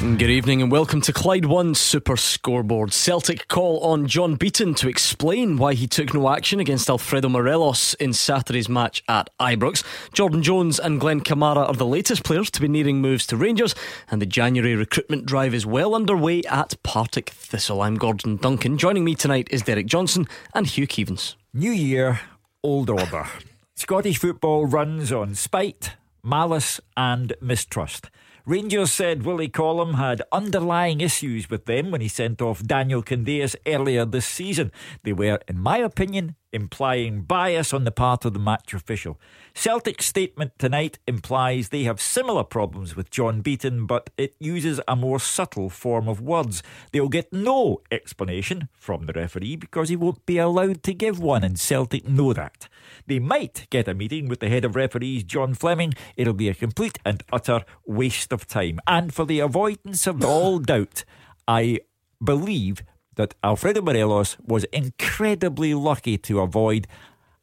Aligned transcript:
Good 0.00 0.22
evening 0.22 0.62
and 0.62 0.72
welcome 0.72 1.02
to 1.02 1.12
Clyde 1.12 1.44
One 1.44 1.74
Super 1.74 2.16
Scoreboard. 2.16 2.94
Celtic 2.94 3.48
call 3.48 3.80
on 3.80 4.06
John 4.06 4.34
Beaton 4.34 4.72
to 4.76 4.88
explain 4.88 5.58
why 5.58 5.74
he 5.74 5.86
took 5.86 6.14
no 6.14 6.30
action 6.30 6.58
against 6.58 6.88
Alfredo 6.88 7.28
Morelos 7.28 7.92
in 7.94 8.14
Saturday's 8.14 8.66
match 8.66 9.04
at 9.10 9.28
Ibrox. 9.38 9.84
Jordan 10.14 10.42
Jones 10.42 10.80
and 10.80 11.00
Glenn 11.00 11.20
Kamara 11.20 11.68
are 11.68 11.74
the 11.74 11.84
latest 11.84 12.24
players 12.24 12.50
to 12.52 12.62
be 12.62 12.68
nearing 12.68 13.02
moves 13.02 13.26
to 13.26 13.36
Rangers, 13.36 13.74
and 14.10 14.22
the 14.22 14.26
January 14.26 14.74
recruitment 14.74 15.26
drive 15.26 15.52
is 15.52 15.66
well 15.66 15.94
underway 15.94 16.42
at 16.44 16.82
Partick 16.82 17.28
Thistle. 17.28 17.82
I'm 17.82 17.96
Gordon 17.96 18.36
Duncan. 18.36 18.78
Joining 18.78 19.04
me 19.04 19.14
tonight 19.14 19.48
is 19.50 19.60
Derek 19.60 19.84
Johnstone 19.84 20.28
and 20.54 20.66
Hugh 20.66 20.86
Keevins. 20.86 21.34
New 21.52 21.72
year, 21.72 22.20
old 22.62 22.88
order. 22.88 23.26
Scottish 23.74 24.16
football 24.16 24.64
runs 24.64 25.12
on 25.12 25.34
spite, 25.34 25.96
malice, 26.22 26.80
and 26.96 27.34
mistrust. 27.42 28.08
Rangers 28.46 28.90
said 28.90 29.22
Willie 29.22 29.48
Collum 29.48 29.94
had 29.94 30.22
underlying 30.32 31.00
issues 31.00 31.50
with 31.50 31.66
them 31.66 31.90
when 31.90 32.00
he 32.00 32.08
sent 32.08 32.40
off 32.40 32.62
Daniel 32.62 33.02
Candeias 33.02 33.54
earlier 33.66 34.04
this 34.04 34.26
season. 34.26 34.72
They 35.02 35.12
were, 35.12 35.40
in 35.46 35.58
my 35.58 35.78
opinion, 35.78 36.36
implying 36.52 37.22
bias 37.22 37.72
on 37.72 37.84
the 37.84 37.90
part 37.90 38.24
of 38.24 38.32
the 38.32 38.38
match 38.38 38.72
official. 38.72 39.20
Celtic's 39.54 40.06
statement 40.06 40.52
tonight 40.58 40.98
implies 41.06 41.68
they 41.68 41.84
have 41.84 42.00
similar 42.00 42.42
problems 42.42 42.96
with 42.96 43.10
John 43.10 43.42
Beaton, 43.42 43.86
but 43.86 44.10
it 44.16 44.34
uses 44.40 44.80
a 44.88 44.96
more 44.96 45.20
subtle 45.20 45.68
form 45.68 46.08
of 46.08 46.20
words. 46.20 46.62
They'll 46.92 47.08
get 47.08 47.32
no 47.32 47.82
explanation 47.90 48.68
from 48.72 49.06
the 49.06 49.12
referee 49.12 49.56
because 49.56 49.90
he 49.90 49.96
won't 49.96 50.24
be 50.26 50.38
allowed 50.38 50.82
to 50.84 50.94
give 50.94 51.20
one, 51.20 51.44
and 51.44 51.58
Celtic 51.58 52.08
know 52.08 52.32
that. 52.32 52.68
They 53.06 53.18
might 53.18 53.66
get 53.70 53.88
a 53.88 53.94
meeting 53.94 54.28
with 54.28 54.40
the 54.40 54.48
head 54.48 54.64
of 54.64 54.76
referees, 54.76 55.24
John 55.24 55.54
Fleming. 55.54 55.94
It'll 56.16 56.34
be 56.34 56.48
a 56.48 56.54
complete 56.54 56.98
and 57.04 57.22
utter 57.32 57.64
waste 57.86 58.32
of 58.32 58.46
time. 58.46 58.80
And 58.86 59.12
for 59.12 59.24
the 59.24 59.40
avoidance 59.40 60.06
of 60.06 60.24
all 60.24 60.58
doubt, 60.72 61.04
I 61.46 61.80
believe 62.22 62.82
that 63.16 63.34
Alfredo 63.42 63.82
Morelos 63.82 64.36
was 64.40 64.64
incredibly 64.64 65.74
lucky 65.74 66.16
to 66.18 66.40
avoid 66.40 66.86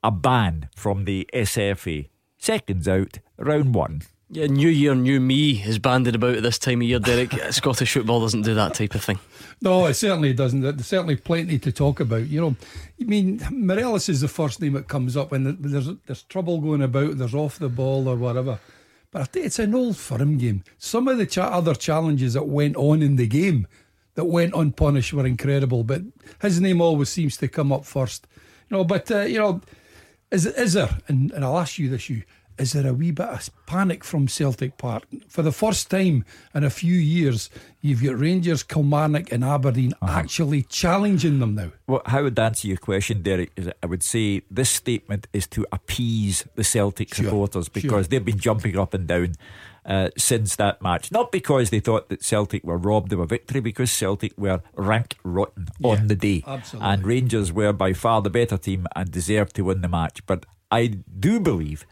a 0.03 0.12
ban 0.12 0.70
from 0.75 1.06
the 1.06 1.30
SFA. 1.34 2.09
Seconds 2.38 2.88
out, 2.88 3.20
round 3.38 3.75
one. 3.75 4.02
Yeah, 4.30 4.47
New 4.47 4.67
Year, 4.67 4.94
New 4.94 5.22
Me 5.22 5.64
is 5.64 5.80
banded 5.80 6.16
about 6.16 6.36
at 6.36 6.44
this 6.44 6.59
time 6.59 6.81
of 6.81 6.88
year, 6.88 7.00
Derek. 7.00 7.31
Scottish 7.52 7.94
football 7.94 8.20
doesn't 8.20 8.42
do 8.42 8.53
that 8.56 8.73
type 8.73 8.94
of 8.94 9.02
thing. 9.02 9.19
No, 9.61 9.86
it 9.86 9.94
certainly 9.94 10.34
doesn't. 10.34 10.61
There's 10.61 10.86
certainly 10.86 11.16
plenty 11.16 11.58
to 11.59 11.72
talk 11.72 12.02
about. 12.02 12.28
You 12.28 12.42
know, 12.42 12.56
I 13.00 13.06
mean, 13.06 13.42
Morelos 13.50 14.09
is 14.09 14.19
the 14.19 14.28
first 14.28 14.61
name 14.61 14.73
that 14.73 14.89
comes 14.89 15.16
up 15.16 15.31
when 15.31 15.58
there's 15.61 15.89
there's 16.08 16.23
trouble 16.23 16.59
going 16.59 16.81
about, 16.81 17.17
there's 17.17 17.34
off 17.34 17.58
the 17.58 17.69
ball 17.69 18.09
or 18.09 18.17
whatever. 18.17 18.59
But 19.11 19.34
it's 19.38 19.59
an 19.59 19.73
old 19.73 19.95
firm 19.95 20.38
game. 20.38 20.64
Some 20.78 21.08
of 21.08 21.17
the 21.17 21.25
cha- 21.25 21.47
other 21.47 21.73
challenges 21.73 22.34
that 22.34 22.47
went 22.47 22.75
on 22.75 23.02
in 23.02 23.16
the 23.16 23.28
game 23.28 23.66
that 24.16 24.25
went 24.25 24.53
unpunished 24.53 25.14
were 25.14 25.25
incredible. 25.25 25.86
But 25.86 26.02
his 26.41 26.59
name 26.59 26.81
always 26.81 27.08
seems 27.08 27.38
to 27.38 27.47
come 27.47 27.72
up 27.72 27.86
first. 27.86 28.28
You 28.69 28.78
know, 28.78 28.84
but 28.84 29.09
uh, 29.09 29.22
you 29.22 29.39
know, 29.39 29.62
is 30.31 30.45
is 30.45 30.73
there? 30.73 30.97
And, 31.08 31.31
and 31.31 31.45
I'll 31.45 31.58
ask 31.58 31.80
you 31.80 31.89
this, 31.89 32.09
you 32.09 32.23
is 32.58 32.73
there 32.73 32.88
a 32.88 32.94
wee 32.94 33.11
bit 33.11 33.27
of 33.27 33.50
panic 33.66 34.03
from 34.03 34.27
Celtic 34.27 34.77
Park? 34.77 35.03
For 35.27 35.41
the 35.41 35.52
first 35.52 35.89
time 35.89 36.25
in 36.53 36.63
a 36.63 36.69
few 36.69 36.95
years, 36.95 37.50
you've 37.81 38.03
got 38.03 38.19
Rangers, 38.19 38.63
Kilmarnock, 38.63 39.31
and 39.31 39.44
Aberdeen 39.44 39.94
uh-huh. 40.02 40.19
actually 40.19 40.63
challenging 40.63 41.39
them 41.39 41.55
now. 41.55 41.72
Well, 41.85 42.02
how 42.05 42.23
would 42.23 42.38
answer 42.39 42.67
your 42.67 42.78
question, 42.78 43.22
Derek? 43.22 43.51
Is 43.56 43.69
I 43.81 43.85
would 43.85 44.03
say 44.03 44.41
this 44.50 44.69
statement 44.69 45.28
is 45.34 45.47
to 45.47 45.66
appease 45.72 46.46
the 46.56 46.63
Celtic 46.63 47.13
sure, 47.13 47.25
supporters 47.25 47.69
because 47.69 47.90
sure. 47.90 48.03
they've 48.03 48.25
been 48.25 48.40
jumping 48.40 48.78
up 48.78 48.94
and 48.94 49.07
down. 49.07 49.35
Uh, 49.85 50.09
since 50.17 50.57
that 50.57 50.81
match. 50.81 51.13
Not 51.13 51.31
because 51.31 51.69
they 51.69 51.79
thought 51.79 52.09
that 52.09 52.22
Celtic 52.22 52.62
were 52.66 52.75
robbed 52.75 53.13
of 53.13 53.22
a 53.22 53.25
victory, 53.25 53.62
because 53.62 53.90
Celtic 53.90 54.38
were 54.38 54.62
rank 54.75 55.16
rotten 55.23 55.69
yeah, 55.79 55.91
on 55.91 56.07
the 56.09 56.16
day. 56.16 56.44
Absolutely. 56.46 56.90
And 56.90 57.06
Rangers 57.06 57.53
were 57.53 57.72
by 57.72 57.94
far 57.94 58.22
the 58.22 58.29
better 58.29 58.57
team 58.57 58.85
and 58.97 59.09
deserved 59.09 59.56
to 59.56 59.62
win 59.62 59.79
the 59.79 59.88
match. 59.88 60.25
But 60.25 60.46
I 60.69 60.88
do 60.88 61.40
believe 61.40 61.85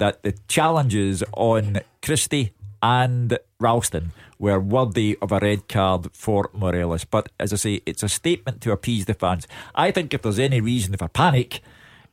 that 0.00 0.22
the 0.22 0.34
challenges 0.48 1.22
on 1.34 1.80
Christie 2.02 2.52
and 2.82 3.38
Ralston 3.60 4.12
were 4.38 4.58
worthy 4.58 5.18
of 5.20 5.30
a 5.30 5.38
red 5.38 5.68
card 5.68 6.08
for 6.14 6.50
Morelos. 6.54 7.04
But 7.04 7.28
as 7.38 7.52
I 7.52 7.56
say, 7.56 7.82
it's 7.84 8.02
a 8.02 8.08
statement 8.08 8.62
to 8.62 8.72
appease 8.72 9.04
the 9.04 9.14
fans. 9.14 9.46
I 9.74 9.90
think 9.90 10.14
if 10.14 10.22
there's 10.22 10.38
any 10.38 10.60
reason 10.62 10.96
for 10.96 11.08
panic, 11.08 11.60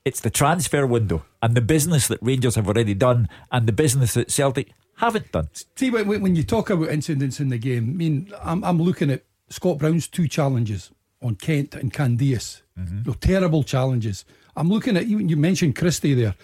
it's 0.04 0.20
the 0.20 0.30
transfer 0.30 0.86
window 0.86 1.24
and 1.42 1.56
the 1.56 1.62
business 1.62 2.08
that 2.10 2.20
Rangers 2.22 2.56
have 2.56 2.68
already 2.68 2.94
done 2.94 3.30
and 3.52 3.66
the 3.68 3.72
business 3.72 4.14
that 4.16 4.30
Celtic 4.30 4.74
haven't 4.98 5.32
done. 5.32 5.48
See, 5.76 5.90
when, 5.90 6.08
when 6.08 6.36
you 6.36 6.44
talk 6.44 6.70
about 6.70 6.90
incidents 6.90 7.40
in 7.40 7.48
the 7.48 7.58
game, 7.58 7.90
I 7.90 7.94
mean, 7.94 8.34
I'm, 8.44 8.64
I'm 8.66 8.82
looking 8.82 9.10
at 9.10 9.24
Scott 9.50 9.78
Brown's 9.78 10.10
two 10.10 10.28
challenges 10.28 10.92
on 11.22 11.36
Kent 11.36 11.74
and 11.74 11.94
Candeias. 11.94 12.62
Mm-hmm. 12.78 13.12
terrible 13.14 13.64
challenges. 13.64 14.26
I'm 14.56 14.70
looking 14.70 14.98
at 14.98 15.08
you. 15.08 15.20
You 15.20 15.38
mentioned 15.38 15.76
Christie 15.76 16.14
there. 16.14 16.36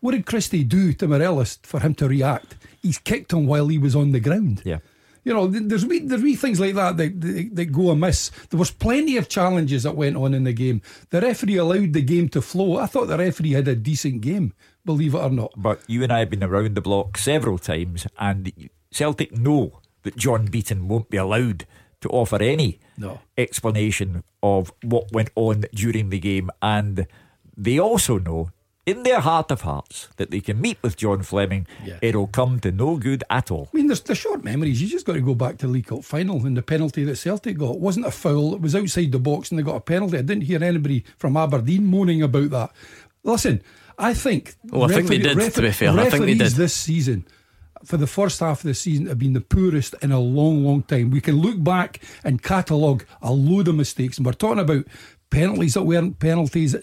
What 0.00 0.12
did 0.12 0.26
Christie 0.26 0.64
do 0.64 0.92
to 0.92 1.08
Morelos 1.08 1.58
for 1.62 1.80
him 1.80 1.94
to 1.96 2.08
react? 2.08 2.56
He's 2.82 2.98
kicked 2.98 3.32
him 3.32 3.46
while 3.46 3.68
he 3.68 3.78
was 3.78 3.96
on 3.96 4.12
the 4.12 4.20
ground. 4.20 4.62
Yeah. 4.64 4.78
You 5.24 5.34
know, 5.34 5.46
there's 5.46 5.84
wee, 5.84 5.98
there's 5.98 6.22
wee 6.22 6.36
things 6.36 6.58
like 6.58 6.74
that 6.76 6.96
that, 6.96 7.20
that 7.20 7.50
that 7.52 7.66
go 7.66 7.90
amiss. 7.90 8.30
There 8.48 8.58
was 8.58 8.70
plenty 8.70 9.16
of 9.16 9.28
challenges 9.28 9.82
that 9.82 9.96
went 9.96 10.16
on 10.16 10.32
in 10.32 10.44
the 10.44 10.54
game. 10.54 10.80
The 11.10 11.20
referee 11.20 11.56
allowed 11.56 11.92
the 11.92 12.00
game 12.00 12.28
to 12.30 12.40
flow. 12.40 12.78
I 12.78 12.86
thought 12.86 13.08
the 13.08 13.18
referee 13.18 13.52
had 13.52 13.68
a 13.68 13.74
decent 13.74 14.22
game, 14.22 14.54
believe 14.86 15.14
it 15.14 15.18
or 15.18 15.30
not. 15.30 15.52
But 15.56 15.82
you 15.86 16.02
and 16.02 16.12
I 16.12 16.20
have 16.20 16.30
been 16.30 16.44
around 16.44 16.76
the 16.76 16.80
block 16.80 17.18
several 17.18 17.58
times, 17.58 18.06
and 18.18 18.70
Celtic 18.90 19.36
know 19.36 19.80
that 20.04 20.16
John 20.16 20.46
Beaton 20.46 20.88
won't 20.88 21.10
be 21.10 21.18
allowed 21.18 21.66
to 22.00 22.08
offer 22.08 22.40
any 22.40 22.78
no. 22.96 23.20
explanation 23.36 24.22
of 24.42 24.72
what 24.82 25.12
went 25.12 25.30
on 25.34 25.64
during 25.74 26.08
the 26.08 26.20
game, 26.20 26.48
and 26.62 27.06
they 27.56 27.78
also 27.78 28.18
know 28.18 28.50
in 28.88 29.02
their 29.02 29.20
heart 29.20 29.50
of 29.50 29.60
hearts 29.60 30.08
that 30.16 30.30
they 30.30 30.40
can 30.40 30.60
meet 30.60 30.78
with 30.82 30.96
John 30.96 31.22
Fleming, 31.22 31.66
yeah. 31.84 31.98
it'll 32.00 32.26
come 32.26 32.58
to 32.60 32.72
no 32.72 32.96
good 32.96 33.22
at 33.28 33.50
all. 33.50 33.68
I 33.72 33.76
mean, 33.76 33.88
there's 33.88 34.00
the 34.00 34.14
short 34.14 34.42
memories. 34.44 34.80
You 34.80 34.88
just 34.88 35.04
got 35.04 35.12
to 35.12 35.20
go 35.20 35.34
back 35.34 35.58
to 35.58 35.66
the 35.66 35.72
League 35.72 35.86
Cup 35.86 36.04
final 36.04 36.44
and 36.46 36.56
the 36.56 36.62
penalty 36.62 37.04
that 37.04 37.16
Celtic 37.16 37.58
got. 37.58 37.74
It 37.74 37.80
wasn't 37.80 38.06
a 38.06 38.10
foul, 38.10 38.54
it 38.54 38.62
was 38.62 38.74
outside 38.74 39.12
the 39.12 39.18
box 39.18 39.50
and 39.50 39.58
they 39.58 39.62
got 39.62 39.76
a 39.76 39.80
penalty. 39.80 40.16
I 40.16 40.22
didn't 40.22 40.44
hear 40.44 40.64
anybody 40.64 41.04
from 41.18 41.36
Aberdeen 41.36 41.84
moaning 41.84 42.22
about 42.22 42.50
that. 42.50 42.70
Listen, 43.24 43.62
I 43.98 44.14
think. 44.14 44.54
Oh, 44.72 44.82
I 44.82 44.86
referee, 44.86 44.94
think 44.94 45.08
they 45.08 45.28
did, 45.28 45.36
refer- 45.36 45.50
to 45.50 45.62
be 45.62 45.72
fair. 45.72 45.90
I 45.90 46.08
think 46.08 46.24
they 46.24 46.34
did. 46.34 46.52
this 46.52 46.74
season 46.74 47.26
for 47.84 47.96
the 47.96 48.06
first 48.06 48.40
half 48.40 48.60
of 48.60 48.64
the 48.64 48.74
season 48.74 49.06
have 49.06 49.18
been 49.18 49.34
the 49.34 49.40
poorest 49.40 49.94
in 50.02 50.12
a 50.12 50.18
long, 50.18 50.64
long 50.64 50.82
time. 50.82 51.10
We 51.10 51.20
can 51.20 51.36
look 51.36 51.62
back 51.62 52.00
and 52.24 52.42
catalogue 52.42 53.04
a 53.22 53.32
load 53.32 53.68
of 53.68 53.74
mistakes, 53.74 54.16
and 54.16 54.26
we're 54.26 54.32
talking 54.32 54.60
about 54.60 54.86
penalties 55.30 55.74
that 55.74 55.82
weren't 55.82 56.18
penalties 56.18 56.74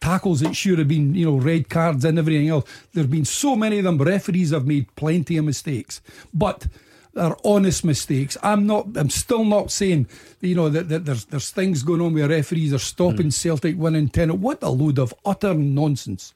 tackles 0.00 0.40
that 0.40 0.54
should 0.54 0.78
have 0.78 0.88
been, 0.88 1.14
you 1.14 1.26
know, 1.26 1.36
red 1.36 1.68
cards 1.68 2.04
and 2.04 2.18
everything 2.18 2.48
else. 2.48 2.64
There 2.92 3.02
have 3.02 3.10
been 3.10 3.24
so 3.24 3.56
many 3.56 3.78
of 3.78 3.84
them. 3.84 3.98
Referees 3.98 4.50
have 4.50 4.66
made 4.66 4.94
plenty 4.96 5.36
of 5.36 5.44
mistakes, 5.44 6.00
but 6.32 6.66
they're 7.14 7.36
honest 7.44 7.84
mistakes. 7.84 8.36
I'm 8.42 8.66
not. 8.66 8.96
I'm 8.96 9.10
still 9.10 9.44
not 9.44 9.70
saying, 9.70 10.06
you 10.40 10.54
know, 10.54 10.68
that, 10.68 10.88
that 10.88 11.04
there's 11.04 11.24
there's 11.26 11.50
things 11.50 11.82
going 11.82 12.00
on 12.00 12.14
where 12.14 12.28
referees 12.28 12.72
are 12.72 12.78
stopping 12.78 13.28
mm. 13.28 13.32
Celtic 13.32 13.76
winning 13.76 14.08
ten. 14.08 14.40
What 14.40 14.62
a 14.62 14.68
load 14.68 14.98
of 14.98 15.12
utter 15.24 15.54
nonsense. 15.54 16.34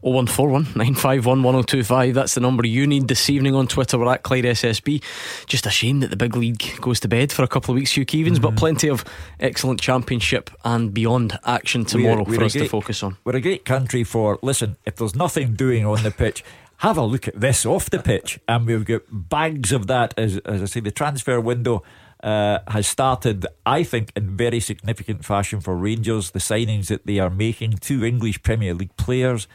0141 0.00 0.64
951 0.74 1.42
1025. 1.42 2.14
That's 2.14 2.34
the 2.34 2.40
number 2.40 2.66
you 2.66 2.86
need 2.86 3.08
this 3.08 3.28
evening 3.30 3.54
on 3.54 3.66
Twitter. 3.66 3.98
We're 3.98 4.12
at 4.12 4.22
Clyde 4.22 4.44
SSB. 4.44 5.02
Just 5.46 5.66
a 5.66 5.70
shame 5.70 6.00
that 6.00 6.10
the 6.10 6.16
big 6.16 6.36
league 6.36 6.80
goes 6.80 7.00
to 7.00 7.08
bed 7.08 7.32
for 7.32 7.42
a 7.42 7.48
couple 7.48 7.72
of 7.72 7.76
weeks, 7.76 7.92
Hugh 7.92 8.06
Keevins, 8.06 8.34
mm-hmm. 8.34 8.42
but 8.42 8.56
plenty 8.56 8.88
of 8.88 9.04
excellent 9.40 9.80
championship 9.80 10.50
and 10.64 10.92
beyond 10.92 11.38
action 11.44 11.84
tomorrow 11.84 12.24
we're, 12.24 12.30
we're 12.30 12.36
for 12.36 12.44
us 12.44 12.52
great, 12.52 12.62
to 12.62 12.68
focus 12.68 13.02
on. 13.02 13.16
We're 13.24 13.36
a 13.36 13.40
great 13.40 13.64
country 13.64 14.04
for, 14.04 14.38
listen, 14.42 14.76
if 14.84 14.96
there's 14.96 15.14
nothing 15.14 15.54
doing 15.54 15.86
on 15.86 16.02
the 16.02 16.10
pitch, 16.10 16.44
have 16.78 16.98
a 16.98 17.02
look 17.02 17.26
at 17.28 17.40
this 17.40 17.64
off 17.64 17.90
the 17.90 17.98
pitch. 17.98 18.38
And 18.46 18.66
we've 18.66 18.84
got 18.84 19.02
bags 19.10 19.72
of 19.72 19.86
that. 19.86 20.14
As, 20.18 20.38
as 20.38 20.62
I 20.62 20.66
say, 20.66 20.80
the 20.80 20.90
transfer 20.90 21.40
window. 21.40 21.82
Uh, 22.26 22.58
has 22.66 22.88
started, 22.88 23.46
I 23.64 23.84
think, 23.84 24.10
in 24.16 24.36
very 24.36 24.58
significant 24.58 25.24
fashion 25.24 25.60
for 25.60 25.76
Rangers. 25.76 26.32
The 26.32 26.40
signings 26.40 26.88
that 26.88 27.06
they 27.06 27.20
are 27.20 27.30
making, 27.30 27.74
two 27.74 28.04
English 28.04 28.42
Premier 28.42 28.74
League 28.74 28.96
players, 28.96 29.46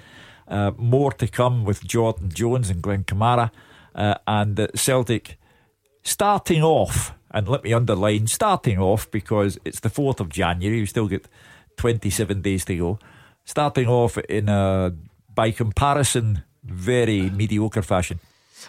uh, 0.47 0.71
more 0.77 1.11
to 1.11 1.27
come 1.27 1.65
with 1.65 1.85
Jordan 1.85 2.29
Jones 2.33 2.69
and 2.69 2.81
Glenn 2.81 3.03
Kamara. 3.03 3.51
Uh, 3.93 4.15
and 4.25 4.69
Celtic 4.73 5.37
starting 6.01 6.63
off, 6.63 7.13
and 7.31 7.49
let 7.49 7.65
me 7.65 7.73
underline 7.73 8.27
starting 8.27 8.79
off 8.79 9.11
because 9.11 9.57
it's 9.65 9.81
the 9.81 9.89
4th 9.89 10.21
of 10.21 10.29
January, 10.29 10.79
we 10.79 10.85
still 10.85 11.09
get 11.09 11.27
27 11.75 12.41
days 12.41 12.63
to 12.63 12.77
go. 12.77 12.99
Starting 13.43 13.87
off 13.87 14.17
in 14.17 14.47
a, 14.47 14.93
by 15.35 15.51
comparison, 15.51 16.43
very 16.63 17.29
mediocre 17.29 17.81
fashion. 17.81 18.19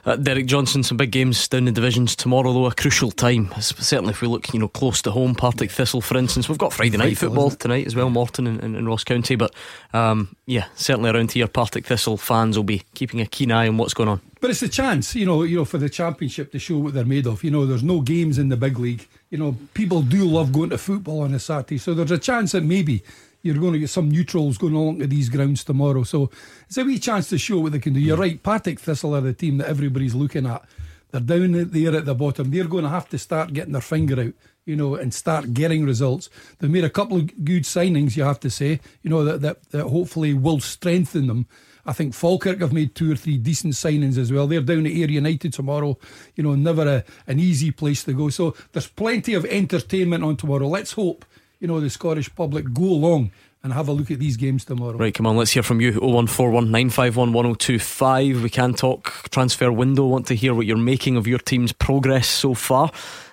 Uh, 0.04 0.16
Derek 0.16 0.46
Johnstone, 0.46 0.82
some 0.82 0.96
big 0.96 1.10
games 1.10 1.46
down 1.48 1.66
the 1.66 1.72
divisions 1.72 2.16
tomorrow, 2.16 2.52
though 2.52 2.66
a 2.66 2.74
crucial 2.74 3.10
time. 3.10 3.52
Certainly, 3.60 4.12
if 4.12 4.20
we 4.20 4.28
look, 4.28 4.52
you 4.52 4.60
know, 4.60 4.68
close 4.68 5.02
to 5.02 5.10
home, 5.10 5.34
Partick 5.34 5.70
Thistle, 5.70 6.00
for 6.00 6.16
instance, 6.16 6.48
we've 6.48 6.58
got 6.58 6.72
Friday 6.72 6.96
night 6.96 7.18
football 7.18 7.50
tonight 7.50 7.86
as 7.86 7.94
well, 7.94 8.10
Morton 8.10 8.46
and, 8.46 8.62
and, 8.62 8.76
and 8.76 8.86
Ross 8.86 9.04
County. 9.04 9.36
But 9.36 9.54
um, 9.92 10.36
yeah, 10.46 10.66
certainly 10.74 11.10
around 11.10 11.32
here, 11.32 11.46
Partick 11.46 11.86
Thistle 11.86 12.16
fans 12.16 12.56
will 12.56 12.64
be 12.64 12.82
keeping 12.94 13.20
a 13.20 13.26
keen 13.26 13.52
eye 13.52 13.68
on 13.68 13.76
what's 13.76 13.94
going 13.94 14.08
on. 14.08 14.20
But 14.40 14.50
it's 14.50 14.62
a 14.62 14.68
chance, 14.68 15.14
you 15.14 15.24
know, 15.24 15.44
you 15.44 15.56
know, 15.56 15.64
for 15.64 15.78
the 15.78 15.88
championship 15.88 16.50
to 16.52 16.58
show 16.58 16.78
what 16.78 16.94
they're 16.94 17.04
made 17.04 17.26
of. 17.26 17.44
You 17.44 17.52
know, 17.52 17.64
there's 17.64 17.84
no 17.84 18.00
games 18.00 18.38
in 18.38 18.48
the 18.48 18.56
big 18.56 18.78
league. 18.78 19.06
You 19.30 19.38
know, 19.38 19.56
people 19.72 20.02
do 20.02 20.24
love 20.24 20.52
going 20.52 20.70
to 20.70 20.78
football 20.78 21.20
on 21.20 21.32
a 21.32 21.38
Saturday, 21.38 21.78
so 21.78 21.94
there's 21.94 22.10
a 22.10 22.18
chance 22.18 22.52
that 22.52 22.64
maybe 22.64 23.04
you're 23.42 23.58
going 23.58 23.74
to 23.74 23.78
get 23.78 23.90
some 23.90 24.10
neutrals 24.10 24.58
going 24.58 24.74
along 24.74 25.00
to 25.00 25.06
these 25.06 25.28
grounds 25.28 25.64
tomorrow. 25.64 26.04
So 26.04 26.30
it's 26.66 26.78
a 26.78 26.84
wee 26.84 26.98
chance 26.98 27.28
to 27.30 27.38
show 27.38 27.58
what 27.58 27.72
they 27.72 27.78
can 27.78 27.92
do. 27.92 28.00
You're 28.00 28.16
hmm. 28.16 28.22
right, 28.22 28.42
Partick 28.42 28.80
Thistle 28.80 29.14
are 29.14 29.20
the 29.20 29.32
team 29.32 29.58
that 29.58 29.68
everybody's 29.68 30.14
looking 30.14 30.46
at. 30.46 30.64
They're 31.10 31.20
down 31.20 31.52
there 31.70 31.94
at 31.94 32.06
the 32.06 32.14
bottom. 32.14 32.50
They're 32.50 32.64
going 32.64 32.84
to 32.84 32.90
have 32.90 33.08
to 33.10 33.18
start 33.18 33.52
getting 33.52 33.72
their 33.72 33.82
finger 33.82 34.18
out, 34.18 34.32
you 34.64 34.76
know, 34.76 34.94
and 34.94 35.12
start 35.12 35.52
getting 35.52 35.84
results. 35.84 36.30
They've 36.58 36.70
made 36.70 36.84
a 36.84 36.90
couple 36.90 37.18
of 37.18 37.44
good 37.44 37.64
signings, 37.64 38.16
you 38.16 38.24
have 38.24 38.40
to 38.40 38.50
say, 38.50 38.80
you 39.02 39.10
know, 39.10 39.22
that, 39.24 39.42
that, 39.42 39.70
that 39.72 39.88
hopefully 39.88 40.32
will 40.32 40.60
strengthen 40.60 41.26
them. 41.26 41.46
I 41.84 41.92
think 41.92 42.14
Falkirk 42.14 42.60
have 42.60 42.72
made 42.72 42.94
two 42.94 43.12
or 43.12 43.16
three 43.16 43.36
decent 43.36 43.74
signings 43.74 44.16
as 44.16 44.32
well. 44.32 44.46
They're 44.46 44.60
down 44.60 44.86
at 44.86 44.92
Ayr 44.92 45.10
United 45.10 45.52
tomorrow. 45.52 45.98
You 46.36 46.44
know, 46.44 46.54
never 46.54 46.88
a, 46.88 47.04
an 47.26 47.40
easy 47.40 47.72
place 47.72 48.04
to 48.04 48.12
go. 48.12 48.28
So 48.28 48.54
there's 48.72 48.86
plenty 48.86 49.34
of 49.34 49.44
entertainment 49.44 50.22
on 50.22 50.36
tomorrow. 50.36 50.68
Let's 50.68 50.92
hope, 50.92 51.24
you 51.62 51.68
know, 51.68 51.78
the 51.78 51.88
Scottish 51.88 52.34
public 52.34 52.74
go 52.74 52.82
along 52.82 53.30
and 53.62 53.72
have 53.72 53.86
a 53.86 53.92
look 53.92 54.10
at 54.10 54.18
these 54.18 54.36
games 54.36 54.64
tomorrow. 54.64 54.96
Right, 54.96 55.14
come 55.14 55.28
on, 55.28 55.36
let's 55.36 55.52
hear 55.52 55.62
from 55.62 55.80
you. 55.80 55.92
01419511025. 55.92 58.42
We 58.42 58.50
can 58.50 58.74
talk 58.74 59.30
transfer 59.30 59.70
window. 59.70 60.06
Want 60.06 60.26
to 60.26 60.34
hear 60.34 60.54
what 60.54 60.66
you're 60.66 60.76
making 60.76 61.16
of 61.16 61.28
your 61.28 61.38
team's 61.38 61.72
progress 61.72 62.26
so 62.26 62.54
far 62.54 62.90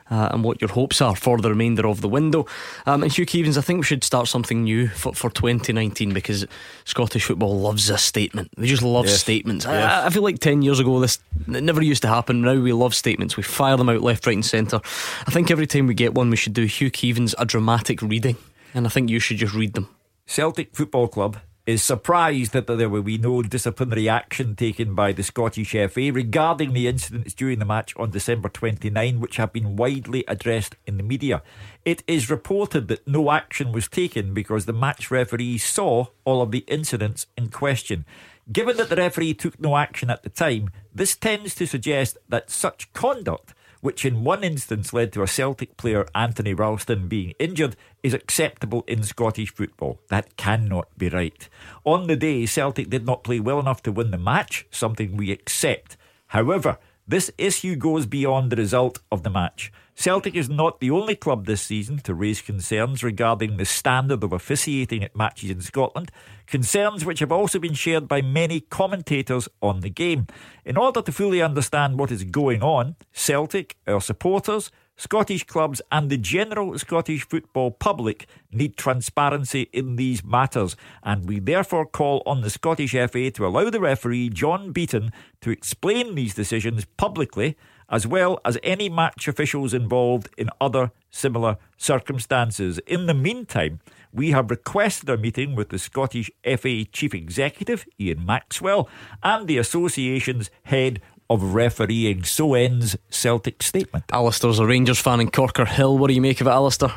uh, 0.09 0.29
and 0.31 0.43
what 0.43 0.61
your 0.61 0.69
hopes 0.69 1.01
are 1.01 1.15
for 1.15 1.37
the 1.39 1.49
remainder 1.49 1.87
of 1.87 2.01
the 2.01 2.09
window. 2.09 2.45
Um, 2.85 3.03
and 3.03 3.11
Hugh 3.11 3.25
Keevins, 3.25 3.57
I 3.57 3.61
think 3.61 3.79
we 3.79 3.85
should 3.85 4.03
start 4.03 4.27
something 4.27 4.63
new 4.63 4.87
for, 4.87 5.13
for 5.13 5.29
2019 5.29 6.13
because 6.13 6.45
Scottish 6.85 7.25
football 7.25 7.59
loves 7.59 7.89
a 7.89 7.97
statement. 7.97 8.51
They 8.57 8.67
just 8.67 8.83
love 8.83 9.05
yes. 9.05 9.19
statements. 9.19 9.65
Yes. 9.65 9.91
I, 9.91 10.07
I, 10.07 10.09
feel 10.09 10.23
like 10.23 10.39
10 10.39 10.61
years 10.61 10.79
ago, 10.79 10.99
this 10.99 11.19
it 11.47 11.63
never 11.63 11.81
used 11.81 12.01
to 12.03 12.07
happen. 12.07 12.41
Now 12.41 12.59
we 12.59 12.73
love 12.73 12.95
statements. 12.95 13.37
We 13.37 13.43
fire 13.43 13.77
them 13.77 13.89
out 13.89 14.01
left, 14.01 14.25
right, 14.25 14.35
and 14.35 14.45
centre. 14.45 14.81
I 15.27 15.31
think 15.31 15.51
every 15.51 15.67
time 15.67 15.87
we 15.87 15.93
get 15.93 16.13
one, 16.13 16.29
we 16.29 16.37
should 16.37 16.53
do 16.53 16.65
Hugh 16.65 16.91
Keevins 16.91 17.35
a 17.37 17.45
dramatic 17.45 18.01
reading. 18.01 18.37
And 18.73 18.85
I 18.85 18.89
think 18.89 19.09
you 19.09 19.19
should 19.19 19.37
just 19.37 19.53
read 19.53 19.73
them. 19.73 19.89
Celtic 20.25 20.75
Football 20.75 21.07
Club 21.07 21.37
is 21.69 21.83
surprised 21.83 22.51
that 22.51 22.65
there 22.65 22.89
will 22.89 23.03
be 23.03 23.19
no 23.19 23.43
disciplinary 23.43 24.09
action 24.09 24.55
taken 24.55 24.95
by 24.95 25.11
the 25.11 25.21
Scottish 25.21 25.73
FA 25.73 26.11
regarding 26.11 26.73
the 26.73 26.87
incidents 26.87 27.35
during 27.35 27.59
the 27.59 27.65
match 27.65 27.93
on 27.95 28.09
December 28.09 28.49
29, 28.49 29.19
which 29.19 29.37
have 29.37 29.53
been 29.53 29.75
widely 29.75 30.23
addressed 30.27 30.75
in 30.87 30.97
the 30.97 31.03
media. 31.03 31.43
It 31.85 32.01
is 32.07 32.27
reported 32.27 32.87
that 32.87 33.07
no 33.07 33.29
action 33.29 33.71
was 33.71 33.87
taken 33.87 34.33
because 34.33 34.65
the 34.65 34.73
match 34.73 35.11
referee 35.11 35.59
saw 35.59 36.07
all 36.25 36.41
of 36.41 36.49
the 36.49 36.65
incidents 36.67 37.27
in 37.37 37.49
question. 37.49 38.03
Given 38.51 38.77
that 38.77 38.89
the 38.89 38.95
referee 38.95 39.35
took 39.35 39.59
no 39.59 39.77
action 39.77 40.09
at 40.09 40.23
the 40.23 40.29
time, 40.29 40.71
this 40.91 41.15
tends 41.15 41.53
to 41.55 41.67
suggest 41.67 42.17
that 42.27 42.49
such 42.49 42.91
conduct 42.93 43.53
which 43.81 44.05
in 44.05 44.23
one 44.23 44.43
instance 44.43 44.93
led 44.93 45.13
to 45.13 45.23
a 45.23 45.27
Celtic 45.27 45.77
player, 45.77 46.05
Anthony 46.13 46.53
Ralston, 46.53 47.07
being 47.07 47.33
injured, 47.39 47.75
is 48.03 48.13
acceptable 48.13 48.83
in 48.87 49.03
Scottish 49.03 49.53
football. 49.53 49.99
That 50.09 50.37
cannot 50.37 50.87
be 50.97 51.09
right. 51.09 51.47
On 51.85 52.07
the 52.07 52.15
day, 52.15 52.45
Celtic 52.45 52.89
did 52.89 53.05
not 53.05 53.23
play 53.23 53.39
well 53.39 53.59
enough 53.59 53.81
to 53.83 53.91
win 53.91 54.11
the 54.11 54.17
match, 54.17 54.65
something 54.71 55.15
we 55.15 55.31
accept. 55.31 55.97
However, 56.27 56.77
this 57.07 57.31
issue 57.37 57.75
goes 57.75 58.05
beyond 58.05 58.51
the 58.51 58.55
result 58.55 58.99
of 59.11 59.23
the 59.23 59.31
match. 59.31 59.71
Celtic 59.99 60.33
is 60.33 60.47
not 60.47 60.79
the 60.79 60.91
only 60.91 61.13
club 61.13 61.45
this 61.45 61.61
season 61.61 61.97
to 61.97 62.13
raise 62.13 62.41
concerns 62.41 63.03
regarding 63.03 63.57
the 63.57 63.65
standard 63.65 64.23
of 64.23 64.31
officiating 64.31 65.03
at 65.03 65.13
matches 65.13 65.49
in 65.49 65.59
Scotland, 65.59 66.09
concerns 66.47 67.03
which 67.03 67.19
have 67.19 67.33
also 67.33 67.59
been 67.59 67.73
shared 67.73 68.07
by 68.07 68.21
many 68.21 68.61
commentators 68.61 69.49
on 69.61 69.81
the 69.81 69.89
game. 69.89 70.25
In 70.63 70.77
order 70.77 71.01
to 71.01 71.11
fully 71.11 71.41
understand 71.41 71.99
what 71.99 72.11
is 72.11 72.23
going 72.23 72.63
on, 72.63 72.95
Celtic, 73.11 73.75
our 73.87 73.99
supporters, 73.99 74.71
Scottish 74.95 75.43
clubs 75.43 75.81
and 75.91 76.09
the 76.09 76.17
general 76.17 76.79
Scottish 76.79 77.27
football 77.27 77.71
public 77.71 78.25
need 78.53 78.77
transparency 78.77 79.69
in 79.73 79.97
these 79.97 80.23
matters, 80.23 80.77
and 81.03 81.27
we 81.27 81.39
therefore 81.39 81.85
call 81.85 82.23
on 82.25 82.39
the 82.39 82.49
Scottish 82.49 82.91
FA 82.91 83.31
to 83.31 83.45
allow 83.45 83.69
the 83.69 83.81
referee, 83.81 84.29
John 84.29 84.71
Beaton, 84.71 85.11
to 85.41 85.51
explain 85.51 86.15
these 86.15 86.35
decisions 86.35 86.85
publicly, 86.85 87.57
as 87.89 88.05
well 88.05 88.39
as 88.45 88.57
any 88.63 88.89
match 88.89 89.27
officials 89.27 89.73
involved 89.73 90.29
in 90.37 90.49
other 90.61 90.91
similar 91.09 91.57
circumstances. 91.77 92.79
In 92.79 93.07
the 93.07 93.13
meantime, 93.13 93.79
we 94.13 94.31
have 94.31 94.49
requested 94.49 95.09
a 95.09 95.17
meeting 95.17 95.55
with 95.55 95.69
the 95.69 95.79
Scottish 95.79 96.31
FA 96.43 96.85
Chief 96.85 97.13
Executive, 97.13 97.85
Ian 97.99 98.25
Maxwell, 98.25 98.89
and 99.23 99.47
the 99.47 99.57
association's 99.57 100.49
head 100.63 101.01
of 101.29 101.53
refereeing. 101.53 102.23
So 102.23 102.53
ends 102.55 102.97
Celtic 103.09 103.61
statement. 103.61 104.05
Alistair's 104.11 104.59
a 104.59 104.65
Rangers 104.65 104.99
fan 104.99 105.19
in 105.19 105.29
Corkerhill. 105.29 105.97
What 105.97 106.07
do 106.07 106.13
you 106.13 106.21
make 106.21 106.41
of 106.41 106.47
it, 106.47 106.51
Alistair? 106.51 106.91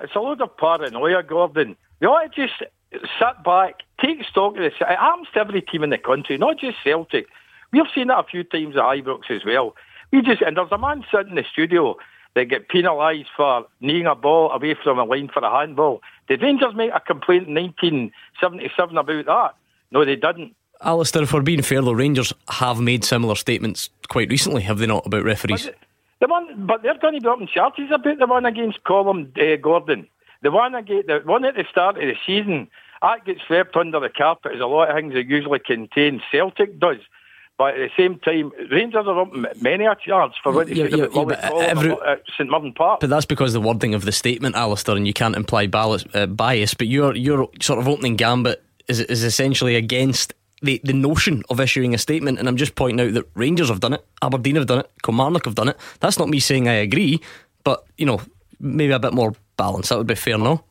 It's 0.00 0.14
a 0.14 0.20
load 0.20 0.40
of 0.40 0.56
paranoia, 0.56 1.24
Gordon. 1.24 1.76
You 2.00 2.08
ought 2.08 2.32
to 2.32 2.46
just 2.46 2.62
sit 2.92 3.44
back, 3.44 3.80
take 4.00 4.22
stock 4.24 4.56
of 4.56 4.62
this. 4.62 4.74
It 4.80 4.86
happens 4.86 5.26
to 5.34 5.40
every 5.40 5.62
team 5.62 5.82
in 5.82 5.90
the 5.90 5.98
country, 5.98 6.38
not 6.38 6.58
just 6.58 6.76
Celtic. 6.84 7.26
We've 7.72 7.82
seen 7.94 8.10
it 8.10 8.16
a 8.16 8.22
few 8.22 8.44
times 8.44 8.76
at 8.76 8.82
Ibrox 8.82 9.30
as 9.30 9.44
well. 9.44 9.74
We 10.10 10.22
just 10.22 10.42
and 10.42 10.56
there's 10.56 10.72
a 10.72 10.78
man 10.78 11.04
sitting 11.10 11.30
in 11.30 11.34
the 11.36 11.44
studio 11.50 11.96
that 12.34 12.46
get 12.46 12.68
penalised 12.68 13.28
for 13.36 13.66
kneeing 13.80 14.06
a 14.06 14.14
ball 14.14 14.50
away 14.50 14.76
from 14.82 14.98
a 14.98 15.04
line 15.04 15.28
for 15.32 15.42
a 15.42 15.50
handball. 15.50 16.02
Did 16.28 16.42
Rangers 16.42 16.74
make 16.74 16.92
a 16.94 17.00
complaint 17.00 17.48
in 17.48 17.54
1977 17.54 18.96
about 18.96 19.26
that? 19.26 19.54
No, 19.90 20.04
they 20.04 20.16
didn't. 20.16 20.54
Alistair, 20.80 21.22
if 21.22 21.32
we're 21.32 21.42
being 21.42 21.62
fair, 21.62 21.82
the 21.82 21.94
Rangers 21.94 22.32
have 22.48 22.80
made 22.80 23.04
similar 23.04 23.34
statements 23.34 23.90
quite 24.08 24.30
recently, 24.30 24.62
have 24.62 24.78
they 24.78 24.86
not, 24.86 25.06
about 25.06 25.24
referees? 25.24 25.66
But 25.66 25.76
the 26.20 26.28
one, 26.28 26.66
but 26.66 26.82
they're 26.82 26.98
going 26.98 27.14
to 27.14 27.20
be 27.20 27.28
up 27.28 27.40
in 27.40 27.48
charges 27.48 27.90
about 27.92 28.18
the 28.18 28.26
one 28.26 28.46
against 28.46 28.84
Collum 28.84 29.32
uh, 29.36 29.56
Gordon. 29.56 30.06
The 30.42 30.50
one 30.52 30.74
against, 30.74 31.08
the 31.08 31.20
one 31.24 31.44
at 31.44 31.56
the 31.56 31.64
start 31.68 31.96
of 31.96 32.02
the 32.02 32.14
season, 32.24 32.68
that 33.02 33.24
gets 33.24 33.40
swept 33.46 33.76
under 33.76 34.00
the 34.00 34.08
carpet 34.08 34.52
as 34.54 34.60
a 34.60 34.66
lot 34.66 34.88
of 34.88 34.96
things 34.96 35.14
that 35.14 35.26
usually 35.26 35.58
contain. 35.58 36.20
Celtic 36.30 36.78
does. 36.78 36.98
But 37.58 37.74
at 37.74 37.90
the 37.90 37.90
same 37.96 38.20
time, 38.20 38.52
Rangers 38.70 39.04
are 39.08 39.20
up 39.20 39.32
many 39.60 39.84
a 39.84 39.96
charge 39.96 40.32
for 40.44 40.52
what 40.52 40.68
yeah, 40.68 40.84
yeah, 40.84 41.06
yeah, 41.12 41.66
every, 41.66 41.90
at 41.90 42.22
St 42.36 42.48
Mirren 42.48 42.72
Park. 42.72 43.00
But 43.00 43.10
that's 43.10 43.26
because 43.26 43.52
the 43.52 43.60
wording 43.60 43.94
of 43.94 44.04
the 44.04 44.12
statement, 44.12 44.54
Alistair, 44.54 44.94
and 44.94 45.08
you 45.08 45.12
can't 45.12 45.34
imply 45.34 45.66
bias. 45.66 46.04
Uh, 46.14 46.26
bias 46.26 46.74
but 46.74 46.86
your 46.86 47.16
your 47.16 47.48
sort 47.60 47.80
of 47.80 47.88
opening 47.88 48.14
gambit 48.14 48.62
is 48.86 49.00
is 49.00 49.24
essentially 49.24 49.74
against 49.74 50.34
the, 50.62 50.80
the 50.84 50.92
notion 50.92 51.42
of 51.50 51.58
issuing 51.58 51.94
a 51.94 51.98
statement, 51.98 52.38
and 52.38 52.48
I'm 52.48 52.56
just 52.56 52.76
pointing 52.76 53.04
out 53.04 53.14
that 53.14 53.28
Rangers 53.34 53.68
have 53.68 53.80
done 53.80 53.94
it, 53.94 54.04
Aberdeen 54.22 54.54
have 54.54 54.66
done 54.66 54.78
it, 54.78 54.90
Kilmarnock 55.02 55.44
have 55.44 55.56
done 55.56 55.68
it. 55.68 55.76
That's 55.98 56.18
not 56.18 56.28
me 56.28 56.38
saying 56.38 56.68
I 56.68 56.74
agree, 56.74 57.20
but 57.64 57.84
you 57.96 58.06
know, 58.06 58.20
maybe 58.60 58.92
a 58.92 59.00
bit 59.00 59.14
more 59.14 59.34
balance. 59.56 59.88
That 59.88 59.98
would 59.98 60.06
be 60.06 60.14
fair, 60.14 60.38
no? 60.38 60.62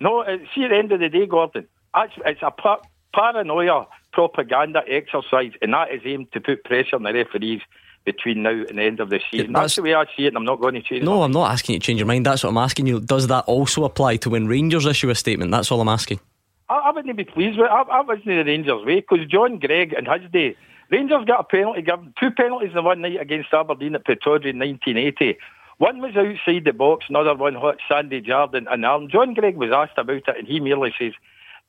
No, 0.00 0.24
see, 0.54 0.64
at 0.64 0.70
the 0.70 0.76
end 0.76 0.92
of 0.92 1.00
the 1.00 1.10
day, 1.10 1.26
Gordon, 1.26 1.66
it's, 1.96 2.14
it's 2.24 2.42
a 2.42 2.50
par- 2.50 2.80
paranoia 3.14 3.86
propaganda 4.12 4.82
exercise, 4.88 5.52
and 5.62 5.72
that 5.72 5.92
is 5.92 6.00
aimed 6.04 6.32
to 6.32 6.40
put 6.40 6.64
pressure 6.64 6.96
on 6.96 7.02
the 7.02 7.12
referees 7.12 7.60
between 8.04 8.42
now 8.42 8.50
and 8.50 8.78
the 8.78 8.82
end 8.82 9.00
of 9.00 9.10
the 9.10 9.20
season. 9.30 9.52
That's, 9.52 9.62
that's, 9.62 9.76
the 9.76 9.82
way 9.82 9.94
I 9.94 10.04
see 10.16 10.24
it, 10.24 10.28
and 10.28 10.36
I'm 10.36 10.44
not 10.44 10.60
going 10.60 10.74
to 10.74 10.82
change. 10.82 11.04
No, 11.04 11.22
I'm 11.22 11.32
not 11.32 11.50
asking 11.50 11.74
you 11.74 11.80
to 11.80 11.86
change 11.86 12.00
your 12.00 12.06
mind. 12.06 12.26
That's 12.26 12.42
what 12.42 12.50
I'm 12.50 12.58
asking 12.58 12.86
you. 12.86 13.00
Does 13.00 13.26
that 13.28 13.44
also 13.44 13.84
apply 13.84 14.16
to 14.18 14.30
when 14.30 14.46
Rangers 14.46 14.86
issue 14.86 15.10
a 15.10 15.14
statement? 15.14 15.50
That's 15.50 15.70
all 15.70 15.80
I'm 15.80 15.88
asking. 15.88 16.20
I, 16.68 16.76
I 16.76 16.90
wouldn't 16.92 17.16
be 17.16 17.24
pleased 17.24 17.58
with. 17.58 17.68
I, 17.68 17.82
I 17.82 18.00
wasn't 18.00 18.28
in 18.28 18.38
the 18.38 18.44
Rangers' 18.44 18.84
way 18.84 18.96
because 18.96 19.26
John 19.26 19.58
Greig 19.58 19.92
and 19.92 20.08
his 20.08 20.30
day, 20.30 20.56
Rangers 20.90 21.24
got 21.26 21.40
a 21.40 21.44
penalty 21.44 21.82
given, 21.82 22.14
two 22.18 22.30
penalties 22.30 22.70
in 22.74 22.84
one 22.84 23.00
night 23.00 23.20
against 23.20 23.52
Aberdeen 23.52 23.94
at 23.94 24.04
Pittodrie 24.04 24.50
in 24.50 24.58
1980. 24.58 25.38
One 25.78 26.00
was 26.00 26.14
outside 26.16 26.64
the 26.64 26.72
box, 26.72 27.06
another 27.08 27.34
one 27.34 27.54
hot 27.54 27.78
Sandy 27.88 28.20
Jardine 28.20 28.66
and 28.70 28.84
Arm. 28.84 29.08
John 29.08 29.34
Greig 29.34 29.56
was 29.56 29.70
asked 29.72 29.96
about 29.96 30.16
it, 30.16 30.28
and 30.28 30.46
he 30.46 30.60
merely 30.60 30.92
says, 30.98 31.12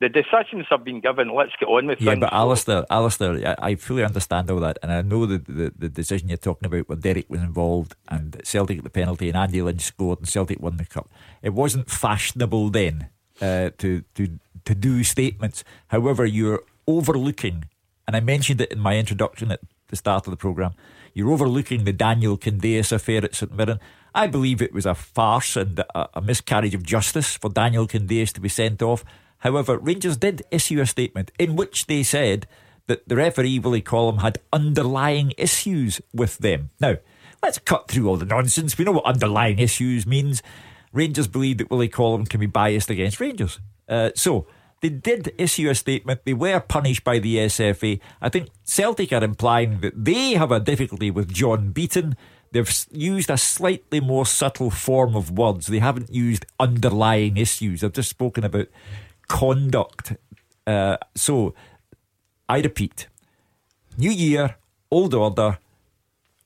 the 0.02 0.10
decisions 0.10 0.66
have 0.72 0.84
been 0.84 1.00
given. 1.00 1.34
Let's 1.34 1.52
get 1.60 1.68
on 1.68 1.86
with 1.86 2.02
yeah, 2.02 2.12
things. 2.12 2.22
but 2.22 2.34
Alistair, 2.34 2.86
Alistair, 2.90 3.56
I, 3.60 3.70
I 3.70 3.76
fully 3.76 4.04
understand 4.04 4.50
all 4.50 4.60
that, 4.60 4.80
and 4.82 4.92
I 4.92 5.02
know 5.04 5.28
the, 5.28 5.38
the, 5.38 5.72
the 5.78 5.90
decision 5.90 6.28
you're 6.28 6.38
talking 6.38 6.66
about 6.66 6.90
where 6.90 6.98
Derek 6.98 7.30
was 7.30 7.40
involved 7.40 7.96
and 8.10 8.42
Celtic 8.44 8.78
got 8.78 8.84
the 8.84 8.90
penalty 8.90 9.30
and 9.30 9.38
Andy 9.38 9.62
Lynch 9.62 9.82
scored 9.82 10.20
and 10.20 10.28
Celtic 10.28 10.60
won 10.60 10.78
the 10.78 10.86
cup. 10.86 11.08
It 11.44 11.54
wasn't 11.54 11.90
fashionable 11.90 12.72
then 12.72 13.10
uh, 13.40 13.70
to 13.78 14.04
to 14.16 14.40
to 14.66 14.76
do 14.76 15.04
statements. 15.04 15.64
However, 15.88 16.26
you're 16.26 16.64
overlooking, 16.88 17.66
and 18.08 18.16
I 18.16 18.22
mentioned 18.22 18.60
it 18.60 18.72
in 18.72 18.80
my 18.80 18.98
introduction 18.98 19.52
at 19.52 19.62
the 19.88 19.96
start 19.96 20.26
of 20.26 20.32
the 20.32 20.38
programme, 20.38 20.74
you're 21.14 21.32
overlooking 21.32 21.84
the 21.84 21.94
Daniel 21.94 22.38
Candeias 22.38 22.92
affair 22.92 23.24
at 23.24 23.36
St 23.36 23.56
Mirren. 23.56 23.80
I 24.16 24.28
believe 24.28 24.62
it 24.62 24.74
was 24.74 24.86
a 24.86 24.96
farce 24.96 25.56
and 25.56 25.80
a, 25.80 26.10
a 26.16 26.22
miscarriage 26.22 26.74
of 26.74 26.84
justice 26.84 27.36
for 27.36 27.50
Daniel 27.50 27.88
Candeias 27.88 28.34
to 28.34 28.42
be 28.42 28.50
sent 28.50 28.82
off. 28.82 29.06
However, 29.42 29.78
Rangers 29.78 30.18
did 30.18 30.44
issue 30.50 30.80
a 30.80 30.86
statement 30.86 31.32
in 31.38 31.56
which 31.56 31.88
they 31.88 32.04
said 32.04 32.48
that 32.88 33.08
the 33.08 33.16
referee, 33.16 33.60
Willie 33.60 33.82
Collum, 33.82 34.20
had 34.20 34.40
underlying 34.52 35.34
issues 35.38 36.02
with 36.14 36.38
them. 36.40 36.70
Now, 36.80 36.98
let's 37.44 37.60
cut 37.60 37.88
through 37.88 38.08
all 38.08 38.18
the 38.18 38.26
nonsense. 38.26 38.78
We 38.78 38.86
know 38.86 38.94
what 38.94 39.06
underlying 39.06 39.60
issues 39.60 40.06
means. 40.06 40.42
Rangers 40.94 41.28
believe 41.28 41.58
that 41.58 41.70
Willie 41.70 41.88
Collum 41.88 42.26
can 42.26 42.40
be 42.40 42.46
biased 42.46 42.90
against 42.90 43.20
Rangers. 43.20 43.60
Uh, 43.88 44.12
so, 44.16 44.48
they 44.82 44.90
did 44.90 45.34
issue 45.38 45.70
a 45.70 45.76
statement. 45.76 46.26
They 46.26 46.34
were 46.34 46.60
punished 46.60 47.04
by 47.04 47.20
the 47.20 47.38
SFA. 47.38 48.00
I 48.22 48.30
think 48.30 48.50
Celtic 48.64 49.14
are 49.14 49.24
implying 49.24 49.80
that 49.82 50.06
they 50.06 50.34
have 50.34 50.52
a 50.52 50.60
difficulty 50.60 51.12
with 51.12 51.34
John 51.34 51.72
Beaton. 51.72 52.16
They've 52.52 52.86
used 52.92 53.30
a 53.30 53.38
slightly 53.38 54.00
more 54.00 54.26
subtle 54.26 54.72
form 54.72 55.16
of 55.16 55.32
words. 55.32 55.68
They 55.68 55.80
haven't 55.80 56.14
used 56.14 56.46
underlying 56.60 57.38
issues. 57.38 57.82
They've 57.82 57.94
just 57.94 58.10
spoken 58.10 58.44
about 58.44 58.68
conduct. 59.28 60.14
Uh, 60.66 60.98
so, 61.16 61.54
I 62.48 62.60
repeat 62.60 63.08
new 63.98 64.12
year, 64.12 64.58
old 64.90 65.14
order. 65.14 65.58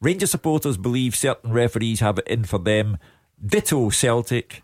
Ranger 0.01 0.27
supporters 0.27 0.77
believe 0.77 1.15
certain 1.15 1.51
referees 1.51 1.99
have 1.99 2.19
it 2.19 2.27
in 2.27 2.43
for 2.43 2.59
them. 2.59 2.97
Ditto 3.43 3.89
Celtic. 3.89 4.61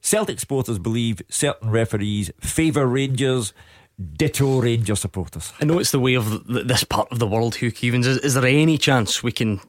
Celtic 0.00 0.38
supporters 0.38 0.78
believe 0.78 1.22
certain 1.28 1.70
referees 1.70 2.30
favour 2.40 2.86
Rangers. 2.86 3.52
Ditto 3.98 4.60
Ranger 4.60 4.94
supporters. 4.94 5.52
I 5.60 5.64
know 5.64 5.78
it's 5.78 5.92
the 5.92 6.00
way 6.00 6.14
of 6.14 6.46
this 6.46 6.84
part 6.84 7.10
of 7.10 7.18
the 7.18 7.26
world, 7.26 7.56
Hugh 7.56 7.72
Keevins. 7.72 8.04
Is, 8.04 8.18
is 8.18 8.34
there 8.34 8.44
any 8.44 8.76
chance 8.76 9.22
we 9.22 9.32
can 9.32 9.60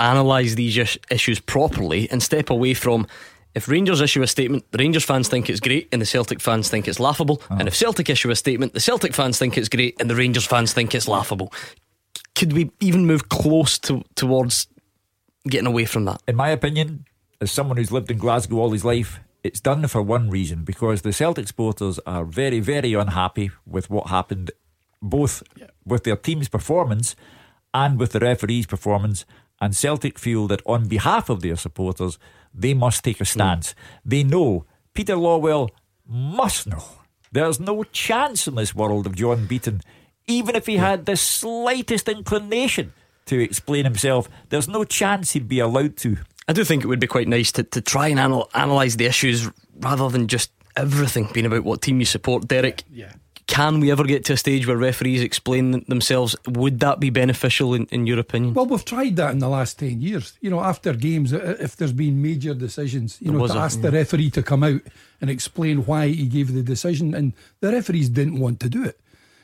analyse 0.00 0.54
these 0.54 0.96
issues 1.10 1.38
properly 1.40 2.10
and 2.10 2.22
step 2.22 2.50
away 2.50 2.74
from 2.74 3.06
if 3.54 3.68
Rangers 3.68 4.00
issue 4.00 4.22
a 4.22 4.26
statement, 4.26 4.70
the 4.70 4.78
Rangers 4.78 5.04
fans 5.04 5.28
think 5.28 5.48
it's 5.48 5.60
great 5.60 5.88
and 5.92 6.00
the 6.00 6.06
Celtic 6.06 6.40
fans 6.40 6.68
think 6.68 6.86
it's 6.86 7.00
laughable. 7.00 7.42
Oh. 7.50 7.56
And 7.58 7.68
if 7.68 7.74
Celtic 7.74 8.08
issue 8.08 8.30
a 8.30 8.36
statement, 8.36 8.74
the 8.74 8.80
Celtic 8.80 9.14
fans 9.14 9.38
think 9.38 9.56
it's 9.56 9.68
great 9.68 10.00
and 10.00 10.08
the 10.08 10.14
Rangers 10.14 10.46
fans 10.46 10.72
think 10.72 10.94
it's 10.94 11.08
laughable. 11.08 11.52
Could 12.34 12.52
we 12.52 12.70
even 12.80 13.06
move 13.06 13.28
close 13.28 13.78
to, 13.80 14.04
towards 14.14 14.68
getting 15.48 15.66
away 15.66 15.86
from 15.86 16.04
that? 16.04 16.22
In 16.28 16.36
my 16.36 16.50
opinion, 16.50 17.04
as 17.40 17.50
someone 17.50 17.76
who's 17.76 17.92
lived 17.92 18.10
in 18.10 18.18
Glasgow 18.18 18.58
all 18.58 18.70
his 18.70 18.84
life, 18.84 19.20
it's 19.42 19.60
done 19.60 19.86
for 19.86 20.02
one 20.02 20.30
reason 20.30 20.64
because 20.64 21.02
the 21.02 21.12
Celtic 21.12 21.48
supporters 21.48 21.98
are 22.06 22.24
very, 22.24 22.60
very 22.60 22.94
unhappy 22.94 23.50
with 23.66 23.88
what 23.88 24.08
happened, 24.08 24.50
both 25.00 25.42
yeah. 25.56 25.66
with 25.84 26.04
their 26.04 26.16
team's 26.16 26.48
performance 26.48 27.16
and 27.72 27.98
with 27.98 28.12
the 28.12 28.20
referee's 28.20 28.66
performance. 28.66 29.24
And 29.60 29.74
Celtic 29.74 30.18
feel 30.18 30.46
that 30.48 30.62
on 30.66 30.86
behalf 30.86 31.28
of 31.28 31.40
their 31.40 31.56
supporters, 31.56 32.18
they 32.54 32.74
must 32.74 33.04
take 33.04 33.20
a 33.20 33.24
stance. 33.24 33.72
Mm. 33.72 33.74
They 34.04 34.24
know 34.24 34.66
Peter 34.94 35.14
Lawwell 35.14 35.70
must 36.06 36.66
know 36.66 36.84
there's 37.32 37.60
no 37.60 37.84
chance 37.84 38.46
in 38.46 38.54
this 38.54 38.74
world 38.74 39.06
of 39.06 39.14
John 39.14 39.46
Beaton, 39.46 39.82
even 40.26 40.56
if 40.56 40.66
he 40.66 40.76
had 40.76 41.06
the 41.06 41.16
slightest 41.16 42.08
inclination 42.08 42.92
to 43.26 43.38
explain 43.38 43.84
himself, 43.84 44.28
there's 44.48 44.68
no 44.68 44.84
chance 44.84 45.32
he'd 45.32 45.48
be 45.48 45.60
allowed 45.60 45.96
to. 45.98 46.16
I 46.46 46.52
do 46.54 46.64
think 46.64 46.82
it 46.82 46.86
would 46.86 47.00
be 47.00 47.06
quite 47.06 47.28
nice 47.28 47.52
to, 47.52 47.62
to 47.62 47.80
try 47.80 48.08
and 48.08 48.18
anal- 48.18 48.50
analyse 48.54 48.96
the 48.96 49.04
issues 49.04 49.50
rather 49.80 50.08
than 50.08 50.28
just 50.28 50.50
everything 50.76 51.28
being 51.32 51.46
about 51.46 51.64
what 51.64 51.82
team 51.82 52.00
you 52.00 52.06
support. 52.06 52.48
Derek, 52.48 52.84
yeah. 52.90 53.12
Can 53.48 53.80
we 53.80 53.90
ever 53.90 54.04
get 54.04 54.24
to 54.26 54.34
a 54.34 54.36
stage 54.36 54.66
where 54.66 54.76
referees 54.76 55.20
explain 55.20 55.84
themselves? 55.88 56.36
Would 56.46 56.78
that 56.80 57.00
be 57.00 57.10
beneficial 57.10 57.74
in, 57.74 57.86
in 57.86 58.06
your 58.06 58.20
opinion? 58.20 58.54
Well, 58.54 58.66
we've 58.66 58.84
tried 58.84 59.16
that 59.16 59.32
in 59.32 59.40
the 59.40 59.48
last 59.48 59.78
10 59.80 60.00
years. 60.00 60.38
You 60.40 60.50
know, 60.50 60.60
after 60.60 60.92
games, 60.92 61.32
if 61.32 61.74
there's 61.74 61.92
been 61.92 62.22
major 62.22 62.54
decisions, 62.54 63.18
you 63.20 63.32
know, 63.32 63.46
to 63.46 63.54
ask 63.54 63.80
the 63.80 63.90
referee 63.90 64.30
to 64.30 64.42
come 64.42 64.62
out 64.62 64.82
and 65.20 65.28
explain 65.28 65.86
why 65.86 66.08
he 66.08 66.26
gave 66.26 66.52
the 66.52 66.62
decision, 66.62 67.14
and 67.14 67.32
the 67.60 67.72
referees 67.72 68.08
didn't 68.08 68.38
want 68.38 68.60
to 68.60 68.68
do 68.68 68.84
it 68.84 69.00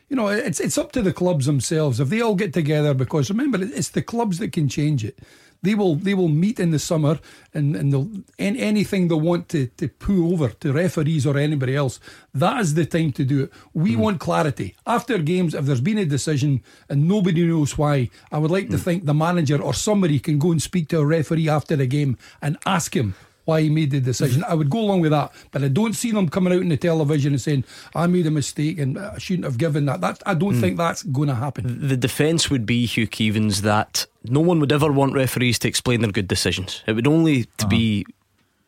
you 0.09 0.17
know, 0.17 0.29
it's 0.29 0.61
it's 0.61 0.79
up 0.79 0.93
to 0.93 1.03
the 1.03 1.13
clubs 1.13 1.47
themselves 1.47 1.99
if 1.99 2.09
they 2.09 2.21
all 2.21 2.35
get 2.35 2.53
together. 2.53 2.95
Because 2.95 3.31
remember, 3.31 3.59
it's 3.61 3.91
the 3.91 4.03
clubs 4.03 4.39
that 4.39 4.53
can 4.53 4.69
change 4.69 5.05
it. 5.05 5.19
They 5.65 5.75
will 5.75 5.97
they 5.97 6.15
will 6.15 6.29
meet 6.29 6.61
in 6.61 6.71
the 6.71 6.79
summer 6.79 7.19
and, 7.55 7.75
and 7.75 7.93
they'll 7.93 8.11
and 8.39 8.57
anything 8.57 9.09
they 9.09 9.15
want 9.15 9.49
to, 9.55 9.67
to 9.81 9.89
pull 9.89 10.33
over 10.33 10.49
to 10.51 10.73
referees 10.73 11.27
or 11.27 11.37
anybody 11.39 11.75
else, 11.75 11.99
that 12.35 12.61
is 12.61 12.75
the 12.75 12.87
time 12.87 13.13
to 13.13 13.25
do 13.25 13.45
it. 13.45 13.53
We 13.73 13.93
mm. 13.95 14.01
want 14.05 14.21
clarity. 14.21 14.77
After 14.87 15.17
games, 15.19 15.55
if 15.55 15.65
there's 15.65 15.81
been 15.81 15.99
a 15.99 16.05
decision 16.05 16.63
and 16.89 17.09
nobody 17.09 17.47
knows 17.47 17.79
why, 17.79 18.11
I 18.31 18.39
would 18.39 18.51
like 18.51 18.69
mm. 18.69 18.73
to 18.73 18.79
think 18.79 19.07
the 19.07 19.15
manager 19.15 19.61
or 19.61 19.73
somebody 19.73 20.19
can 20.19 20.39
go 20.39 20.53
and 20.53 20.61
speak 20.61 20.89
to 20.89 20.99
a 20.99 21.07
referee 21.07 21.49
after 21.49 21.77
the 21.77 21.87
game 21.87 22.19
and 22.43 22.59
ask 22.67 22.95
him 22.95 23.15
why 23.45 23.63
he 23.63 23.71
made 23.71 23.91
the 23.91 24.01
decision. 24.01 24.45
I 24.45 24.55
would 24.55 24.71
go 24.71 24.81
along 24.81 25.01
with 25.01 25.11
that, 25.11 25.33
but 25.51 25.63
I 25.63 25.69
don't 25.69 25.95
see 25.95 26.11
them 26.11 26.29
coming 26.29 26.53
out 26.53 26.63
in 26.63 26.69
the 26.69 26.77
television 26.77 27.33
and 27.33 27.41
saying 27.41 27.65
I 27.95 28.07
made 28.07 28.27
a 28.27 28.31
mistake 28.31 28.79
and 28.79 28.99
I 28.99 29.19
shouldn't 29.19 29.45
have 29.45 29.59
given 29.59 29.87
that. 29.87 30.01
That 30.01 30.23
I 30.27 30.35
don't 30.35 30.55
mm. 30.55 30.61
think 30.61 30.77
that's 30.77 31.03
going 31.03 31.29
to 31.29 31.35
happen. 31.35 31.89
The 31.89 31.97
defence 31.97 32.51
would 32.51 32.67
be 32.67 32.87
Hugh 32.87 33.07
Keevins 33.07 33.61
that 33.61 34.07
no 34.25 34.41
one 34.41 34.61
would 34.61 34.73
ever 34.73 34.91
want 34.91 35.15
referees 35.15 35.59
to 35.61 35.69
explain 35.69 36.01
their 36.01 36.13
good 36.13 36.29
decisions. 36.29 36.83
It 36.87 36.93
would 36.95 37.07
only 37.07 37.45
to 37.45 37.51
uh-huh. 37.61 37.69
be 37.69 38.07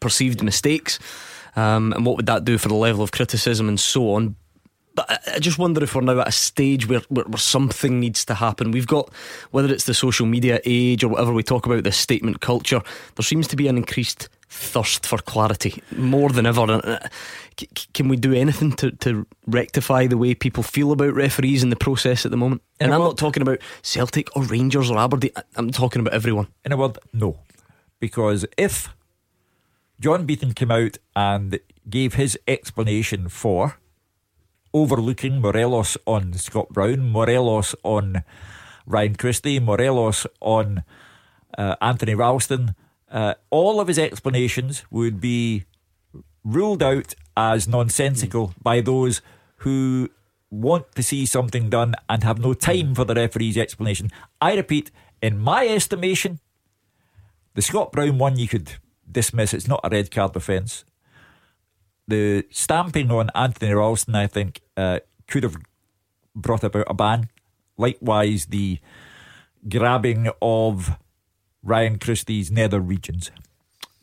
perceived 0.01 0.43
mistakes. 0.43 0.99
Um, 1.57 1.95
and 1.95 2.05
what 2.05 2.17
would 2.17 2.27
that 2.27 2.45
do 2.45 2.59
for 2.59 2.69
the 2.69 2.75
level 2.75 3.03
of 3.03 3.13
criticism 3.13 3.69
and 3.69 3.81
so 3.81 4.13
on? 4.13 4.37
But 4.95 5.23
I 5.35 5.39
just 5.39 5.59
wonder 5.59 5.85
if 5.85 5.95
we're 5.95 6.01
now 6.01 6.21
at 6.21 6.29
a 6.29 6.33
stage 6.33 6.89
where, 6.89 7.03
where, 7.11 7.27
where, 7.27 7.39
something 7.39 8.01
needs 8.01 8.25
to 8.25 8.35
happen. 8.35 8.71
We've 8.71 8.87
got, 8.87 9.11
whether 9.51 9.71
it's 9.71 9.85
the 9.85 9.93
social 9.93 10.25
media 10.25 10.59
age 10.65 11.05
or 11.05 11.09
whatever 11.09 11.35
we 11.35 11.43
talk 11.43 11.67
about, 11.67 11.85
this 11.85 11.99
statement 11.99 12.41
culture, 12.41 12.81
there 13.15 13.23
seems 13.23 13.47
to 13.49 13.57
be 13.57 13.69
an 13.69 13.77
increased 13.77 14.31
thirst 14.49 15.07
for 15.07 15.19
clarity 15.19 15.83
more 15.97 16.31
than 16.31 16.47
ever. 16.47 16.63
Uh, 16.63 17.09
can 17.93 18.09
we 18.09 18.17
do 18.17 18.33
anything 18.33 18.73
to, 18.73 18.91
to 18.93 19.27
rectify 19.47 20.07
the 20.07 20.17
way 20.17 20.35
people 20.35 20.63
feel 20.63 20.93
about 20.93 21.15
referees 21.15 21.63
in 21.63 21.71
the 21.71 21.77
process 21.77 22.25
at 22.25 22.31
the 22.31 22.37
moment? 22.37 22.63
And 22.79 22.95
I'm 22.95 23.01
not 23.01 23.19
talking 23.19 23.43
about 23.43 23.59
Celtic 23.83 24.35
or 24.37 24.43
Rangers 24.45 24.91
or 24.91 24.99
Aberdeen, 24.99 25.33
I'm 25.57 25.71
talking 25.71 26.01
about 26.01 26.15
everyone. 26.15 26.49
In 26.65 26.73
a 26.73 26.77
word, 26.77 26.99
no. 27.13 27.41
Because 27.99 28.45
if 28.57 28.89
John 30.01 30.27
Beaton 30.27 30.53
came 30.53 30.71
out 30.71 30.99
and 31.15 31.59
gave 31.89 32.15
his 32.15 32.39
explanation 32.47 33.29
for 33.29 33.79
overlooking 34.75 35.41
Morelos 35.41 35.97
on 36.07 36.35
Scott 36.35 36.69
Brown, 36.69 37.09
Morelos 37.11 37.75
on 37.83 38.23
Ryan 38.87 39.17
Christie, 39.17 39.59
Morelos 39.59 40.27
on 40.41 40.85
uh, 41.57 41.77
Anthony 41.81 42.15
Ralston. 42.15 42.75
Uh, 43.17 43.35
all 43.51 43.81
of 43.81 43.89
his 43.89 43.99
explanations 43.99 44.85
would 44.91 45.21
be 45.21 45.65
ruled 46.45 46.83
out 46.83 47.15
as 47.37 47.67
nonsensical 47.67 48.49
mm. 48.49 48.55
by 48.63 48.81
those 48.81 49.23
who 49.59 50.11
want 50.51 50.95
to 50.95 51.03
see 51.03 51.25
something 51.25 51.71
done 51.71 51.95
and 52.09 52.23
have 52.23 52.39
no 52.39 52.53
time 52.53 52.95
for 52.95 53.05
the 53.05 53.15
referee's 53.15 53.57
explanation. 53.57 54.11
I 54.41 54.55
repeat, 54.55 54.91
in 55.23 55.39
my 55.39 55.67
estimation, 55.67 56.41
the 57.55 57.63
Scott 57.63 57.91
Brown 57.93 58.19
one 58.19 58.39
you 58.39 58.49
could 58.49 58.75
dismiss. 59.11 59.55
It's 59.55 59.67
not 59.67 59.81
a 59.83 59.89
red 59.89 60.11
card 60.11 60.37
offence 60.37 60.85
the 62.09 62.47
stamping 62.51 63.11
on 63.11 63.31
Anthony 63.35 63.73
Ralston, 63.73 64.15
I 64.15 64.27
think, 64.27 64.61
uh, 64.77 65.01
could 65.27 65.43
have 65.43 65.57
brought 66.35 66.65
about 66.65 66.87
a 66.89 66.95
ban. 66.95 67.29
Likewise, 67.77 68.47
the 68.47 68.79
grabbing 69.69 70.29
of 70.41 70.97
Ryan 71.67 71.99
Christie's 71.99 72.53
nether 72.53 72.79
regions. 72.79 73.33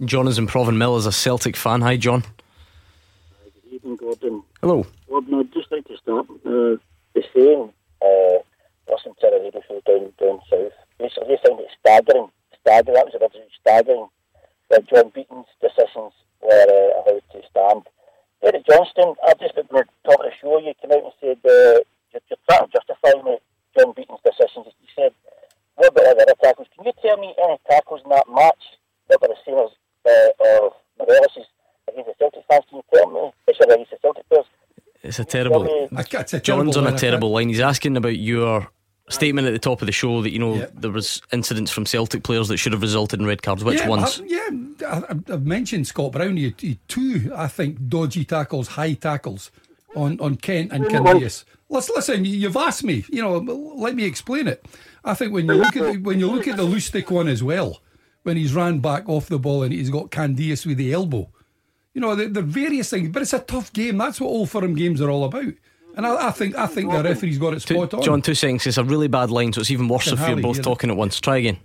John 0.04 0.28
is 0.28 0.38
in 0.38 0.48
Provanmill 0.48 0.98
as 0.98 1.06
a 1.06 1.14
Celtic 1.14 1.56
fan. 1.56 1.80
Hi, 1.80 1.96
John. 1.96 2.26
Good 3.64 3.76
evening, 3.76 3.96
Gordon. 3.96 4.44
Hello. 4.60 4.86
Gordon, 5.08 5.40
I'd 5.40 5.54
just 5.54 5.72
like 5.72 5.88
to 5.88 5.96
start 5.96 6.28
uh, 6.30 6.76
the 7.16 7.24
saying, 7.34 7.72
uh, 8.02 8.44
listen 8.92 9.16
to 9.16 9.32
the 9.32 9.40
radio 9.40 9.62
show 9.66 9.80
down, 9.88 10.12
down 10.20 10.42
south. 10.50 10.76
Basically, 11.00 11.28
they 11.30 11.40
found 11.48 11.62
it 11.62 11.72
staggering. 11.80 12.28
Staggering, 12.60 12.96
that 12.96 13.06
was 13.06 13.16
originally 13.16 13.48
staggering 13.62 14.08
that 14.70 14.90
John 14.90 15.12
Beaton's 15.16 15.48
decisions 15.62 16.12
were 16.42 16.68
uh, 16.68 17.00
allowed 17.00 17.24
to 17.32 17.42
stand. 17.50 17.84
Eric 18.44 18.68
Johnston, 18.68 19.16
I 19.24 19.34
just 19.40 19.56
at 19.58 19.70
the 19.70 19.86
top 20.04 20.20
of 20.20 20.28
the 20.28 20.32
show, 20.42 20.60
you 20.60 20.74
came 20.82 20.92
out 20.92 21.08
and 21.08 21.16
said 21.22 21.40
uh, 21.48 21.80
you're, 22.12 22.28
you're 22.28 22.44
trying 22.44 22.68
to 22.68 22.76
justify 22.76 23.16
me 23.24 23.40
John 23.72 23.94
Beaton's 23.96 24.20
decisions. 24.20 24.68
You 24.84 24.92
said, 25.00 25.14
what 25.76 25.90
about 25.90 26.22
other 26.22 26.36
tackles? 26.42 26.68
Can 26.76 26.86
you 26.86 26.94
tell 27.02 27.18
me 27.18 27.34
any 27.44 27.58
tackles 27.70 28.02
in 28.04 28.10
that 28.12 28.30
match 28.30 28.78
that 29.10 29.20
were 29.22 29.30
the 29.30 29.36
same 29.46 29.58
as 29.58 29.72
uh, 30.06 30.66
of 30.66 30.74
Morelos' 31.00 31.50
against 31.90 32.10
the 32.10 32.16
Celtic 32.20 32.44
fans? 32.50 32.64
Can 32.70 32.78
you 32.78 32.84
tell 32.94 33.10
me? 33.10 33.32
Especially 33.48 33.74
against 33.74 33.92
the 33.92 33.98
Celtic 34.02 34.30
players. 34.30 34.46
It's 35.20 35.20
a 35.20 35.26
terrible. 35.26 35.90
John's 36.42 36.78
on 36.78 36.88
a 36.88 36.98
terrible 36.98 37.32
line. 37.32 37.50
He's 37.50 37.60
asking 37.60 37.98
about 37.98 38.18
your 38.18 38.68
statement 39.10 39.48
at 39.48 39.52
the 39.52 39.60
top 39.60 39.82
of 39.82 39.86
the 39.86 39.92
show 39.92 40.22
that 40.22 40.32
you 40.32 40.40
know 40.40 40.56
yep. 40.56 40.72
there 40.74 40.92
was 40.92 41.22
incidents 41.32 41.72
from 41.72 41.86
Celtic 41.86 42.24
players 42.24 42.48
that 42.48 42.58
should 42.58 42.72
have 42.74 42.82
resulted 42.82 43.20
in 43.20 43.26
red 43.26 43.42
cards. 43.42 43.64
Which 43.64 43.80
yeah, 43.80 43.88
ones? 43.88 44.22
I, 44.22 44.26
yeah, 44.26 44.50
I, 44.88 45.32
have 45.32 45.46
mentioned 45.46 45.88
Scott 45.88 46.14
Brown. 46.14 46.38
He, 46.38 46.54
he, 46.58 46.80
two, 46.88 47.32
I 47.36 47.48
think, 47.48 47.90
dodgy 47.90 48.26
tackles, 48.26 48.70
high 48.70 48.94
tackles 48.94 49.52
on 49.96 50.20
on 50.20 50.36
Kent 50.38 50.72
and 50.72 50.84
let's 51.70 51.90
listen, 51.90 52.26
you've 52.26 52.58
asked 52.58 52.84
me. 52.84 53.06
You 53.10 53.22
know, 53.22 53.38
let 53.38 53.96
me 53.96 54.06
explain 54.06 54.48
it. 54.48 54.66
I 55.04 55.14
think 55.14 55.34
when 55.34 55.48
you 55.48 55.56
look 55.56 55.76
at 55.76 55.94
the, 55.94 55.98
when 56.00 56.20
you 56.20 56.32
look 56.32 56.48
at 56.48 56.58
the 56.58 56.66
Lustig 56.66 57.10
one 57.12 57.28
as 57.28 57.44
well, 57.44 57.82
when 58.24 58.38
he's 58.38 58.54
ran 58.54 58.80
back 58.80 59.10
off 59.10 59.28
the 59.28 59.40
ball 59.40 59.64
and 59.64 59.74
he's 59.74 59.90
got 59.90 60.12
Candeias 60.12 60.66
with 60.66 60.78
the 60.78 60.94
elbow. 60.94 61.30
You 61.94 62.02
know, 62.02 62.16
there, 62.16 62.28
are 62.28 62.46
various 62.46 62.90
things, 62.90 63.10
but 63.10 63.22
it's 63.22 63.34
a 63.34 63.40
tough 63.40 63.72
game. 63.74 63.98
That's 64.00 64.20
what 64.20 64.28
Old 64.28 64.50
Firm 64.50 64.74
games 64.76 65.00
are 65.02 65.10
all 65.10 65.26
about. 65.26 65.54
And 65.96 66.08
I, 66.08 66.28
I 66.30 66.32
think 66.32 66.56
I 66.56 66.66
think 66.66 66.92
the 66.92 67.04
referee's 67.04 67.38
got 67.38 67.54
it 67.54 67.62
spot 67.62 67.92
Two, 67.92 67.98
on. 67.98 68.04
John, 68.04 68.22
two 68.24 68.34
seconds. 68.34 68.66
It's 68.66 68.78
a 68.78 68.84
really 68.84 69.08
bad 69.08 69.30
line, 69.30 69.54
so 69.54 69.62
it's 69.62 69.70
even 69.70 69.88
worse 69.88 70.06
Can 70.06 70.14
if 70.14 70.28
you're 70.28 70.38
both 70.38 70.56
hear 70.56 70.62
it. 70.62 70.64
talking 70.64 70.90
at 70.90 70.98
once. 70.98 71.20
Try 71.20 71.38
again. 71.38 71.58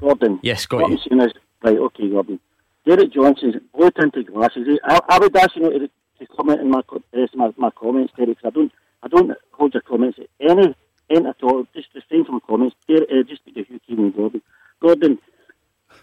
Gordon. 0.00 0.40
Yes, 0.42 0.66
got 0.66 0.80
what 0.82 0.90
you. 0.90 0.96
I'm 0.96 1.02
saying 1.18 1.20
is, 1.30 1.32
right, 1.62 1.76
okay, 1.78 2.08
Gordon. 2.10 2.40
Derek 2.86 3.12
Johnstone's 3.12 3.56
blue 3.74 3.90
tinted 3.90 4.26
glasses. 4.32 4.66
eh, 4.68 4.76
I, 4.84 5.00
I 5.08 5.18
would 5.18 5.34
ask 5.36 5.56
you 5.56 5.62
to, 5.70 5.78
to 5.88 6.26
comment 6.36 6.60
in 6.60 6.70
my 6.70 6.82
co- 6.82 7.02
the 7.12 7.20
rest 7.20 7.34
of 7.34 7.38
my, 7.38 7.52
my 7.56 7.70
comments, 7.70 8.12
Derek. 8.16 8.40
'cause 8.40 8.50
I 8.52 8.54
don't, 8.54 8.72
I 9.02 9.08
don't 9.08 9.32
hold 9.52 9.72
your 9.74 9.82
comments 9.82 10.18
any, 10.40 10.74
any 11.10 11.26
at 11.26 11.36
all. 11.42 11.66
Just 11.74 11.88
refrain 11.94 12.24
from 12.24 12.40
comments. 12.46 12.76
Derek, 12.86 13.08
uh, 13.10 13.22
just 13.28 13.42
speak 13.42 13.54
to 13.54 13.64
Hugh 13.64 13.80
Keane 13.86 13.98
and 14.00 14.14
Gordon. 14.16 14.42
Gordon, 14.80 15.18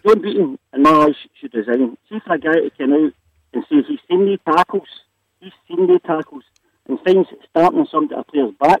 John 0.04 0.20
Beaton, 0.20 0.58
in 0.72 0.82
my 0.82 0.90
eyes, 0.90 1.14
should 1.40 1.54
resign. 1.54 1.96
See 2.08 2.18
for 2.26 2.34
a 2.34 2.38
guy 2.38 2.54
to 2.54 2.70
come 2.76 2.92
out 2.92 3.12
and 3.52 3.64
say 3.68 3.76
he's 3.86 4.00
seen 4.08 4.26
the 4.26 4.38
tackles, 4.44 4.88
he's 5.40 5.52
seen 5.68 5.86
the 5.86 6.00
tackles, 6.04 6.44
and 6.88 6.98
finds 7.00 7.28
starting 7.50 7.86
somebody 7.90 8.20
a 8.20 8.24
player's 8.24 8.54
back, 8.60 8.80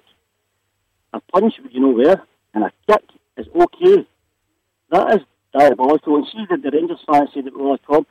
a 1.12 1.20
punch, 1.20 1.54
you 1.70 1.80
know 1.80 1.90
where, 1.90 2.22
and 2.54 2.64
a 2.64 2.72
kick 2.88 3.04
is 3.36 3.46
okay. 3.54 4.06
That 4.90 5.14
is 5.14 5.20
diabolical. 5.52 6.16
And 6.16 6.26
see 6.26 6.44
that 6.50 6.62
the 6.62 6.70
Rangers 6.70 7.00
fans 7.06 7.30
say 7.32 7.42
that 7.42 7.56
Willie 7.56 7.78
Cobb, 7.86 8.06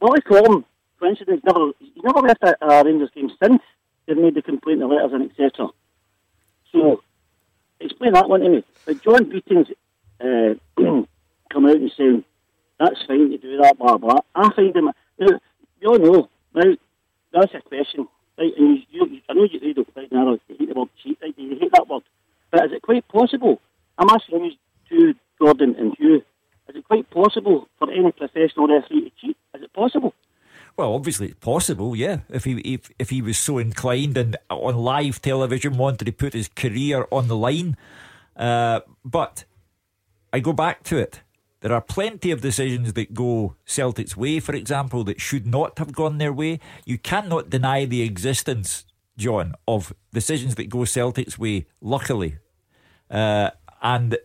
Willie 0.00 0.20
Cobb, 0.20 0.64
coincidence, 1.00 1.42
never, 1.44 1.72
he 1.80 2.00
never 2.02 2.20
left 2.20 2.42
a, 2.44 2.56
a 2.64 2.84
Rangers 2.84 3.10
game 3.14 3.30
since 3.42 3.62
they've 4.06 4.16
made 4.16 4.34
the 4.34 4.42
complaint, 4.42 4.80
the 4.80 4.86
letters, 4.86 5.12
and 5.12 5.30
etc. 5.30 5.68
So, 6.70 7.02
explain 7.80 8.12
that 8.12 8.28
one 8.28 8.40
to 8.40 8.48
me. 8.48 8.64
But 8.86 9.02
John 9.02 9.28
Beaton's 9.28 9.68
uh, 10.20 10.54
come 11.52 11.66
out 11.66 11.76
and 11.76 11.92
saying, 11.96 12.24
that's 12.78 13.02
fine 13.06 13.30
to 13.30 13.38
do 13.38 13.58
that, 13.58 13.78
blah, 13.78 13.98
blah. 13.98 14.20
I 14.34 14.50
find 14.54 14.74
him, 14.74 14.90
now, 15.18 15.40
you 15.80 15.88
all 15.88 15.98
know, 15.98 16.28
that's 17.32 17.54
a 17.54 17.60
question, 17.60 18.08
right, 18.38 18.52
and 18.56 18.78
you, 18.90 19.06
you, 19.06 19.20
I 19.28 19.34
know 19.34 19.44
you, 19.44 19.60
you 19.60 19.74
don't 19.74 20.12
now, 20.12 20.32
you 20.32 20.56
hate 20.58 20.68
the 20.68 20.74
word 20.74 20.88
cheat, 21.02 21.18
right, 21.22 21.34
you 21.36 21.58
hate 21.60 21.72
that 21.72 21.88
word, 21.88 22.02
but 22.50 22.64
is 22.66 22.72
it 22.72 22.82
quite 22.82 23.06
possible, 23.08 23.60
I'm 23.98 24.08
asking 24.10 24.44
you 24.44 24.52
two, 24.88 25.14
Gordon 25.38 25.74
and 25.78 25.94
Hugh, 25.98 26.22
is 26.68 26.76
it 26.76 26.84
quite 26.86 27.10
possible 27.10 27.68
for 27.78 27.90
any 27.90 28.10
professional 28.12 28.68
referee 28.68 29.10
to 29.10 29.10
cheat? 29.20 29.36
Is 29.54 29.62
it 29.62 29.72
possible? 29.72 30.14
Well, 30.76 30.94
obviously 30.94 31.26
it's 31.26 31.38
possible, 31.38 31.94
yeah. 31.94 32.20
If 32.30 32.44
he 32.44 32.58
if, 32.60 32.90
if 32.98 33.10
he 33.10 33.20
was 33.20 33.36
so 33.36 33.58
inclined 33.58 34.16
and 34.16 34.36
on 34.48 34.76
live 34.76 35.20
television 35.20 35.76
wanted 35.76 36.06
to 36.06 36.12
put 36.12 36.32
his 36.32 36.48
career 36.48 37.06
on 37.10 37.28
the 37.28 37.36
line, 37.36 37.76
uh, 38.36 38.80
but 39.04 39.44
I 40.32 40.40
go 40.40 40.54
back 40.54 40.82
to 40.84 40.96
it. 40.96 41.20
There 41.62 41.72
are 41.72 41.80
plenty 41.80 42.32
of 42.32 42.40
decisions 42.40 42.92
that 42.94 43.14
go 43.14 43.54
Celtic's 43.64 44.16
way, 44.16 44.40
for 44.40 44.52
example, 44.52 45.04
that 45.04 45.20
should 45.20 45.46
not 45.46 45.78
have 45.78 45.92
gone 45.92 46.18
their 46.18 46.32
way. 46.32 46.58
You 46.84 46.98
cannot 46.98 47.50
deny 47.50 47.84
the 47.84 48.02
existence, 48.02 48.84
John, 49.16 49.54
of 49.68 49.94
decisions 50.12 50.56
that 50.56 50.68
go 50.68 50.84
Celtic's 50.84 51.38
way. 51.38 51.66
Luckily, 51.80 52.38
uh, 53.08 53.50
and 53.80 54.18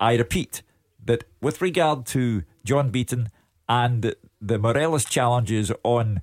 I 0.00 0.16
repeat 0.16 0.62
that 1.04 1.22
with 1.40 1.62
regard 1.62 2.06
to 2.06 2.42
John 2.64 2.90
Beaton 2.90 3.30
and 3.68 4.16
the 4.40 4.58
Morelos 4.58 5.04
challenges 5.04 5.70
on 5.84 6.22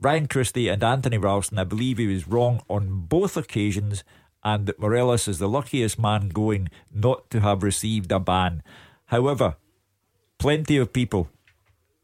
Ryan 0.00 0.26
Christie 0.26 0.68
and 0.68 0.82
Anthony 0.82 1.18
Ralston, 1.18 1.58
I 1.60 1.64
believe 1.64 1.98
he 1.98 2.08
was 2.08 2.26
wrong 2.26 2.62
on 2.68 3.06
both 3.06 3.36
occasions, 3.36 4.02
and 4.42 4.66
that 4.66 4.80
Morelos 4.80 5.28
is 5.28 5.38
the 5.38 5.48
luckiest 5.48 6.00
man 6.00 6.30
going 6.30 6.68
not 6.92 7.30
to 7.30 7.40
have 7.40 7.62
received 7.62 8.10
a 8.10 8.18
ban. 8.18 8.64
However, 9.06 9.56
plenty 10.44 10.76
of 10.76 10.92
people 10.92 11.30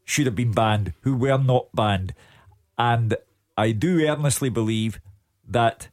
should 0.03 0.25
have 0.25 0.35
been 0.35 0.51
banned 0.51 0.93
who 1.01 1.15
were 1.15 1.37
not 1.37 1.67
banned, 1.75 2.11
and 2.75 3.15
I 3.55 3.71
do 3.71 4.03
earnestly 4.03 4.49
believe 4.49 4.99
that 5.47 5.89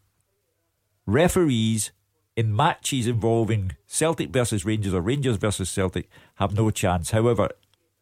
referees 1.05 1.91
in 2.37 2.57
matches 2.57 3.07
involving 3.07 3.73
Celtic 3.87 4.31
versus 4.31 4.65
Rangers 4.65 4.95
or 4.95 5.03
Rangers 5.03 5.37
versus 5.37 5.69
Celtic 5.69 6.09
have 6.37 6.55
no 6.55 6.71
chance. 6.71 7.11
However, 7.11 7.51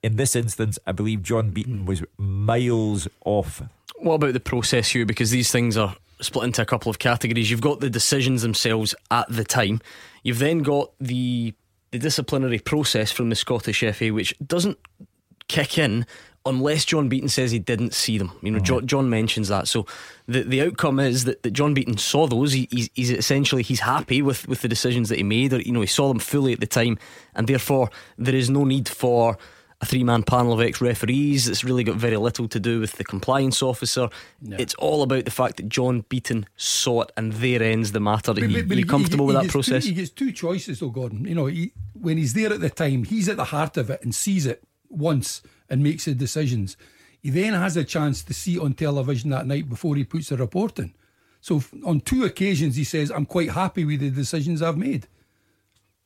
in 0.00 0.14
this 0.14 0.36
instance, 0.36 0.78
I 0.86 0.92
believe 0.92 1.24
John 1.24 1.50
Beaton 1.50 1.84
was 1.84 2.04
miles 2.16 3.08
off. 3.24 3.62
What 3.96 4.14
about 4.14 4.32
the 4.32 4.38
process, 4.38 4.90
Hugh? 4.90 5.06
Because 5.06 5.32
these 5.32 5.50
things 5.50 5.76
are 5.76 5.96
split 6.20 6.44
into 6.44 6.62
a 6.62 6.66
couple 6.66 6.88
of 6.88 7.00
categories. 7.00 7.50
You've 7.50 7.60
got 7.60 7.80
the 7.80 7.90
decisions 7.90 8.42
themselves 8.42 8.94
at 9.10 9.26
the 9.28 9.42
time. 9.42 9.80
You've 10.22 10.38
then 10.38 10.60
got 10.60 10.92
the 11.00 11.54
the 11.96 12.02
disciplinary 12.02 12.58
process 12.58 13.10
from 13.10 13.30
the 13.30 13.36
Scottish 13.36 13.82
FA, 13.94 14.12
which 14.12 14.34
doesn't 14.46 14.78
kick 15.48 15.78
in 15.78 16.06
unless 16.44 16.84
John 16.84 17.08
Beaton 17.08 17.28
says 17.28 17.50
he 17.50 17.58
didn't 17.58 17.94
see 17.94 18.18
them. 18.18 18.30
You 18.42 18.52
know, 18.52 18.60
Jo- 18.60 18.80
John 18.82 19.10
mentions 19.10 19.48
that. 19.48 19.66
So 19.66 19.86
the 20.28 20.42
the 20.42 20.62
outcome 20.62 21.00
is 21.00 21.24
that, 21.24 21.42
that 21.42 21.52
John 21.52 21.74
Beaton 21.74 21.96
saw 21.96 22.26
those. 22.26 22.52
He, 22.52 22.68
he's, 22.70 22.90
he's 22.94 23.10
essentially 23.10 23.62
he's 23.62 23.80
happy 23.80 24.22
with, 24.22 24.46
with 24.46 24.60
the 24.60 24.68
decisions 24.68 25.08
that 25.08 25.16
he 25.16 25.24
made. 25.24 25.52
Or, 25.52 25.60
you 25.60 25.72
know, 25.72 25.80
he 25.80 25.86
saw 25.86 26.08
them 26.08 26.18
fully 26.18 26.52
at 26.52 26.60
the 26.60 26.66
time, 26.66 26.98
and 27.34 27.48
therefore 27.48 27.90
there 28.18 28.34
is 28.34 28.50
no 28.50 28.64
need 28.64 28.88
for 28.88 29.38
a 29.80 29.86
three 29.86 30.04
man 30.04 30.22
panel 30.22 30.52
of 30.54 30.60
ex 30.60 30.80
referees 30.80 31.44
that's 31.44 31.62
really 31.62 31.84
got 31.84 31.96
very 31.96 32.16
little 32.16 32.48
to 32.48 32.58
do 32.58 32.80
with 32.80 32.92
the 32.92 33.04
compliance 33.04 33.62
officer. 33.62 34.08
It's 34.42 34.74
all 34.74 35.02
about 35.02 35.24
the 35.26 35.30
fact 35.30 35.58
that 35.58 35.68
John 35.68 36.04
Beaton 36.08 36.46
saw 36.56 37.02
it, 37.02 37.12
and 37.16 37.32
there 37.34 37.62
ends 37.62 37.92
the 37.92 38.00
matter. 38.00 38.32
But- 38.32 38.42
Are 38.42 38.46
you, 38.46 38.58
but- 38.62 38.68
but 38.68 38.76
you 38.78 38.84
he- 38.84 38.88
comfortable 38.88 39.26
he- 39.26 39.34
with 39.34 39.36
that 39.36 39.42
gets 39.42 39.52
two- 39.52 39.56
process? 39.58 39.84
he 39.84 39.92
gets 39.92 40.10
two 40.10 40.32
choices, 40.32 40.80
though, 40.80 40.88
Gordon. 40.90 41.26
You 41.26 41.34
know, 41.34 41.46
he, 41.46 41.72
when 41.92 42.16
he's 42.16 42.32
there 42.32 42.52
at 42.52 42.60
the 42.60 42.70
time, 42.70 43.04
he's 43.04 43.28
at 43.28 43.36
the 43.36 43.44
heart 43.44 43.76
of 43.76 43.90
it 43.90 44.00
and 44.02 44.14
sees 44.14 44.46
it 44.46 44.62
once 44.88 45.42
and 45.68 45.82
makes 45.82 46.06
the 46.06 46.14
decisions. 46.14 46.76
He 47.20 47.28
then 47.30 47.52
has 47.52 47.76
a 47.76 47.84
chance 47.84 48.22
to 48.22 48.32
see 48.32 48.54
it 48.54 48.60
on 48.60 48.72
television 48.74 49.30
that 49.30 49.46
night 49.46 49.68
before 49.68 49.96
he 49.96 50.04
puts 50.04 50.28
the 50.30 50.36
report 50.36 50.78
in. 50.78 50.94
So 51.40 51.62
on 51.84 52.00
two 52.00 52.24
occasions, 52.24 52.76
he 52.76 52.84
says, 52.84 53.10
"I'm 53.10 53.26
quite 53.26 53.50
happy 53.50 53.84
with 53.84 54.00
the 54.00 54.10
decisions 54.10 54.62
I've 54.62 54.78
made." 54.78 55.06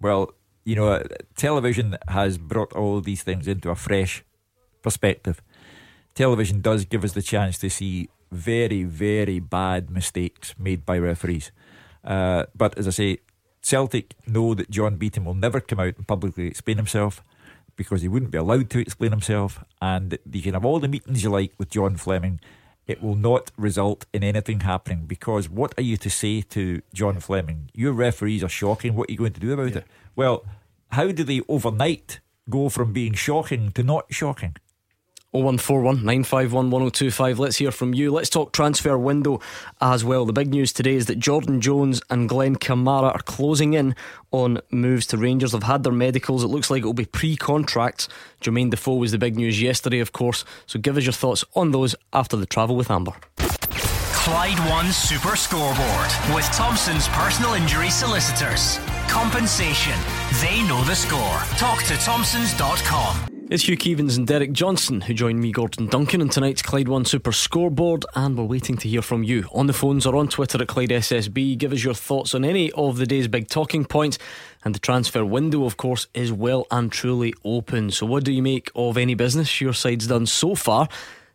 Well, 0.00 0.32
you 0.70 0.76
know, 0.76 1.02
television 1.34 1.98
has 2.06 2.38
brought 2.38 2.72
all 2.74 3.00
these 3.00 3.24
things 3.24 3.48
into 3.48 3.70
a 3.70 3.74
fresh 3.74 4.22
perspective. 4.82 5.42
Television 6.14 6.60
does 6.60 6.84
give 6.84 7.02
us 7.02 7.12
the 7.12 7.22
chance 7.22 7.58
to 7.58 7.68
see 7.68 8.08
very, 8.30 8.84
very 8.84 9.40
bad 9.40 9.90
mistakes 9.90 10.54
made 10.56 10.86
by 10.86 10.96
referees. 10.96 11.50
Uh, 12.04 12.44
but 12.54 12.78
as 12.78 12.86
I 12.86 12.90
say, 12.90 13.18
Celtic 13.60 14.14
know 14.28 14.54
that 14.54 14.70
John 14.70 14.94
Beaton 14.94 15.24
will 15.24 15.34
never 15.34 15.60
come 15.60 15.80
out 15.80 15.96
and 15.96 16.06
publicly 16.06 16.46
explain 16.46 16.76
himself 16.76 17.24
because 17.74 18.02
he 18.02 18.08
wouldn't 18.08 18.30
be 18.30 18.38
allowed 18.38 18.70
to 18.70 18.78
explain 18.78 19.10
himself. 19.10 19.64
And 19.82 20.18
you 20.30 20.40
can 20.40 20.54
have 20.54 20.64
all 20.64 20.78
the 20.78 20.86
meetings 20.86 21.24
you 21.24 21.30
like 21.30 21.52
with 21.58 21.70
John 21.70 21.96
Fleming. 21.96 22.38
It 22.86 23.02
will 23.02 23.16
not 23.16 23.50
result 23.56 24.06
in 24.12 24.22
anything 24.22 24.60
happening 24.60 25.06
because 25.06 25.48
what 25.48 25.74
are 25.76 25.82
you 25.82 25.96
to 25.96 26.10
say 26.10 26.42
to 26.42 26.80
John 26.94 27.18
Fleming? 27.18 27.70
Your 27.74 27.92
referees 27.92 28.44
are 28.44 28.48
shocking. 28.48 28.94
What 28.94 29.08
are 29.08 29.12
you 29.12 29.18
going 29.18 29.32
to 29.32 29.40
do 29.40 29.52
about 29.52 29.74
it? 29.74 29.84
Well, 30.14 30.44
how 30.90 31.12
do 31.12 31.24
they 31.24 31.42
overnight 31.48 32.20
go 32.48 32.68
from 32.68 32.92
being 32.92 33.14
shocking 33.14 33.70
to 33.72 33.82
not 33.82 34.06
shocking? 34.10 34.56
0141 35.32 35.98
951 35.98 36.70
1025. 36.70 37.38
Let's 37.38 37.56
hear 37.58 37.70
from 37.70 37.94
you. 37.94 38.10
Let's 38.10 38.28
talk 38.28 38.52
transfer 38.52 38.98
window 38.98 39.40
as 39.80 40.04
well. 40.04 40.24
The 40.24 40.32
big 40.32 40.50
news 40.50 40.72
today 40.72 40.96
is 40.96 41.06
that 41.06 41.20
Jordan 41.20 41.60
Jones 41.60 42.02
and 42.10 42.28
Glenn 42.28 42.56
Kamara 42.56 43.14
are 43.14 43.22
closing 43.22 43.74
in 43.74 43.94
on 44.32 44.58
moves 44.72 45.06
to 45.08 45.16
Rangers. 45.16 45.52
They've 45.52 45.62
had 45.62 45.84
their 45.84 45.92
medicals. 45.92 46.42
It 46.42 46.48
looks 46.48 46.68
like 46.68 46.80
it'll 46.80 46.94
be 46.94 47.04
pre 47.04 47.36
contracts. 47.36 48.08
Jermaine 48.40 48.70
Defoe 48.70 48.96
was 48.96 49.12
the 49.12 49.18
big 49.18 49.36
news 49.36 49.62
yesterday, 49.62 50.00
of 50.00 50.12
course. 50.12 50.44
So 50.66 50.80
give 50.80 50.96
us 50.96 51.04
your 51.04 51.12
thoughts 51.12 51.44
on 51.54 51.70
those 51.70 51.94
after 52.12 52.36
the 52.36 52.46
travel 52.46 52.74
with 52.74 52.90
Amber. 52.90 53.12
Clyde 54.24 54.58
One 54.68 54.92
Super 54.92 55.34
Scoreboard 55.34 56.10
with 56.34 56.44
Thompson's 56.52 57.08
personal 57.08 57.54
injury 57.54 57.88
solicitors. 57.88 58.78
Compensation. 59.08 59.98
They 60.42 60.62
know 60.68 60.84
the 60.84 60.94
score. 60.94 61.38
Talk 61.56 61.82
to 61.84 61.96
Thompsons.com. 61.96 63.48
It's 63.48 63.66
Hugh 63.66 63.78
Keevins 63.78 64.18
and 64.18 64.26
Derek 64.26 64.52
Johnstone 64.52 65.00
who 65.00 65.14
join 65.14 65.40
me, 65.40 65.52
Gordon 65.52 65.86
Duncan, 65.86 66.20
in 66.20 66.28
tonight's 66.28 66.60
Clyde 66.60 66.88
One 66.88 67.06
Super 67.06 67.32
Scoreboard, 67.32 68.04
and 68.14 68.36
we're 68.36 68.44
waiting 68.44 68.76
to 68.76 68.88
hear 68.90 69.00
from 69.00 69.22
you 69.22 69.48
on 69.52 69.68
the 69.68 69.72
phones 69.72 70.04
or 70.04 70.14
on 70.16 70.28
Twitter 70.28 70.60
at 70.60 70.68
Clyde 70.68 70.90
SSB. 70.90 71.56
Give 71.56 71.72
us 71.72 71.82
your 71.82 71.94
thoughts 71.94 72.34
on 72.34 72.44
any 72.44 72.70
of 72.72 72.98
the 72.98 73.06
day's 73.06 73.26
big 73.26 73.48
talking 73.48 73.86
points, 73.86 74.18
and 74.66 74.74
the 74.74 74.80
transfer 74.80 75.24
window, 75.24 75.64
of 75.64 75.78
course, 75.78 76.08
is 76.12 76.30
well 76.30 76.66
and 76.70 76.92
truly 76.92 77.32
open. 77.42 77.90
So, 77.90 78.04
what 78.04 78.24
do 78.24 78.32
you 78.34 78.42
make 78.42 78.70
of 78.76 78.98
any 78.98 79.14
business 79.14 79.62
your 79.62 79.72
side's 79.72 80.08
done 80.08 80.26
so 80.26 80.54
far, 80.54 80.90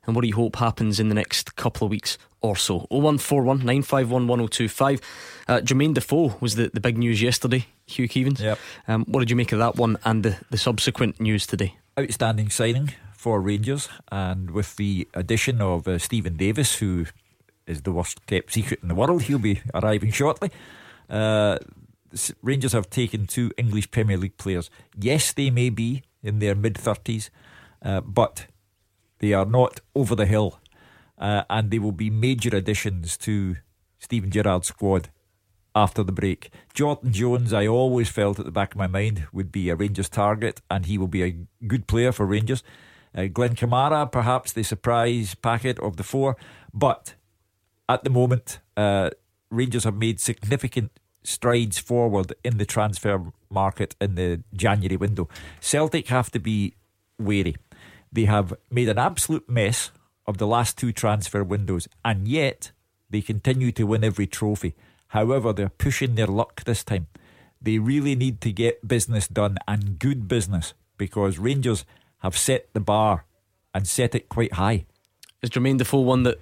and 0.06 0.16
what 0.16 0.22
do 0.22 0.28
you 0.28 0.36
hope 0.36 0.58
happens 0.58 1.00
in 1.00 1.10
the 1.10 1.16
next 1.16 1.56
couple 1.56 1.86
of 1.86 1.90
weeks 1.90 2.20
or 2.46 2.56
so? 2.56 2.88
0141 2.90 3.60
951 3.60 4.28
1025. 4.28 5.02
Uh, 5.48 5.60
Jermaine 5.60 5.94
Defoe 5.94 6.36
was 6.40 6.56
the, 6.56 6.72
the 6.74 6.80
big 6.80 6.98
news 6.98 7.22
yesterday, 7.22 7.68
Hugh 7.86 8.08
Keevins. 8.08 8.40
Yep. 8.40 8.60
Um, 8.88 9.06
what 9.06 9.20
did 9.20 9.30
you 9.30 9.36
make 9.36 9.52
of 9.52 9.60
that 9.60 9.76
one 9.76 9.98
and 10.04 10.24
the, 10.24 10.38
the 10.50 10.58
subsequent 10.58 11.20
news 11.20 11.46
today? 11.46 11.78
outstanding 11.98 12.50
signing 12.50 12.94
for 13.14 13.40
Rangers, 13.42 13.90
and 14.12 14.52
with 14.52 14.76
the 14.76 15.08
addition 15.14 15.62
of 15.62 15.88
uh, 15.88 15.98
Steven 15.98 16.38
Davis, 16.38 16.78
who 16.78 17.06
is 17.66 17.82
the 17.82 17.92
worst 17.92 18.26
kept 18.28 18.54
secret 18.54 18.80
in 18.82 18.90
the 18.90 18.96
world, 18.96 19.24
he'll 19.24 19.40
be 19.40 19.62
arriving 19.74 20.12
shortly. 20.12 20.52
Uh, 21.10 21.58
Rangers 22.42 22.74
have 22.74 22.90
taken 22.90 23.28
two 23.28 23.52
English 23.58 23.92
Premier 23.92 24.18
League 24.18 24.38
players. 24.38 24.70
Yes, 24.98 25.34
they 25.34 25.50
may 25.50 25.70
be 25.70 26.04
in 26.22 26.40
their 26.40 26.56
mid 26.56 26.78
thirties, 26.78 27.30
uh, 27.82 28.02
but 28.02 28.48
they 29.20 29.34
are 29.34 29.46
not 29.46 29.82
over 29.96 30.16
the 30.16 30.26
hill. 30.26 30.60
Uh, 31.18 31.44
and 31.50 31.72
they 31.72 31.80
will 31.80 31.92
be 31.92 32.10
major 32.10 32.56
additions 32.56 33.18
to 33.18 33.58
Steven 34.00 34.32
Gerrard's 34.32 34.68
squad 34.68 35.10
after 35.76 36.04
the 36.04 36.12
break. 36.12 36.52
Jordan 36.74 37.12
Jones, 37.12 37.52
I 37.54 37.68
always 37.68 38.10
felt 38.10 38.40
at 38.40 38.46
the 38.46 38.52
back 38.52 38.74
of 38.74 38.78
my 38.78 38.88
mind, 38.88 39.28
would 39.34 39.52
be 39.52 39.70
a 39.70 39.76
Rangers 39.76 40.10
target, 40.10 40.62
and 40.72 40.86
he 40.86 40.98
will 40.98 41.08
be 41.08 41.24
a 41.24 41.36
good 41.68 41.88
player 41.88 42.12
for 42.12 42.26
Rangers. 42.26 42.64
Uh, 43.16 43.26
Glenn 43.28 43.56
Kamara, 43.56 44.10
perhaps 44.12 44.52
the 44.52 44.64
surprise 44.64 45.36
packet 45.36 45.80
of 45.80 45.98
the 45.98 46.04
four, 46.04 46.38
but 46.74 47.16
at 47.88 48.04
the 48.04 48.10
moment, 48.10 48.60
uh, 48.76 49.10
Rangers 49.50 49.84
have 49.84 49.96
made 49.96 50.20
significant 50.20 50.92
strides 51.24 51.80
forward 51.80 52.34
in 52.44 52.58
the 52.58 52.66
transfer 52.66 53.32
market 53.50 53.96
in 54.00 54.16
the 54.16 54.44
January 54.54 54.98
window. 54.98 55.28
Celtic 55.60 56.08
have 56.08 56.32
to 56.32 56.40
be 56.40 56.76
wary. 57.18 57.56
They 58.12 58.26
have 58.26 58.54
made 58.70 58.90
an 58.90 58.98
absolute 58.98 59.50
mess 59.50 59.92
of 60.28 60.38
the 60.38 60.48
last 60.48 60.78
two 60.78 60.92
transfer 60.92 61.44
windows, 61.44 61.88
and 62.04 62.28
yet 62.28 62.72
they 63.10 63.22
continue 63.22 63.72
to 63.74 63.84
win 63.84 64.04
every 64.04 64.28
trophy. 64.28 64.76
However, 65.10 65.54
they're 65.54 65.70
pushing 65.70 66.16
their 66.16 66.28
luck 66.28 66.64
this 66.64 66.84
time. 66.84 67.08
They 67.62 67.80
really 67.80 68.16
need 68.16 68.42
to 68.42 68.52
get 68.52 68.88
business 68.88 69.28
done 69.28 69.58
and 69.68 69.98
good 70.00 70.28
business 70.28 70.74
because 70.98 71.38
Rangers 71.38 71.86
have 72.20 72.38
set 72.38 72.74
the 72.74 72.80
bar 72.80 73.26
and 73.74 73.88
set 73.88 74.16
it 74.16 74.30
quite 74.30 74.54
high. 74.54 74.86
Is 75.42 75.50
Jermaine 75.50 75.78
Defoe 75.78 76.00
one 76.00 76.24
that 76.24 76.40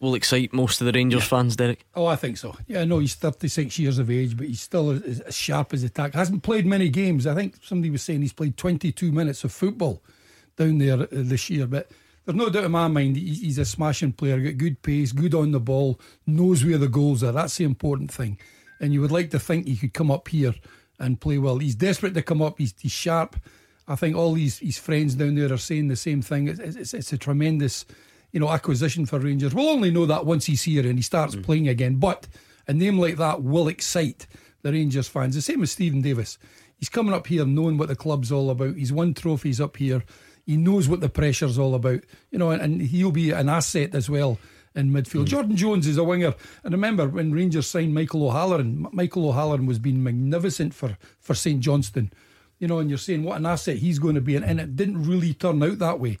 will 0.00 0.14
excite 0.14 0.52
most 0.52 0.80
of 0.80 0.86
the 0.86 0.92
Rangers 0.92 1.24
fans, 1.24 1.56
Derek? 1.56 1.86
Oh, 1.94 2.06
I 2.06 2.16
think 2.16 2.36
so. 2.36 2.56
Yeah, 2.66 2.84
no, 2.84 2.98
he's 2.98 3.14
36 3.14 3.78
years 3.78 3.98
of 3.98 4.10
age, 4.10 4.36
but 4.36 4.48
he's 4.48 4.60
still 4.60 4.90
as, 4.90 5.20
as 5.20 5.36
sharp 5.36 5.72
as 5.72 5.84
a 5.84 5.88
tack. 5.88 6.12
Hasn't 6.12 6.42
played 6.42 6.66
many 6.66 6.88
games. 6.88 7.26
I 7.26 7.34
think 7.34 7.56
somebody 7.62 7.90
was 7.90 8.02
saying 8.02 8.20
he's 8.20 8.32
played 8.32 8.56
22 8.56 9.12
minutes 9.12 9.44
of 9.44 9.52
football 9.52 10.02
down 10.56 10.78
there 10.78 11.02
uh, 11.02 11.06
this 11.10 11.48
year, 11.48 11.66
but 11.66 11.88
there's 12.24 12.36
no 12.36 12.50
doubt 12.50 12.64
in 12.64 12.70
my 12.70 12.88
mind 12.88 13.16
he's 13.16 13.58
a 13.58 13.64
smashing 13.64 14.12
player, 14.12 14.38
got 14.38 14.56
good 14.56 14.82
pace, 14.82 15.12
good 15.12 15.34
on 15.34 15.50
the 15.50 15.60
ball, 15.60 16.00
knows 16.26 16.64
where 16.64 16.78
the 16.78 16.88
goals 16.88 17.22
are. 17.24 17.32
That's 17.32 17.56
the 17.56 17.64
important 17.64 18.12
thing. 18.12 18.38
And 18.80 18.92
you 18.92 19.00
would 19.00 19.10
like 19.12 19.30
to 19.30 19.38
think 19.38 19.66
he 19.66 19.76
could 19.76 19.94
come 19.94 20.10
up 20.10 20.28
here 20.28 20.54
and 20.98 21.20
play 21.20 21.38
well. 21.38 21.58
He's 21.58 21.74
desperate 21.74 22.14
to 22.14 22.22
come 22.22 22.40
up. 22.40 22.58
He's, 22.58 22.74
he's 22.78 22.92
sharp. 22.92 23.36
I 23.88 23.96
think 23.96 24.16
all 24.16 24.32
these 24.32 24.58
his 24.58 24.78
friends 24.78 25.14
down 25.14 25.34
there 25.34 25.52
are 25.52 25.58
saying 25.58 25.88
the 25.88 25.96
same 25.96 26.22
thing. 26.22 26.48
It's, 26.48 26.60
it's, 26.60 26.94
it's 26.94 27.12
a 27.12 27.18
tremendous, 27.18 27.84
you 28.30 28.38
know, 28.40 28.50
acquisition 28.50 29.06
for 29.06 29.18
Rangers. 29.18 29.54
We'll 29.54 29.68
only 29.68 29.90
know 29.90 30.06
that 30.06 30.24
once 30.24 30.46
he's 30.46 30.62
here 30.62 30.86
and 30.86 30.98
he 30.98 31.02
starts 31.02 31.34
mm. 31.34 31.42
playing 31.42 31.68
again. 31.68 31.96
But 31.96 32.28
a 32.68 32.72
name 32.72 32.98
like 32.98 33.16
that 33.16 33.42
will 33.42 33.68
excite 33.68 34.26
the 34.62 34.72
Rangers 34.72 35.08
fans. 35.08 35.34
The 35.34 35.42
same 35.42 35.62
as 35.62 35.72
Steven 35.72 36.00
Davis. 36.00 36.38
He's 36.78 36.88
coming 36.88 37.14
up 37.14 37.26
here 37.26 37.44
knowing 37.44 37.78
what 37.78 37.88
the 37.88 37.96
club's 37.96 38.32
all 38.32 38.50
about. 38.50 38.76
He's 38.76 38.92
won 38.92 39.14
trophies 39.14 39.60
up 39.60 39.76
here. 39.76 40.02
He 40.44 40.56
knows 40.56 40.88
what 40.88 41.00
the 41.00 41.08
pressure's 41.08 41.58
all 41.58 41.74
about, 41.74 42.00
you 42.30 42.38
know, 42.38 42.50
and, 42.50 42.60
and 42.60 42.82
he'll 42.82 43.12
be 43.12 43.30
an 43.30 43.48
asset 43.48 43.94
as 43.94 44.10
well 44.10 44.38
in 44.74 44.90
midfield. 44.90 45.24
Mm. 45.24 45.28
Jordan 45.28 45.56
Jones 45.56 45.86
is 45.86 45.98
a 45.98 46.04
winger, 46.04 46.34
and 46.64 46.72
remember 46.72 47.08
when 47.08 47.32
Rangers 47.32 47.66
signed 47.66 47.94
Michael 47.94 48.26
O'Halloran, 48.26 48.86
Michael 48.92 49.28
O'Halloran 49.28 49.66
was 49.66 49.78
being 49.78 50.02
magnificent 50.02 50.74
for 50.74 50.96
for 51.20 51.34
St 51.34 51.60
Johnstone, 51.60 52.10
you 52.58 52.68
know, 52.68 52.78
and 52.78 52.90
you're 52.90 52.98
saying 52.98 53.22
what 53.22 53.38
an 53.38 53.46
asset 53.46 53.76
he's 53.76 53.98
going 53.98 54.14
to 54.14 54.20
be, 54.20 54.36
and, 54.36 54.44
and 54.44 54.60
it 54.60 54.76
didn't 54.76 55.02
really 55.04 55.34
turn 55.34 55.62
out 55.62 55.78
that 55.78 56.00
way. 56.00 56.18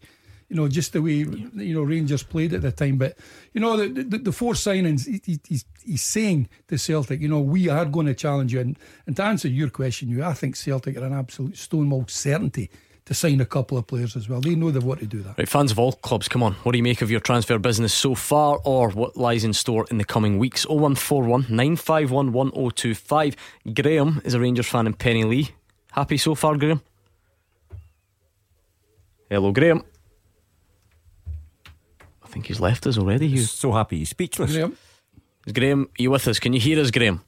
You 0.48 0.56
know, 0.56 0.68
just 0.68 0.92
the 0.92 1.00
way 1.00 1.12
you 1.14 1.74
know 1.74 1.82
Rangers 1.82 2.22
played 2.22 2.52
at 2.52 2.60
the 2.60 2.70
time, 2.70 2.98
but 2.98 3.16
you 3.54 3.60
know 3.60 3.76
the 3.76 4.02
the, 4.02 4.18
the 4.18 4.32
four 4.32 4.52
signings. 4.52 5.06
He, 5.06 5.40
he's 5.48 5.64
he's 5.84 6.02
saying 6.02 6.48
to 6.68 6.78
Celtic, 6.78 7.20
you 7.20 7.28
know, 7.28 7.40
we 7.40 7.68
are 7.68 7.84
going 7.84 8.06
to 8.06 8.14
challenge 8.14 8.52
you. 8.52 8.60
And, 8.60 8.78
and 9.06 9.16
to 9.16 9.24
answer 9.24 9.48
your 9.48 9.70
question, 9.70 10.08
you, 10.08 10.22
I 10.22 10.34
think 10.34 10.56
Celtic 10.56 10.96
are 10.96 11.04
an 11.04 11.12
absolute 11.12 11.56
stonewall 11.56 12.04
certainty 12.06 12.70
to 13.06 13.14
sign 13.14 13.40
a 13.40 13.46
couple 13.46 13.76
of 13.76 13.86
players 13.86 14.16
as 14.16 14.28
well. 14.28 14.40
They 14.40 14.54
know 14.54 14.70
they've 14.70 14.84
got 14.84 15.00
to 15.00 15.06
do 15.06 15.22
that. 15.22 15.36
Right, 15.38 15.48
fans 15.48 15.72
of 15.72 15.78
all 15.78 15.92
clubs, 15.92 16.28
come 16.28 16.42
on. 16.42 16.54
What 16.62 16.72
do 16.72 16.78
you 16.78 16.84
make 16.84 17.02
of 17.02 17.10
your 17.10 17.20
transfer 17.20 17.58
business 17.58 17.92
so 17.92 18.14
far 18.14 18.60
or 18.64 18.90
what 18.90 19.16
lies 19.16 19.44
in 19.44 19.52
store 19.52 19.86
in 19.90 19.98
the 19.98 20.04
coming 20.04 20.38
weeks? 20.38 20.64
0141 20.66 21.42
951 21.48 22.32
1025. 22.32 23.36
Graham 23.74 24.22
is 24.24 24.34
a 24.34 24.40
Rangers 24.40 24.68
fan 24.68 24.86
in 24.86 24.94
Penilee. 24.94 25.48
Happy 25.92 26.16
so 26.16 26.34
far, 26.34 26.56
Graham? 26.56 26.80
Hello, 29.28 29.50
Graham. 29.52 29.82
I 32.22 32.28
think 32.28 32.46
he's 32.46 32.60
left 32.60 32.86
us 32.86 32.96
already. 32.96 33.28
He's 33.28 33.50
so 33.50 33.72
happy 33.72 33.98
he's 33.98 34.10
speechless. 34.10 34.52
Graham. 34.52 34.76
Is 35.46 35.52
Graham, 35.52 35.82
are 35.98 36.02
you 36.02 36.10
with 36.10 36.28
us? 36.28 36.38
Can 36.38 36.52
you 36.52 36.60
hear 36.60 36.80
us, 36.80 36.90
Graham? 36.90 37.20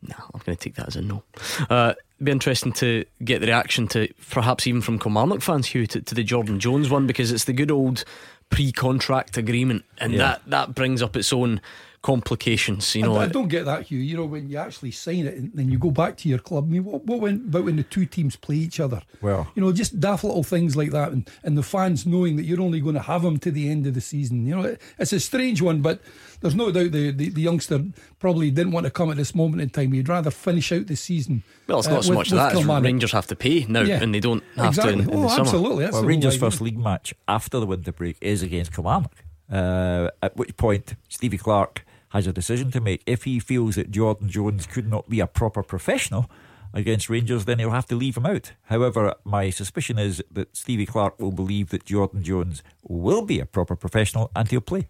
No, 0.00 0.14
I'm 0.32 0.40
going 0.44 0.56
to 0.56 0.62
take 0.62 0.76
that 0.76 0.86
as 0.86 0.96
a 0.96 1.02
no. 1.02 1.24
Uh, 1.68 1.94
be 2.22 2.32
interesting 2.32 2.72
to 2.74 3.04
get 3.24 3.40
the 3.40 3.46
reaction 3.46 3.86
to 3.88 4.12
perhaps 4.30 4.66
even 4.66 4.80
from 4.80 4.98
Kilmarnock 4.98 5.42
fans, 5.42 5.68
Hugh, 5.68 5.86
to, 5.86 6.00
to 6.00 6.14
the 6.14 6.24
Jordan 6.24 6.58
Jones 6.58 6.90
one 6.90 7.06
because 7.06 7.30
it's 7.30 7.44
the 7.44 7.52
good 7.52 7.70
old 7.70 8.04
pre-contract 8.50 9.36
agreement, 9.36 9.84
and 9.98 10.12
yeah. 10.12 10.18
that 10.18 10.42
that 10.46 10.74
brings 10.74 11.02
up 11.02 11.16
its 11.16 11.32
own 11.32 11.60
complications. 12.02 12.94
You 12.94 13.02
know, 13.02 13.16
I, 13.16 13.24
I, 13.24 13.28
don't 13.28 13.48
get 13.48 13.64
that, 13.64 13.84
Hugh. 13.84 13.98
You 13.98 14.16
know, 14.16 14.24
when 14.24 14.48
you 14.48 14.56
actually 14.56 14.90
sign 14.92 15.26
it 15.26 15.34
and 15.34 15.50
then 15.54 15.70
you 15.70 15.78
go 15.78 15.90
back 15.90 16.16
to 16.18 16.28
your 16.28 16.38
club. 16.38 16.66
I 16.68 16.70
mean, 16.70 16.84
what, 16.84 17.04
what 17.04 17.20
went 17.20 17.48
about 17.48 17.64
when 17.64 17.76
the 17.76 17.82
two 17.82 18.06
teams 18.06 18.36
play 18.36 18.56
each 18.56 18.80
other? 18.80 19.02
Well, 19.20 19.50
you 19.54 19.62
know, 19.62 19.72
just 19.72 19.98
daft 19.98 20.24
little 20.24 20.44
things 20.44 20.76
like 20.76 20.90
that, 20.92 21.12
and, 21.12 21.28
and 21.42 21.58
the 21.58 21.62
fans 21.62 22.06
knowing 22.06 22.36
that 22.36 22.44
you're 22.44 22.60
only 22.60 22.80
going 22.80 22.94
to 22.94 23.02
have 23.02 23.22
them 23.22 23.38
to 23.38 23.50
the 23.50 23.70
end 23.70 23.86
of 23.86 23.94
the 23.94 24.00
season. 24.00 24.46
You 24.46 24.56
know, 24.56 24.62
it, 24.62 24.80
it's 24.98 25.12
a 25.12 25.20
strange 25.20 25.60
one, 25.60 25.82
but 25.82 26.00
there's 26.40 26.54
no 26.54 26.70
doubt 26.70 26.92
the, 26.92 27.10
the, 27.10 27.30
the, 27.30 27.42
youngster 27.42 27.84
probably 28.20 28.50
didn't 28.50 28.72
want 28.72 28.84
to 28.86 28.90
come 28.90 29.10
at 29.10 29.16
this 29.16 29.34
moment 29.34 29.60
in 29.60 29.70
time. 29.70 29.92
He'd 29.92 30.08
rather 30.08 30.30
finish 30.30 30.70
out 30.72 30.86
the 30.86 30.96
season. 30.96 31.42
Well, 31.66 31.80
it's 31.80 31.88
not 31.88 31.98
uh, 31.98 32.02
so 32.02 32.10
with, 32.10 32.18
much 32.18 32.30
that. 32.30 32.82
Rangers 32.82 33.12
have 33.12 33.26
to 33.28 33.36
pay 33.36 33.64
now, 33.68 33.82
yeah, 33.82 34.02
and 34.02 34.14
they 34.14 34.20
don't 34.20 34.44
have 34.56 34.68
exactly. 34.68 34.96
to 34.96 35.02
in, 35.02 35.10
in 35.10 35.16
oh, 35.16 35.28
the 35.28 35.40
absolutely. 35.40 35.86
Well, 35.90 36.04
Rangers' 36.04 36.36
first 36.36 36.60
league 36.60 36.78
match 36.78 37.12
after 37.26 37.58
the 37.58 37.66
winter 37.66 37.92
break 37.92 38.16
is 38.20 38.42
against 38.42 38.72
Kilmarnock. 38.72 39.24
Uh, 39.50 40.10
at 40.22 40.36
which 40.36 40.54
point 40.58 40.94
Stevie 41.08 41.38
Clarke 41.38 41.82
has 42.10 42.26
a 42.26 42.32
decision 42.32 42.70
to 42.72 42.80
make. 42.80 43.02
If 43.06 43.24
he 43.24 43.38
feels 43.38 43.76
that 43.76 43.90
Jordan 43.90 44.28
Jones 44.28 44.66
could 44.66 44.88
not 44.88 45.08
be 45.08 45.20
a 45.20 45.26
proper 45.26 45.62
professional 45.62 46.30
against 46.74 47.08
Rangers, 47.08 47.44
then 47.44 47.58
he'll 47.58 47.70
have 47.70 47.86
to 47.86 47.96
leave 47.96 48.16
him 48.16 48.26
out. 48.26 48.52
However, 48.64 49.14
my 49.24 49.50
suspicion 49.50 49.98
is 49.98 50.22
that 50.30 50.56
Stevie 50.56 50.86
Clarke 50.86 51.18
will 51.18 51.32
believe 51.32 51.70
that 51.70 51.84
Jordan 51.84 52.22
Jones 52.22 52.62
will 52.82 53.22
be 53.22 53.40
a 53.40 53.46
proper 53.46 53.76
professional 53.76 54.30
and 54.36 54.48
he'll 54.48 54.60
play. 54.60 54.86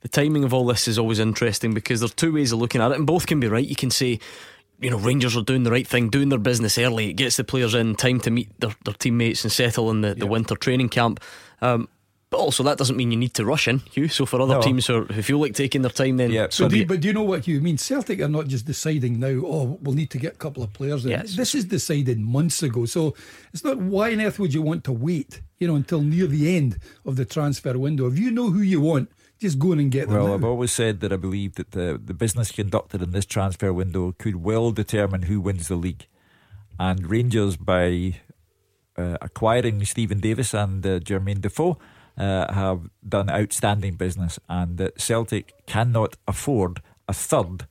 The 0.00 0.08
timing 0.08 0.44
of 0.44 0.52
all 0.52 0.66
this 0.66 0.86
is 0.86 0.98
always 0.98 1.18
interesting 1.18 1.74
because 1.74 2.00
there's 2.00 2.14
two 2.14 2.32
ways 2.32 2.52
of 2.52 2.58
looking 2.58 2.80
at 2.80 2.90
it, 2.90 2.98
and 2.98 3.06
both 3.06 3.26
can 3.26 3.40
be 3.40 3.48
right. 3.48 3.66
You 3.66 3.76
can 3.76 3.90
say, 3.90 4.18
you 4.80 4.90
know, 4.90 4.98
Rangers 4.98 5.36
are 5.36 5.42
doing 5.42 5.62
the 5.62 5.70
right 5.70 5.86
thing, 5.86 6.10
doing 6.10 6.28
their 6.28 6.38
business 6.38 6.76
early. 6.76 7.10
It 7.10 7.14
gets 7.14 7.36
the 7.36 7.44
players 7.44 7.74
in 7.74 7.94
time 7.94 8.20
to 8.20 8.30
meet 8.30 8.48
their, 8.60 8.74
their 8.84 8.94
teammates 8.94 9.44
and 9.44 9.52
settle 9.52 9.90
in 9.90 10.02
the, 10.02 10.14
the 10.14 10.26
winter 10.26 10.56
training 10.56 10.90
camp. 10.90 11.20
Um, 11.60 11.88
but 12.32 12.38
also, 12.38 12.62
that 12.62 12.78
doesn't 12.78 12.96
mean 12.96 13.10
you 13.10 13.18
need 13.18 13.34
to 13.34 13.44
rush 13.44 13.68
in, 13.68 13.80
Hugh. 13.80 14.08
So 14.08 14.24
for 14.24 14.40
other 14.40 14.54
no. 14.54 14.62
teams 14.62 14.86
who, 14.86 15.04
who 15.04 15.20
feel 15.20 15.38
like 15.38 15.52
taking 15.52 15.82
their 15.82 15.90
time, 15.90 16.16
then 16.16 16.30
yeah. 16.30 16.46
So, 16.48 16.66
do 16.66 16.78
you, 16.78 16.86
but 16.86 17.02
do 17.02 17.08
you 17.08 17.12
know 17.12 17.24
what 17.24 17.46
you 17.46 17.60
mean? 17.60 17.76
Celtic 17.76 18.22
are 18.22 18.28
not 18.28 18.48
just 18.48 18.64
deciding 18.64 19.20
now. 19.20 19.42
Oh, 19.44 19.78
we'll 19.82 19.94
need 19.94 20.08
to 20.12 20.18
get 20.18 20.32
a 20.32 20.38
couple 20.38 20.62
of 20.62 20.72
players. 20.72 21.04
In. 21.04 21.10
Yes. 21.10 21.36
This 21.36 21.54
is 21.54 21.66
decided 21.66 22.18
months 22.18 22.62
ago. 22.62 22.86
So 22.86 23.14
it's 23.52 23.64
not 23.64 23.76
why 23.76 24.14
on 24.14 24.22
earth 24.22 24.38
would 24.38 24.54
you 24.54 24.62
want 24.62 24.82
to 24.84 24.92
wait? 24.92 25.42
You 25.58 25.68
know, 25.68 25.74
until 25.74 26.00
near 26.00 26.26
the 26.26 26.56
end 26.56 26.78
of 27.04 27.16
the 27.16 27.26
transfer 27.26 27.78
window. 27.78 28.06
If 28.06 28.18
you 28.18 28.30
know 28.30 28.50
who 28.50 28.62
you 28.62 28.80
want, 28.80 29.12
just 29.38 29.58
go 29.58 29.72
in 29.72 29.80
and 29.80 29.90
get 29.90 30.08
them. 30.08 30.16
Well, 30.16 30.28
now. 30.28 30.34
I've 30.34 30.44
always 30.44 30.72
said 30.72 31.00
that 31.00 31.12
I 31.12 31.16
believe 31.16 31.56
that 31.56 31.72
the 31.72 32.00
the 32.02 32.14
business 32.14 32.50
conducted 32.50 33.02
in 33.02 33.10
this 33.10 33.26
transfer 33.26 33.74
window 33.74 34.12
could 34.12 34.36
well 34.36 34.70
determine 34.70 35.24
who 35.24 35.38
wins 35.38 35.68
the 35.68 35.76
league, 35.76 36.06
and 36.78 37.10
Rangers 37.10 37.58
by 37.58 38.14
uh, 38.96 39.18
acquiring 39.20 39.84
Steven 39.84 40.18
Davis 40.18 40.54
and 40.54 40.86
uh, 40.86 40.98
Jermaine 40.98 41.42
Defoe 41.42 41.78
uh, 42.16 42.52
have 42.52 42.88
done 43.06 43.30
outstanding 43.30 43.94
business, 43.94 44.38
and 44.48 44.78
that 44.78 45.00
Celtic 45.00 45.54
cannot 45.66 46.16
afford 46.26 46.80
a 47.08 47.12
third 47.12 47.66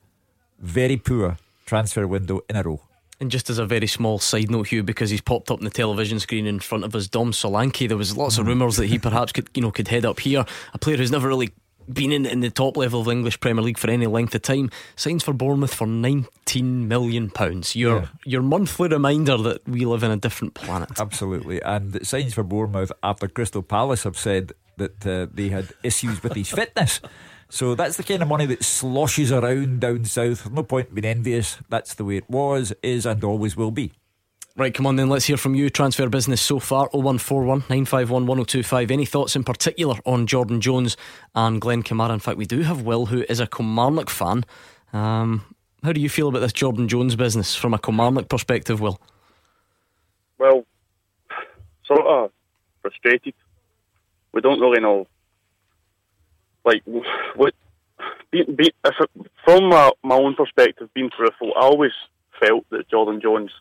very 0.60 0.98
poor 0.98 1.38
transfer 1.66 2.08
window 2.08 2.42
in 2.50 2.56
a 2.56 2.64
row. 2.64 2.82
And 3.20 3.30
just 3.30 3.52
as 3.52 3.60
a 3.60 3.66
very 3.68 3.86
small 3.86 4.18
side 4.18 4.50
note, 4.50 4.70
Hugh, 4.70 4.82
because 4.82 5.12
he's 5.12 5.22
popped 5.22 5.52
up 5.52 5.60
on 5.60 5.64
the 5.64 5.70
television 5.70 6.20
screen 6.20 6.48
in 6.48 6.60
front 6.60 6.84
of 6.84 6.96
us, 6.96 7.08
Dom 7.08 7.32
Solanke. 7.32 7.88
There 7.88 7.98
was 7.98 8.18
lots 8.18 8.40
of 8.40 8.48
rumours 8.48 8.78
that 8.78 8.88
he 8.88 8.98
perhaps 8.98 9.32
could, 9.32 9.48
you 9.54 9.62
know, 9.62 9.70
could 9.70 9.88
head 9.90 10.06
up 10.06 10.20
here. 10.20 10.44
A 10.74 10.80
player 10.80 10.98
who's 10.98 11.12
never 11.12 11.28
really 11.28 11.52
been 11.92 12.12
in, 12.12 12.26
in 12.26 12.40
the 12.40 12.50
top 12.50 12.78
level 12.78 13.00
of 13.00 13.06
the 13.06 13.12
English 13.12 13.40
Premier 13.40 13.64
League 13.64 13.78
for 13.78 13.90
any 13.90 14.08
length 14.08 14.36
of 14.36 14.42
time, 14.42 14.70
signs 14.96 15.24
for 15.24 15.34
Bournemouth 15.34 15.74
for 15.74 15.88
nineteen 15.88 16.88
million 16.88 17.30
pounds. 17.30 17.76
Your 17.76 18.02
yeah. 18.02 18.08
your 18.26 18.42
monthly 18.42 18.90
reminder 18.90 19.38
that 19.38 19.68
we 19.68 19.86
live 19.86 20.04
in 20.04 20.12
a 20.12 20.18
different 20.18 20.54
planet. 20.54 21.00
Absolutely, 21.00 21.62
and 21.62 22.06
signs 22.06 22.34
for 22.34 22.44
Bournemouth 22.44 22.92
after 23.04 23.28
Crystal 23.28 23.64
Palace 23.64 24.04
have 24.04 24.18
said 24.18 24.54
that 24.78 25.06
uh, 25.06 25.28
they 25.34 25.50
had 25.50 25.70
issues 25.84 26.24
with 26.24 26.34
his 26.34 26.50
fitness. 26.50 27.02
So 27.50 27.76
that's 27.76 27.98
the 27.98 28.04
kind 28.04 28.22
of 28.22 28.30
money 28.30 28.46
that 28.46 28.64
sloshes 28.64 29.30
around 29.30 29.82
down 29.82 30.06
south. 30.06 30.50
no 30.50 30.64
point 30.64 30.88
in 30.88 30.96
being 30.96 31.18
envious. 31.18 31.58
That's 31.68 31.96
the 31.96 32.06
way 32.06 32.16
it 32.18 32.30
was, 32.30 32.74
is, 32.82 33.06
and 33.06 33.22
always 33.26 33.58
will 33.58 33.72
be. 33.72 33.92
Right, 34.58 34.74
come 34.74 34.86
on 34.86 34.98
then, 34.98 35.08
let's 35.08 35.26
hear 35.26 35.38
from 35.38 35.56
you. 35.56 35.70
Transfer 35.70 36.10
business 36.10 36.42
so 36.42 36.60
far 36.60 36.88
0141 36.92 37.60
951 37.70 38.28
1025. 38.28 38.92
Any 38.92 39.06
thoughts 39.06 39.36
in 39.36 39.46
particular 39.46 39.96
on 40.06 40.28
Jordan 40.28 40.60
Jones 40.60 40.98
and 41.34 41.62
Glenn 41.62 41.84
Kamara? 41.84 42.14
In 42.14 42.20
fact, 42.20 42.38
we 42.38 42.46
do 42.46 42.62
have 42.62 42.82
Will, 42.82 43.06
who 43.06 43.24
is 43.30 43.40
a 43.40 43.48
Kilmarnock 43.48 44.10
fan. 44.10 44.44
Um, 44.92 45.56
how 45.84 45.94
do 45.94 46.02
you 46.02 46.10
feel 46.10 46.28
about 46.28 46.40
this 46.40 46.52
Jordan 46.52 46.90
Jones 46.90 47.16
business 47.16 47.56
from 47.56 47.74
a 47.74 47.80
Kilmarnock 47.80 48.28
perspective, 48.28 48.82
Will? 48.82 49.00
Well, 50.38 50.66
sort 51.86 52.06
of 52.06 52.32
frustrated. 52.82 53.34
We 54.34 54.42
don't 54.42 54.60
really 54.60 54.82
know 54.82 55.08
like 56.66 56.84
what 57.36 57.54
be, 58.32 58.44
be, 58.44 58.72
it, 58.84 59.10
from 59.44 59.70
my, 59.70 59.92
my 60.04 60.16
own 60.16 60.36
perspective, 60.36 60.90
being 60.94 61.10
truthful, 61.10 61.54
I 61.56 61.62
always 61.62 61.92
felt 62.40 62.66
that 62.70 62.90
Jordan 62.90 63.20
Jones 63.22 63.52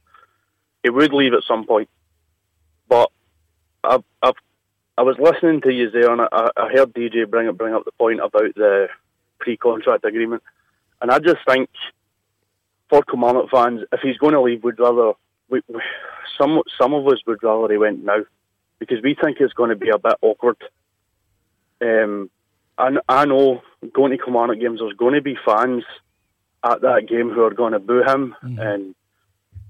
he 0.83 0.91
would 0.91 1.13
leave 1.13 1.35
at 1.35 1.45
some 1.47 1.67
point. 1.67 1.89
But 2.89 3.11
I've, 3.85 4.05
I've 4.23 4.35
I 4.99 5.03
was 5.03 5.17
listening 5.19 5.63
to 5.63 5.73
you 5.73 5.91
there, 5.91 6.13
and 6.13 6.21
I, 6.21 6.51
I 6.57 6.69
heard 6.69 6.93
DJ 6.93 7.29
bring 7.29 7.49
up 7.49 7.57
bring 7.57 7.75
up 7.75 7.85
the 7.87 7.93
point 7.93 8.21
about 8.21 8.55
the 8.55 8.89
pre-contract 9.39 10.05
agreement, 10.05 10.43
and 11.01 11.11
I 11.11 11.19
just 11.19 11.39
think 11.49 11.71
for 12.91 13.03
Kilmarnock 13.03 13.51
fans, 13.51 13.81
if 13.93 14.01
he's 14.01 14.19
going 14.19 14.35
to 14.35 14.43
leave, 14.43 14.63
we'd 14.63 14.79
rather 14.79 15.13
we, 15.49 15.63
we, 15.69 15.81
some 16.39 16.61
some 16.79 16.93
of 16.93 17.07
us 17.07 17.21
would 17.27 17.43
rather 17.43 17.73
he 17.73 17.79
went 17.79 18.05
now 18.05 18.25
because 18.79 18.99
we 19.03 19.15
think 19.15 19.39
it's 19.41 19.55
going 19.55 19.71
to 19.71 19.77
be 19.77 19.89
a 19.89 19.99
bit 19.99 20.17
awkward. 20.21 20.57
Um, 21.81 22.29
I, 22.77 22.97
I 23.09 23.25
know 23.25 23.63
going 23.95 24.11
to 24.11 24.19
Kilmarnock 24.19 24.61
games, 24.61 24.81
there's 24.81 24.93
going 24.95 25.15
to 25.15 25.23
be 25.23 25.39
fans 25.47 25.85
at 26.63 26.83
that 26.83 27.07
game 27.09 27.31
who 27.31 27.43
are 27.43 27.55
going 27.55 27.73
to 27.73 27.79
boo 27.79 28.03
him, 28.03 28.35
mm-hmm. 28.43 28.59
and 28.59 28.95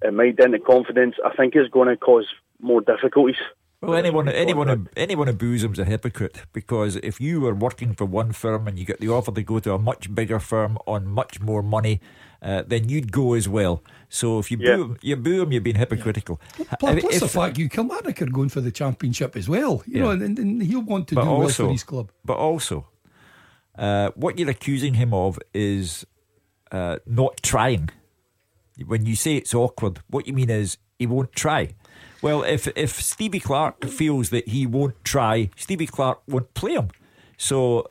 it 0.02 0.14
might 0.14 0.36
dent 0.36 0.52
the 0.52 0.58
confidence. 0.58 1.16
I 1.24 1.34
think 1.36 1.54
it's 1.54 1.70
going 1.70 1.88
to 1.88 1.96
cause 1.96 2.26
more 2.60 2.80
difficulties. 2.80 3.36
Well, 3.82 3.94
anyone, 3.94 4.28
anyone, 4.28 4.90
anyone 4.94 5.26
who 5.26 5.32
boos 5.32 5.62
him's 5.62 5.78
a 5.78 5.86
hypocrite 5.86 6.42
because 6.52 6.96
if 6.96 7.18
you 7.18 7.40
were 7.40 7.54
working 7.54 7.94
for 7.94 8.04
one 8.04 8.32
firm 8.32 8.68
and 8.68 8.78
you 8.78 8.84
get 8.84 9.00
the 9.00 9.08
offer 9.08 9.32
to 9.32 9.42
go 9.42 9.58
to 9.58 9.72
a 9.72 9.78
much 9.78 10.14
bigger 10.14 10.38
firm 10.38 10.76
on 10.86 11.06
much 11.06 11.40
more 11.40 11.62
money, 11.62 11.98
uh, 12.42 12.62
then 12.66 12.90
you'd 12.90 13.10
go 13.10 13.32
as 13.32 13.48
well. 13.48 13.82
So 14.10 14.38
if 14.38 14.50
you 14.50 14.58
yeah. 14.60 14.76
boo 14.76 14.82
him, 14.82 14.98
you 15.00 15.16
boo 15.16 15.42
him, 15.42 15.52
you're 15.52 15.62
being 15.62 15.76
hypocritical. 15.76 16.40
Yeah. 16.58 16.64
Plus, 16.78 17.00
plus 17.00 17.14
if, 17.14 17.20
the 17.20 17.28
fact 17.28 17.56
you 17.56 17.70
Kilmarnock 17.70 18.20
are 18.20 18.26
going 18.26 18.50
for 18.50 18.60
the 18.60 18.70
championship 18.70 19.34
as 19.34 19.48
well, 19.48 19.82
you 19.86 19.96
yeah. 19.96 20.02
know, 20.02 20.10
and, 20.10 20.38
and, 20.38 20.62
he'll 20.62 20.82
want 20.82 21.08
to 21.08 21.14
do 21.14 21.20
also, 21.22 21.38
well 21.38 21.48
for 21.48 21.72
his 21.72 21.82
club. 21.82 22.10
But 22.22 22.36
also, 22.36 22.86
uh, 23.78 24.10
what 24.14 24.38
you're 24.38 24.50
accusing 24.50 24.94
him 24.94 25.14
of 25.14 25.38
is 25.54 26.06
uh, 26.70 26.98
not 27.06 27.42
trying. 27.42 27.90
When 28.86 29.06
you 29.06 29.16
say 29.16 29.36
it's 29.36 29.54
awkward, 29.54 30.00
what 30.08 30.26
you 30.26 30.32
mean 30.32 30.50
is 30.50 30.78
he 30.98 31.06
won't 31.06 31.32
try. 31.32 31.74
Well, 32.22 32.42
if 32.42 32.68
if 32.76 33.00
Stevie 33.00 33.40
Clarke 33.40 33.84
feels 33.86 34.30
that 34.30 34.48
he 34.48 34.66
won't 34.66 35.02
try, 35.04 35.50
Stevie 35.56 35.86
Clarke 35.86 36.20
won't 36.28 36.52
play 36.54 36.74
him. 36.74 36.88
So 37.36 37.86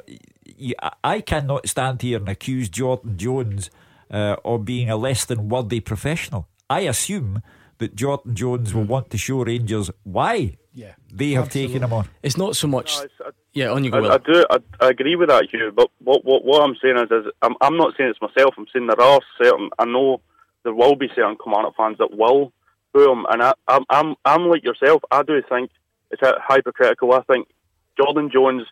I 1.04 1.22
cannot 1.22 1.68
stand 1.68 2.02
here 2.02 2.20
and 2.20 2.30
accuse 2.30 2.70
Jordan 2.70 3.18
Jones 3.18 3.72
uh, 4.12 4.36
of 4.46 4.66
being 4.66 4.90
a 4.90 4.96
less 4.96 5.26
than 5.26 5.50
worthy 5.50 5.80
professional. 5.80 6.48
I 6.70 6.82
assume 6.82 7.42
that 7.80 7.96
Jordan 7.96 8.36
Jones 8.36 8.74
will 8.74 8.84
want 8.84 9.10
to 9.10 9.18
show 9.18 9.44
Rangers 9.44 9.90
why 10.04 10.58
yeah, 10.74 10.94
they 11.12 11.32
have 11.32 11.46
absolutely. 11.46 11.74
taken 11.74 11.84
him 11.84 11.94
on. 11.94 12.08
It's 12.22 12.38
not 12.38 12.56
so 12.56 12.68
much. 12.68 12.98
No, 12.98 13.08
I, 13.26 13.30
yeah, 13.54 13.72
on 13.72 13.84
you 13.84 13.92
go. 13.92 14.06
I, 14.06 14.16
I 14.16 14.18
do. 14.20 14.46
I, 14.50 14.58
I, 14.80 14.90
agree 14.90 15.16
with 15.16 15.30
that, 15.30 15.48
Hugh. 15.52 15.72
But 15.76 15.90
what 16.00 16.24
what, 16.24 16.46
what 16.46 16.62
I'm 16.62 16.76
saying 16.82 16.98
is, 16.98 17.10
is 17.12 17.32
I'm, 17.42 17.56
I'm 17.62 17.78
not 17.78 17.96
saying 17.98 18.12
it's 18.12 18.22
myself. 18.22 18.54
I'm 18.58 18.68
saying 18.72 18.88
there 18.88 19.02
are 19.02 19.20
certain. 19.42 19.70
I 19.80 19.86
know 19.86 20.22
there 20.64 20.74
will 20.74 20.96
be 20.96 21.10
certain 21.16 21.38
Kilmarnock 21.42 21.76
fans 21.76 21.98
that 22.00 22.16
will 22.16 22.52
boom. 22.94 23.26
and 23.30 23.42
I, 23.42 23.54
I'm 23.68 23.86
I'm 23.90 24.16
I'm 24.26 24.48
like 24.48 24.64
yourself. 24.64 25.02
I 25.12 25.24
do 25.24 25.42
think 25.48 25.72
it's 26.12 26.22
hypocritical. 26.50 27.14
I 27.14 27.22
think 27.22 27.48
Jordan 27.98 28.30
Jones, 28.32 28.64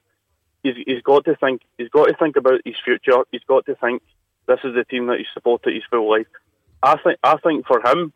he's, 0.64 0.76
he's 0.86 1.02
got 1.02 1.26
to 1.26 1.36
think. 1.36 1.62
He's 1.78 1.90
got 1.90 2.06
to 2.06 2.16
think 2.16 2.36
about 2.36 2.62
his 2.66 2.76
future. 2.84 3.24
He's 3.32 3.44
got 3.48 3.66
to 3.66 3.76
think 3.76 4.02
this 4.48 4.60
is 4.64 4.74
the 4.76 4.86
team 4.86 5.08
that 5.08 5.18
he's 5.18 5.28
supported 5.34 5.74
his 5.74 5.84
full 5.90 6.10
life. 6.10 6.28
I 6.82 6.98
think 7.04 7.20
I 7.24 7.38
think 7.38 7.66
for 7.66 7.82
him, 7.86 8.14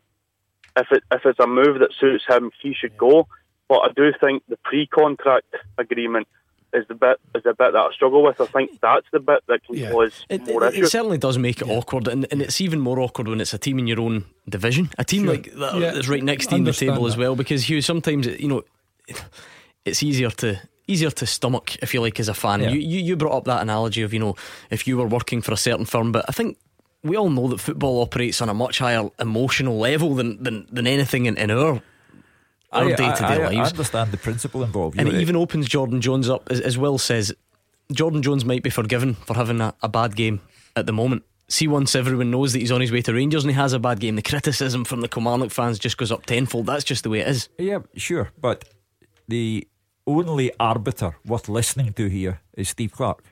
if 0.76 0.86
it 0.90 1.02
if 1.10 1.22
it's 1.24 1.40
a 1.40 1.46
move 1.46 1.80
that 1.80 1.92
suits 1.98 2.24
him, 2.28 2.50
he 2.62 2.74
should 2.74 2.96
go. 2.96 3.28
But 3.68 3.80
I 3.80 3.92
do 3.94 4.12
think 4.20 4.42
the 4.48 4.58
pre-contract 4.58 5.54
agreement 5.78 6.28
is 6.72 6.86
the 6.88 6.94
bit 6.94 7.18
is 7.34 7.42
the 7.42 7.54
bit 7.54 7.72
that 7.72 7.76
I 7.76 7.90
struggle 7.92 8.22
with. 8.22 8.40
I 8.40 8.46
think 8.46 8.80
that's 8.80 9.06
the 9.12 9.20
bit 9.20 9.42
that 9.48 9.64
can 9.64 9.76
yeah. 9.76 9.90
cause 9.90 10.24
it, 10.28 10.46
more 10.46 10.64
it, 10.66 10.76
it 10.76 10.88
certainly 10.88 11.18
does 11.18 11.38
make 11.38 11.60
it 11.60 11.68
yeah. 11.68 11.74
awkward, 11.74 12.08
and, 12.08 12.26
and 12.30 12.42
it's 12.42 12.60
even 12.60 12.80
more 12.80 13.00
awkward 13.00 13.28
when 13.28 13.40
it's 13.40 13.54
a 13.54 13.58
team 13.58 13.78
in 13.78 13.86
your 13.86 14.00
own 14.00 14.24
division, 14.48 14.90
a 14.98 15.04
team 15.04 15.24
sure. 15.24 15.34
like 15.34 15.52
that 15.54 15.74
yeah. 15.76 15.92
that's 15.92 16.08
right 16.08 16.22
next 16.22 16.46
to 16.46 16.52
you 16.52 16.58
in 16.58 16.64
the 16.64 16.72
table 16.72 17.02
that. 17.02 17.08
as 17.08 17.16
well. 17.16 17.36
Because 17.36 17.68
Hugh, 17.68 17.82
sometimes 17.82 18.26
you 18.26 18.48
know, 18.48 18.62
it's 19.84 20.02
easier 20.02 20.30
to 20.30 20.60
easier 20.86 21.10
to 21.10 21.26
stomach 21.26 21.76
if 21.82 21.94
you 21.94 22.00
like 22.00 22.18
as 22.18 22.28
a 22.28 22.34
fan. 22.34 22.60
You, 22.60 22.80
you 22.80 23.00
you 23.00 23.16
brought 23.16 23.36
up 23.36 23.44
that 23.44 23.62
analogy 23.62 24.02
of 24.02 24.12
you 24.12 24.20
know 24.20 24.36
if 24.70 24.86
you 24.86 24.96
were 24.96 25.06
working 25.06 25.42
for 25.42 25.52
a 25.52 25.56
certain 25.56 25.84
firm, 25.84 26.12
but 26.12 26.24
I 26.28 26.32
think 26.32 26.58
we 27.02 27.16
all 27.16 27.30
know 27.30 27.48
that 27.48 27.58
football 27.58 28.00
operates 28.00 28.40
on 28.40 28.48
a 28.48 28.54
much 28.54 28.78
higher 28.78 29.10
emotional 29.18 29.78
level 29.78 30.14
than 30.14 30.42
than, 30.42 30.66
than 30.70 30.86
anything 30.86 31.26
in, 31.26 31.36
in 31.36 31.50
our 31.50 31.82
our 32.72 32.88
day 32.88 33.14
to 33.14 33.22
day 33.22 33.38
lives. 33.38 33.56
I 33.56 33.70
understand 33.70 34.12
the 34.12 34.16
principle 34.16 34.62
involved. 34.62 34.98
and 34.98 35.08
it 35.08 35.14
even 35.14 35.36
opens 35.36 35.68
Jordan 35.68 36.00
Jones 36.00 36.28
up, 36.28 36.50
as, 36.50 36.60
as 36.60 36.78
Will 36.78 36.98
says. 36.98 37.34
Jordan 37.92 38.22
Jones 38.22 38.44
might 38.44 38.62
be 38.62 38.70
forgiven 38.70 39.14
for 39.14 39.34
having 39.34 39.60
a, 39.60 39.74
a 39.82 39.88
bad 39.88 40.16
game 40.16 40.40
at 40.76 40.86
the 40.86 40.92
moment. 40.92 41.24
See, 41.48 41.68
once 41.68 41.94
everyone 41.94 42.30
knows 42.30 42.54
that 42.54 42.60
he's 42.60 42.72
on 42.72 42.80
his 42.80 42.90
way 42.90 43.02
to 43.02 43.12
Rangers 43.12 43.44
and 43.44 43.50
he 43.50 43.56
has 43.56 43.74
a 43.74 43.78
bad 43.78 44.00
game, 44.00 44.16
the 44.16 44.22
criticism 44.22 44.84
from 44.84 45.02
the 45.02 45.08
Kilmarnock 45.08 45.50
fans 45.50 45.78
just 45.78 45.98
goes 45.98 46.10
up 46.10 46.24
tenfold. 46.24 46.64
That's 46.66 46.84
just 46.84 47.02
the 47.02 47.10
way 47.10 47.20
it 47.20 47.28
is. 47.28 47.48
Yeah, 47.58 47.80
sure. 47.94 48.30
But 48.40 48.64
the 49.28 49.68
only 50.06 50.50
arbiter 50.58 51.16
worth 51.26 51.48
listening 51.48 51.92
to 51.94 52.08
here 52.08 52.40
is 52.54 52.70
Steve 52.70 52.92
Clarke. 52.92 53.22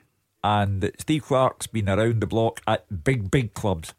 And 0.43 0.91
Steve 0.99 1.23
Clarke's 1.23 1.67
been 1.67 1.89
around 1.89 2.21
the 2.21 2.27
block 2.27 2.61
at 2.67 3.03
big, 3.03 3.31
big 3.31 3.53
clubs 3.53 3.93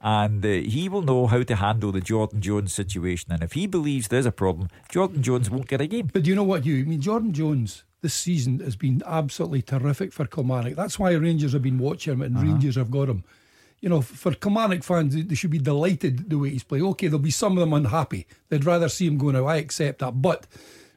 and 0.00 0.44
uh, 0.44 0.48
he 0.48 0.88
will 0.88 1.02
know 1.02 1.26
how 1.26 1.42
to 1.42 1.56
handle 1.56 1.92
the 1.92 2.00
Jordan 2.00 2.40
Jones 2.40 2.72
situation. 2.72 3.32
And 3.32 3.42
if 3.42 3.52
he 3.52 3.66
believes 3.66 4.08
there's 4.08 4.26
a 4.26 4.32
problem, 4.32 4.68
Jordan 4.88 5.22
Jones 5.22 5.50
won't 5.50 5.68
get 5.68 5.80
a 5.80 5.86
game. 5.86 6.10
But 6.12 6.22
do 6.22 6.30
you 6.30 6.36
know 6.36 6.44
what, 6.44 6.64
you 6.64 6.80
I 6.80 6.84
mean, 6.84 7.00
Jordan 7.00 7.32
Jones 7.32 7.84
this 8.00 8.14
season 8.14 8.60
has 8.60 8.76
been 8.76 9.02
absolutely 9.06 9.62
terrific 9.62 10.12
for 10.12 10.24
Kilmarnock. 10.24 10.74
That's 10.74 10.98
why 10.98 11.12
Rangers 11.12 11.52
have 11.52 11.62
been 11.62 11.78
watching 11.78 12.14
him 12.14 12.22
and 12.22 12.36
uh-huh. 12.36 12.46
Rangers 12.46 12.76
have 12.76 12.90
got 12.90 13.08
him. 13.08 13.24
You 13.80 13.88
know, 13.88 14.00
for 14.00 14.34
Kilmarnock 14.34 14.82
fans, 14.82 15.14
they 15.14 15.34
should 15.34 15.50
be 15.50 15.58
delighted 15.58 16.28
the 16.28 16.38
way 16.38 16.50
he's 16.50 16.62
played. 16.62 16.82
Okay, 16.82 17.06
there'll 17.06 17.18
be 17.18 17.30
some 17.30 17.52
of 17.52 17.60
them 17.60 17.72
unhappy. 17.72 18.26
They'd 18.48 18.64
rather 18.64 18.88
see 18.88 19.06
him 19.06 19.16
go 19.16 19.30
now. 19.30 19.46
I 19.46 19.56
accept 19.56 20.00
that. 20.00 20.20
But 20.20 20.46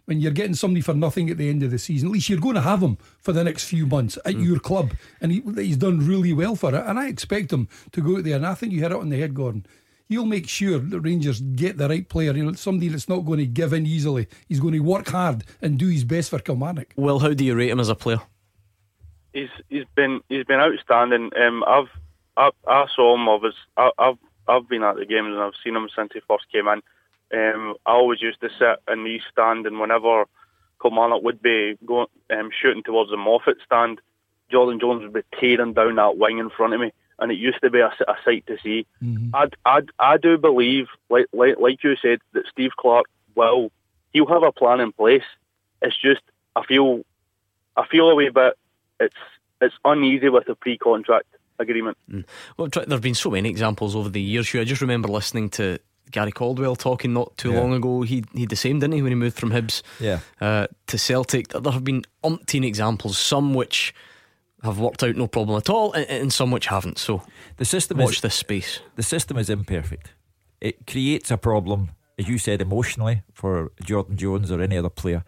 when 0.05 0.19
you're 0.19 0.31
getting 0.31 0.53
somebody 0.53 0.81
for 0.81 0.93
nothing 0.93 1.29
at 1.29 1.37
the 1.37 1.49
end 1.49 1.63
of 1.63 1.71
the 1.71 1.79
season, 1.79 2.09
at 2.09 2.13
least 2.13 2.29
you're 2.29 2.39
going 2.39 2.55
to 2.55 2.61
have 2.61 2.81
him 2.81 2.97
for 3.19 3.31
the 3.31 3.43
next 3.43 3.65
few 3.65 3.85
months 3.85 4.17
at 4.25 4.35
mm. 4.35 4.45
your 4.45 4.59
club. 4.59 4.91
And 5.21 5.31
he, 5.31 5.43
he's 5.55 5.77
done 5.77 6.05
really 6.05 6.33
well 6.33 6.55
for 6.55 6.75
it. 6.75 6.83
And 6.85 6.99
I 6.99 7.07
expect 7.07 7.53
him 7.53 7.67
to 7.91 8.01
go 8.01 8.17
out 8.17 8.23
there. 8.23 8.35
And 8.35 8.45
I 8.45 8.53
think 8.53 8.73
you 8.73 8.81
hit 8.81 8.91
it 8.91 8.97
on 8.97 9.09
the 9.09 9.19
head, 9.19 9.33
Gordon. 9.33 9.65
He'll 10.09 10.25
make 10.25 10.47
sure 10.47 10.79
the 10.79 10.99
Rangers 10.99 11.39
get 11.39 11.77
the 11.77 11.87
right 11.87 12.07
player. 12.07 12.33
You 12.33 12.45
know, 12.45 12.53
somebody 12.53 12.89
that's 12.89 13.09
not 13.09 13.19
going 13.19 13.39
to 13.39 13.45
give 13.45 13.73
in 13.73 13.85
easily. 13.85 14.27
He's 14.47 14.59
going 14.59 14.73
to 14.73 14.79
work 14.79 15.07
hard 15.07 15.43
and 15.61 15.79
do 15.79 15.87
his 15.87 16.03
best 16.03 16.29
for 16.29 16.39
Kilmarnock. 16.39 16.93
Well, 16.95 17.19
how 17.19 17.33
do 17.33 17.43
you 17.43 17.55
rate 17.55 17.69
him 17.69 17.79
as 17.79 17.89
a 17.89 17.95
player? 17.95 18.21
He's 19.31 19.49
he's 19.69 19.85
been 19.95 20.21
he's 20.29 20.45
been 20.45 20.59
outstanding. 20.59 21.31
Um, 21.35 21.63
I've 21.65 21.89
I, 22.37 22.51
I 22.67 22.85
saw 22.95 23.15
him. 23.15 23.27
I 23.27 23.35
was 23.35 23.55
I, 23.77 23.89
I've 23.97 24.17
I've 24.47 24.67
been 24.69 24.83
at 24.83 24.97
the 24.97 25.05
games 25.05 25.29
and 25.29 25.39
I've 25.39 25.53
seen 25.63 25.75
him 25.75 25.89
since 25.95 26.11
he 26.13 26.19
first 26.27 26.45
came 26.51 26.67
in. 26.67 26.81
Um, 27.33 27.75
I 27.85 27.91
always 27.91 28.21
used 28.21 28.41
to 28.41 28.49
sit 28.49 28.79
in 28.91 29.03
the 29.03 29.09
east 29.09 29.25
stand, 29.31 29.65
and 29.65 29.79
whenever 29.79 30.25
Kilmarnock 30.81 31.23
would 31.23 31.41
be 31.41 31.77
going 31.85 32.07
um, 32.29 32.49
shooting 32.61 32.83
towards 32.83 33.11
the 33.11 33.17
Moffat 33.17 33.57
stand, 33.65 34.01
Jordan 34.51 34.79
Jones 34.79 35.03
would 35.03 35.13
be 35.13 35.39
tearing 35.39 35.73
down 35.73 35.95
that 35.95 36.17
wing 36.17 36.37
in 36.37 36.49
front 36.49 36.73
of 36.73 36.79
me, 36.79 36.91
and 37.19 37.31
it 37.31 37.37
used 37.37 37.61
to 37.61 37.69
be 37.69 37.79
a, 37.79 37.87
a 38.07 38.15
sight 38.25 38.45
to 38.47 38.57
see. 38.61 38.85
Mm-hmm. 39.01 39.35
I, 39.35 39.47
I, 39.65 39.81
I 39.99 40.17
do 40.17 40.37
believe, 40.37 40.87
like, 41.09 41.27
like 41.33 41.57
like 41.59 41.83
you 41.83 41.95
said, 42.01 42.19
that 42.33 42.43
Steve 42.51 42.71
Clarke 42.77 43.07
will 43.35 43.71
he'll 44.11 44.27
have 44.27 44.43
a 44.43 44.51
plan 44.51 44.79
in 44.79 44.91
place. 44.91 45.23
It's 45.81 45.99
just 45.99 46.21
I 46.55 46.65
feel 46.65 47.03
I 47.75 47.87
feel 47.87 48.09
a 48.09 48.15
wee 48.15 48.29
bit 48.29 48.57
it's 48.99 49.15
it's 49.61 49.75
uneasy 49.85 50.29
with 50.29 50.45
the 50.45 50.55
pre-contract 50.55 51.27
agreement. 51.59 51.97
Mm. 52.09 52.25
Well, 52.57 52.67
there 52.67 52.85
have 52.89 53.01
been 53.01 53.15
so 53.15 53.31
many 53.31 53.49
examples 53.49 53.95
over 53.95 54.09
the 54.09 54.21
years. 54.21 54.53
I 54.53 54.63
just 54.63 54.81
remember 54.81 55.07
listening 55.07 55.49
to 55.51 55.79
Gary 56.11 56.31
Caldwell 56.31 56.75
talking 56.75 57.13
not 57.13 57.35
too 57.37 57.51
yeah. 57.51 57.59
long 57.59 57.73
ago. 57.73 58.01
He 58.01 58.23
he 58.33 58.45
the 58.45 58.55
same, 58.55 58.79
didn't 58.79 58.93
he, 58.93 59.01
when 59.01 59.11
he 59.11 59.15
moved 59.15 59.37
from 59.37 59.51
Hibs 59.51 59.81
yeah. 59.99 60.19
uh, 60.39 60.67
to 60.87 60.97
Celtic? 60.97 61.49
There 61.49 61.71
have 61.71 61.83
been 61.83 62.03
umpteen 62.23 62.65
examples, 62.65 63.17
some 63.17 63.53
which 63.53 63.93
have 64.63 64.79
worked 64.79 65.03
out 65.03 65.15
no 65.15 65.27
problem 65.27 65.57
at 65.57 65.69
all, 65.69 65.91
and, 65.93 66.09
and 66.09 66.33
some 66.33 66.51
which 66.51 66.67
haven't. 66.67 66.97
So 66.97 67.23
the 67.57 67.65
system 67.65 67.97
watch 67.97 68.15
is, 68.15 68.21
this 68.21 68.35
space. 68.35 68.79
The 68.95 69.03
system 69.03 69.37
is 69.37 69.49
imperfect. 69.49 70.13
It 70.61 70.87
creates 70.87 71.31
a 71.31 71.37
problem, 71.37 71.91
as 72.17 72.29
you 72.29 72.37
said, 72.37 72.61
emotionally 72.61 73.23
for 73.33 73.71
Jordan 73.81 74.15
Jones 74.15 74.51
or 74.51 74.61
any 74.61 74.77
other 74.77 74.89
player. 74.89 75.23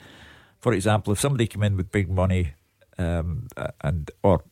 For 0.59 0.73
example, 0.73 1.13
if 1.13 1.19
somebody 1.19 1.47
came 1.47 1.63
in 1.63 1.75
with 1.75 1.91
big 1.91 2.09
money, 2.09 2.53
um, 2.97 3.47
and 3.81 4.09
or 4.23 4.43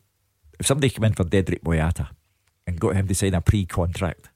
if 0.60 0.68
somebody 0.68 0.90
came 0.90 1.06
in 1.06 1.14
for 1.14 1.24
Dedryck 1.24 1.62
Boyata 1.64 2.10
and 2.68 2.80
got 2.80 2.96
him 2.96 3.08
to 3.08 3.16
sign 3.16 3.34
a 3.34 3.42
pre-contract 3.42 4.30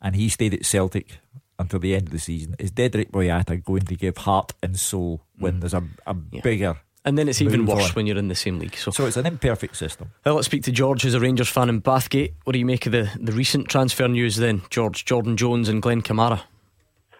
and 0.00 0.16
he 0.16 0.28
stayed 0.28 0.54
at 0.54 0.64
Celtic 0.64 1.18
until 1.58 1.78
the 1.78 1.94
end 1.94 2.08
of 2.08 2.12
the 2.12 2.18
season. 2.18 2.54
Is 2.58 2.70
Dedryck 2.70 3.10
Boyata 3.10 3.62
going 3.62 3.82
to 3.82 3.96
give 3.96 4.18
heart 4.18 4.52
and 4.62 4.78
soul 4.78 5.22
when 5.38 5.54
mm. 5.54 5.60
there's 5.60 5.74
a, 5.74 5.84
a 6.06 6.16
yeah. 6.32 6.40
bigger 6.42 6.76
and 7.06 7.16
then 7.16 7.28
it's 7.28 7.40
even 7.40 7.66
worse 7.66 7.90
on. 7.90 7.90
when 7.92 8.06
you're 8.06 8.18
in 8.18 8.26
the 8.26 8.34
same 8.34 8.58
league. 8.58 8.74
So, 8.74 8.90
so 8.90 9.06
it's 9.06 9.16
an 9.16 9.26
imperfect 9.26 9.76
system. 9.76 10.10
Well, 10.24 10.34
let's 10.34 10.46
speak 10.46 10.64
to 10.64 10.72
George, 10.72 11.02
who's 11.02 11.14
a 11.14 11.20
Rangers 11.20 11.48
fan 11.48 11.68
in 11.68 11.80
Bathgate. 11.80 12.32
What 12.42 12.52
do 12.52 12.58
you 12.58 12.66
make 12.66 12.84
of 12.84 12.92
the, 12.92 13.08
the 13.20 13.30
recent 13.30 13.68
transfer 13.68 14.08
news 14.08 14.34
then, 14.36 14.62
George? 14.70 15.04
Jordan 15.04 15.36
Jones 15.36 15.68
and 15.68 15.80
Glenn 15.80 16.02
Kamara. 16.02 16.42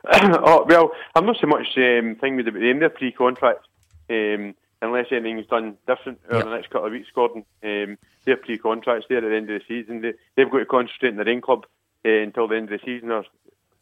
oh, 0.13 0.67
well, 0.69 0.91
I'm 1.15 1.25
not 1.25 1.37
so 1.41 1.47
much 1.47 1.69
um, 1.77 2.17
thing 2.17 2.35
with 2.35 2.47
the, 2.47 2.51
the 2.51 2.69
end 2.69 2.83
of 2.83 2.97
pre-contract. 2.97 3.65
Um, 4.11 4.57
unless 4.83 5.07
anything's 5.13 5.47
done 5.47 5.77
different 5.87 6.21
over 6.29 6.39
Yep. 6.39 6.45
the 6.45 6.51
next 6.51 6.71
couple 6.71 6.87
of 6.89 6.93
weeks, 6.93 7.09
Gordon. 7.15 7.45
Um, 7.63 7.97
they're 8.25 8.37
pre-contracts 8.37 9.07
there 9.09 9.19
at 9.19 9.29
the 9.29 9.37
end 9.37 9.51
of 9.51 9.61
the 9.61 9.67
season. 9.69 10.01
They, 10.01 10.15
they've 10.35 10.51
got 10.51 10.59
to 10.59 10.67
concentrate 10.67 11.11
in 11.11 11.17
their 11.17 11.29
own 11.29 11.41
club 11.41 11.65
uh, 12.07 12.23
until 12.23 12.49
the 12.49 12.57
end 12.57 12.73
of 12.73 12.81
the 12.81 12.87
season, 12.87 13.11
or 13.11 13.25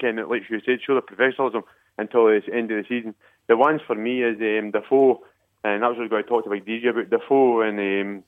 kind 0.00 0.18
of 0.18 0.30
like 0.30 0.42
you 0.48 0.60
said, 0.64 0.80
show 0.84 0.94
the 0.94 1.02
professionalism 1.02 1.62
until 1.98 2.26
the 2.26 2.40
end 2.52 2.70
of 2.70 2.82
the 2.82 2.88
season. 2.88 3.14
The 3.46 3.56
ones 3.56 3.82
for 3.86 3.94
me 3.94 4.22
is 4.22 4.38
um, 4.40 4.70
Defoe, 4.70 5.22
and 5.62 5.82
that's 5.82 5.98
what 5.98 6.12
I 6.12 6.22
talked 6.22 6.46
about 6.46 6.64
DJ 6.64 6.88
about 6.90 7.10
Defoe 7.10 7.60
and 7.60 7.78
um, 7.78 8.24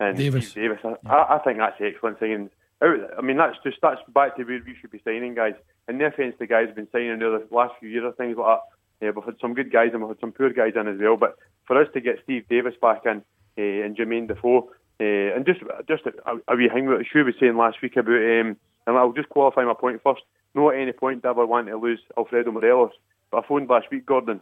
and 0.00 0.16
Davis. 0.16 0.50
Steve 0.50 0.70
Davis. 0.70 0.96
I, 1.06 1.12
I, 1.12 1.36
I 1.36 1.38
think 1.40 1.58
that's 1.58 1.78
the 1.78 1.86
excellent. 1.86 2.22
Out- 2.22 2.50
I 2.82 3.22
mean, 3.22 3.36
that's 3.36 3.56
just 3.62 3.78
that's 3.80 4.00
back 4.08 4.36
to 4.36 4.44
where 4.44 4.60
we 4.64 4.74
should 4.80 4.90
be 4.90 5.00
signing 5.04 5.34
guys. 5.34 5.54
And 5.86 5.98
no 5.98 6.06
offence 6.06 6.34
to 6.38 6.46
guys 6.46 6.66
who've 6.66 6.76
been 6.76 6.88
signing 6.92 7.22
over 7.22 7.38
the 7.38 7.54
last 7.54 7.74
few 7.78 7.88
years 7.88 8.04
or 8.04 8.12
things 8.12 8.36
like 8.36 8.58
that. 8.58 8.62
Yeah, 9.00 9.10
we've 9.14 9.24
had 9.24 9.38
some 9.40 9.54
good 9.54 9.72
guys 9.72 9.90
and 9.92 10.02
we've 10.02 10.10
had 10.10 10.20
some 10.20 10.32
poor 10.32 10.50
guys 10.50 10.72
in 10.76 10.88
as 10.88 10.98
well. 10.98 11.16
But 11.16 11.36
for 11.66 11.80
us 11.80 11.88
to 11.94 12.00
get 12.00 12.20
Steve 12.24 12.48
Davis 12.48 12.74
back 12.80 13.02
in 13.06 13.22
uh, 13.58 13.84
and 13.84 13.96
Jermaine 13.96 14.28
Defoe, 14.28 14.70
uh, 15.00 15.36
and 15.36 15.46
just 15.46 15.60
just 15.88 16.04
a, 16.06 16.52
a 16.52 16.56
wee 16.56 16.68
thing 16.68 16.86
what 16.86 17.06
Shu 17.06 17.24
was 17.24 17.34
saying 17.40 17.56
last 17.56 17.82
week 17.82 17.96
about, 17.96 18.14
um, 18.14 18.56
and 18.86 18.96
I'll 18.96 19.12
just 19.12 19.28
qualify 19.28 19.64
my 19.64 19.74
point 19.74 20.00
first. 20.02 20.22
No 20.54 20.70
at 20.70 20.78
any 20.78 20.92
point 20.92 21.22
did 21.22 21.28
I 21.28 21.30
ever 21.30 21.46
want 21.46 21.68
to 21.68 21.76
lose 21.76 22.00
Alfredo 22.16 22.52
Morelos. 22.52 22.92
But 23.30 23.44
I 23.44 23.48
phoned 23.48 23.68
last 23.68 23.86
week, 23.90 24.06
Gordon, 24.06 24.40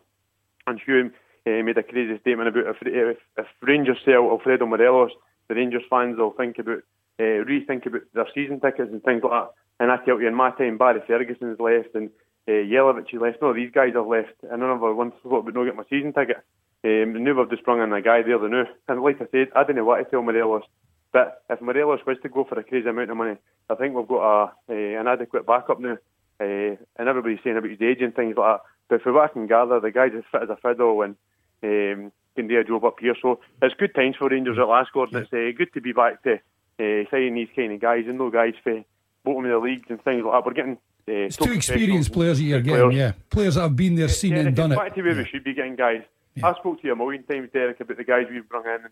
and 0.67 0.81
Hugh 0.85 1.11
uh, 1.47 1.63
made 1.63 1.79
a 1.79 1.83
crazy 1.83 2.19
statement 2.21 2.49
about 2.49 2.67
if, 2.67 2.77
if, 2.83 3.19
if 3.37 3.47
Rangers 3.63 3.99
sell 4.05 4.31
Alfredo 4.31 4.67
Morelos, 4.67 5.13
the 5.49 5.55
Rangers 5.55 5.83
fans 5.89 6.19
will 6.19 6.33
think 6.33 6.59
about 6.59 6.83
uh, 7.19 7.45
rethink 7.45 7.87
about 7.87 8.03
their 8.15 8.27
season 8.35 8.61
tickets 8.61 8.91
and 8.93 9.03
things 9.03 9.23
like 9.23 9.33
that. 9.33 9.51
And 9.81 9.91
I 9.91 9.97
tell 10.05 10.21
you, 10.21 10.29
in 10.29 10.35
my 10.35 10.51
time, 10.51 10.79
Barry 10.79 11.03
Ferguson's 11.07 11.61
left 11.61 11.95
and 11.95 12.11
uh, 12.49 12.53
Jelavic 12.53 13.11
has 13.11 13.21
left. 13.21 13.43
No, 13.43 13.53
these 13.53 13.71
guys 13.73 13.95
have 13.95 14.07
left. 14.07 14.35
And 14.43 14.61
none 14.61 14.71
of 14.71 14.85
us 14.85 14.97
once 14.97 15.15
thought 15.23 15.41
about 15.41 15.55
not 15.55 15.65
getting 15.65 15.77
my 15.77 15.85
season 15.91 16.13
ticket. 16.13 16.39
Um, 16.85 17.15
and 17.17 17.25
now 17.25 17.35
we've 17.35 17.51
just 17.51 17.63
sprung 17.63 17.81
in 17.81 17.93
a 17.93 18.03
guy 18.03 18.23
there, 18.23 18.39
the 18.39 18.49
new. 18.49 18.65
And 18.89 19.03
like 19.03 19.21
I 19.21 19.27
said, 19.31 19.49
I 19.55 19.63
didn't 19.63 19.77
know 19.77 19.85
what 19.85 19.99
to 19.99 20.05
tell 20.05 20.23
Morelos. 20.23 20.65
But 21.13 21.43
if 21.51 21.61
Morelos 21.61 22.01
was 22.07 22.17
to 22.23 22.29
go 22.29 22.45
for 22.45 22.59
a 22.59 22.65
crazy 22.65 22.89
amount 22.89 23.11
of 23.11 23.17
money, 23.17 23.37
I 23.69 23.75
think 23.75 23.95
we've 23.95 24.09
got 24.09 24.23
a, 24.23 24.53
uh, 24.69 25.01
an 25.01 25.07
adequate 25.07 25.47
backup 25.47 25.79
now. 25.79 25.99
Uh, 26.41 26.77
and 26.97 27.09
everybody's 27.09 27.39
saying 27.45 27.57
about 27.57 27.71
his 27.71 27.81
age 27.81 28.01
and 28.01 28.15
things 28.15 28.37
like 28.37 28.59
that. 28.59 28.63
But 28.89 29.03
for 29.03 29.13
what 29.13 29.31
I 29.31 29.33
can 29.33 29.47
gather, 29.47 29.79
the 29.79 29.91
guy's 29.91 30.13
as 30.17 30.25
fit 30.33 30.43
as 30.43 30.49
a 30.49 30.57
fiddle 30.57 31.03
and 31.03 31.17
um, 31.63 32.13
can 32.35 32.49
do 32.49 32.59
a 32.59 32.65
job 32.65 32.85
up 32.85 32.97
here. 32.99 33.15
So 33.21 33.41
it's 33.61 33.75
good 33.75 33.95
times 33.95 34.17
for 34.17 34.29
Rangers 34.29 34.59
at 34.59 34.67
last, 34.67 34.93
Gordon. 34.93 35.23
It's 35.23 35.33
uh, 35.33 35.57
good 35.57 35.73
to 35.75 35.81
be 35.81 35.93
back 35.93 36.23
to 36.25 36.35
uh, 36.35 37.05
signing 37.11 37.35
these 37.35 37.49
kind 37.55 37.73
of 37.73 37.81
guys 37.81 38.05
and 38.09 38.19
no 38.19 38.31
guys 38.31 38.55
for 38.65 38.83
bottom 39.25 39.45
of 39.45 39.51
the 39.51 39.59
leagues 39.59 39.87
and 39.89 40.03
things 40.03 40.25
like 40.25 40.33
that. 40.33 40.47
We're 40.47 40.55
getting 40.55 40.79
uh, 41.09 41.29
It's 41.29 41.37
two 41.37 41.53
experienced 41.53 42.13
players 42.13 42.39
that 42.39 42.45
you're 42.45 42.61
getting, 42.61 42.93
yeah. 42.93 43.13
Players 43.31 43.55
that 43.57 43.63
have 43.63 43.77
been 43.77 43.95
there, 43.95 44.09
seen 44.09 44.35
it, 44.35 44.47
and 44.47 44.57
done 44.57 44.73
it. 44.73 44.77
back 44.77 44.95
to 44.95 45.03
where 45.03 45.15
we 45.15 45.25
should 45.27 45.45
be 45.45 45.55
getting 45.55 45.77
guys. 45.77 46.03
I 46.43 46.55
spoke 46.55 46.81
to 46.81 46.87
you 46.87 46.95
a 46.95 46.97
million 46.97 47.23
times, 47.25 47.51
Derek, 47.53 47.79
about 47.81 47.99
the 47.99 48.05
guys 48.05 48.27
we've 48.31 48.49
brought 48.49 48.67
in 48.67 48.85
and 48.85 48.91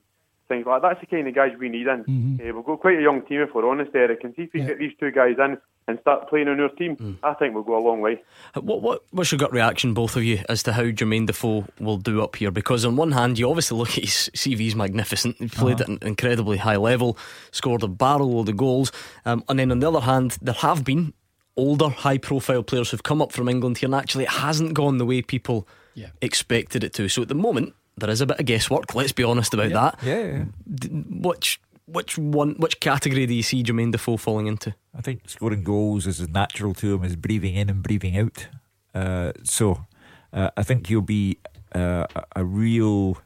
things 0.50 0.66
like 0.66 0.82
that. 0.82 0.88
That's 0.88 1.00
the 1.00 1.06
kind 1.06 1.26
of 1.26 1.34
guys 1.34 1.52
we 1.58 1.70
need 1.70 1.86
in. 1.86 2.04
Mm-hmm. 2.04 2.34
Uh, 2.50 2.52
we've 2.56 2.64
got 2.66 2.80
quite 2.80 2.98
a 2.98 3.02
young 3.02 3.22
team, 3.22 3.40
if 3.40 3.54
we're 3.54 3.66
honest, 3.66 3.92
Derek. 3.94 4.22
And 4.22 4.34
see 4.36 4.42
if 4.42 4.50
we 4.52 4.60
get 4.60 4.78
these 4.78 4.92
two 5.00 5.10
guys 5.10 5.36
in 5.38 5.56
and 5.88 5.98
start 6.02 6.28
playing 6.28 6.48
on 6.48 6.60
our 6.60 6.68
team, 6.68 6.96
Mm. 6.96 7.16
I 7.22 7.32
think 7.34 7.54
we'll 7.54 7.62
go 7.64 7.78
a 7.78 7.86
long 7.88 8.00
way. 8.02 8.22
What, 8.54 8.82
what 8.82 9.02
what's 9.12 9.32
your 9.32 9.38
gut 9.38 9.52
reaction, 9.52 9.94
both 9.94 10.14
of 10.16 10.22
you, 10.24 10.40
as 10.50 10.62
to 10.64 10.72
how 10.74 10.82
Jermaine 10.84 11.26
Defoe 11.26 11.64
will 11.80 11.96
do 11.96 12.22
up 12.22 12.36
here? 12.36 12.50
Because 12.50 12.84
on 12.84 12.96
one 12.96 13.12
hand, 13.12 13.38
you 13.38 13.48
obviously 13.48 13.78
look 13.78 13.96
at 13.96 14.04
his 14.04 14.30
CV 14.36 14.50
CV's 14.56 14.74
magnificent. 14.76 15.36
He 15.38 15.48
played 15.48 15.80
Uh-huh. 15.80 15.84
at 15.94 16.02
an 16.02 16.08
incredibly 16.08 16.58
high 16.58 16.76
level, 16.76 17.16
scored 17.52 17.82
a 17.82 17.88
barrel 17.88 18.32
load 18.32 18.48
of 18.50 18.56
goals, 18.58 18.92
um, 19.24 19.42
and 19.48 19.58
then 19.58 19.70
on 19.72 19.78
the 19.78 19.88
other 19.88 20.00
hand, 20.00 20.36
there 20.42 20.54
have 20.54 20.84
been 20.84 21.14
older, 21.56 21.88
high-profile 21.88 22.62
players 22.62 22.90
who've 22.90 23.02
come 23.02 23.20
up 23.22 23.32
from 23.32 23.48
England 23.48 23.78
here, 23.78 23.86
and 23.86 23.94
actually 23.94 24.24
it 24.24 24.30
hasn't 24.30 24.74
gone 24.74 24.98
the 24.98 25.04
way 25.06 25.20
people 25.22 25.66
Yeah. 25.94 26.08
expected 26.22 26.84
it 26.84 26.92
to. 26.94 27.08
So 27.08 27.22
at 27.22 27.28
the 27.28 27.34
moment, 27.34 27.74
there 28.00 28.10
is 28.10 28.20
a 28.20 28.26
bit 28.26 28.40
of 28.40 28.46
guesswork. 28.46 28.94
Let's 28.94 29.12
be 29.12 29.24
honest 29.24 29.54
about 29.54 29.70
that. 29.72 29.98
Yeah, 30.02 30.18
yeah. 30.26 30.44
D- 30.74 30.88
Which 30.88 31.60
which 31.86 32.16
one? 32.18 32.54
Which 32.58 32.80
category 32.80 33.26
do 33.26 33.34
you 33.34 33.42
see 33.42 33.62
Jermaine 33.62 33.92
Defoe 33.92 34.16
falling 34.16 34.46
into? 34.46 34.74
I 34.96 35.00
think 35.02 35.28
scoring 35.28 35.62
goals 35.64 36.06
is 36.06 36.20
as 36.20 36.28
natural 36.28 36.74
to 36.74 36.94
him 36.94 37.04
as 37.04 37.16
breathing 37.16 37.54
in 37.54 37.68
and 37.70 37.82
breathing 37.82 38.16
out. 38.18 38.48
Uh, 38.94 39.32
so 39.44 39.84
uh, 40.32 40.50
I 40.56 40.62
think 40.62 40.86
he'll 40.88 41.00
be 41.00 41.38
uh, 41.74 42.06
a- 42.14 42.24
a 42.36 42.44
real 42.44 43.18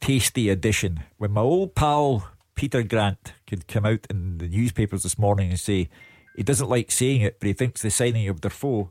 tasty 0.00 0.48
addition. 0.48 1.00
When 1.18 1.32
my 1.32 1.40
old 1.40 1.74
pal 1.74 2.28
Peter 2.54 2.82
Grant 2.82 3.34
could 3.46 3.66
come 3.68 3.86
out 3.86 4.06
in 4.10 4.38
the 4.38 4.48
newspapers 4.48 5.02
this 5.04 5.18
morning 5.18 5.50
and 5.50 5.60
say 5.60 5.88
he 6.36 6.42
doesn't 6.42 6.68
like 6.68 6.90
saying 6.90 7.20
it, 7.22 7.38
but 7.40 7.46
he 7.46 7.52
thinks 7.52 7.82
the 7.82 7.90
signing 7.90 8.28
of 8.28 8.40
Defoe 8.40 8.90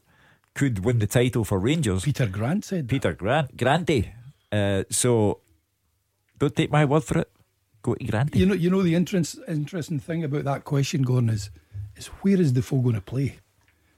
could 0.54 0.84
win 0.86 1.00
the 1.00 1.08
title 1.08 1.44
for 1.44 1.60
Rangers. 1.60 2.04
Peter 2.04 2.28
Grant 2.28 2.66
said. 2.66 2.86
that. 2.88 2.90
Peter 2.92 3.14
Grant, 3.14 3.56
Granty. 3.58 4.12
Uh, 4.52 4.84
so 4.90 5.40
don't 6.38 6.56
take 6.56 6.72
my 6.72 6.86
word 6.86 7.04
for 7.04 7.20
it. 7.20 7.32
Go 7.82 7.96
to 7.96 8.04
Granty. 8.06 8.40
You 8.40 8.46
know, 8.46 8.54
you 8.54 8.70
know 8.70 8.82
the 8.84 8.96
interest, 8.96 9.40
interesting 9.48 10.00
thing 10.00 10.24
about 10.24 10.44
that 10.44 10.64
question, 10.66 11.02
Gordon, 11.04 11.30
is 11.30 11.50
is 11.96 12.08
where 12.08 12.40
is 12.40 12.52
Defoe 12.52 12.80
going 12.82 12.96
to 12.96 13.02
play? 13.02 13.40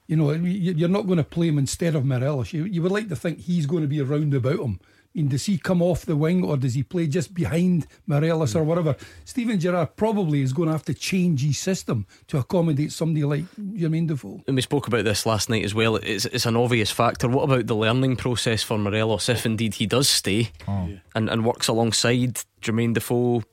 You 0.08 0.16
know, 0.18 0.32
you- 0.32 0.74
you're 0.74 0.90
not 0.90 1.06
going 1.08 1.18
to 1.18 1.24
play 1.24 1.48
him 1.48 1.58
instead 1.58 1.96
of 1.96 2.06
Morelos. 2.06 2.54
You, 2.54 2.66
you 2.66 2.82
would 2.82 2.92
like 2.92 3.10
to 3.10 3.16
think 3.16 3.40
he's 3.40 3.66
going 3.66 3.84
to 3.84 3.88
be 3.88 4.02
around 4.02 4.34
about 4.34 4.60
him. 4.60 4.80
I 5.16 5.20
mean, 5.20 5.28
does 5.28 5.46
he 5.46 5.60
come 5.60 5.82
off 5.82 6.06
the 6.06 6.16
wing 6.16 6.44
or 6.44 6.58
does 6.58 6.74
he 6.74 6.82
play 6.82 7.06
just 7.06 7.36
behind 7.36 7.86
Morelos 8.08 8.56
or 8.56 8.64
hmm. 8.64 8.68
whatever? 8.68 8.96
Steven 9.26 9.60
Gerrard 9.60 9.96
probably 9.96 10.42
is 10.42 10.54
going 10.54 10.68
to 10.68 10.74
have 10.74 10.86
to 10.86 10.94
change 10.94 11.44
his 11.44 11.60
system 11.60 12.08
to 12.28 12.40
accommodate 12.40 12.92
somebody 12.92 13.24
like 13.24 13.46
Jermaine 13.56 14.08
Defoe. 14.08 14.42
And 14.48 14.56
we 14.56 14.64
spoke 14.64 14.88
about 14.88 15.04
this 15.04 15.26
last 15.26 15.50
night 15.50 15.64
as 15.64 15.76
well. 15.76 15.98
It's, 15.98 16.26
it's 16.26 16.48
an 16.48 16.56
obvious 16.56 16.90
factor. 16.90 17.28
What 17.28 17.44
about 17.44 17.68
the 17.68 17.76
learning 17.76 18.16
process 18.16 18.64
for 18.64 18.78
Morelos 18.80 19.30
if 19.30 19.46
indeed 19.46 19.76
he 19.76 19.86
does 19.86 20.10
stay 20.10 20.52
oh. 20.68 20.90
and, 21.14 21.30
and 21.30 21.46
works 21.46 21.68
alongside 21.68 22.42
Jermaine 22.62 22.96
Defoe? 22.96 23.44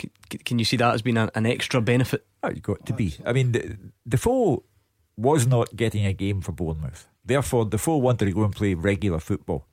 C- 0.00 0.10
c- 0.30 0.38
Can 0.38 0.58
you 0.58 0.64
see 0.64 0.78
that 0.78 0.94
as 0.94 1.02
being 1.02 1.18
a, 1.18 1.30
an 1.34 1.44
extra 1.44 1.82
benefit? 1.82 2.24
Ah, 2.42 2.46
oh, 2.48 2.50
you 2.50 2.60
got 2.60 2.86
to 2.86 2.94
be. 2.94 3.14
I 3.26 3.34
mean, 3.34 3.92
Defoe 4.08 4.64
was 5.18 5.46
not 5.46 5.76
getting 5.76 6.06
a 6.06 6.14
game 6.14 6.40
for 6.40 6.52
Bournemouth. 6.52 7.06
Therefore, 7.22 7.66
Defoe 7.66 7.98
wanted 7.98 8.24
to 8.24 8.32
go 8.32 8.44
and 8.44 8.54
play 8.54 8.72
regular 8.72 9.20
football. 9.20 9.66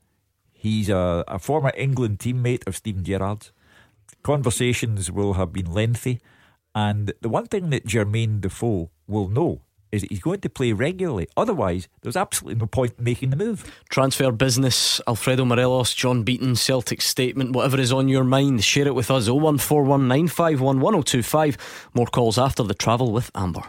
He's 0.59 0.89
a, 0.89 1.23
a 1.29 1.39
former 1.39 1.71
England 1.77 2.19
teammate 2.19 2.67
of 2.67 2.75
Steven 2.75 3.05
Gerrard's. 3.05 3.53
Conversations 4.23 5.09
will 5.09 5.35
have 5.35 5.53
been 5.53 5.71
lengthy. 5.71 6.19
And 6.75 7.13
the 7.21 7.29
one 7.29 7.45
thing 7.45 7.69
that 7.69 7.85
Jermaine 7.85 8.41
Defoe 8.41 8.89
will 9.07 9.29
know 9.29 9.61
is 9.93 10.01
that 10.01 10.11
he's 10.11 10.19
going 10.19 10.41
to 10.41 10.49
play 10.49 10.73
regularly. 10.73 11.29
Otherwise, 11.37 11.87
there's 12.01 12.17
absolutely 12.17 12.59
no 12.59 12.65
point 12.65 12.95
in 12.97 13.05
making 13.05 13.29
the 13.29 13.37
move. 13.37 13.63
Transfer 13.89 14.33
business, 14.33 14.99
Alfredo 15.07 15.45
Morelos, 15.45 15.93
John 15.93 16.23
Beaton, 16.23 16.57
Celtic 16.57 17.01
statement, 17.01 17.53
whatever 17.53 17.79
is 17.79 17.93
on 17.93 18.09
your 18.09 18.25
mind, 18.25 18.65
share 18.65 18.85
it 18.85 18.95
with 18.95 19.09
us 19.09 19.29
01419511025. 19.29 21.55
More 21.93 22.07
calls 22.07 22.37
after 22.37 22.63
the 22.63 22.73
travel 22.73 23.13
with 23.13 23.31
Amber. 23.33 23.63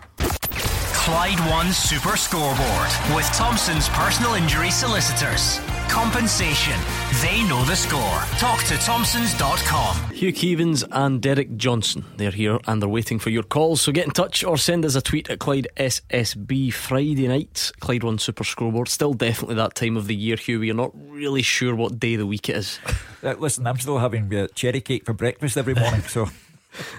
Clyde 1.04 1.40
One 1.48 1.72
Super 1.72 2.14
Scoreboard 2.14 2.90
with 3.16 3.24
Thompson's 3.32 3.88
personal 3.88 4.34
injury 4.34 4.70
solicitors. 4.70 5.58
Compensation. 5.88 6.78
They 7.22 7.42
know 7.48 7.64
the 7.64 7.74
score. 7.74 8.20
Talk 8.38 8.62
to 8.64 8.76
Thompsons.com. 8.76 10.10
Hugh 10.12 10.30
Keevins 10.30 10.86
and 10.90 11.22
Derek 11.22 11.56
Johnstone. 11.56 12.04
They're 12.18 12.30
here 12.30 12.58
and 12.66 12.82
they're 12.82 12.88
waiting 12.90 13.18
for 13.18 13.30
your 13.30 13.42
calls. 13.44 13.80
So 13.80 13.92
get 13.92 14.04
in 14.04 14.10
touch 14.10 14.44
or 14.44 14.58
send 14.58 14.84
us 14.84 14.94
a 14.94 15.00
tweet 15.00 15.30
at 15.30 15.38
Clyde 15.38 15.68
SSB 15.78 16.70
Friday 16.70 17.28
night. 17.28 17.72
Clyde 17.80 18.04
One 18.04 18.18
Super 18.18 18.44
Scoreboard. 18.44 18.88
Still 18.88 19.14
definitely 19.14 19.54
that 19.54 19.74
time 19.74 19.96
of 19.96 20.06
the 20.06 20.14
year, 20.14 20.36
Hugh. 20.36 20.60
We're 20.60 20.74
not 20.74 20.92
really 20.94 21.40
sure 21.42 21.74
what 21.74 21.98
day 21.98 22.12
of 22.14 22.20
the 22.20 22.26
week 22.26 22.50
it 22.50 22.56
is. 22.56 22.78
Uh, 23.22 23.34
listen, 23.38 23.66
I'm 23.66 23.78
still 23.78 23.98
having 23.98 24.34
uh, 24.34 24.46
cherry 24.54 24.80
cake 24.80 25.04
for 25.04 25.12
breakfast 25.12 25.58
every 25.58 25.74
morning, 25.74 26.00
so 26.00 26.30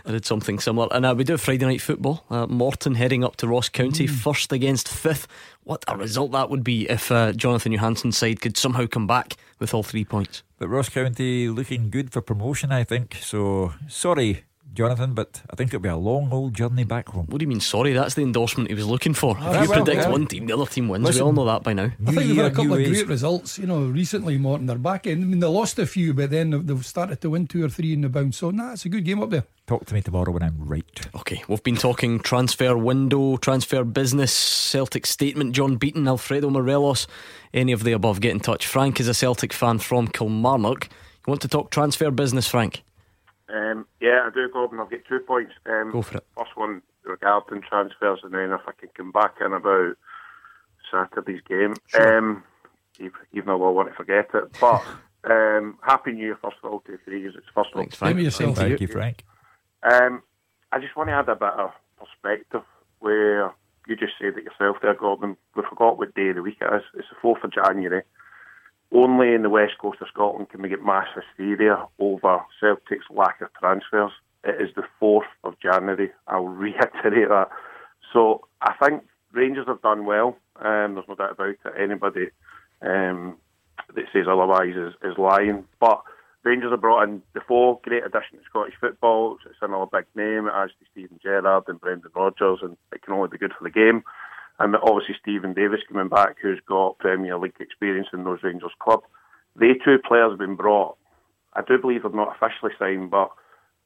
I 0.06 0.12
did 0.12 0.26
something 0.26 0.60
similar. 0.60 0.88
And 0.92 1.06
uh, 1.06 1.14
we 1.18 1.24
do 1.24 1.34
have 1.34 1.42
Friday 1.42 1.66
night 1.66 1.82
football. 1.82 2.26
Uh, 2.30 2.48
Morton 2.48 2.96
heading 2.96 3.24
up 3.24 3.36
to 3.38 3.48
Ross 3.48 3.70
County, 3.70 4.08
first 4.08 4.52
against 4.52 4.88
fifth. 4.88 5.28
What 5.64 5.84
a 5.88 5.98
result 5.98 6.32
that 6.32 6.50
would 6.50 6.64
be 6.64 6.90
if 6.90 7.12
uh, 7.12 7.34
Jonatan 7.34 7.74
Johansson's 7.74 8.18
side 8.18 8.42
could 8.42 8.58
somehow 8.58 8.88
come 8.88 9.08
back 9.08 9.38
with 9.60 9.74
all 9.74 9.84
three 9.84 10.06
points. 10.06 10.44
But 10.58 10.70
Ross 10.70 10.90
County 10.90 11.50
looking 11.50 11.90
good 11.90 12.12
for 12.12 12.22
promotion, 12.22 12.72
I 12.72 12.84
think. 12.84 13.18
So 13.22 13.74
sorry, 13.88 14.44
Jonatan, 14.74 15.14
but 15.14 15.42
I 15.50 15.56
think 15.56 15.70
it'll 15.70 15.82
be 15.82 15.90
a 15.90 15.98
long 15.98 16.32
old 16.32 16.54
journey 16.54 16.84
back 16.86 17.10
home. 17.10 17.26
What 17.28 17.40
do 17.40 17.44
you 17.44 17.48
mean, 17.50 17.60
sorry? 17.60 17.94
That's 17.94 18.16
the 18.16 18.22
endorsement 18.22 18.70
he 18.70 18.76
was 18.76 18.86
looking 18.88 19.14
for. 19.14 19.36
Ah, 19.40 19.50
if 19.50 19.64
you 19.64 19.70
well, 19.70 19.84
predict 19.84 20.04
yeah. 20.04 20.10
one 20.10 20.28
team, 20.28 20.46
the 20.48 20.54
other 20.54 20.66
team 20.66 20.88
wins. 20.88 21.04
Listen, 21.04 21.22
we 21.22 21.26
all 21.26 21.34
know 21.34 21.46
that 21.46 21.64
by 21.64 21.74
now. 21.74 21.86
I 22.08 22.12
think 22.12 22.16
they've 22.28 22.36
had 22.38 22.46
a 22.46 22.56
couple 22.56 22.74
of 22.74 22.84
great 22.86 23.08
results, 23.08 23.60
you 23.60 23.68
know, 23.68 23.82
recently, 23.84 24.38
Morton. 24.38 24.68
They're 24.68 24.78
back 24.78 25.08
in. 25.08 25.22
I 25.22 25.26
mean, 25.26 25.40
they 25.40 25.48
lost 25.48 25.78
a 25.80 25.86
few, 25.86 26.14
but 26.14 26.30
then 26.30 26.52
they've- 26.52 26.66
they've 26.66 26.86
started 26.86 27.20
to 27.22 27.30
win 27.30 27.48
two 27.48 27.64
or 27.66 27.70
three 27.70 27.92
in 27.94 28.02
the 28.02 28.10
bounce. 28.10 28.38
So, 28.38 28.52
nah, 28.52 28.72
it's 28.74 28.86
a 28.86 28.90
good 28.90 29.04
game 29.04 29.22
up 29.22 29.30
there. 29.30 29.44
Talk 29.68 29.86
to 29.86 29.94
me 29.94 30.02
tomorrow 30.02 30.32
when 30.32 30.44
I'm 30.44 30.58
right. 30.60 31.10
Okay, 31.16 31.44
we've 31.48 31.64
been 31.64 31.76
talking 31.78 32.20
transfer 32.20 32.76
window, 32.78 33.38
transfer 33.38 33.84
business, 33.84 34.32
Celtic 34.34 35.06
statement, 35.06 35.54
John 35.54 35.76
Beaton, 35.76 36.08
Alfredo 36.08 36.50
Morelos, 36.50 37.08
any 37.54 37.72
of 37.72 37.84
the 37.84 37.92
above. 37.92 38.22
Get 38.22 38.32
in 38.32 38.40
touch. 38.40 38.66
Frank 38.68 39.00
is 39.00 39.08
a 39.08 39.14
Celtic 39.14 39.54
fan 39.54 39.80
from 39.80 40.08
Kilmarnock. 40.08 40.86
You 41.26 41.32
want 41.32 41.42
to 41.42 41.48
talk 41.48 41.72
transfer 41.72 42.10
business, 42.10 42.48
Frank? 42.48 42.84
Um, 43.52 43.86
yeah, 44.00 44.28
I 44.28 44.30
do, 44.34 44.50
Gordon. 44.52 44.80
I'll 44.80 44.88
get 44.88 45.08
two 45.08 45.20
points. 45.20 45.54
Um, 45.66 45.92
Go 45.92 46.02
for 46.02 46.18
it. 46.18 46.26
First 46.38 46.56
one 46.56 46.82
regarding 47.04 47.62
transfers, 47.62 48.20
and 48.24 48.34
then 48.34 48.52
if 48.52 48.62
I 48.68 48.72
can 48.80 48.90
come 48.96 49.12
back 49.12 49.36
in 49.42 49.54
about 49.54 49.96
Saturday's 50.90 51.42
game, 51.48 51.76
um, 52.00 52.44
even 53.00 53.12
even 53.34 53.48
though 53.48 53.68
I 53.68 53.72
want 53.72 53.90
to 53.90 53.96
forget 53.96 54.30
it. 54.34 54.58
But 54.60 54.84
Um, 55.24 55.78
Happy 55.84 56.14
New 56.14 56.26
Year, 56.26 56.40
first 56.42 56.58
of 56.64 56.72
all, 56.72 56.80
to 56.82 56.94
the 56.94 56.98
three 57.06 57.22
years. 57.22 57.36
It's 57.38 57.46
first 57.54 57.70
of 57.72 57.76
all. 57.76 57.82
Thanks, 57.84 57.96
Frank. 57.96 58.18
Same 58.18 58.26
yourself. 58.26 58.58
Thank 58.58 58.82
you, 58.82 58.88
Frank. 58.88 59.24
Um, 59.84 60.24
I 60.72 60.80
just 60.80 60.96
want 60.96 61.10
to 61.10 61.14
add 61.14 61.30
a 61.30 61.36
bit 61.36 61.54
of 61.60 61.72
perspective 61.98 62.64
where 63.00 63.54
you 63.88 63.96
just 63.96 64.14
said 64.20 64.38
it 64.38 64.44
yourself 64.44 64.78
there, 64.82 64.96
Gordon. 64.96 65.38
We 65.56 65.64
forgot 65.70 65.98
what 65.98 66.16
day 66.16 66.30
of 66.30 66.36
the 66.36 66.42
week 66.42 66.58
it 66.62 66.74
is. 66.74 66.82
It's 66.96 67.08
the 67.10 67.28
4th 67.28 67.44
of 67.44 67.54
January. 67.54 68.04
Only 68.94 69.34
in 69.34 69.42
the 69.42 69.50
west 69.50 69.78
coast 69.80 70.02
of 70.02 70.08
Scotland 70.10 70.50
can 70.50 70.62
we 70.62 70.70
get 70.70 70.84
mass 70.84 71.08
hysteria 71.16 71.86
over 72.00 72.42
Celtic's 72.60 73.06
lack 73.10 73.40
of 73.42 73.48
transfers. 73.60 74.12
It 74.44 74.62
is 74.62 74.76
the 74.76 74.84
4th 75.02 75.32
of 75.44 75.60
January. 75.62 76.12
I'll 76.28 76.48
reiterate 76.48 77.30
that. 77.30 77.50
So 78.12 78.48
I 78.62 78.74
think 78.84 79.04
Rangers 79.32 79.68
have 79.68 79.82
done 79.82 80.06
well. 80.06 80.38
Um, 80.58 80.96
there's 80.96 81.08
no 81.08 81.16
doubt 81.16 81.32
about 81.32 81.50
it. 81.50 81.60
Anybody 81.80 82.32
um, 82.82 83.38
that 83.96 84.06
says 84.12 84.26
otherwise 84.30 84.76
is, 84.76 84.94
is 85.04 85.18
lying. 85.18 85.66
But 85.80 86.02
Rangers 86.44 86.72
have 86.72 86.82
brought 86.82 87.04
in 87.04 87.22
Defoe, 87.34 87.80
great 87.84 88.04
addition 88.04 88.40
to 88.40 88.46
Scottish 88.50 88.74
football. 88.80 89.38
It's 89.46 89.56
another 89.62 89.86
big 89.92 90.06
name. 90.16 90.50
Adds 90.52 90.74
to 90.80 90.86
Steven 90.92 91.20
Gerrard 91.22 91.64
and 91.68 91.80
Brendan 91.80 92.12
Rodgers, 92.16 92.60
and 92.62 92.76
it 92.92 93.04
can 93.04 93.14
only 93.14 93.30
be 93.30 93.38
good 93.38 93.54
for 93.58 93.64
the 93.64 93.70
game. 93.70 94.04
And 94.60 94.76
obviously 94.76 95.16
Steven 95.22 95.54
Davis 95.54 95.82
coming 95.88 96.10
back, 96.10 96.38
who's 96.42 96.62
got 96.68 97.00
Premier 97.00 97.38
League 97.38 97.56
experience 97.60 98.08
in 98.14 98.24
those 98.24 98.44
Rangers 98.44 98.72
club. 98.80 99.02
They 99.56 99.74
two 99.74 99.98
players 100.08 100.32
have 100.32 100.40
been 100.40 100.56
brought. 100.56 100.98
I 101.54 101.62
do 101.62 101.78
believe 101.78 102.04
they're 102.04 102.12
not 102.12 102.36
officially 102.36 102.72
signed, 102.78 103.12
but 103.12 103.32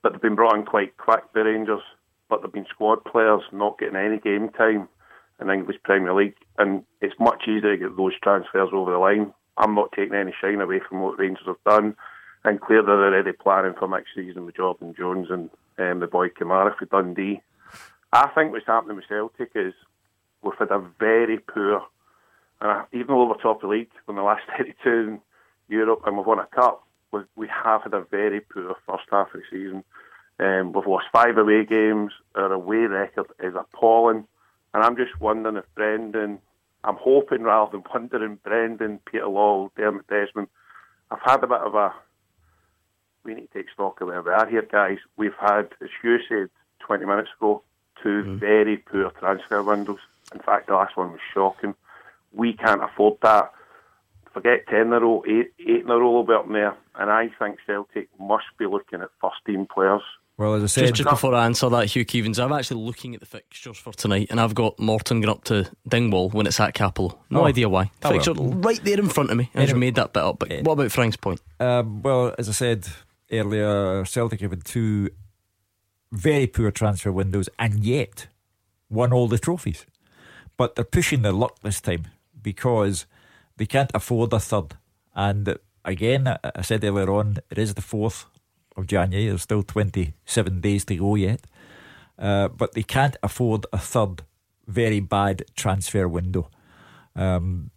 but 0.04 0.12
they've 0.12 0.22
been 0.22 0.36
brought 0.36 0.56
in 0.56 0.66
quite 0.66 0.98
quick. 0.98 1.24
The 1.34 1.44
Rangers, 1.44 1.82
but 2.30 2.42
they've 2.42 2.52
been 2.52 2.68
squad 2.70 3.04
players, 3.06 3.42
not 3.52 3.80
getting 3.80 3.96
any 3.96 4.20
game 4.20 4.50
time 4.50 4.88
in 5.40 5.50
English 5.50 5.78
Premier 5.84 6.14
League, 6.14 6.36
and 6.58 6.84
it's 7.02 7.20
much 7.20 7.44
easier 7.48 7.76
to 7.76 7.78
get 7.78 7.98
those 7.98 8.14
transfers 8.22 8.70
over 8.72 8.92
the 8.92 8.98
line. 8.98 9.34
I'm 9.58 9.76
not 9.76 9.92
taking 9.94 10.16
any 10.16 10.34
shine 10.40 10.62
away 10.62 10.80
from 10.88 11.02
what 11.02 11.18
Rangers 11.18 11.48
have 11.48 11.64
done, 11.66 11.96
and 12.44 12.62
clear 12.62 12.84
they're 12.84 13.08
already 13.08 13.32
planning 13.32 13.74
for 13.78 13.88
next 13.88 14.10
season 14.16 14.46
with 14.46 14.58
Jordan 14.58 14.94
Jones 14.98 15.28
and 15.30 15.50
um, 15.78 16.00
the 16.00 16.08
boy 16.08 16.30
Kamara 16.30 16.78
for 16.78 16.86
Dundee. 16.86 17.42
I 18.14 18.30
think 18.30 18.52
what's 18.52 18.68
happening 18.68 18.96
with 18.96 19.08
Celtic 19.08 19.52
is 19.56 19.74
we've 20.46 20.58
had 20.58 20.72
a 20.72 20.80
very 21.00 21.40
poor, 21.40 21.82
and 22.62 22.72
uh, 22.72 22.84
even 22.94 23.08
though 23.08 23.26
we're 23.26 23.36
top 23.36 23.58
of 23.58 23.62
the 23.64 23.68
league 23.68 23.90
in 24.08 24.16
the 24.16 24.22
last 24.22 24.44
32 24.58 24.90
in 24.90 25.22
Europe 25.68 26.02
and 26.06 26.16
we've 26.16 26.26
won 26.26 26.40
a 26.40 26.46
cup, 26.46 26.84
we, 27.12 27.22
we 27.36 27.48
have 27.48 27.82
had 27.84 27.94
a 27.94 28.02
very 28.12 28.40
poor 28.40 28.76
first 28.88 29.04
half 29.12 29.34
of 29.34 29.42
the 29.42 29.46
season. 29.50 29.84
Um, 30.40 30.72
we've 30.74 30.86
lost 30.86 31.06
five 31.12 31.38
away 31.38 31.66
games. 31.66 32.12
Our 32.36 32.54
away 32.54 32.78
record 32.86 33.28
is 33.40 33.56
appalling. 33.56 34.28
And 34.74 34.84
I'm 34.84 34.98
just 34.98 35.20
wondering 35.20 35.56
if 35.56 35.66
Brendan, 35.76 36.40
I'm 36.84 36.98
hoping 36.98 37.44
rather 37.44 37.72
than 37.72 37.84
wondering, 37.94 38.40
Brendan, 38.44 39.00
Peter 39.06 39.26
Lawwell, 39.26 39.72
Dermot 39.78 40.08
Desmond, 40.08 40.48
I've 41.10 41.22
had 41.22 41.44
a 41.44 41.48
bit 41.48 41.62
of 41.62 41.76
a, 41.76 41.94
we 43.24 43.34
need 43.34 43.48
to 43.52 43.60
take 43.60 43.70
stock 43.74 44.02
of 44.02 44.08
where 44.08 44.22
we 44.22 44.32
are 44.32 44.48
here, 44.48 44.68
guys. 44.70 44.98
We've 45.18 45.34
had, 45.40 45.70
as 45.82 45.90
you 46.04 46.20
said 46.28 46.50
20 46.80 47.06
minutes 47.06 47.30
ago, 47.40 47.64
2 48.04 48.10
Mm-hmm. 48.10 48.38
very 48.38 48.78
poor 48.78 49.10
transfer 49.12 49.64
windows. 49.64 50.00
In 50.34 50.40
fact, 50.42 50.68
the 50.68 50.74
last 50.74 50.98
one 50.98 51.12
was 51.12 51.20
shocking. 51.34 51.76
We 52.34 52.54
can't 52.54 52.84
afford 52.84 53.18
that. 53.22 53.52
Forget 54.34 54.68
10 54.70 54.82
in 54.88 54.94
a 54.94 55.00
row, 55.00 55.24
8, 55.26 55.32
eight 55.60 55.84
in 55.86 55.90
a 55.90 55.98
row 55.98 56.12
will 56.12 56.24
be 56.26 56.34
up 56.34 56.48
there. 56.52 56.76
And 56.96 57.10
I 57.10 57.30
think 57.40 57.58
Celtic 57.66 58.10
must 58.20 58.46
be 58.58 58.66
looking 58.66 59.02
at 59.02 59.10
first 59.22 59.38
team 59.46 59.66
players. 59.74 60.02
Well, 60.38 60.56
as 60.56 60.64
I 60.64 60.66
said, 60.66 60.82
Just, 60.88 60.96
just 60.96 61.10
before 61.10 61.34
I 61.34 61.46
answer 61.46 61.70
that, 61.70 61.86
Hugh 61.86 62.04
Keevins, 62.04 62.44
I'm 62.44 62.52
actually 62.52 62.82
looking 62.84 63.14
at 63.14 63.22
the 63.22 63.26
fixtures 63.26 63.78
for 63.78 63.94
tonight, 63.94 64.28
and 64.30 64.42
I've 64.42 64.54
got 64.54 64.78
Morton 64.78 65.22
going 65.22 65.32
up 65.34 65.46
to 65.46 65.72
Dingwall 65.88 66.30
when 66.32 66.46
it's 66.46 66.60
at 66.60 66.74
Cappielow. 66.76 67.18
No 67.30 67.42
Oh. 67.42 67.46
idea 67.46 67.70
why. 67.70 67.90
Well. 68.04 68.12
Fixture 68.12 68.34
right 68.34 68.84
there 68.84 69.00
in 69.00 69.08
front 69.08 69.30
of 69.32 69.38
me. 69.38 69.50
I 69.56 69.62
just 69.66 69.78
made 69.78 69.96
that 69.96 70.12
bit 70.12 70.24
up. 70.24 70.40
But 70.40 70.50
what 70.64 70.74
about 70.74 70.92
Frank's 70.92 71.16
point? 71.16 71.42
Um, 71.62 72.02
well, 72.02 72.36
as 72.38 72.50
I 72.50 72.52
said 72.52 72.86
earlier, 73.32 74.04
Celtic 74.04 74.42
have 74.42 74.52
had 74.52 74.66
two 74.66 75.10
very 76.12 76.48
poor 76.48 76.70
transfer 76.72 77.14
windows 77.14 77.48
and 77.58 77.86
yet 77.86 78.28
won 78.90 79.14
all 79.14 79.30
the 79.30 79.38
trophies. 79.40 79.86
But 80.58 80.76
they're 80.76 80.86
pushing 80.86 81.22
their 81.22 81.32
luck 81.34 81.60
this 81.62 81.82
time 81.82 82.08
because 82.42 83.06
they 83.58 83.66
can't 83.66 83.92
afford 83.94 84.34
a 84.34 84.40
third. 84.40 84.78
And 85.16 85.58
again, 85.84 86.28
I- 86.28 86.62
said 86.62 86.84
earlier 86.84 87.12
on, 87.12 87.38
it 87.50 87.58
is 87.58 87.74
the 87.74 87.82
4th 87.82 88.26
of 88.78 88.88
January. 88.88 89.28
There's 89.28 89.42
still 89.44 89.64
27 89.64 90.62
days 90.62 90.86
to 90.86 90.96
go 90.96 91.16
yet. 91.16 91.42
Uh, 92.18 92.48
but 92.48 92.74
they 92.74 92.84
can't 92.84 93.18
afford 93.22 93.66
a 93.74 93.78
third 93.78 94.24
very 94.68 95.00
bad 95.00 95.44
transfer 95.56 96.08
window. 96.08 96.50
Um, 97.16 97.72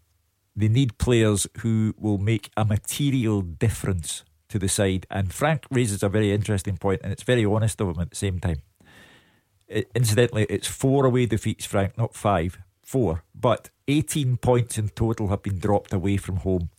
they 0.56 0.68
need 0.68 0.98
players 0.98 1.46
who 1.58 1.94
will 1.98 2.18
make 2.18 2.50
a 2.56 2.64
material 2.64 3.42
difference 3.42 4.24
to 4.48 4.58
the 4.58 4.68
side. 4.68 5.06
And 5.10 5.32
Frank 5.32 5.64
raises 5.70 6.02
a 6.02 6.08
very 6.08 6.32
interesting 6.32 6.76
point, 6.76 7.00
and 7.02 7.12
it's 7.12 7.22
very 7.22 7.44
honest 7.44 7.80
of 7.80 7.88
him 7.88 8.00
at 8.00 8.10
the 8.10 8.16
same 8.16 8.38
time. 8.40 8.62
I- 9.72 9.84
incidentally, 9.94 10.46
it's 10.48 10.66
four 10.66 11.04
away 11.04 11.26
defeats, 11.26 11.66
Frank, 11.66 11.98
not 11.98 12.14
five, 12.14 12.58
four. 12.88 13.22
But 13.34 13.68
18 13.86 14.38
points 14.38 14.78
in 14.78 14.88
total 14.88 15.28
have 15.28 15.42
been 15.42 15.58
dropped 15.58 15.92
away 15.92 16.16
from 16.16 16.36
home. 16.36 16.70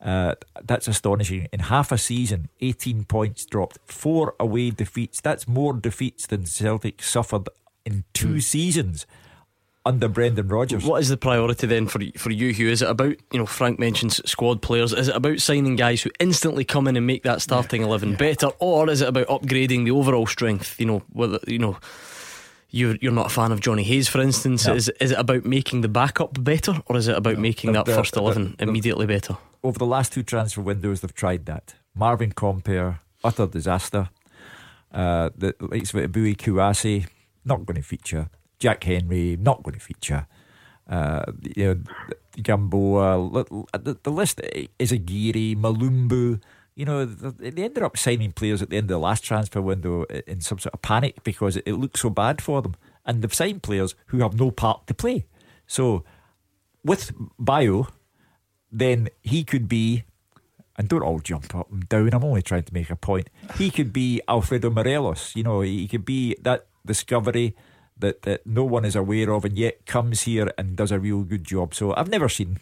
Uh, 0.00 0.34
that's 0.62 0.86
astonishing. 0.86 1.48
In 1.52 1.60
half 1.60 1.90
a 1.90 1.98
season, 1.98 2.48
18 2.60 3.04
points 3.04 3.46
dropped, 3.46 3.78
four 3.86 4.34
away 4.38 4.70
defeats. 4.70 5.20
That's 5.20 5.48
more 5.48 5.72
defeats 5.72 6.26
than 6.26 6.44
Celtic 6.44 7.02
suffered 7.02 7.48
in 7.86 8.04
two 8.12 8.40
seasons 8.40 9.06
under 9.86 10.06
Brendan 10.06 10.48
Rodgers. 10.48 10.84
What 10.84 11.00
is 11.00 11.08
the 11.08 11.16
priority 11.16 11.66
then 11.66 11.86
for 11.86 12.00
for 12.18 12.30
you, 12.30 12.52
Hugh? 12.52 12.68
Is 12.68 12.82
it 12.82 12.90
about 12.90 13.16
you 13.32 13.38
know 13.38 13.46
Frank 13.46 13.78
mentions 13.78 14.20
squad 14.30 14.60
players? 14.60 14.92
Is 14.92 15.08
it 15.08 15.16
about 15.16 15.40
signing 15.40 15.76
guys 15.76 16.02
who 16.02 16.10
instantly 16.20 16.64
come 16.64 16.86
in 16.86 16.96
and 16.96 17.06
make 17.06 17.22
that 17.22 17.40
starting 17.40 17.82
eleven 17.82 18.14
better, 18.14 18.48
or 18.58 18.90
is 18.90 19.00
it 19.00 19.08
about 19.08 19.28
upgrading 19.28 19.86
the 19.86 19.92
overall 19.92 20.26
strength? 20.26 20.78
You 20.78 20.86
know, 20.86 21.02
whether 21.10 21.40
you 21.46 21.58
know 21.58 21.78
you're 22.70 22.96
you're 23.00 23.12
not 23.12 23.26
a 23.26 23.30
fan 23.30 23.52
of 23.52 23.60
Johnny 23.60 23.82
Hayes, 23.82 24.08
for 24.08 24.20
instance. 24.20 24.66
No. 24.66 24.74
Is 24.74 24.88
is 25.00 25.12
it 25.12 25.18
about 25.18 25.44
making 25.44 25.80
the 25.80 25.88
backup 25.88 26.42
better, 26.42 26.82
or 26.86 26.96
is 26.96 27.08
it 27.08 27.16
about 27.16 27.38
making 27.38 27.72
that 27.72 27.86
first 27.86 28.16
eleven 28.16 28.56
immediately 28.58 29.06
better? 29.06 29.36
over 29.62 29.78
the 29.78 29.86
last 29.86 30.12
two 30.12 30.22
transfer 30.22 30.60
windows, 30.60 31.00
they've 31.00 31.14
tried 31.14 31.46
that. 31.46 31.74
Marvin 31.94 32.32
Compper, 32.32 33.00
utter 33.24 33.46
disaster. 33.46 34.10
Uh, 34.92 35.30
the 35.36 35.54
likes 35.60 35.92
of 35.92 36.00
Eboue 36.00 36.36
Kouassi, 36.36 37.06
not 37.44 37.66
going 37.66 37.76
to 37.76 37.82
feature. 37.82 38.30
Jack 38.58 38.84
Hendry, 38.84 39.36
not 39.36 39.62
going 39.62 39.74
to 39.74 39.80
feature. 39.80 40.26
Uh, 40.88 41.24
you 41.56 41.64
know, 41.64 41.80
Gamboa, 42.42 43.44
the, 43.72 43.98
the 44.02 44.10
list 44.10 44.40
is 44.78 44.92
a 44.92 44.96
Geary, 44.98 45.54
Mulumbu. 45.56 46.40
You 46.78 46.84
know, 46.84 47.04
they 47.04 47.64
ended 47.64 47.82
up 47.82 47.96
signing 47.96 48.30
players 48.30 48.62
at 48.62 48.70
the 48.70 48.76
end 48.76 48.84
of 48.84 48.94
the 48.94 48.98
last 48.98 49.24
transfer 49.24 49.60
window 49.60 50.04
uh, 50.04 50.20
in 50.28 50.40
some 50.40 50.60
sort 50.60 50.74
of 50.74 50.80
panic 50.80 51.24
because 51.24 51.56
it, 51.56 51.64
it 51.66 51.72
looked 51.72 51.98
so 51.98 52.08
bad 52.08 52.40
for 52.40 52.62
them. 52.62 52.76
And 53.04 53.20
they've 53.20 53.34
signed 53.34 53.64
players 53.64 53.96
who 54.06 54.18
have 54.18 54.38
no 54.38 54.52
part 54.52 54.86
to 54.86 54.94
play. 54.94 55.26
So, 55.66 56.04
with 56.84 57.10
Bayo, 57.36 57.88
then 58.70 59.08
he 59.22 59.42
could 59.42 59.66
be, 59.66 60.04
and 60.76 60.88
don't 60.88 61.02
all 61.02 61.18
jump 61.18 61.52
up 61.52 61.68
and 61.72 61.88
down. 61.88 62.14
I'm 62.14 62.22
only 62.22 62.42
trying 62.42 62.62
to 62.62 62.72
make 62.72 62.90
a 62.90 62.96
point. 62.96 63.28
He 63.56 63.72
could 63.72 63.92
be 63.92 64.20
Alfredo 64.28 64.70
Morelos. 64.70 65.34
You 65.34 65.42
know, 65.42 65.62
he 65.62 65.88
could 65.88 66.04
be 66.04 66.36
that 66.42 66.68
discovery 66.86 67.56
that, 67.98 68.22
that 68.22 68.46
no 68.46 68.62
one 68.62 68.84
is 68.84 68.94
aware 68.94 69.32
of, 69.32 69.44
and 69.44 69.58
yet 69.58 69.84
comes 69.84 70.22
here 70.22 70.52
and 70.56 70.76
does 70.76 70.92
a 70.92 71.00
real 71.00 71.24
good 71.24 71.42
job. 71.42 71.74
So 71.74 71.92
I've 71.96 72.08
never 72.08 72.28
seen 72.28 72.60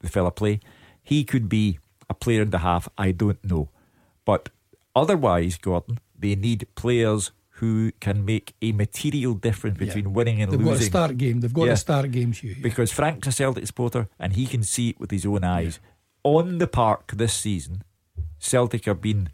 the 0.00 0.08
fella 0.08 0.30
play. 0.30 0.60
He 1.02 1.24
could 1.24 1.50
be 1.50 1.78
a 2.10 2.14
player 2.14 2.42
and 2.42 2.52
a 2.52 2.58
half. 2.58 2.88
I 2.98 3.12
don't 3.12 3.42
know, 3.44 3.68
but 4.26 4.50
otherwise, 4.94 5.56
Gordon, 5.56 5.98
they 6.18 6.34
need 6.34 6.66
players 6.74 7.30
who 7.60 7.92
can 8.00 8.24
make 8.24 8.54
a 8.62 8.72
material 8.72 9.34
difference 9.34 9.76
between 9.78 10.12
winning 10.14 10.40
and 10.42 10.50
losing. 10.50 10.58
They've 10.58 10.64
got 10.66 10.70
to 10.72 10.78
losing. 10.78 10.90
start 10.90 11.16
game. 11.18 11.40
They've 11.40 11.52
got 11.52 11.64
Yeah. 11.66 11.70
to 11.72 11.76
start 11.76 12.10
games, 12.10 12.38
Hugh. 12.38 12.50
yeah. 12.56 12.62
Because 12.62 12.90
Frank's 12.90 13.28
a 13.28 13.32
Celtic 13.32 13.66
supporter 13.66 14.08
and 14.18 14.32
he 14.32 14.46
can 14.46 14.62
see 14.62 14.90
it 14.90 14.98
with 15.00 15.10
his 15.10 15.26
own 15.26 15.44
eyes. 15.44 15.78
On 16.24 16.56
the 16.58 16.66
park 16.66 17.12
this 17.14 17.34
season, 17.34 17.82
Celtic 18.38 18.86
have 18.86 19.00
been 19.02 19.28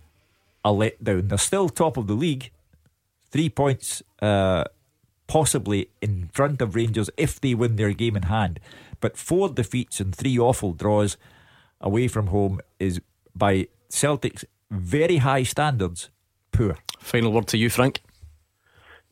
a 0.65 0.71
letdown. 0.71 1.29
They're 1.29 1.39
still 1.39 1.69
top 1.69 1.97
of 1.97 2.09
the 2.09 2.15
league, 2.15 2.51
three 3.31 3.49
points 3.49 4.03
uh, 4.21 4.65
possibly 5.29 5.89
in 6.03 6.29
front 6.33 6.61
of 6.61 6.75
Rangers 6.75 7.11
if 7.17 7.41
they 7.41 7.55
win 7.55 7.77
their 7.77 7.93
game 7.93 8.17
in 8.17 8.25
hand. 8.25 8.59
But 9.01 9.17
four 9.17 9.49
defeats 9.51 10.01
and 10.01 10.13
three 10.15 10.37
awful 10.39 10.73
draws 10.73 11.17
away 11.81 12.09
from 12.09 12.29
home 12.29 12.61
is, 12.79 13.01
by 13.35 13.69
Celtic's 13.89 14.45
very 14.71 15.19
high 15.19 15.43
standards, 15.43 16.11
poor. 16.53 16.77
Final 16.99 17.33
word 17.33 17.47
to 17.49 17.59
you, 17.59 17.71
Frank. 17.71 18.01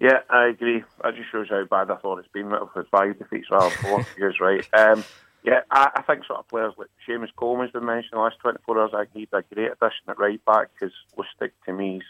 Yeah, 0.00 0.20
I 0.28 0.48
agree. 0.48 0.82
That 1.02 1.14
just 1.14 1.30
shows 1.30 1.48
how 1.48 1.64
bad 1.64 1.90
I 1.90 1.96
thought 1.96 2.18
it's 2.18 2.28
been 2.28 2.50
with 2.50 2.62
with 2.74 2.88
five 2.88 3.18
defeats 3.18 3.48
rather 3.50 3.70
than 3.70 3.84
four. 3.84 4.06
You're 4.18 4.32
right. 4.40 4.66
Um, 4.74 5.04
yeah, 5.44 5.60
I, 5.70 5.90
I 5.96 6.02
think 6.02 6.24
sort 6.24 6.40
of 6.40 6.48
players 6.48 6.74
like 6.76 6.88
Seamus 7.06 7.28
Coleman's 7.36 7.70
been 7.70 7.84
mentioned 7.84 8.14
in 8.14 8.18
the 8.18 8.22
last 8.22 8.38
24 8.40 8.80
hours. 8.80 8.90
I 8.94 9.04
think 9.04 9.10
he's 9.14 9.28
a 9.32 9.54
great 9.54 9.72
addition 9.72 10.08
at 10.08 10.18
right 10.18 10.44
back 10.44 10.70
because 10.74 10.94
Lustig 11.16 11.52
to 11.66 11.72
me's 11.72 12.02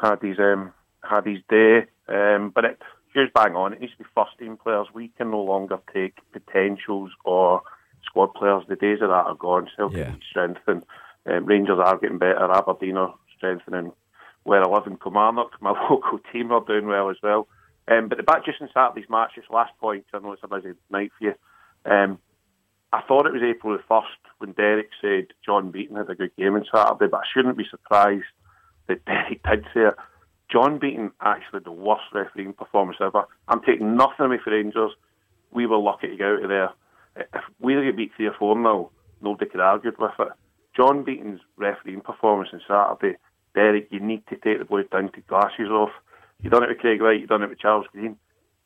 had 0.00 0.22
his 0.22 0.38
um, 0.38 0.72
had 1.02 1.26
his 1.26 1.38
day. 1.48 1.86
Um, 2.08 2.52
but 2.54 2.64
it, 2.64 2.82
here's 3.12 3.30
bang 3.34 3.54
on. 3.54 3.74
It 3.74 3.80
needs 3.80 3.92
to 3.92 3.98
be 3.98 4.10
first 4.14 4.38
team 4.38 4.56
players. 4.56 4.86
We 4.94 5.08
can 5.08 5.30
no 5.30 5.42
longer 5.42 5.78
take 5.92 6.18
potentials 6.32 7.10
or 7.24 7.62
squad 8.10 8.34
players. 8.34 8.62
The 8.68 8.76
days 8.76 8.98
of 9.00 9.08
that 9.08 9.26
are 9.26 9.34
gone. 9.34 9.68
Celtic 9.76 9.96
Yeah. 9.98 10.10
need 10.12 10.22
strength 10.28 10.60
and 10.66 10.84
Um, 11.26 11.44
Rangers 11.44 11.78
are 11.78 11.98
getting 11.98 12.16
better. 12.18 12.50
Aberdeen 12.50 12.96
are 12.96 13.14
strengthening. 13.36 13.92
Where 14.44 14.62
I 14.62 14.66
live 14.66 14.86
in 14.86 14.96
Kilmarnock, 14.96 15.60
my 15.60 15.70
local 15.90 16.18
team 16.32 16.50
are 16.50 16.62
doing 16.64 16.86
well 16.86 17.10
as 17.10 17.16
well. 17.22 17.46
Um, 17.88 18.08
but 18.08 18.16
the 18.16 18.24
back 18.24 18.44
just 18.46 18.60
in 18.60 18.68
Saturday's 18.72 19.08
match, 19.10 19.32
this 19.36 19.44
last 19.50 19.72
point, 19.78 20.06
I 20.14 20.18
know 20.18 20.32
it's 20.32 20.42
a 20.42 20.48
busy 20.48 20.72
night 20.90 21.12
for 21.18 21.24
you. 21.24 21.34
Um, 21.84 22.18
I 22.92 23.02
thought 23.02 23.26
it 23.26 23.32
was 23.34 23.42
April 23.42 23.76
the 23.76 23.82
1st 23.84 24.04
when 24.38 24.52
Derek 24.52 24.88
said 25.00 25.26
John 25.44 25.70
Beaton 25.70 25.96
had 25.96 26.08
a 26.08 26.14
good 26.14 26.34
game 26.36 26.54
on 26.54 26.64
Saturday, 26.74 27.08
but 27.10 27.20
I 27.20 27.26
shouldn't 27.34 27.58
be 27.58 27.66
surprised 27.70 28.24
that 28.86 29.04
Derek 29.10 29.42
did 29.42 29.64
say 29.74 29.80
it. 29.88 29.94
John 30.50 30.78
Beaton 30.78 31.12
actually 31.20 31.60
the 31.60 31.70
worst 31.70 32.04
refereeing 32.14 32.54
performance 32.54 32.98
ever. 33.00 33.24
I'm 33.48 33.60
taking 33.62 33.94
nothing 33.94 34.24
away 34.26 34.38
for 34.42 34.50
Rangers. 34.52 34.92
We 35.52 35.66
were 35.66 35.78
lucky 35.78 36.08
to 36.08 36.16
get 36.16 36.26
out 36.26 36.42
of 36.44 36.48
there. 36.48 36.70
If 37.16 37.42
we 37.58 37.74
get 37.74 37.96
beat 37.96 38.12
3 38.16 38.26
or 38.28 38.34
4 38.38 38.58
now, 38.58 38.90
nobody 39.20 39.50
could 39.50 39.60
argue 39.60 39.92
with 39.98 40.10
it. 40.18 40.28
John 40.76 41.02
Beaton's 41.04 41.40
refereeing 41.56 42.00
performance 42.00 42.50
on 42.52 42.60
Saturday, 42.66 43.18
Derek, 43.54 43.88
you 43.90 44.00
need 44.00 44.22
to 44.28 44.36
take 44.36 44.58
the 44.60 44.64
boys 44.64 44.86
down 44.92 45.10
to 45.12 45.20
glasses 45.22 45.68
off. 45.68 45.90
You've 46.40 46.52
done 46.52 46.62
it 46.62 46.68
with 46.68 46.78
Craig 46.78 47.02
Whyte, 47.02 47.20
you've 47.20 47.28
done 47.28 47.42
it 47.42 47.48
with 47.50 47.58
Charles 47.58 47.86
Green. 47.92 48.16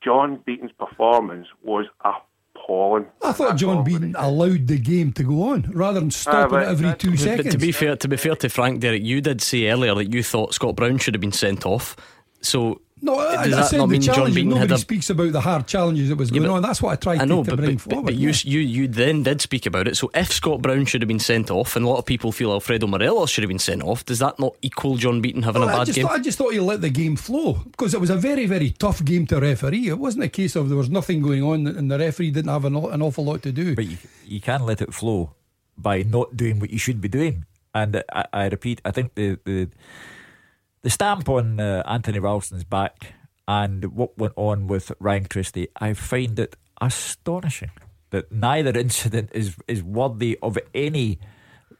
John 0.02 0.40
Beaton's 0.44 0.72
performance 0.78 1.48
was 1.62 1.86
appalling. 2.04 3.06
I 3.22 3.32
thought 3.32 3.56
John 3.56 3.82
Beaton 3.84 4.14
allowed 4.18 4.66
the 4.66 4.78
game 4.78 5.12
to 5.14 5.22
go 5.24 5.50
on 5.50 5.62
rather 5.74 5.98
than 5.98 6.10
stopping 6.10 6.58
Ah, 6.58 6.60
it 6.60 6.68
every 6.68 6.94
two 6.96 7.10
But 7.12 7.18
seconds. 7.20 7.52
to 7.52 7.58
be 7.58 7.72
fair, 7.72 7.96
to 7.96 8.08
be 8.08 8.16
fair 8.18 8.36
to 8.36 8.48
Frank, 8.50 8.80
Derek, 8.80 9.02
you 9.02 9.20
did 9.22 9.40
say 9.40 9.68
earlier 9.70 9.94
that 9.94 10.12
you 10.12 10.22
thought 10.22 10.52
Scott 10.54 10.76
Brown 10.76 10.98
should 10.98 11.14
have 11.14 11.20
been 11.22 11.32
sent 11.32 11.64
off. 11.64 11.96
So 12.44 12.80
no, 13.02 13.18
I, 13.18 13.44
does 13.44 13.52
I 13.54 13.56
that 13.56 13.66
said 13.68 13.76
not 13.78 13.88
mean 13.90 14.00
John 14.00 14.14
challenge. 14.14 14.34
Beaton 14.34 14.48
Nobody 14.50 14.68
had 14.68 14.78
a 14.78 14.78
speaks 14.78 15.10
about 15.10 15.32
the 15.32 15.40
hard 15.40 15.66
challenges 15.66 16.08
that 16.08 16.16
was 16.16 16.30
Yeah, 16.30 16.38
going 16.38 16.48
but- 16.50 16.54
on. 16.56 16.62
That's 16.62 16.80
what 16.80 16.92
I 16.92 16.96
tried 16.96 17.20
I 17.20 17.24
know, 17.26 17.42
to, 17.44 17.50
to 17.50 17.56
but, 17.56 17.64
bring 17.64 17.76
but, 17.76 17.82
forward. 17.82 18.04
but 18.06 18.14
you, 18.14 18.28
yeah. 18.30 18.34
you 18.44 18.60
you 18.60 18.88
then 18.88 19.22
did 19.22 19.40
speak 19.42 19.66
about 19.66 19.88
it. 19.88 19.96
So 19.96 20.10
if 20.14 20.32
Scott 20.32 20.62
Brown 20.62 20.86
should 20.86 21.02
have 21.02 21.08
been 21.08 21.18
sent 21.18 21.50
off, 21.50 21.76
and 21.76 21.84
a 21.84 21.88
lot 21.88 21.98
of 21.98 22.06
people 22.06 22.32
feel 22.32 22.50
Alfredo 22.52 22.86
Morelos 22.86 23.28
should 23.30 23.42
have 23.42 23.48
been 23.48 23.58
sent 23.58 23.82
off, 23.82 24.04
does 24.06 24.20
that 24.20 24.38
not 24.38 24.54
equal 24.62 24.96
John 24.96 25.20
Beaton 25.20 25.42
having 25.42 25.60
Well, 25.60 25.68
a 25.70 25.74
I 25.74 25.78
bad 25.78 25.86
just, 25.88 25.96
game? 25.96 26.06
thought, 26.06 26.18
I 26.18 26.22
just 26.22 26.38
thought 26.38 26.54
you 26.54 26.62
let 26.62 26.80
the 26.80 26.88
game 26.90 27.16
flow 27.16 27.54
because 27.70 27.92
it 27.92 28.00
was 28.00 28.10
a 28.10 28.16
very, 28.16 28.46
very 28.46 28.70
tough 28.70 29.04
game 29.04 29.26
to 29.26 29.38
referee. 29.40 29.88
It 29.88 29.98
wasn't 29.98 30.24
a 30.24 30.28
case 30.28 30.56
of 30.56 30.68
there 30.68 30.78
was 30.78 30.88
nothing 30.88 31.20
going 31.20 31.42
on 31.42 31.66
and 31.66 31.90
the 31.90 31.98
referee 31.98 32.30
didn't 32.30 32.50
have 32.50 32.64
an, 32.64 32.76
an 32.76 33.02
awful 33.02 33.24
lot 33.24 33.42
to 33.42 33.52
do. 33.52 33.74
But 33.74 33.86
you, 33.86 33.98
you 34.24 34.40
can 34.40 34.64
let 34.64 34.80
it 34.80 34.94
flow 34.94 35.32
by 35.76 36.02
not 36.04 36.36
doing 36.36 36.58
what 36.58 36.70
you 36.70 36.78
should 36.78 37.00
be 37.00 37.08
doing. 37.08 37.44
And 37.74 38.02
I, 38.12 38.24
I 38.32 38.44
repeat, 38.48 38.80
I 38.84 38.92
think 38.92 39.14
the 39.16 39.38
the, 39.44 39.68
the 40.84 40.90
stamp 40.90 41.28
on 41.30 41.58
uh, 41.58 41.82
Anthony 41.86 42.18
Ralston's 42.20 42.62
back 42.62 43.14
and 43.48 43.96
what 43.96 44.16
went 44.18 44.34
on 44.36 44.66
with 44.66 44.92
Ryan 45.00 45.24
Christie, 45.24 45.68
I 45.76 45.94
find 45.94 46.38
it 46.38 46.56
astonishing 46.80 47.70
that 48.10 48.30
neither 48.30 48.78
incident 48.78 49.30
is 49.32 49.56
is 49.66 49.82
worthy 49.82 50.38
of 50.42 50.58
any 50.74 51.18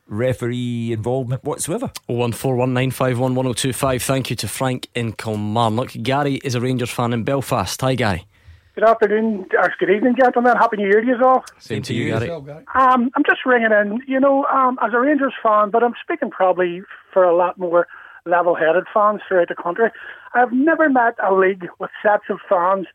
referee 0.06 0.92
involvement 0.92 1.44
whatsoever. 1.44 1.92
01419511025. 2.08 4.02
Thank 4.02 4.30
you 4.30 4.36
to 4.36 4.48
Frank 4.48 4.88
in 4.94 5.12
Kilmarnock. 5.12 5.92
Gary 6.02 6.36
is 6.36 6.54
a 6.54 6.60
Rangers 6.60 6.90
fan 6.90 7.12
in 7.12 7.24
Belfast. 7.24 7.78
Hi, 7.82 7.94
Gary. 7.94 8.26
Good 8.74 8.84
afternoon, 8.84 9.46
or 9.56 9.72
good 9.78 9.90
evening, 9.90 10.14
gentlemen. 10.18 10.56
Happy 10.56 10.78
New 10.78 10.88
Year 10.88 11.02
to 11.02 11.06
you 11.06 11.22
all. 11.22 11.44
Same 11.58 11.82
to 11.82 11.94
you, 11.94 12.08
Gary. 12.08 12.30
Um, 12.30 13.10
I'm 13.14 13.22
just 13.24 13.44
ringing 13.46 13.70
in, 13.70 14.00
you 14.08 14.18
know, 14.18 14.46
um, 14.46 14.78
as 14.82 14.92
a 14.94 14.98
Rangers 14.98 15.34
fan, 15.42 15.70
but 15.70 15.82
I'm 15.84 15.94
speaking 16.02 16.30
probably 16.30 16.82
for 17.12 17.22
a 17.22 17.36
lot 17.36 17.58
more 17.58 17.86
level-headed 18.26 18.84
fans 18.92 19.20
throughout 19.26 19.48
the 19.48 19.54
country. 19.54 19.90
I've 20.32 20.52
never 20.52 20.88
met 20.88 21.14
a 21.22 21.34
league 21.34 21.68
with 21.78 21.90
sets 22.02 22.24
of 22.30 22.38
fans 22.48 22.86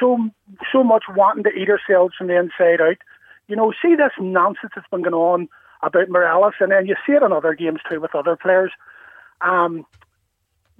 so 0.00 0.30
so 0.72 0.82
much 0.82 1.04
wanting 1.14 1.44
to 1.44 1.50
eat 1.50 1.68
ourselves 1.68 2.14
from 2.16 2.28
the 2.28 2.38
inside 2.38 2.80
out. 2.80 2.96
You 3.48 3.56
know, 3.56 3.72
see 3.82 3.94
this 3.94 4.12
nonsense 4.18 4.72
that's 4.74 4.88
been 4.90 5.02
going 5.02 5.14
on 5.14 5.48
about 5.82 6.08
Morelos, 6.08 6.54
and 6.60 6.72
then 6.72 6.86
you 6.86 6.96
see 7.06 7.12
it 7.12 7.22
in 7.22 7.32
other 7.32 7.54
games 7.54 7.80
too 7.88 8.00
with 8.00 8.14
other 8.14 8.36
players. 8.36 8.72
Um, 9.40 9.84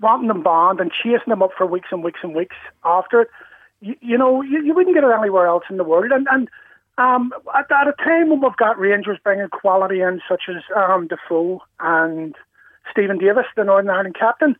wanting 0.01 0.28
them 0.28 0.42
banned 0.42 0.80
and 0.80 0.90
chasing 0.90 1.28
them 1.28 1.42
up 1.42 1.51
for 1.57 1.66
weeks 1.66 1.88
and 1.92 2.03
weeks 2.03 2.20
and 2.22 2.34
weeks 2.34 2.57
after 2.84 3.22
it. 3.22 3.28
You, 3.80 3.95
you 4.01 4.18
know, 4.18 4.42
you, 4.42 4.62
you 4.62 4.74
wouldn't 4.74 4.95
get 4.95 5.05
it 5.05 5.11
anywhere 5.16 5.47
else 5.47 5.64
in 5.68 5.76
the 5.76 5.84
world. 5.84 6.11
And, 6.11 6.26
and 6.30 6.49
um, 6.97 7.32
at, 7.55 7.70
at 7.70 7.88
a 7.88 7.92
time 7.92 8.30
when 8.30 8.40
we've 8.40 8.57
got 8.57 8.78
Rangers 8.78 9.18
bringing 9.22 9.49
quality 9.49 10.01
in, 10.01 10.20
such 10.28 10.45
as 10.49 10.62
um, 10.74 11.09
Defoe 11.09 11.62
and 11.80 12.34
Steven 12.91 13.18
Davis, 13.18 13.47
the 13.57 13.64
Northern 13.64 13.91
Ireland 13.91 14.16
captain, 14.18 14.57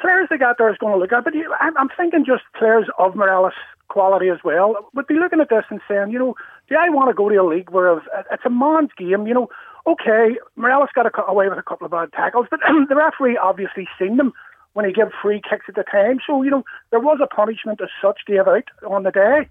players 0.00 0.28
they 0.30 0.38
got 0.38 0.58
there 0.58 0.70
is 0.70 0.78
going 0.78 0.92
to 0.92 0.98
look 0.98 1.12
at. 1.12 1.24
But 1.24 1.34
you, 1.34 1.52
I'm, 1.60 1.76
I'm 1.76 1.88
thinking 1.96 2.24
just 2.24 2.42
players 2.58 2.86
of 2.98 3.14
Morelos 3.14 3.52
quality 3.88 4.28
as 4.28 4.38
well 4.44 4.76
would 4.94 5.06
be 5.06 5.14
looking 5.14 5.40
at 5.40 5.50
this 5.50 5.64
and 5.70 5.80
saying, 5.88 6.10
you 6.10 6.18
know, 6.18 6.34
do 6.68 6.76
I 6.76 6.88
want 6.88 7.08
to 7.10 7.14
go 7.14 7.28
to 7.28 7.36
a 7.36 7.46
league 7.46 7.70
where 7.70 7.98
it's 7.98 8.44
a 8.44 8.50
man's 8.50 8.90
game? 8.96 9.26
You 9.26 9.34
know, 9.34 9.48
okay, 9.86 10.36
Morelos 10.56 10.88
got 10.94 11.06
away 11.28 11.48
with 11.48 11.58
a 11.58 11.62
couple 11.62 11.84
of 11.84 11.90
bad 11.90 12.12
tackles, 12.12 12.46
but 12.50 12.60
the 12.88 12.96
referee 12.96 13.36
obviously 13.36 13.86
seen 13.98 14.16
them 14.16 14.32
when 14.72 14.84
he 14.84 14.92
gave 14.92 15.06
free 15.22 15.40
kicks 15.40 15.66
at 15.68 15.74
the 15.74 15.84
time. 15.84 16.18
So, 16.26 16.42
you 16.42 16.50
know, 16.50 16.64
there 16.90 17.00
was 17.00 17.18
a 17.22 17.26
punishment 17.26 17.80
as 17.80 17.90
such 18.02 18.20
gave 18.26 18.48
out 18.48 18.64
on 18.88 19.04
the 19.04 19.10
day. 19.10 19.48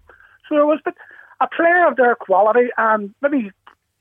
So 0.47 0.55
there 0.55 0.65
was, 0.65 0.79
but 0.83 0.95
a 1.39 1.47
player 1.47 1.87
of 1.87 1.95
their 1.95 2.15
quality 2.15 2.69
and 2.77 3.13
maybe 3.21 3.51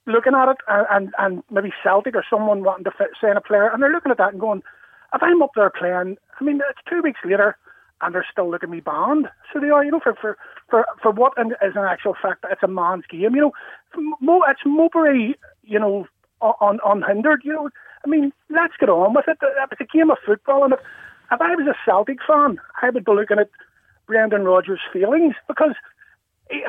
looking 0.06 0.34
at 0.34 0.48
it 0.48 0.56
and, 0.68 0.86
and, 0.90 1.14
and 1.18 1.42
maybe 1.50 1.72
Celtic 1.82 2.14
or 2.14 2.24
someone 2.28 2.64
wanting 2.64 2.84
to 2.84 2.90
fit, 2.90 3.10
sign 3.20 3.36
a 3.36 3.40
player 3.40 3.68
and 3.68 3.82
they're 3.82 3.92
looking 3.92 4.10
at 4.12 4.18
that 4.18 4.32
and 4.32 4.40
going, 4.40 4.62
if 5.14 5.22
I'm 5.22 5.42
up 5.42 5.52
there 5.54 5.70
playing, 5.70 6.16
I 6.40 6.44
mean, 6.44 6.60
it's 6.68 6.80
two 6.88 7.02
weeks 7.02 7.20
later 7.24 7.56
and 8.02 8.14
they're 8.14 8.26
still 8.30 8.50
looking 8.50 8.70
me 8.70 8.80
banned. 8.80 9.28
So 9.52 9.60
they 9.60 9.70
are, 9.70 9.84
you 9.84 9.92
know, 9.92 10.00
for 10.00 10.14
for 10.14 10.36
for, 10.68 10.86
for 11.00 11.12
what 11.12 11.34
in, 11.38 11.52
is 11.62 11.76
an 11.76 11.84
actual 11.84 12.16
fact, 12.20 12.42
that 12.42 12.52
it's 12.52 12.62
a 12.62 12.68
man's 12.68 13.04
game. 13.08 13.34
You 13.34 13.40
know, 13.40 13.52
Mo, 14.20 14.42
it's 14.48 14.60
Mowbray, 14.66 15.34
you 15.62 15.78
know, 15.78 16.06
un, 16.60 16.80
unhindered. 16.84 17.42
You 17.44 17.52
know, 17.52 17.70
I 18.04 18.08
mean, 18.08 18.32
let's 18.50 18.74
get 18.78 18.88
on 18.88 19.14
with 19.14 19.28
it. 19.28 19.38
It's 19.40 19.80
a 19.80 19.96
game 19.96 20.10
of 20.10 20.18
football, 20.26 20.64
and 20.64 20.72
if, 20.72 20.80
if 21.30 21.40
I 21.40 21.54
was 21.54 21.66
a 21.68 21.76
Celtic 21.84 22.18
fan, 22.26 22.60
I 22.82 22.90
would 22.90 23.04
be 23.04 23.12
looking 23.12 23.38
at 23.38 23.50
Brendan 24.06 24.44
Rodgers' 24.44 24.80
feelings 24.92 25.34
because 25.46 25.74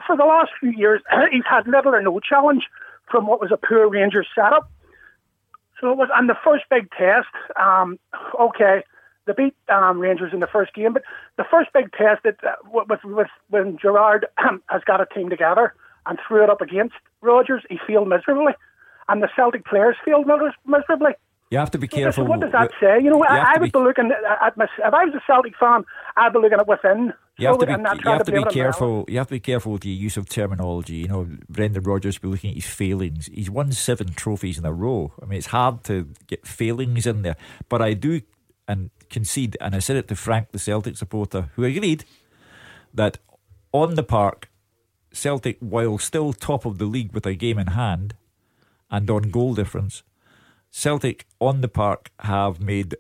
for 0.06 0.16
the 0.16 0.24
last 0.24 0.52
few 0.60 0.72
years 0.72 1.02
he's 1.32 1.44
had 1.50 1.68
little 1.68 1.96
or 1.96 2.02
no 2.02 2.20
challenge 2.20 2.68
from 3.10 3.28
what 3.28 3.42
was 3.42 3.52
a 3.52 3.58
poor 3.58 3.88
Rangers 3.90 4.28
setup. 4.36 4.70
So 5.80 5.92
it 5.92 5.98
was, 5.98 6.10
and 6.16 6.30
the 6.30 6.38
first 6.44 6.64
big 6.70 6.90
test, 6.92 7.28
um, 7.62 8.00
okay, 8.40 8.84
they 9.26 9.34
beat 9.34 9.56
um, 9.70 10.00
Rangers 10.00 10.34
in 10.34 10.40
the 10.40 10.48
first 10.48 10.74
game, 10.74 10.94
but 10.94 11.04
the 11.38 11.46
first 11.50 11.72
big 11.74 11.92
test 11.94 12.24
that 12.24 12.44
uh, 12.44 12.56
with, 12.72 13.04
with 13.04 13.28
when 13.50 13.78
Gerrard 13.78 14.28
has 14.38 14.82
got 14.86 15.02
a 15.02 15.06
team 15.06 15.30
together 15.30 15.74
and 16.06 16.20
threw 16.28 16.44
it 16.44 16.50
up 16.50 16.62
against 16.62 16.96
Rodgers, 17.22 17.64
he 17.70 17.80
failed 17.88 18.08
miserably, 18.08 18.54
and 19.08 19.22
the 19.24 19.30
Celtic 19.36 19.66
players 19.66 19.96
failed 20.04 20.28
miserably. 20.66 21.14
You 21.54 21.60
have 21.60 21.70
to 21.72 21.78
be 21.78 21.88
So 21.88 21.98
careful. 21.98 22.26
what 22.26 22.40
does 22.40 22.52
that 22.52 22.72
say? 22.82 22.96
You 23.04 23.12
know, 23.12 23.18
You 23.18 23.26
I, 23.30 23.58
would 23.60 23.72
be- 23.72 23.80
be 23.80 23.84
looking 23.84 24.12
uh, 24.12 24.46
at 24.48 24.58
my, 24.58 24.66
if 24.66 24.94
I 24.94 25.06
was 25.06 25.14
a 25.14 25.22
Celtic 25.28 25.56
fan, 25.56 25.86
I'd 26.18 26.34
be 26.34 26.40
looking 26.40 26.58
at 26.60 26.68
within. 26.68 27.14
You 27.38 27.48
have 27.48 27.60
to 27.60 27.66
be, 27.68 27.72
you 27.74 27.78
have 27.78 27.94
to 27.94 27.98
be 27.98 28.04
blame 28.04 28.16
it 28.26 28.32
on 28.32 28.32
Morelos. 28.42 28.54
careful. 28.54 29.06
You 29.08 29.18
have 29.20 29.28
to 29.28 29.36
be 29.36 29.40
careful 29.40 29.72
with 29.74 29.86
your 29.86 29.94
use 29.94 30.18
of 30.18 30.28
terminology. 30.28 30.96
You 30.96 31.08
know, 31.10 31.28
Brendan 31.50 31.84
Rodgers 31.84 32.18
be 32.18 32.28
looking 32.28 32.50
at 32.50 32.56
his 32.56 32.66
failings. 32.66 33.28
He's 33.28 33.52
won 33.52 33.72
seven 33.72 34.14
trophies 34.14 34.58
in 34.58 34.66
a 34.66 34.74
row. 34.74 35.14
I 35.22 35.26
mean, 35.28 35.38
it's 35.38 35.48
hard 35.48 35.84
to 35.84 36.10
get 36.26 36.48
failings 36.48 37.06
in 37.06 37.22
there. 37.22 37.36
But 37.70 37.84
I 37.84 37.94
do 37.94 38.22
and 38.68 38.90
concede, 39.12 39.56
and 39.62 39.76
I 39.76 39.80
said 39.80 39.96
it 39.98 40.08
to 40.08 40.16
Frank, 40.16 40.54
the 40.54 40.60
Celtic 40.60 40.98
supporter, 40.98 41.50
who 41.56 41.64
agreed 41.66 42.06
that 42.96 43.20
on 43.72 43.94
the 43.94 44.04
park, 44.04 44.50
Celtic, 45.12 45.58
while 45.60 46.00
still 46.00 46.34
top 46.34 46.66
of 46.66 46.80
the 46.80 46.86
league 46.86 47.14
with 47.14 47.28
a 47.28 47.36
game 47.36 47.60
in 47.60 47.68
hand, 47.68 48.16
and 48.90 49.08
on 49.12 49.30
goal 49.30 49.54
difference, 49.54 50.02
Celtic 50.76 51.28
on 51.40 51.62
the 51.62 51.68
park 51.68 52.10
have 52.22 52.60
made 52.60 52.96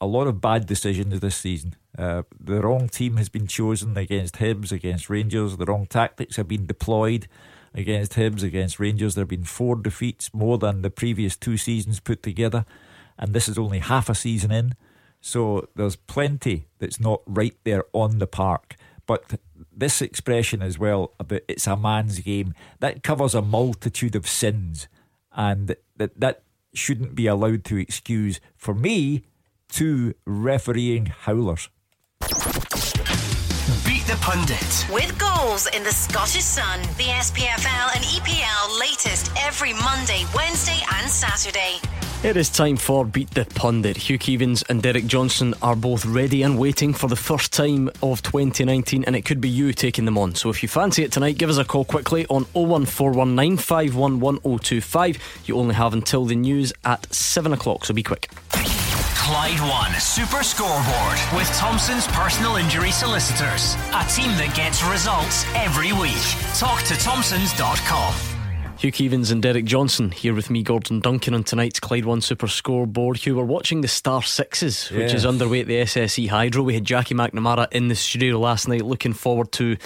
a 0.00 0.06
lot 0.06 0.28
of 0.28 0.40
bad 0.40 0.66
decisions 0.66 1.18
this 1.18 1.34
season. 1.34 1.74
Uh, 1.98 2.22
the 2.38 2.60
wrong 2.60 2.88
team 2.88 3.16
has 3.16 3.28
been 3.28 3.48
chosen 3.48 3.96
against 3.96 4.36
Hibs, 4.36 4.70
against 4.70 5.10
Rangers. 5.10 5.56
The 5.56 5.64
wrong 5.64 5.86
tactics 5.86 6.36
have 6.36 6.46
been 6.46 6.64
deployed 6.64 7.26
against 7.74 8.12
Hibs, 8.12 8.44
against 8.44 8.78
Rangers. 8.78 9.16
There 9.16 9.22
have 9.22 9.28
been 9.28 9.42
four 9.42 9.74
defeats, 9.74 10.32
more 10.32 10.58
than 10.58 10.82
the 10.82 10.90
previous 10.90 11.36
two 11.36 11.56
seasons 11.56 11.98
put 11.98 12.22
together. 12.22 12.64
And 13.18 13.34
this 13.34 13.48
is 13.48 13.58
only 13.58 13.80
half 13.80 14.08
a 14.08 14.14
season 14.14 14.52
in. 14.52 14.74
So 15.20 15.68
there's 15.74 15.96
plenty 15.96 16.68
that's 16.78 17.00
not 17.00 17.22
right 17.26 17.56
there 17.64 17.84
on 17.92 18.18
the 18.18 18.28
park. 18.28 18.76
But 19.06 19.40
this 19.76 20.00
expression 20.00 20.62
as 20.62 20.78
well 20.78 21.14
about 21.18 21.42
it's 21.48 21.66
a 21.66 21.76
man's 21.76 22.20
game, 22.20 22.54
that 22.78 23.02
covers 23.02 23.34
a 23.34 23.42
multitude 23.42 24.14
of 24.14 24.28
sins. 24.28 24.86
And 25.34 25.74
that, 25.96 26.20
that 26.20 26.42
shouldn't 26.74 27.14
be 27.14 27.26
allowed 27.26 27.64
to 27.64 27.76
excuse, 27.76 28.40
for 28.56 28.74
me, 28.74 29.24
two 29.68 30.14
refereeing 30.26 31.06
howlers. 31.06 31.68
Beat 33.86 34.06
the 34.06 34.18
pundit. 34.20 34.86
With 34.92 35.16
goals 35.18 35.66
in 35.68 35.82
the 35.82 35.92
Scottish 35.92 36.44
Sun, 36.44 36.80
the 36.96 37.10
SPFL 37.20 37.96
and 37.96 38.04
EPL 38.04 38.80
latest 38.80 39.30
every 39.40 39.72
Monday, 39.74 40.24
Wednesday, 40.34 40.80
and 40.94 41.10
Saturday. 41.10 41.78
It 42.24 42.36
is 42.36 42.50
time 42.50 42.76
for 42.76 43.04
Beat 43.04 43.32
the 43.32 43.44
Pundit. 43.44 43.96
Hugh 43.96 44.16
Keevins 44.16 44.62
and 44.70 44.80
Derek 44.80 45.06
Johnstone 45.06 45.54
are 45.60 45.74
both 45.74 46.06
ready 46.06 46.44
and 46.44 46.56
waiting 46.56 46.94
for 46.94 47.08
the 47.08 47.16
first 47.16 47.52
time 47.52 47.90
of 48.00 48.22
2019, 48.22 49.02
and 49.06 49.16
it 49.16 49.22
could 49.22 49.40
be 49.40 49.48
you 49.48 49.72
taking 49.72 50.04
them 50.04 50.16
on. 50.16 50.36
So 50.36 50.48
if 50.48 50.62
you 50.62 50.68
fancy 50.68 51.02
it 51.02 51.10
tonight, 51.10 51.36
give 51.36 51.50
us 51.50 51.58
a 51.58 51.64
call 51.64 51.84
quickly 51.84 52.24
on 52.26 52.44
01419511025. 52.54 55.48
You 55.48 55.56
only 55.56 55.74
have 55.74 55.94
until 55.94 56.24
the 56.24 56.36
news 56.36 56.72
at 56.84 57.12
7 57.12 57.52
o'clock, 57.52 57.86
so 57.86 57.92
be 57.92 58.04
quick. 58.04 58.30
Clyde 58.52 59.58
One 59.68 59.92
Super 59.98 60.44
Scoreboard 60.44 61.18
with 61.34 61.48
Thompson's 61.56 62.06
personal 62.06 62.54
injury 62.54 62.92
solicitors. 62.92 63.74
A 63.94 64.06
team 64.06 64.30
that 64.38 64.52
gets 64.54 64.80
results 64.84 65.44
every 65.56 65.92
week. 65.92 66.22
Talk 66.56 66.84
to 66.84 66.94
Thompson's.com. 66.94 68.31
Hugh 68.82 68.90
Keevins 68.90 69.30
and 69.30 69.40
Derek 69.40 69.64
Johnstone 69.64 70.10
here 70.10 70.34
with 70.34 70.50
me, 70.50 70.64
Gordon 70.64 70.98
Duncan, 70.98 71.34
on 71.34 71.44
tonight's 71.44 71.78
Clyde 71.78 72.04
One 72.04 72.20
Super 72.20 72.48
Scoreboard. 72.48 73.16
Hugh, 73.18 73.36
we're 73.36 73.44
watching 73.44 73.80
the 73.80 73.86
Star 73.86 74.22
Sixes, 74.24 74.88
which 74.90 75.00
Yes. 75.12 75.14
is 75.14 75.26
underway 75.26 75.60
at 75.60 75.68
the 75.68 75.76
SSE 75.82 76.26
Hydro. 76.26 76.64
We 76.64 76.74
had 76.74 76.84
Jackie 76.84 77.14
McNamara 77.14 77.68
in 77.70 77.86
the 77.86 77.94
studio 77.94 78.40
last 78.40 78.66
night, 78.66 78.82
looking 78.84 79.12
forward 79.12 79.52
to 79.52 79.76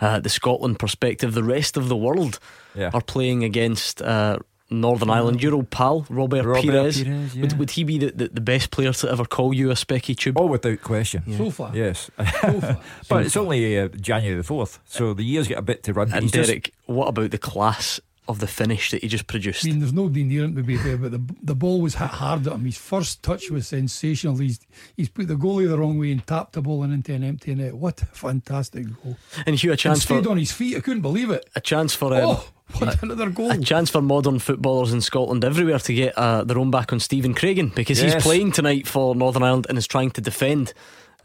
uh, 0.00 0.18
the 0.18 0.28
Scotland 0.28 0.80
perspective. 0.80 1.32
The 1.34 1.44
rest 1.44 1.76
of 1.76 1.88
the 1.88 1.96
world 1.96 2.40
Yeah. 2.74 2.90
are 2.92 3.02
playing 3.02 3.44
against. 3.44 4.02
Uh, 4.02 4.38
Northern 4.72 5.10
Ireland, 5.10 5.42
your 5.42 5.54
old 5.56 5.70
pal 5.70 6.06
Robert, 6.08 6.44
Robert 6.44 6.62
Pires. 6.64 7.02
Pires, 7.02 7.34
yeah. 7.34 7.42
would, 7.42 7.58
would 7.58 7.70
he 7.72 7.82
be 7.82 7.98
the, 7.98 8.12
the, 8.12 8.28
the 8.28 8.40
best 8.40 8.70
player 8.70 8.92
to 8.92 9.10
ever 9.10 9.24
call 9.24 9.52
you 9.52 9.72
a 9.72 9.74
specky 9.74 10.16
tube? 10.16 10.38
Oh, 10.38 10.46
without 10.46 10.80
question. 10.80 11.24
So 11.36 11.50
far. 11.50 11.72
Yes. 11.74 12.08
So 12.40 12.60
far. 12.60 12.78
but 13.08 13.26
it's 13.26 13.36
only 13.36 13.76
uh, 13.76 13.88
January 13.88 14.40
the 14.40 14.46
4th, 14.46 14.78
so 14.84 15.12
the 15.12 15.24
year's 15.24 15.48
got 15.48 15.58
a 15.58 15.62
bit 15.62 15.82
to 15.82 15.92
run. 15.92 16.12
and 16.12 16.22
He's 16.22 16.30
just- 16.30 16.46
Derek, 16.46 16.72
what 16.86 17.08
about 17.08 17.32
the 17.32 17.38
class 17.38 17.98
of 18.30 18.38
the 18.38 18.46
finish 18.46 18.90
that 18.90 19.02
he 19.02 19.08
just 19.08 19.26
produced? 19.26 19.64
I 19.66 19.68
mean, 19.68 19.80
there's 19.80 19.92
nobody 19.92 20.24
near 20.24 20.44
him 20.44 20.56
to 20.56 20.62
be 20.62 20.76
fair, 20.76 20.96
but 20.96 21.10
the 21.12 21.20
the 21.42 21.54
ball 21.54 21.80
was 21.80 21.96
hit 21.96 22.08
hard 22.08 22.46
at 22.46 22.52
him. 22.54 22.64
His 22.64 22.78
first 22.78 23.22
touch 23.22 23.50
was 23.50 23.68
sensational. 23.68 24.36
He's 24.38 24.58
he's 24.96 25.08
put 25.08 25.28
the 25.28 25.34
goalie 25.34 25.68
the 25.68 25.76
wrong 25.78 25.98
way 25.98 26.12
and 26.12 26.26
tapped 26.26 26.54
the 26.54 26.62
ball 26.62 26.82
and 26.82 26.92
into 26.92 27.12
an 27.12 27.22
empty 27.24 27.54
net. 27.54 27.74
What 27.74 28.00
a 28.02 28.06
fantastic 28.06 28.86
goal! 29.02 29.16
and 29.46 29.56
Hugh, 29.62 29.70
a 29.70 29.72
And 29.72 29.80
chance 29.80 30.04
for 30.04 30.26
on 30.28 30.38
his 30.38 30.52
feet. 30.52 30.76
I 30.76 30.80
couldn't 30.80 31.02
believe 31.02 31.30
it. 31.30 31.48
a 31.54 31.60
chance 31.60 31.94
for 31.94 32.14
um, 32.14 32.20
Oh, 32.24 32.48
what 32.78 33.02
another 33.02 33.30
goal! 33.30 33.50
a 33.50 33.58
chance 33.58 33.90
for 33.90 34.00
modern 34.00 34.38
footballers 34.38 34.92
in 34.92 35.00
Scotland 35.00 35.44
everywhere 35.44 35.78
to 35.80 35.92
get 35.92 36.16
uh, 36.16 36.44
their 36.44 36.58
own 36.58 36.70
back 36.70 36.92
on 36.92 37.00
Stephen 37.00 37.34
Craigan 37.34 37.74
because 37.74 38.00
Yes. 38.00 38.14
he's 38.14 38.22
playing 38.22 38.52
tonight 38.52 38.86
for 38.86 39.14
Northern 39.14 39.42
Ireland 39.42 39.66
and 39.68 39.76
is 39.76 39.86
trying 39.86 40.10
to 40.12 40.20
defend. 40.20 40.72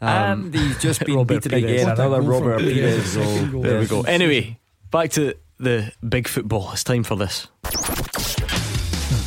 Um, 0.00 0.08
and 0.46 0.54
he's 0.54 0.78
just 0.82 1.00
been 1.06 1.14
Robert 1.16 1.42
beaten 1.44 1.52
Pires. 1.52 1.64
again. 1.64 1.86
What 1.88 1.98
Another 1.98 2.20
Robert 2.20 2.58
Pires, 2.58 2.72
Pires 2.74 3.14
the 3.14 3.24
second 3.24 3.36
goal. 3.52 3.52
goal. 3.52 3.62
there 3.62 3.78
we 3.80 3.86
go. 3.86 4.02
Anyway, 4.02 4.58
back 4.90 5.10
to 5.12 5.34
the 5.58 5.92
big 6.06 6.28
football. 6.28 6.70
It's 6.72 6.84
time 6.84 7.02
for 7.02 7.16
this. 7.16 7.46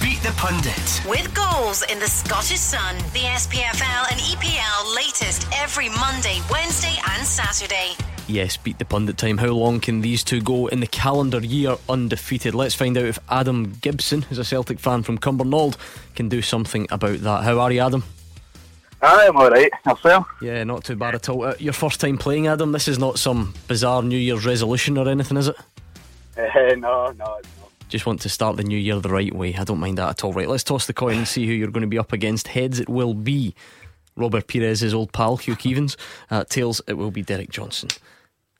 Beat 0.02 0.22
the 0.22 0.34
Pundit. 0.38 1.02
With 1.08 1.34
goals 1.34 1.84
in 1.84 2.00
the 2.00 2.08
Scottish 2.08 2.60
Sun, 2.60 2.98
the 3.14 3.26
SPFL 3.38 4.12
and 4.12 4.20
EPL 4.20 4.96
latest 4.96 5.48
every 5.56 5.90
Monday, 5.90 6.40
Wednesday, 6.52 6.96
and 7.12 7.26
Saturday. 7.26 7.94
Yes, 8.28 8.58
beat 8.58 8.78
the 8.78 8.86
pundit 8.86 9.18
time. 9.18 9.40
How 9.40 9.48
long 9.48 9.80
can 9.80 10.02
these 10.02 10.24
two 10.24 10.40
go 10.40 10.68
in 10.68 10.82
the 10.82 10.88
calendar 10.88 11.40
year 11.40 11.78
undefeated? 11.90 12.54
Let's 12.54 12.76
find 12.76 12.96
out 12.96 13.06
if 13.06 13.18
Adam 13.28 13.74
Gibson, 13.82 14.22
who's 14.22 14.38
a 14.38 14.46
Celtic 14.46 14.80
fan 14.80 15.02
from 15.02 15.18
Cumbernauld, 15.18 15.78
can 16.14 16.30
do 16.30 16.44
something 16.44 16.86
about 16.92 17.22
that. 17.22 17.44
How 17.44 17.60
are 17.60 17.72
you, 17.72 17.82
Adam? 17.82 18.04
I'm 19.02 19.36
alright. 19.36 19.72
Yourself? 19.84 20.28
Yeah, 20.42 20.64
not 20.64 20.84
too 20.84 20.96
bad 20.96 21.16
at 21.16 21.28
all. 21.28 21.44
Uh, 21.44 21.56
your 21.58 21.74
first 21.74 22.00
time 22.00 22.20
playing, 22.20 22.46
Adam. 22.46 22.72
This 22.72 22.88
is 22.88 23.00
not 23.00 23.18
some 23.18 23.56
bizarre 23.68 24.04
New 24.04 24.18
Year's 24.18 24.46
resolution 24.46 25.00
or 25.00 25.10
anything, 25.10 25.38
is 25.38 25.48
it? 25.48 25.56
Uh, 26.40 26.76
no, 26.78 27.12
no, 27.12 27.38
it's. 27.40 27.50
Just 27.90 28.06
want 28.06 28.22
to 28.22 28.30
start 28.30 28.56
the 28.56 28.64
new 28.64 28.78
year 28.78 29.00
the 29.00 29.10
right 29.10 29.34
way. 29.34 29.56
I 29.56 29.64
don't 29.64 29.80
mind 29.80 29.98
that 29.98 30.10
at 30.10 30.24
all. 30.24 30.32
Right, 30.32 30.48
let's 30.48 30.64
toss 30.64 30.86
the 30.86 30.94
coin 30.94 31.18
and 31.18 31.28
see 31.28 31.48
who 31.48 31.54
you're 31.54 31.72
going 31.72 31.82
to 31.82 31.88
be 31.88 31.98
up 31.98 32.14
against. 32.14 32.50
Heads, 32.50 32.80
it 32.80 32.88
will 32.88 33.16
be 33.16 33.56
Robert 34.16 34.46
Pires's 34.46 34.94
old 34.94 35.12
pal, 35.12 35.38
Hugh 35.38 35.56
Keevins. 35.56 35.98
Uh, 36.30 36.44
tails, 36.44 36.82
it 36.88 36.94
will 36.94 37.10
be 37.10 37.24
Derek 37.24 37.50
Johnstone. 37.50 37.90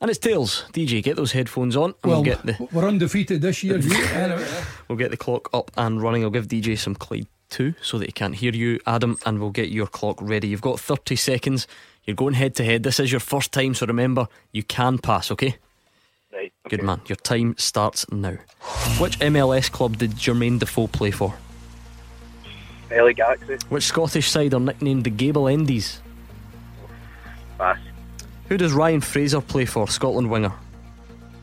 And 0.02 0.10
it's 0.10 0.18
tails. 0.18 0.66
DJ, 0.74 1.04
get 1.04 1.16
those 1.16 1.34
headphones 1.34 1.76
on 1.76 1.94
and 2.04 2.12
well, 2.12 2.24
we'll 2.24 2.24
get 2.24 2.44
the 2.44 2.68
we're 2.72 2.88
undefeated 2.88 3.42
this 3.42 3.64
year. 3.64 3.78
we'll 4.88 4.98
get 4.98 5.12
the 5.12 5.18
clock 5.18 5.48
up 5.54 5.70
and 5.78 6.02
running. 6.02 6.24
I'll 6.24 6.32
give 6.32 6.48
DJ 6.48 6.76
some 6.76 6.96
Clyde 6.96 7.28
too, 7.50 7.76
so 7.84 8.00
that 8.00 8.08
he 8.08 8.12
can't 8.12 8.36
hear 8.36 8.52
you, 8.54 8.80
Adam, 8.88 9.20
and 9.28 9.40
we'll 9.40 9.52
get 9.52 9.70
your 9.70 9.88
clock 9.88 10.18
ready. 10.22 10.48
You've 10.48 10.62
got 10.62 10.80
30 10.80 11.16
seconds. 11.16 11.68
You're 12.04 12.16
going 12.16 12.34
head 12.34 12.56
to 12.56 12.64
head. 12.64 12.82
This 12.82 13.00
is 13.00 13.12
your 13.12 13.20
first 13.20 13.52
time, 13.52 13.76
so 13.76 13.86
remember 13.86 14.28
you 14.54 14.64
can 14.64 14.98
pass. 14.98 15.30
Okay. 15.30 15.58
Right. 16.32 16.54
Good 16.70 16.84
man. 16.84 17.02
Your 17.08 17.16
time 17.16 17.56
starts 17.58 18.10
now. 18.12 18.38
Which 19.00 19.18
MLS 19.20 19.72
club 19.72 19.98
did 19.98 20.12
Jermaine 20.12 20.60
Defoe 20.60 20.88
play 20.88 21.12
for? 21.12 21.34
LA 22.92 23.12
Galaxy. 23.14 23.58
Which 23.70 23.84
Scottish 23.84 24.30
side 24.30 24.54
are 24.54 24.60
nicknamed 24.60 25.04
the 25.04 25.10
Gable 25.10 25.44
Endies? 25.44 26.00
Pass. 27.58 27.80
Who 28.48 28.58
does 28.58 28.74
Ryan 28.74 29.02
Fraser 29.02 29.42
play 29.42 29.66
for? 29.66 29.88
Scotland 29.88 30.30
winger. 30.30 30.54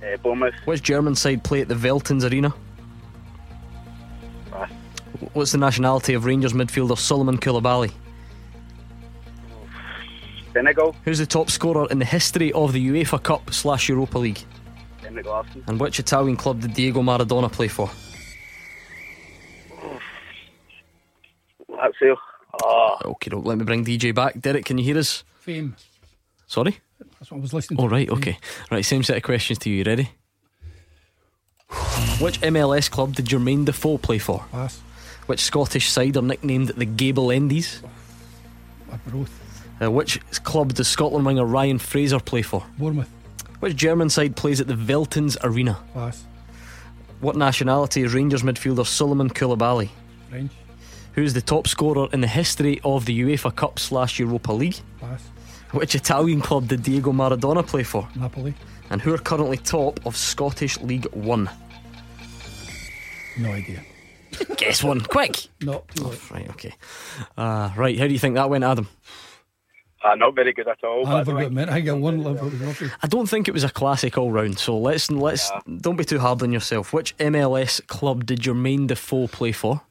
Uh, 0.03 0.16
Bournemouth. 0.22 0.55
Which 0.64 0.82
German 0.82 1.14
side 1.14 1.43
play 1.45 1.61
at 1.61 1.68
the 1.68 1.74
Veltins 1.74 2.28
Arena? 2.28 2.55
Pass. 4.51 4.70
What's 5.32 5.53
the 5.53 5.59
nationality 5.59 6.14
of 6.14 6.24
Rangers 6.24 6.53
midfielder 6.53 6.99
Solomon 6.99 7.39
Coulibaly? 7.39 7.93
Senegal. 10.53 10.97
Who's 11.05 11.18
the 11.18 11.26
top 11.26 11.51
scorer 11.51 11.87
in 11.91 11.99
the 11.99 12.05
history 12.05 12.53
of 12.53 12.72
the 12.72 12.89
UEFA 12.89 13.22
Cup 13.22 13.53
slash 13.53 13.89
Europa 13.89 14.18
League? 14.18 14.43
Henrik 15.07 15.26
And 15.68 15.78
which 15.80 15.98
Italian 16.00 16.36
club 16.36 16.61
did 16.61 16.74
Diego 16.74 17.00
Maradona 17.00 17.50
play 17.50 17.68
for? 17.68 17.88
Lazio. 21.70 22.16
Oh, 22.64 22.96
Okay, 23.04 23.30
don't 23.30 23.46
let 23.46 23.59
me 23.59 23.64
bring 23.64 23.84
DJ 23.84 24.14
back. 24.14 24.40
Derek, 24.40 24.64
can 24.64 24.78
you 24.78 24.84
hear 24.84 24.98
us? 24.98 25.24
Fame. 25.40 25.76
Sorry? 26.46 26.78
That's 27.18 27.30
what 27.30 27.38
I 27.38 27.40
was 27.40 27.54
listening. 27.54 27.80
Oh, 27.80 27.88
to. 27.88 27.94
right, 27.94 28.09
okay. 28.11 28.38
Right, 28.70 28.84
same 28.84 29.02
set 29.02 29.16
of 29.16 29.22
questions 29.22 29.59
to 29.61 29.70
you. 29.70 29.76
You 29.76 29.84
ready? 29.84 30.11
Which 32.20 32.40
MLS 32.40 32.90
club 32.90 33.14
did 33.14 33.26
Jermaine 33.26 33.64
Defoe 33.64 33.98
play 33.98 34.18
for? 34.18 34.44
Pass. 34.50 34.80
Which 35.26 35.40
Scottish 35.40 35.90
side 35.90 36.16
are 36.16 36.22
nicknamed 36.22 36.68
the 36.68 36.84
Gable 36.86 37.26
Endies? 37.28 37.82
A 38.92 38.98
both. 39.11 39.42
Uh, 39.82 39.90
which 39.90 40.20
club 40.44 40.72
does 40.74 40.88
Scotland 40.88 41.26
winger 41.26 41.44
Ryan 41.44 41.78
Fraser 41.78 42.20
play 42.20 42.42
for? 42.42 42.64
Bournemouth. 42.78 43.11
Which 43.61 43.76
German 43.76 44.11
side 44.11 44.36
plays 44.36 44.61
at 44.61 44.66
the 44.66 44.74
Veltins 44.74 45.36
Arena? 45.42 45.78
Pass. 45.94 46.24
What 47.20 47.36
nationality 47.36 48.02
is 48.02 48.12
Rangers 48.12 48.42
midfielder 48.42 48.86
Solomon 48.86 49.30
Coulibaly? 49.30 49.88
French. 50.28 50.52
Who's 51.14 51.32
the 51.32 51.40
top 51.40 51.66
scorer 51.66 52.09
in 52.12 52.20
the 52.20 52.26
history 52.26 52.80
of 52.84 53.07
the 53.07 53.18
UEFA 53.22 53.54
Cup 53.54 53.78
slash 53.78 54.18
Europa 54.18 54.52
League? 54.52 54.76
Pass. 55.00 55.22
Which 55.72 55.94
Italian 55.94 56.42
club 56.42 56.68
did 56.68 56.82
Diego 56.82 57.12
Maradona 57.12 57.66
play 57.66 57.82
for? 57.82 58.07
Napoli. 58.14 58.54
And 58.90 59.00
who 59.00 59.14
are 59.14 59.18
currently 59.18 59.57
top 59.57 60.04
of 60.07 60.16
Scottish 60.16 60.78
League 60.80 61.07
One? 61.12 61.50
No 63.38 63.50
idea. 63.50 63.82
Guess 64.57 64.84
one, 64.84 65.00
quick! 65.00 65.48
Too 65.61 65.82
late. 65.96 66.30
Right, 66.30 66.48
okay. 66.50 66.74
Uh, 67.36 67.70
right, 67.76 67.98
how 67.98 68.07
do 68.07 68.12
you 68.12 68.18
think 68.18 68.34
that 68.34 68.50
went, 68.50 68.64
Adam? 68.64 68.88
Uh, 70.07 70.14
not 70.14 70.34
very 70.34 70.52
good 70.52 70.68
at 70.68 70.82
all. 70.84 71.07
I 71.07 71.24
but 71.24 71.26
never 71.26 71.30
I 71.30 71.34
got 71.34 71.40
think- 71.40 71.52
meant. 71.52 71.70
I 71.70 71.80
got 71.80 71.98
one 71.98 72.22
level. 72.22 72.50
I 73.02 73.07
don't 73.07 73.28
think 73.28 73.48
it 73.48 73.52
was 73.54 73.64
a 73.64 73.70
classic 73.70 74.16
all 74.18 74.30
round, 74.30 74.59
so 74.59 74.76
let's 74.78 75.11
let's 75.11 75.50
don't 75.80 75.96
be 75.96 76.04
too 76.04 76.18
hard 76.18 76.42
on 76.42 76.52
yourself. 76.52 76.92
Which 76.92 77.16
MLS 77.18 77.86
club 77.86 78.26
did 78.26 78.40
Jermaine 78.40 78.86
Defoe 78.86 79.26
play 79.28 79.52
for? 79.52 79.82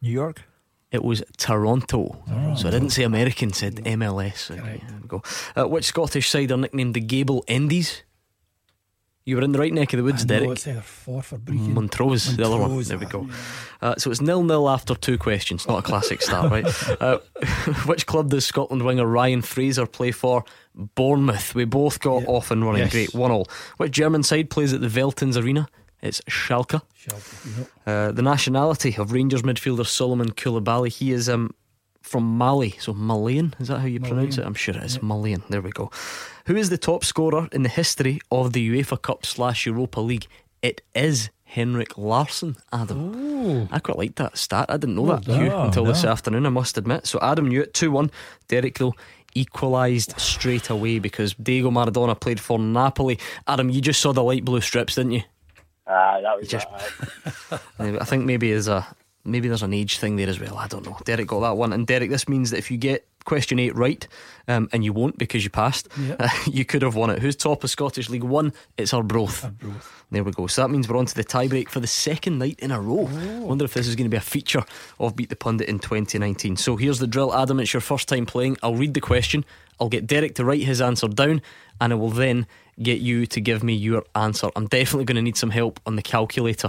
New 0.00 0.10
York. 0.10 0.42
It 0.90 1.02
was 1.02 1.22
Toronto. 1.38 2.22
So 2.56 2.68
I 2.68 2.70
didn't 2.70 2.90
say 2.90 3.02
American, 3.04 3.52
said 3.54 3.76
MLS. 3.76 4.36
So 4.36 4.54
there 4.54 4.80
we 5.00 5.08
go. 5.08 5.22
Uh, 5.56 5.66
which 5.66 5.86
Scottish 5.86 6.28
side 6.28 6.52
are 6.52 6.58
nicknamed 6.58 6.92
the 6.94 7.00
Gable 7.00 7.42
Endies? 7.48 8.02
You 9.24 9.36
were 9.36 9.42
in 9.42 9.52
the 9.52 9.58
right 9.58 9.72
neck 9.72 9.92
of 9.92 9.98
the 9.98 10.02
woods, 10.02 10.22
I 10.22 10.26
know 10.26 10.40
Derek. 10.40 10.50
it's 10.52 10.66
either 10.66 10.80
Forfar 10.80 11.38
Brechin. 11.38 11.74
Montrose, 11.74 12.36
the 12.36 12.44
other 12.44 12.56
one. 12.56 12.82
There 12.82 12.98
we 12.98 13.06
go. 13.06 13.28
Uh, 13.80 13.94
so 13.96 14.10
it's 14.10 14.20
nil 14.20 14.42
nil 14.42 14.68
after 14.68 14.96
two 14.96 15.16
questions. 15.16 15.66
Not 15.68 15.78
a 15.78 15.82
classic 15.82 16.22
start, 16.22 16.50
right? 16.50 16.66
Uh, 17.00 17.18
which 17.86 18.06
club 18.06 18.30
does 18.30 18.44
Scotland 18.44 18.82
winger 18.82 19.06
Ryan 19.06 19.42
Fraser 19.42 19.86
play 19.86 20.10
for? 20.10 20.44
Bournemouth. 20.74 21.54
We 21.54 21.64
both 21.66 22.00
got 22.00 22.24
off 22.26 22.50
and 22.50 22.64
running. 22.64 22.82
Yes. 22.82 22.92
Great, 22.92 23.14
one 23.14 23.30
all. 23.30 23.48
Which 23.76 23.92
German 23.92 24.22
side 24.24 24.50
plays 24.50 24.72
at 24.72 24.80
the 24.80 24.88
Veltins 24.88 25.40
Arena? 25.40 25.68
It's 26.00 26.20
Schalke. 26.22 26.80
Schalke, 26.98 27.58
yep. 27.58 27.68
Uh, 27.86 28.10
the 28.10 28.22
nationality 28.22 28.96
of 28.96 29.12
Rangers 29.12 29.42
midfielder 29.42 29.86
Solomon 29.86 30.32
Coulibaly. 30.32 30.88
He 30.88 31.12
is 31.12 31.28
um, 31.28 31.54
from 32.02 32.24
Mali, 32.36 32.70
so 32.78 32.92
Malian. 32.92 33.54
Is 33.58 33.68
that 33.68 33.78
how 33.78 33.86
you 33.86 34.00
pronounce 34.00 34.36
it? 34.38 34.44
I'm 34.44 34.54
sure 34.54 34.74
it 34.76 34.82
is 34.82 35.02
Malian. 35.02 35.42
There 35.48 35.62
we 35.62 35.70
go. 35.70 35.90
Who 36.46 36.56
is 36.56 36.68
the 36.70 36.78
top 36.78 37.04
scorer 37.04 37.48
in 37.52 37.62
the 37.62 37.68
history 37.68 38.20
of 38.30 38.52
the 38.52 38.70
UEFA 38.70 39.00
Cup 39.00 39.24
slash 39.24 39.64
Europa 39.66 40.00
League? 40.00 40.26
It 40.60 40.82
is 40.94 41.30
Henrik 41.44 41.96
Larsson. 41.98 42.56
Adam, 42.72 43.14
Ooh. 43.14 43.68
I 43.70 43.78
quite 43.78 43.98
like 43.98 44.14
that 44.16 44.36
stat. 44.38 44.66
I 44.68 44.76
didn't 44.76 44.96
know 44.96 45.06
that 45.06 45.24
done. 45.24 45.40
Hugh, 45.44 45.50
Oh, 45.52 45.62
until 45.64 45.84
this 45.84 46.04
afternoon. 46.04 46.46
I 46.46 46.50
must 46.50 46.76
admit. 46.78 47.06
So 47.06 47.18
Adam 47.22 47.48
knew 47.48 47.62
it. 47.62 47.74
Two 47.74 47.90
one. 47.90 48.10
Derek 48.48 48.78
though. 48.78 48.94
Equalised 49.34 50.18
straight 50.20 50.68
away 50.68 50.98
because 50.98 51.32
Diego 51.34 51.70
Maradona 51.70 52.18
played 52.18 52.38
for 52.38 52.58
Napoli. 52.58 53.18
Adam, 53.48 53.70
you 53.70 53.80
just 53.80 54.00
saw 54.00 54.12
the 54.12 54.22
light 54.22 54.44
blue 54.44 54.60
strips, 54.60 54.94
didn't 54.96 55.12
you? 55.12 55.22
Ah, 55.86 56.20
that 56.22 56.38
was 56.38 56.48
Just- 56.48 56.66
that, 57.50 57.62
aye. 57.78 57.90
Uh, 57.90 57.98
I 58.00 58.04
think 58.04 58.24
maybe 58.26 58.52
as 58.52 58.68
a 58.68 58.86
maybe 59.24 59.48
there's 59.48 59.62
an 59.62 59.72
age 59.74 59.98
thing 59.98 60.16
there 60.16 60.28
as 60.28 60.40
well. 60.40 60.56
I 60.56 60.66
don't 60.68 60.84
know. 60.84 60.96
Derek 61.04 61.28
got 61.28 61.40
that 61.40 61.56
one, 61.56 61.72
and 61.72 61.86
Derek, 61.86 62.10
this 62.10 62.28
means 62.28 62.50
that 62.50 62.58
if 62.58 62.70
you 62.70 62.76
get 62.76 63.06
question 63.24 63.60
eight 63.60 63.74
right, 63.76 64.06
um, 64.48 64.68
and 64.72 64.84
you 64.84 64.92
won't 64.92 65.16
because 65.16 65.44
you 65.44 65.50
passed, 65.50 65.86
Yeah. 66.00 66.16
uh, 66.18 66.28
you 66.50 66.64
could 66.64 66.82
have 66.82 66.96
won 66.96 67.10
it. 67.10 67.20
Who's 67.20 67.36
top 67.36 67.62
of 67.62 67.70
Scottish 67.70 68.10
League 68.10 68.24
One? 68.24 68.52
It's 68.76 68.92
Arbroath. 68.92 69.48
There 70.10 70.24
we 70.24 70.32
go. 70.32 70.46
So 70.48 70.62
that 70.62 70.68
means 70.68 70.88
we're 70.88 70.98
on 70.98 71.06
to 71.06 71.14
the 71.14 71.24
tiebreak 71.24 71.68
for 71.68 71.78
the 71.80 71.86
second 71.86 72.38
night 72.38 72.58
in 72.58 72.70
a 72.70 72.80
row. 72.80 73.08
Wonder 73.46 73.64
if 73.64 73.74
this 73.74 73.86
is 73.86 73.94
going 73.96 74.06
to 74.06 74.10
be 74.10 74.16
a 74.16 74.20
feature 74.20 74.64
of 74.98 75.14
Beat 75.16 75.28
the 75.30 75.36
Pundit 75.36 75.68
in 75.68 75.78
2019. 75.78 76.56
So 76.56 76.76
here's 76.76 76.98
the 76.98 77.06
drill, 77.06 77.32
Adam. 77.34 77.60
It's 77.60 77.72
your 77.72 77.80
first 77.80 78.08
time 78.08 78.26
playing. 78.26 78.56
I'll 78.62 78.74
read 78.74 78.92
the 78.94 79.00
question. 79.00 79.44
I'll 79.80 79.88
get 79.88 80.06
Derek 80.06 80.34
to 80.34 80.44
write 80.44 80.62
his 80.62 80.80
answer 80.80 81.08
down, 81.08 81.40
and 81.80 81.92
I 81.92 81.96
will 81.96 82.10
then 82.10 82.46
get 82.82 83.00
you 83.00 83.26
to 83.26 83.40
give 83.40 83.62
me 83.62 83.74
your 83.74 84.04
answer. 84.14 84.48
I'm 84.56 84.66
definitely 84.66 85.04
going 85.04 85.16
to 85.16 85.22
need 85.22 85.36
some 85.36 85.50
help 85.50 85.80
on 85.86 85.96
the 85.96 86.02
calculator, 86.02 86.68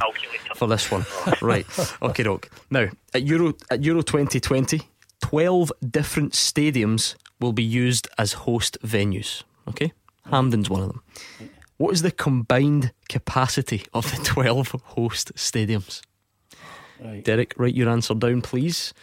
for 0.55 0.68
this 0.68 0.89
one. 0.91 1.05
right. 1.41 1.66
Okay, 2.01 2.24
doke. 2.24 2.49
Now 2.70 2.88
at 3.14 3.24
Euro 3.24 3.53
at 3.70 3.84
Euro 3.84 4.01
2020, 4.01 4.82
12 5.22 5.72
different 5.89 6.34
stadiums 6.34 7.16
will 7.39 7.53
be 7.53 7.64
used 7.64 8.07
as 8.18 8.34
host 8.34 8.78
venues. 8.84 9.43
Okay, 9.68 9.93
Hampden's 10.30 10.70
one 10.70 10.84
of 10.84 10.88
them. 10.89 11.03
What 11.78 11.93
is 11.93 12.01
the 12.01 12.11
combined 12.11 12.93
capacity 13.09 13.86
of 13.93 14.09
the 14.11 14.24
12 14.24 14.76
host 14.84 15.34
stadiums? 15.36 16.01
Right. 17.03 17.24
Derek, 17.24 17.53
write 17.57 17.76
your 17.76 17.89
answer 17.89 18.14
down, 18.14 18.41
please. 18.41 18.93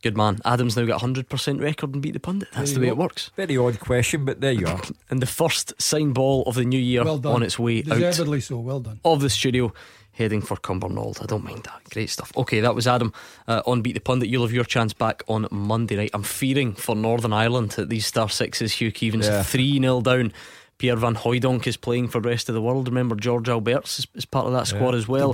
Good 0.03 0.16
man. 0.16 0.38
Adam's 0.45 0.78
now 0.78 0.86
got 0.86 1.01
a 1.01 1.05
100% 1.05 1.60
record 1.60 1.93
and 1.93 2.03
beat 2.03 2.14
the 2.14 2.20
pundit. 2.20 2.49
That's 2.53 2.74
the 2.74 2.80
way 2.80 2.86
go. 2.86 2.91
it 2.91 2.97
works. 2.97 3.32
Very 3.36 3.58
odd 3.58 3.80
question, 3.80 4.26
but 4.26 4.41
there 4.41 4.51
you 4.51 4.68
are. 4.68 4.80
And 5.10 5.22
the 5.22 5.26
first 5.26 5.74
sign 5.82 6.14
ball 6.14 6.43
of 6.45 6.53
the 6.55 6.66
new 6.66 6.80
year 6.80 7.03
Well 7.03 7.18
done. 7.18 7.34
on 7.34 7.43
its 7.43 7.58
way 7.58 7.80
out 7.80 7.97
Deservedly 7.97 8.41
so. 8.41 8.60
Well 8.60 8.80
done. 8.80 8.99
of 9.03 9.22
the 9.22 9.30
studio 9.30 9.74
heading 10.18 10.41
for 10.41 10.57
Cumbernauld. 10.57 11.22
I 11.22 11.26
don't 11.26 11.43
mind 11.43 11.63
that. 11.63 11.82
Great 11.91 12.09
stuff. 12.09 12.32
Okay, 12.36 12.59
that 12.61 12.76
was 12.76 12.88
Adam 12.88 13.13
uh, 13.47 13.61
on 13.65 13.82
Beat 13.82 13.93
the 13.93 13.99
Pundit. 13.99 14.30
You'll 14.30 14.43
have 14.43 14.53
your 14.53 14.63
chance 14.65 14.93
back 14.93 15.24
on 15.28 15.47
Monday 15.51 15.95
night. 15.95 16.11
I'm 16.13 16.24
fearing 16.24 16.74
for 16.74 16.95
Northern 16.95 17.34
Ireland 17.34 17.76
at 17.78 17.89
these 17.89 18.05
Star 18.05 18.30
Sixes. 18.30 18.74
Hugh 18.74 18.91
Keevins 18.91 19.24
Yeah. 19.26 19.43
3 19.43 19.80
0 19.80 20.01
down. 20.01 20.34
Pierre 20.80 20.95
Van 20.95 21.15
Hooydonk 21.15 21.65
is 21.65 21.76
playing 21.76 22.07
for 22.07 22.22
the 22.22 22.30
rest 22.30 22.49
of 22.49 22.53
the 22.55 22.61
world. 22.61 22.88
Remember, 22.88 23.15
Jörg 23.15 23.45
Albertz 23.45 23.97
is, 23.97 24.07
is 24.13 24.26
part 24.26 24.45
of 24.45 24.53
that 24.53 24.68
squad 24.68 24.93
as 24.93 25.07
well. 25.07 25.32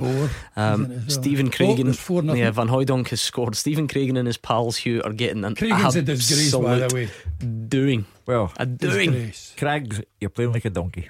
Um, 0.55 0.85
as 0.85 0.89
well? 0.89 1.09
Stephen 1.09 1.47
Oh, 1.47 1.83
there's 1.83 1.99
yeah, 2.37 2.49
Van 2.51 2.69
Hooydonk 2.69 3.09
has 3.09 3.19
scored. 3.19 3.55
Stephen 3.57 3.89
Craigan 3.89 4.17
and 4.17 4.25
his 4.25 4.37
pals 4.37 4.77
Hugh 4.77 5.01
are 5.03 5.11
getting 5.11 5.43
an 5.43 5.55
Craigan's 5.55 5.97
a 5.97 6.01
disgrace, 6.01 6.55
by 6.55 6.75
the 6.77 6.85
absolute 6.85 7.09
way. 7.09 7.45
doing. 7.67 8.05
Well, 8.25 8.53
A 8.57 8.65
doing. 8.65 9.11
Disgrace. 9.11 9.53
Craigs, 9.57 10.01
you're 10.21 10.29
playing 10.29 10.53
like 10.53 10.65
a 10.65 10.69
donkey. 10.69 11.09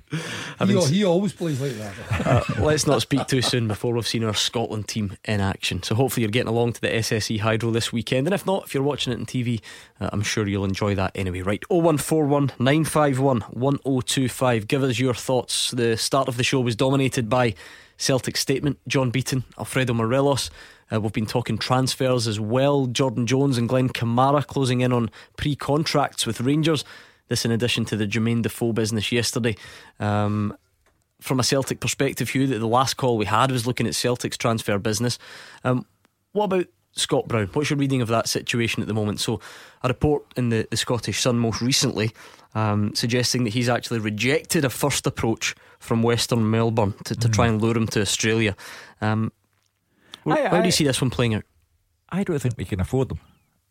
i 0.60 0.66
He, 0.66 0.80
he 0.86 1.06
always 1.06 1.34
plays 1.34 1.62
like 1.62 1.74
that. 1.74 1.94
Uh, 2.34 2.42
let's 2.60 2.88
not 2.88 3.02
speak 3.02 3.28
too 3.28 3.42
soon 3.42 3.68
before 3.68 3.94
we've 3.94 4.08
seen 4.08 4.24
our 4.24 4.34
Scotland 4.34 4.88
team 4.88 5.18
in 5.26 5.42
action. 5.42 5.84
So 5.84 5.94
hopefully 5.94 6.24
you're 6.24 6.32
getting 6.32 6.48
along 6.48 6.74
to 6.74 6.82
the 6.82 6.88
SSE 6.88 7.40
Hydro 7.40 7.72
this 7.72 7.92
weekend. 7.92 8.28
And 8.28 8.34
if 8.34 8.46
not, 8.46 8.66
if 8.66 8.74
you're 8.74 8.82
watching 8.82 9.12
it 9.14 9.20
on 9.20 9.26
TV, 9.26 9.62
uh, 10.00 10.10
I'm 10.14 10.22
sure 10.22 10.48
you'll 10.48 10.64
enjoy 10.64 10.96
that 10.96 11.12
anyway. 11.16 11.42
Right, 11.42 11.64
0141 11.70 12.54
951 12.60 13.42
1025. 13.42 14.68
Give 14.68 14.84
us 14.84 15.00
your 15.00 15.14
thoughts. 15.14 15.72
The 15.72 15.98
start 15.98 16.28
of 16.28 16.38
the 16.38 16.44
show 16.44 16.62
was 16.62 16.76
dominated 16.76 17.30
by 17.30 17.56
Celtic 17.98 18.38
statement, 18.38 18.80
John 18.88 19.12
Beaton, 19.12 19.44
Alfredo 19.58 19.94
Morelos. 19.94 20.50
Uh, 20.94 21.00
we've 21.00 21.14
been 21.14 21.26
talking 21.26 21.58
transfers 21.58 22.28
as 22.28 22.40
well. 22.40 22.86
Jordan 22.86 23.26
Jones 23.26 23.58
and 23.58 23.68
Glenn 23.68 23.90
Kamara 23.90 24.46
closing 24.46 24.82
in 24.82 24.94
on 24.94 25.10
pre 25.38 25.56
contracts 25.56 26.26
with 26.26 26.42
Rangers. 26.42 26.84
This 27.30 27.46
in 27.46 27.52
addition 27.52 27.86
to 27.86 27.96
the 27.96 28.06
Jermaine 28.06 28.44
Defoe 28.44 28.74
business 28.74 29.12
yesterday. 29.12 29.56
Um, 30.00 30.56
from 31.22 31.40
a 31.40 31.44
Celtic 31.44 31.80
perspective, 31.80 32.30
Hugh, 32.30 32.48
that 32.48 32.60
the 32.60 32.68
last 32.68 32.96
call 32.96 33.18
we 33.18 33.26
had 33.26 33.50
was 33.50 33.66
looking 33.66 33.88
at 33.88 33.96
Celtic's 33.96 34.38
transfer 34.38 34.78
business. 34.78 35.18
Um, 35.64 35.86
what 36.34 36.46
about 36.46 36.66
Scott 36.92 37.30
Brown? 37.30 37.48
What's 37.54 37.70
your 37.70 37.80
reading 37.80 38.02
of 38.02 38.10
that 38.10 38.28
situation 38.28 38.82
at 38.82 38.88
the 38.88 38.94
moment? 38.94 39.22
So, 39.22 39.40
a 39.84 39.88
report 39.88 40.26
in 40.36 40.50
the, 40.50 40.68
the 40.70 40.76
Scottish 40.76 41.22
Sun 41.22 41.40
most 41.40 41.62
recently 41.62 42.12
um, 42.56 42.94
suggesting 42.94 43.46
that 43.46 43.54
he's 43.54 43.70
actually 43.70 44.00
rejected 44.00 44.66
a 44.66 44.70
first 44.70 45.08
approach 45.08 45.56
from 45.80 46.04
Western 46.04 46.50
Melbourne 46.50 46.94
to, 47.06 47.16
to 47.16 47.30
try 47.30 47.48
and 47.48 47.62
lure 47.62 47.76
him 47.76 47.88
to 47.88 48.02
Australia. 48.02 48.56
Um, 49.02 49.32
wh- 50.26 50.32
I- 50.32 50.48
how 50.50 50.60
do 50.62 50.66
you 50.66 50.72
see 50.72 50.84
this 50.86 51.02
one 51.02 51.10
playing 51.10 51.36
out? 51.36 51.44
I 52.10 52.24
don't 52.24 52.40
think 52.40 52.56
we 52.58 52.66
can 52.66 52.80
afford 52.80 53.10
them. 53.10 53.20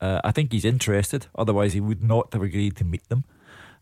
Uh, 0.01 0.21
I 0.25 0.33
think 0.33 0.51
he's 0.53 0.65
interested, 0.65 1.27
otherwise, 1.37 1.75
he 1.75 1.81
would 1.81 2.03
not 2.03 2.33
have 2.33 2.43
agreed 2.43 2.77
to 2.77 2.85
meet 2.85 3.09
them. 3.09 3.25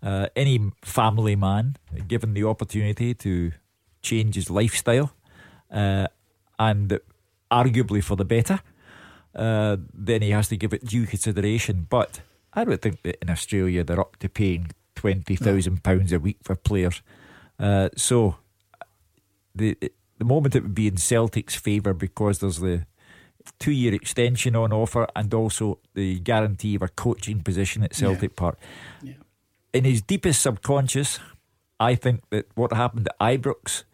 Uh, 0.03 0.27
any 0.37 0.71
family 0.83 1.35
man, 1.37 1.77
given 2.09 2.35
the 2.35 2.45
opportunity 2.45 3.14
to 3.14 3.53
change 4.03 4.35
his 4.35 4.51
lifestyle, 4.51 5.12
uh, 5.71 6.07
and 6.59 6.99
arguably 7.51 8.03
for 8.05 8.16
the 8.16 8.25
better, 8.25 8.61
uh, 9.35 9.77
then 9.95 10.21
he 10.23 10.31
has 10.31 10.49
to 10.49 10.57
give 10.57 10.73
it 10.75 10.85
due 10.85 11.07
consideration. 11.07 11.87
But 11.89 12.21
I 12.53 12.64
don't 12.64 12.83
think 12.83 13.03
that 13.03 13.16
in 13.23 13.31
Australia 13.31 13.83
they're 13.85 14.01
up 14.01 14.16
to 14.18 14.29
paying 14.29 14.73
£20,000 14.97 16.12
a 16.12 16.18
week 16.18 16.39
for 16.43 16.55
players. 16.57 17.01
Uh, 17.59 17.89
so 17.97 18.37
the 19.55 19.77
the 20.21 20.25
moment 20.25 20.55
it 20.55 20.62
would 20.62 20.75
be 20.75 20.87
in 20.87 20.99
Celtic's 20.99 21.57
favour 21.57 21.93
because 21.93 22.39
there's 22.39 22.61
the 22.61 22.87
two 23.59 23.73
year 23.73 23.95
extension 23.95 24.55
on 24.55 24.73
offer 24.73 25.09
and 25.16 25.33
also 25.35 25.79
the 25.95 26.21
guarantee 26.21 26.75
of 26.77 26.83
a 26.83 26.89
coaching 26.89 27.41
position 27.43 27.83
at 27.83 27.95
Celtic 27.95 28.37
Park. 28.37 28.59
In 29.73 29.85
his 29.85 30.03
deepest 30.03 30.43
subconscious, 30.43 31.18
I 31.81 31.95
think 31.95 32.23
that 32.31 32.47
what 32.55 32.73
happened 32.73 33.09
at 33.09 33.18
Ibrox 33.18 33.85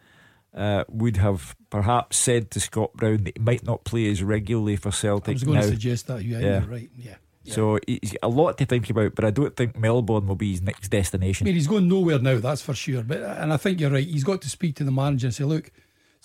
uh, 0.53 0.83
would 0.89 1.17
have 1.17 1.55
perhaps 1.69 2.17
said 2.17 2.51
to 2.51 2.59
Scott 2.59 2.93
Brown 2.93 3.23
that 3.23 3.37
he 3.37 3.43
might 3.43 3.63
not 3.63 3.85
play 3.85 4.09
as 4.11 4.21
regularly 4.21 4.75
for 4.75 4.91
Celtic. 4.91 5.29
I 5.29 5.33
was 5.33 5.43
going 5.43 5.55
now. 5.55 5.61
to 5.61 5.67
suggest 5.69 6.07
that. 6.07 6.23
Yeah, 6.23 6.39
Yeah. 6.39 6.59
you're 6.61 6.69
right. 6.69 6.89
Yeah. 6.95 7.15
So 7.53 7.79
he's 7.87 8.13
a 8.21 8.27
lot 8.27 8.57
to 8.57 8.65
think 8.65 8.89
about, 8.89 9.15
but 9.15 9.23
I 9.23 9.31
don't 9.31 9.55
think 9.55 9.77
Melbourne 9.77 10.27
will 10.27 10.35
be 10.35 10.51
his 10.51 10.61
next 10.61 10.89
destination. 10.89 11.45
I 11.45 11.47
mean, 11.47 11.55
he's 11.55 11.67
going 11.67 11.87
nowhere 11.87 12.19
now, 12.19 12.39
that's 12.39 12.61
for 12.61 12.73
sure. 12.73 13.03
But 13.03 13.21
and 13.21 13.53
I 13.53 13.57
think 13.57 13.79
you're 13.79 13.89
right. 13.89 14.05
He's 14.05 14.25
got 14.25 14.41
to 14.41 14.49
speak 14.49 14.75
to 14.75 14.83
the 14.83 14.91
manager 14.91 15.27
and 15.27 15.33
say, 15.33 15.45
look, 15.45 15.71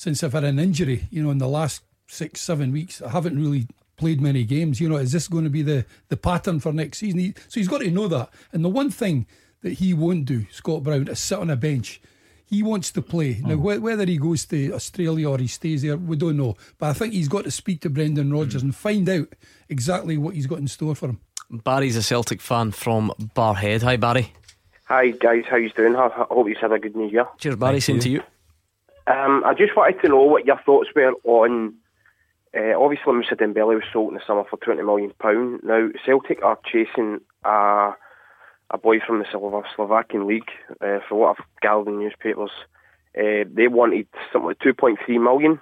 since 0.03 0.25
I've 0.25 0.33
had 0.33 0.43
an 0.43 0.59
injury, 0.59 1.07
you 1.11 1.23
know, 1.23 1.31
in 1.31 1.39
the 1.39 1.47
last 1.47 1.85
six, 2.09 2.41
seven 2.41 2.73
weeks, 2.73 3.01
I 3.01 3.11
haven't 3.11 3.41
really 3.41 3.69
played 3.97 4.21
many 4.21 4.43
games. 4.43 4.81
You 4.81 4.89
know, 4.89 4.97
is 4.97 5.13
this 5.13 5.29
going 5.29 5.45
to 5.45 5.51
be 5.51 5.63
the 5.63 5.87
the 6.09 6.17
pattern 6.17 6.59
for 6.59 6.73
next 6.73 6.99
season? 6.99 7.21
He, 7.21 7.35
so 7.47 7.61
he's 7.61 7.69
got 7.69 7.83
to 7.83 7.91
know 7.91 8.09
that. 8.09 8.31
And 8.51 8.65
the 8.65 8.69
one 8.69 8.91
thing 8.91 9.27
that 9.61 9.75
he 9.75 9.95
won't 9.95 10.25
do, 10.25 10.45
Scott 10.51 10.83
Brown, 10.83 11.07
is 11.07 11.21
sit 11.21 11.39
on 11.39 11.51
a 11.51 11.57
bench. 11.57 12.01
He 12.45 12.65
wants 12.65 12.91
to 12.93 13.01
play. 13.01 13.41
Now, 13.45 13.55
hmm. 13.55 13.63
wh- 13.63 13.83
whether 13.83 14.05
he 14.05 14.17
goes 14.19 14.45
to 14.47 14.73
Australia 14.73 15.31
or 15.31 15.39
he 15.39 15.47
stays 15.47 15.83
there, 15.83 15.97
we 15.97 16.17
don't 16.17 16.37
know. 16.37 16.57
But 16.79 16.91
I 16.91 16.93
think 16.95 17.13
he's 17.15 17.29
got 17.29 17.45
to 17.45 17.53
speak 17.53 17.81
to 17.83 17.89
Brendan 17.89 18.33
Rodgers 18.33 18.63
hmm. 18.63 18.69
and 18.69 18.75
find 18.75 19.09
out 19.09 19.29
exactly 19.69 20.19
what 20.19 20.35
he's 20.35 20.49
got 20.49 20.59
in 20.59 20.67
store 20.67 20.97
for 20.97 21.11
him. 21.11 21.21
Barry's 21.49 21.97
a 21.97 22.03
Celtic 22.03 22.41
fan 22.41 22.73
from 22.73 23.13
Barrhead. 23.37 23.83
Hi, 23.83 23.97
Barry. 23.97 24.33
Hi 24.87 25.11
guys, 25.11 25.45
how 25.49 25.57
you 25.57 25.71
doing? 25.71 25.95
I 25.95 26.07
I 26.07 26.27
hope 26.29 26.49
you've 26.49 26.59
had 26.59 26.73
a 26.73 26.79
good 26.79 26.97
New 26.97 27.09
Year. 27.09 27.27
Cheers, 27.39 27.57
Barry. 27.57 27.81
Same 27.81 28.01
to 28.01 28.11
you. 28.11 28.23
Um, 29.07 29.43
I 29.45 29.55
just 29.55 29.77
wanted 29.77 30.01
to 30.03 30.09
know 30.09 30.23
what 30.23 30.47
your 30.47 30.61
thoughts 30.65 30.89
were 30.95 31.13
on. 31.25 31.75
Uh, 32.57 32.79
obviously, 32.79 33.13
Moussa 33.13 33.35
Dembele 33.35 33.75
was 33.75 33.85
sold 33.93 34.11
in 34.13 34.15
the 34.15 34.25
summer 34.27 34.45
for 34.49 34.59
twenty 34.59 34.83
million 34.83 35.13
pound. 35.19 35.61
Now 35.63 35.89
Celtic 36.05 36.43
are 36.45 36.59
chasing 36.71 37.21
a 37.45 37.93
a 38.71 38.79
boy 38.79 39.01
from 39.07 39.19
the 39.19 39.25
Slova- 39.27 39.65
Slovakian 39.75 40.27
league. 40.27 40.51
Uh, 40.81 40.99
for 41.09 41.17
what 41.17 41.37
I've 41.39 41.45
gathered 41.61 41.89
in 41.89 41.99
newspapers, 41.99 42.51
uh, 43.19 43.45
they 43.53 43.69
wanted 43.69 44.07
something 44.33 44.49
like 44.49 44.59
two 44.61 44.75
point 44.75 44.99
three 45.05 45.19
million, 45.19 45.61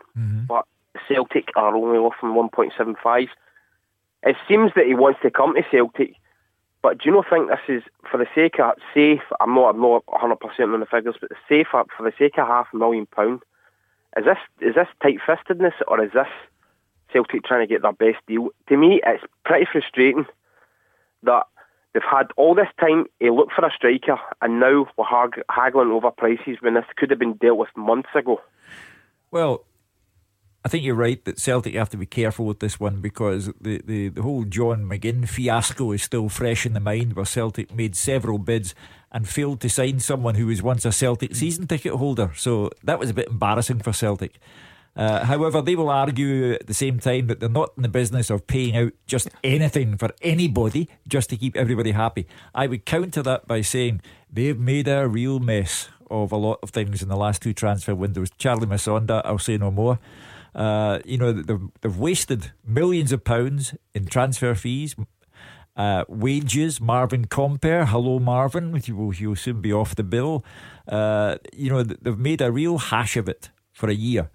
but 0.49 0.67
Celtic 1.09 1.49
are 1.57 1.75
only 1.75 1.99
offering 1.99 2.35
one 2.35 2.49
point 2.49 2.73
seven 2.77 2.97
five. 3.03 3.29
It 4.23 4.37
seems 4.49 4.73
that 4.75 4.87
he 4.87 4.95
wants 4.95 5.21
to 5.23 5.31
come 5.31 5.55
to 5.55 5.63
Celtic. 5.71 6.15
But 6.83 6.99
do 6.99 7.11
you 7.11 7.15
not 7.15 7.27
think 7.29 7.49
this 7.49 7.61
is 7.69 7.83
for 8.11 8.17
the 8.17 8.27
sake 8.35 8.59
of 8.59 8.75
safe? 8.95 9.23
I'm 9.41 9.55
not, 9.55 9.75
I'm 9.75 9.81
not 9.81 10.03
100 10.07 10.37
percent 10.37 10.71
on 10.71 10.81
the 10.81 10.87
figures, 10.87 11.17
but 11.21 11.31
safe 11.49 11.67
for 11.71 11.85
the 12.01 12.13
sake 12.19 12.39
of 12.39 12.47
half 12.47 12.69
a 12.73 12.77
million 12.77 13.07
pound. 13.07 13.43
Is 14.17 14.25
this 14.25 14.39
is 14.61 14.75
this 14.75 14.89
tight 15.03 15.19
fistedness 15.27 15.75
or 15.87 16.03
is 16.03 16.13
this 16.13 16.27
Celtic 17.13 17.45
trying 17.45 17.67
to 17.67 17.73
get 17.73 17.83
their 17.83 17.93
best 17.93 18.25
deal? 18.27 18.49
To 18.69 18.77
me, 18.77 19.01
it's 19.05 19.25
pretty 19.45 19.67
frustrating 19.71 20.25
that 21.23 21.47
They've 21.93 22.03
had 22.09 22.29
all 22.37 22.55
this 22.55 22.69
time 22.79 23.07
to 23.21 23.35
look 23.35 23.49
for 23.55 23.65
a 23.65 23.73
striker, 23.75 24.19
and 24.41 24.61
now 24.61 24.87
we're 24.97 25.05
haggling 25.51 25.91
over 25.91 26.11
prices 26.13 26.59
when 26.61 26.75
this 26.75 26.85
could 26.97 27.11
have 27.11 27.19
been 27.19 27.35
dealt 27.35 27.59
with 27.59 27.69
months 27.77 28.11
ago. 28.15 28.41
Well, 29.33 29.65
I 30.65 30.69
think 30.69 30.85
you're 30.85 30.95
right 30.95 31.25
that 31.25 31.39
Celtic 31.39 31.75
have 31.75 31.89
to 31.91 31.97
be 31.97 32.07
careful 32.07 32.45
with 32.45 32.61
this 32.61 32.79
one 32.79 33.01
because 33.01 33.51
the, 33.61 33.81
the, 33.85 34.09
the 34.09 34.23
whole 34.23 34.45
John 34.45 34.85
McGinn 34.85 35.27
fiasco 35.27 35.93
is 35.93 36.03
still 36.03 36.29
fresh 36.29 36.67
in 36.67 36.75
the 36.75 36.81
mind 36.81 37.15
where 37.15 37.25
Celtic 37.25 37.75
made 37.75 37.97
several 37.97 38.37
bids 38.37 38.75
and 39.11 39.27
failed 39.27 39.61
to 39.63 39.71
sign 39.71 40.01
someone 40.01 40.35
who 40.35 40.47
was 40.47 40.63
once 40.63 40.85
a 40.85 40.93
Celtic 40.93 41.35
season 41.35 41.67
ticket 41.67 41.95
holder. 41.95 42.33
So 42.37 42.71
that 42.85 42.99
was 42.99 43.09
a 43.09 43.15
bit 43.15 43.29
embarrassing 43.29 43.81
for 43.81 43.95
Celtic. 43.95 44.39
Uh, 44.95 45.25
however, 45.25 45.63
they 45.63 45.77
will 45.77 45.89
argue 45.89 46.53
at 46.53 46.67
the 46.67 46.75
same 46.75 46.99
time 46.99 47.29
that 47.29 47.41
they're 47.41 47.49
not 47.49 47.73
in 47.77 47.83
the 47.83 47.89
business 47.89 48.29
of 48.29 48.47
paying 48.47 48.77
out 48.77 48.93
just 49.07 49.31
anything 49.43 49.97
for 49.97 50.11
anybody 50.21 50.91
just 51.09 51.31
to 51.31 51.37
keep 51.39 51.57
everybody 51.57 51.93
happy. 51.93 52.27
I 52.55 52.67
would 52.67 52.85
counter 52.85 53.23
that 53.23 53.47
by 53.47 53.63
saying 53.63 54.03
they've 54.31 54.59
made 54.59 54.89
a 54.89 55.09
real 55.09 55.39
mess 55.39 55.89
of 56.11 56.33
a 56.33 56.37
lot 56.37 56.59
of 56.63 56.71
things 56.71 57.03
in 57.03 57.09
the 57.09 57.17
last 57.17 57.41
two 57.41 57.55
transfer 57.55 57.95
windows. 57.95 58.31
Charly 58.37 58.67
Musonda, 58.67 59.23
I'll 59.25 59.39
say 59.39 59.57
no 59.57 59.71
more. 59.71 59.99
Uh, 60.55 60.99
you 61.05 61.19
know, 61.19 61.33
they've, 61.33 61.61
they've 61.81 61.97
wasted 61.97 62.53
millions 62.67 63.13
of 63.13 63.25
pounds 63.25 63.75
in 63.95 64.07
transfer 64.07 64.55
fees, 64.55 64.97
uh, 65.77 66.05
wages. 66.09 66.81
Marvin 66.81 67.27
Compper, 67.27 67.87
hello 67.87 68.19
Marvin, 68.19 68.75
he 68.75 68.93
will, 68.93 69.11
he 69.11 69.27
will 69.27 69.37
soon 69.37 69.61
be 69.61 69.73
off 69.73 69.95
the 69.95 70.03
bill. 70.03 70.45
Uh, 70.89 71.37
you 71.53 71.71
know, 71.71 71.83
they've 71.83 72.19
made 72.19 72.41
a 72.41 72.51
real 72.51 72.79
hash 72.79 73.17
of 73.17 73.29
it 73.29 73.51
for 73.73 73.89
a 73.89 73.95
year. 73.95 74.31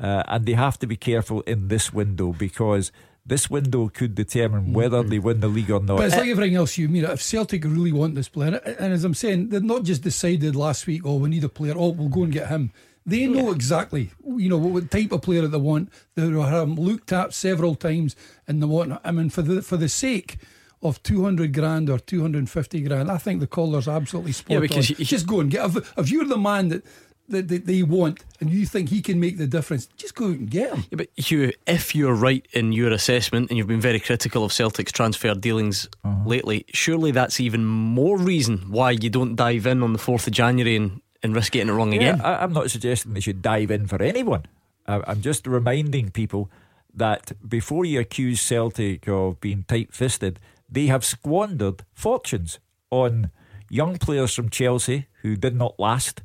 Uh, 0.00 0.22
and 0.28 0.46
they 0.46 0.52
have 0.52 0.78
to 0.78 0.86
be 0.86 0.96
careful 0.96 1.40
in 1.42 1.68
this 1.68 1.92
window 1.92 2.32
because 2.32 2.92
this 3.26 3.50
window 3.50 3.88
could 3.88 4.14
determine 4.14 4.72
whether 4.72 5.02
they 5.02 5.18
win 5.18 5.40
the 5.40 5.48
league 5.48 5.70
or 5.70 5.80
not. 5.80 5.98
But 5.98 6.06
it's 6.06 6.16
like 6.16 6.28
everything 6.28 6.56
else 6.56 6.78
you 6.78 6.88
mean. 6.88 7.04
If 7.04 7.20
Celtic 7.20 7.64
really 7.64 7.92
want 7.92 8.14
this 8.14 8.28
player, 8.28 8.56
and 8.56 8.92
as 8.92 9.04
I'm 9.04 9.12
saying, 9.12 9.50
they're 9.50 9.60
not 9.60 9.82
just 9.82 10.02
decided 10.02 10.56
last 10.56 10.86
week, 10.86 11.02
oh, 11.04 11.16
we 11.16 11.28
need 11.28 11.44
a 11.44 11.48
player, 11.48 11.74
oh, 11.76 11.88
we'll 11.88 12.08
go 12.08 12.22
and 12.22 12.32
get 12.32 12.48
him. 12.48 12.72
They 13.08 13.26
know 13.26 13.52
exactly, 13.52 14.10
you 14.22 14.50
know, 14.50 14.58
what 14.58 14.90
type 14.90 15.12
of 15.12 15.22
player 15.22 15.40
that 15.40 15.48
they 15.48 15.56
want. 15.58 15.90
They 16.14 16.22
have 16.22 16.52
um, 16.52 16.74
looked 16.74 17.10
at 17.10 17.32
several 17.32 17.74
times 17.74 18.14
and 18.46 18.60
they 18.60 18.66
want. 18.66 19.00
I 19.02 19.12
mean, 19.12 19.30
for 19.30 19.40
the 19.40 19.62
for 19.62 19.78
the 19.78 19.88
sake 19.88 20.36
of 20.82 21.02
200 21.02 21.52
grand 21.54 21.88
or 21.88 21.98
250 21.98 22.82
grand, 22.82 23.10
I 23.10 23.16
think 23.16 23.40
the 23.40 23.46
caller's 23.46 23.88
absolutely 23.88 24.32
spot 24.32 24.52
Yeah, 24.52 24.60
because 24.60 24.90
on. 24.90 24.96
you- 24.98 25.04
just 25.06 25.26
go 25.26 25.40
and 25.40 25.50
get. 25.50 25.64
If, 25.64 25.98
if 25.98 26.10
you're 26.10 26.26
the 26.26 26.36
man 26.36 26.68
that, 26.68 26.84
that, 27.30 27.48
that 27.48 27.66
they 27.66 27.82
want 27.82 28.24
and 28.40 28.50
you 28.50 28.66
think 28.66 28.90
he 28.90 29.00
can 29.00 29.18
make 29.18 29.38
the 29.38 29.46
difference, 29.46 29.86
just 29.96 30.14
go 30.14 30.26
out 30.26 30.32
and 30.36 30.50
get 30.50 30.74
him. 30.74 30.84
Yeah, 30.90 30.96
but 30.96 31.08
Hugh, 31.16 31.52
if 31.66 31.94
you're 31.94 32.14
right 32.14 32.46
in 32.52 32.72
your 32.72 32.92
assessment 32.92 33.50
and 33.50 33.56
you've 33.56 33.66
been 33.66 33.80
very 33.80 34.00
critical 34.00 34.44
of 34.44 34.52
Celtic's 34.52 34.92
transfer 34.92 35.34
dealings 35.34 35.88
uh-huh. 36.04 36.28
lately, 36.28 36.64
surely 36.74 37.10
that's 37.10 37.40
even 37.40 37.64
more 37.64 38.18
reason 38.18 38.70
why 38.70 38.90
you 38.92 39.10
don't 39.10 39.34
dive 39.34 39.66
in 39.66 39.82
on 39.82 39.94
the 39.94 39.98
4th 39.98 40.26
of 40.26 40.32
January 40.32 40.76
and, 40.76 41.00
and 41.22 41.34
risk 41.34 41.52
getting 41.52 41.68
it 41.68 41.72
wrong 41.72 41.92
Yeah, 41.92 42.14
again. 42.14 42.20
I, 42.20 42.42
I'm 42.42 42.52
not 42.52 42.70
suggesting 42.70 43.14
they 43.14 43.20
should 43.20 43.42
dive 43.42 43.70
in 43.70 43.86
for 43.86 44.00
anyone. 44.02 44.46
I, 44.86 45.00
I'm 45.06 45.20
just 45.20 45.46
reminding 45.46 46.10
people 46.10 46.50
that 46.94 47.32
before 47.48 47.84
you 47.84 48.00
accuse 48.00 48.40
Celtic 48.40 49.08
of 49.08 49.40
being 49.40 49.64
tight 49.68 49.92
fisted, 49.92 50.40
they 50.68 50.86
have 50.86 51.04
squandered 51.04 51.84
fortunes 51.94 52.58
on 52.90 53.30
young 53.70 53.98
players 53.98 54.34
from 54.34 54.48
Chelsea 54.48 55.06
who 55.22 55.36
did 55.36 55.54
not 55.54 55.78
last, 55.78 56.22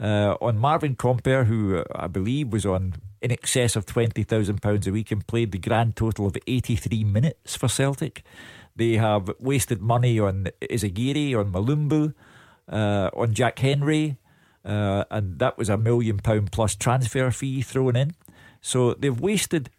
uh, 0.00 0.36
on 0.40 0.58
Marvin 0.58 0.96
Compper, 0.96 1.44
who 1.46 1.78
uh, 1.78 1.84
I 1.94 2.06
believe 2.06 2.52
was 2.52 2.66
on 2.66 2.94
in 3.22 3.32
excess 3.32 3.76
of 3.76 3.86
£20,000 3.86 4.86
a 4.86 4.92
week 4.92 5.10
and 5.10 5.26
played 5.26 5.50
the 5.52 5.58
grand 5.58 5.96
total 5.96 6.26
of 6.26 6.36
83 6.46 7.02
minutes 7.04 7.56
for 7.56 7.66
Celtic. 7.68 8.22
They 8.76 8.94
have 8.94 9.30
wasted 9.40 9.80
money 9.80 10.20
on 10.20 10.48
Izaguirre, 10.60 11.38
on 11.38 11.50
Mulumbu, 11.50 12.14
uh, 12.70 13.10
on 13.14 13.32
Jack 13.32 13.58
Hendry, 13.58 14.18
uh, 14.66 15.04
and 15.10 15.38
that 15.38 15.56
was 15.56 15.68
a 15.68 15.76
million 15.78 16.18
pound 16.18 16.52
plus 16.52 16.74
transfer 16.74 17.30
fee 17.30 17.62
thrown 17.62 17.96
in. 17.96 18.14
So 18.60 18.94
they've 18.94 19.18
wasted 19.18 19.70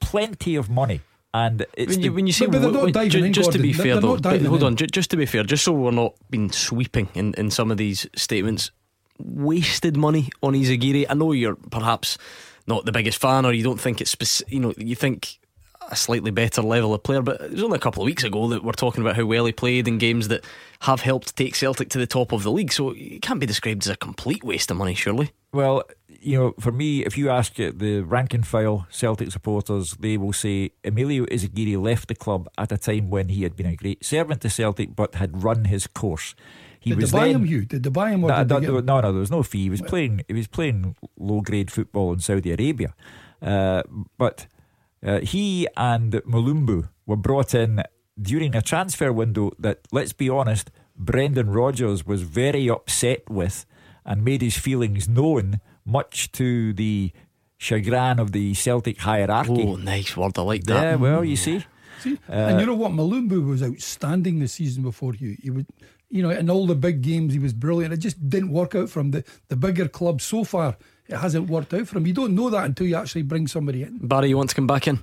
plenty 0.00 0.56
of 0.56 0.70
money. 0.70 1.00
And 1.32 1.64
it's 1.76 1.94
When 1.94 2.02
you, 2.02 2.12
when 2.12 2.26
you 2.26 2.32
say 2.32 2.46
But- 2.46 2.52
but 2.54 2.60
they're 2.60 2.72
not 2.72 2.82
when- 2.84 2.92
diving 2.92 3.10
ju- 3.10 3.24
in, 3.24 3.32
just 3.32 3.52
to 3.52 3.58
be 3.58 3.72
fair 3.72 3.84
They're 3.94 4.00
though, 4.00 4.14
not 4.14 4.22
but 4.22 4.42
hold 4.42 4.60
in. 4.62 4.66
on, 4.66 4.76
ju- 4.76 4.86
just 4.86 5.10
to 5.10 5.16
be 5.16 5.26
fair, 5.26 5.44
just 5.44 5.62
so 5.64 5.72
we're 5.72 5.90
not 5.92 6.14
being 6.30 6.50
sweeping 6.50 7.08
in, 7.14 7.34
in 7.34 7.50
some 7.50 7.70
of 7.70 7.76
these 7.76 8.06
statements, 8.16 8.70
wasted 9.18 9.96
money 9.96 10.30
on 10.42 10.54
Izaguirre. 10.54 11.06
I 11.08 11.14
know 11.14 11.32
you're 11.32 11.56
perhaps 11.70 12.18
not 12.66 12.84
the 12.84 12.92
biggest 12.92 13.20
fan, 13.20 13.44
or 13.46 13.52
you 13.52 13.62
don't 13.62 13.80
think 13.80 14.00
it's 14.00 14.14
speci- 14.14 14.42
you 14.48 14.60
know 14.60 14.72
you 14.76 14.94
think 14.96 15.38
a 15.90 15.96
slightly 15.96 16.30
better 16.30 16.62
level 16.62 16.94
of 16.94 17.02
player, 17.02 17.22
but 17.22 17.40
it 17.40 17.52
was 17.52 17.62
only 17.62 17.76
a 17.76 17.80
couple 17.80 18.02
of 18.02 18.06
weeks 18.06 18.24
ago 18.24 18.48
that 18.48 18.64
we're 18.64 18.72
talking 18.72 19.02
about 19.02 19.16
how 19.16 19.24
well 19.24 19.44
he 19.44 19.52
played 19.52 19.88
in 19.88 19.98
games 19.98 20.28
that 20.28 20.44
have 20.80 21.00
helped 21.00 21.36
take 21.36 21.54
Celtic 21.54 21.88
to 21.90 21.98
the 21.98 22.06
top 22.06 22.32
of 22.32 22.42
the 22.42 22.50
league. 22.50 22.72
So 22.72 22.90
it 22.96 23.22
can't 23.22 23.40
be 23.40 23.46
described 23.46 23.84
as 23.84 23.90
a 23.90 23.96
complete 23.96 24.44
waste 24.44 24.70
of 24.70 24.76
money, 24.76 24.94
surely. 24.94 25.32
Well, 25.52 25.82
you 26.08 26.38
know, 26.38 26.54
for 26.60 26.70
me, 26.70 27.04
if 27.04 27.18
you 27.18 27.30
ask 27.30 27.58
uh, 27.58 27.72
the 27.74 28.02
rank 28.02 28.34
and 28.34 28.46
file 28.46 28.86
Celtic 28.90 29.32
supporters, 29.32 29.96
they 29.98 30.16
will 30.16 30.32
say 30.32 30.70
Emilio 30.84 31.24
Izaguirre 31.26 31.82
left 31.82 32.08
the 32.08 32.14
club 32.14 32.48
at 32.56 32.70
a 32.72 32.78
time 32.78 33.10
when 33.10 33.28
he 33.30 33.42
had 33.42 33.56
been 33.56 33.66
a 33.66 33.74
great 33.76 34.04
servant 34.04 34.40
to 34.42 34.50
Celtic 34.50 34.94
but 34.94 35.16
had 35.16 35.42
run 35.42 35.64
his 35.64 35.86
course. 35.86 36.34
He 36.78 36.90
Did 36.90 37.00
was 37.00 37.10
they 37.10 37.18
buy 37.18 37.26
then, 37.26 37.36
him, 37.36 37.44
Hugh? 37.44 37.64
Did 37.66 37.82
they 37.82 37.90
buy 37.90 38.10
him 38.10 38.24
or 38.24 38.28
No, 38.28 38.38
did 38.38 38.48
they 38.48 38.54
no, 38.54 38.60
get 38.60 38.68
him? 38.70 38.86
no, 38.86 39.00
no, 39.00 39.12
there 39.12 39.20
was 39.20 39.30
no 39.30 39.42
fee. 39.42 39.64
He 39.64 39.70
was 39.70 39.82
playing. 39.82 40.22
He 40.28 40.34
was 40.34 40.46
playing 40.46 40.96
low 41.18 41.40
grade 41.42 41.70
football 41.70 42.12
in 42.14 42.20
Saudi 42.20 42.52
Arabia, 42.52 42.94
uh, 43.42 43.82
but 44.16 44.46
uh, 45.04 45.20
he 45.20 45.66
and 45.76 46.12
Mulumbu 46.12 46.88
were 47.06 47.16
brought 47.16 47.54
in 47.54 47.82
during 48.20 48.54
a 48.54 48.62
transfer 48.62 49.12
window 49.12 49.52
that, 49.58 49.78
let's 49.92 50.12
be 50.12 50.28
honest, 50.28 50.70
Brendan 50.96 51.50
Rodgers 51.50 52.06
was 52.06 52.22
very 52.22 52.68
upset 52.68 53.28
with 53.28 53.64
and 54.04 54.24
made 54.24 54.42
his 54.42 54.56
feelings 54.58 55.08
known, 55.08 55.60
much 55.84 56.30
to 56.32 56.72
the 56.74 57.12
chagrin 57.56 58.18
of 58.18 58.32
the 58.32 58.54
Celtic 58.54 58.98
hierarchy. 58.98 59.62
Oh, 59.66 59.76
nice 59.76 60.16
word, 60.16 60.38
I 60.38 60.42
like 60.42 60.64
that. 60.64 60.82
Yeah, 60.82 60.94
well, 60.96 61.24
you 61.24 61.36
see. 61.36 61.64
See, 62.00 62.18
Uh, 62.28 62.32
and 62.32 62.60
you 62.60 62.66
know 62.66 62.74
what? 62.74 62.92
Mulumbu 62.92 63.46
was 63.46 63.62
outstanding 63.62 64.38
the 64.38 64.48
season 64.48 64.82
before 64.82 65.14
you. 65.14 65.36
He 65.42 65.50
would, 65.50 65.66
you 66.08 66.22
know, 66.22 66.30
in 66.30 66.48
all 66.48 66.66
the 66.66 66.74
big 66.74 67.02
games, 67.02 67.34
he 67.34 67.38
was 67.38 67.52
brilliant. 67.52 67.92
It 67.92 67.98
just 67.98 68.28
didn't 68.28 68.52
work 68.52 68.74
out 68.74 68.88
for 68.88 69.00
him. 69.00 69.10
The, 69.10 69.24
the 69.48 69.56
bigger 69.56 69.86
clubs 69.86 70.24
so 70.24 70.44
far, 70.44 70.76
it 71.10 71.16
hasn't 71.18 71.48
worked 71.50 71.74
out 71.74 71.86
for 71.88 71.98
him. 71.98 72.06
You 72.06 72.12
don't 72.12 72.34
know 72.34 72.50
that 72.50 72.64
until 72.64 72.86
you 72.86 72.94
actually 72.96 73.22
bring 73.22 73.46
somebody 73.46 73.82
in. 73.82 73.98
Barry, 73.98 74.28
you 74.28 74.36
want 74.36 74.50
to 74.50 74.56
come 74.56 74.66
back 74.66 74.86
in? 74.86 75.00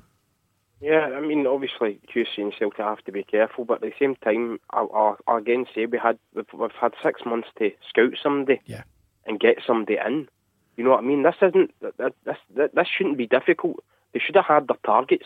Yeah, 0.80 1.10
I 1.16 1.22
mean, 1.22 1.47
obviously, 1.47 1.99
Hugh's 2.08 2.30
saying 2.36 2.53
Celtic 2.58 2.78
have 2.80 3.03
to 3.05 3.12
be 3.12 3.24
careful, 3.24 3.66
but 3.66 3.76
at 3.76 3.82
the 3.82 3.93
same 3.99 4.16
time, 4.16 4.60
I'll, 4.70 4.89
I'll, 4.93 5.18
I'll 5.28 5.38
again 5.38 5.66
say 5.74 5.86
we 5.88 5.97
had 5.97 6.20
we've, 6.36 6.45
we've 6.53 6.72
had 6.80 6.93
six 7.01 7.22
months 7.26 7.47
to 7.58 7.72
scout 7.89 8.14
somebody 8.22 8.62
Yeah. 8.66 8.84
and 9.26 9.39
get 9.39 9.58
somebody 9.66 9.97
in. 10.05 10.28
You 10.76 10.84
know 10.84 10.91
what 10.91 10.99
I 10.99 11.08
mean? 11.08 11.24
This 11.24 11.36
isn't 11.41 11.72
that, 11.82 12.14
this 12.26 12.38
this 12.55 12.88
shouldn't 12.88 13.18
be 13.18 13.26
difficult. 13.26 13.84
They 14.14 14.20
should 14.20 14.36
have 14.36 14.45
had 14.45 14.68
their 14.68 14.78
targets, 14.86 15.26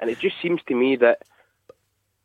and 0.00 0.10
it 0.10 0.18
just 0.18 0.34
seems 0.42 0.60
to 0.66 0.74
me 0.74 0.96
that 0.96 1.22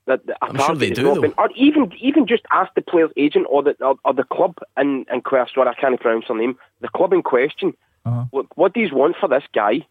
that, 0.08 0.26
that 0.28 0.38
a 0.42 0.46
I'm 0.46 0.58
sure 0.58 0.76
they 0.76 0.90
do, 0.90 1.04
not 1.04 1.16
though. 1.16 1.22
been, 1.22 1.34
or 1.38 1.50
even 1.56 1.92
even 2.00 2.28
just 2.28 2.44
ask 2.52 2.74
the 2.76 2.82
player's 2.82 3.12
agent 3.18 3.48
or 3.50 3.64
the 3.64 3.76
or, 3.84 3.96
or 4.06 4.14
the 4.14 4.24
club 4.24 4.58
in 4.78 5.06
in 5.12 5.22
question. 5.22 5.54
Sorry, 5.56 5.70
I 5.70 5.80
can't 5.80 6.00
pronounce 6.00 6.26
their 6.28 6.38
name. 6.38 6.58
The 6.82 6.90
club 6.90 7.14
in 7.14 7.24
question. 7.24 7.74
Uh-huh. 8.06 8.26
Look, 8.32 8.56
what 8.56 8.74
do 8.74 8.82
you 8.82 8.96
want 8.96 9.16
for 9.20 9.28
this 9.28 9.44
guy? 9.54 9.86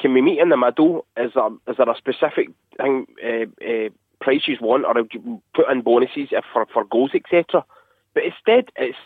Can 0.00 0.14
we 0.14 0.22
meet 0.22 0.38
in 0.38 0.48
the 0.48 0.56
middle? 0.56 1.06
Is 1.16 1.32
there, 1.34 1.48
is 1.66 1.76
there 1.76 1.90
a 1.90 1.96
specific 1.96 2.50
thing, 2.76 3.06
uh, 3.22 3.64
uh, 3.64 3.88
price 4.20 4.46
you 4.46 4.56
want, 4.60 4.86
or 4.86 4.94
do 4.94 5.06
you 5.12 5.42
put 5.54 5.68
in 5.68 5.82
bonuses 5.82 6.28
if 6.30 6.44
for, 6.52 6.66
for 6.72 6.84
goals, 6.84 7.10
etc.? 7.14 7.64
But 8.14 8.22
instead, 8.24 8.70
it's 8.76 8.96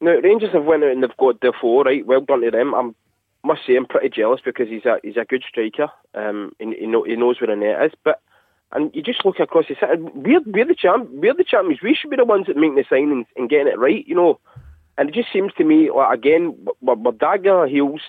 now 0.00 0.12
Rangers 0.12 0.52
have 0.52 0.64
went 0.64 0.84
out 0.84 0.90
and 0.90 1.02
they've 1.02 1.16
got 1.16 1.40
Defoe, 1.40 1.82
right? 1.82 2.06
Well 2.06 2.20
done 2.20 2.42
to 2.42 2.50
them. 2.50 2.74
I'm 2.74 2.94
must 3.46 3.60
say 3.66 3.76
I'm 3.76 3.86
pretty 3.86 4.08
jealous 4.08 4.40
because 4.44 4.68
he's 4.68 4.84
a 4.84 4.98
he's 5.02 5.16
a 5.16 5.24
good 5.24 5.44
striker. 5.48 5.88
Um, 6.14 6.52
and 6.60 6.74
he, 6.74 6.86
know, 6.86 7.04
he 7.04 7.16
knows 7.16 7.40
where 7.40 7.48
the 7.48 7.56
net 7.56 7.82
is. 7.84 7.92
But 8.04 8.20
and 8.72 8.94
you 8.94 9.02
just 9.02 9.24
look 9.24 9.38
across 9.40 9.66
the 9.68 9.76
city. 9.80 10.02
We're 10.14 10.40
we're 10.44 10.64
the 10.64 10.74
champ. 10.74 11.08
We're 11.10 11.34
the 11.34 11.44
champions. 11.44 11.80
We 11.82 11.94
should 11.94 12.10
be 12.10 12.16
the 12.16 12.24
ones 12.24 12.46
that 12.46 12.56
make 12.56 12.74
the 12.74 12.84
signings 12.84 13.26
and 13.36 13.48
getting 13.48 13.68
it 13.68 13.78
right. 13.78 14.06
You 14.06 14.14
know. 14.14 14.40
And 14.98 15.10
it 15.10 15.14
just 15.14 15.30
seems 15.30 15.52
to 15.58 15.64
me, 15.64 15.90
like, 15.90 16.18
again, 16.18 16.56
we're, 16.80 16.94
we're 16.94 17.12
dagging 17.12 17.50
our 17.50 17.66
heels. 17.66 18.00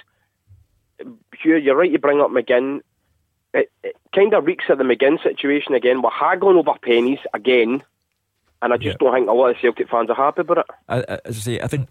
Hugh, 1.41 1.57
you're 1.57 1.75
right 1.75 1.91
to 1.91 1.99
bring 1.99 2.21
up 2.21 2.29
McGinn. 2.31 2.79
It, 3.53 3.71
it 3.83 3.95
kind 4.15 4.33
of 4.33 4.45
reeks 4.45 4.65
of 4.69 4.77
the 4.77 4.83
McGinn 4.83 5.21
situation 5.21 5.73
again. 5.73 6.01
We're 6.01 6.09
haggling 6.09 6.57
over 6.57 6.73
pennies 6.81 7.19
again. 7.33 7.83
And 8.61 8.73
I 8.73 8.77
just 8.77 8.85
Yeah. 8.87 8.93
don't 8.99 9.13
think 9.13 9.29
a 9.29 9.33
lot 9.33 9.49
of 9.51 9.57
Celtic 9.61 9.89
fans 9.89 10.09
are 10.09 10.15
happy 10.15 10.41
about 10.41 10.59
it. 10.59 10.65
I, 10.87 10.97
I- 10.99 11.19
as 11.25 11.37
I 11.37 11.39
say, 11.41 11.59
I 11.59 11.67
think 11.67 11.89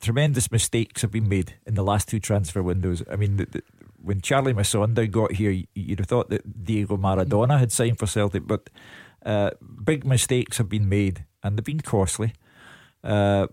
tremendous 0.00 0.50
mistakes 0.50 1.02
have 1.02 1.10
been 1.10 1.28
made 1.28 1.54
in 1.66 1.74
the 1.74 1.82
last 1.84 2.08
two 2.08 2.18
transfer 2.20 2.62
windows. 2.62 3.02
I 3.10 3.16
mean, 3.16 3.36
the, 3.36 3.46
the, 3.46 3.62
when 4.02 4.20
Charly 4.20 4.52
Musonda 4.54 5.10
got 5.10 5.32
here, 5.32 5.50
you- 5.50 5.66
you'd 5.74 5.98
have 6.00 6.08
thought 6.08 6.28
that 6.30 6.64
Diego 6.64 6.96
Maradona 6.96 7.58
had 7.58 7.70
signed 7.72 7.98
for 7.98 8.06
Celtic, 8.06 8.46
but 8.46 8.68
uh, 9.24 9.50
big 9.84 10.04
mistakes 10.04 10.58
have 10.58 10.68
been 10.68 10.88
made 10.88 11.24
and 11.42 11.56
they've 11.56 11.64
been 11.64 11.80
costly. 11.80 12.32
Uh, 13.04 13.46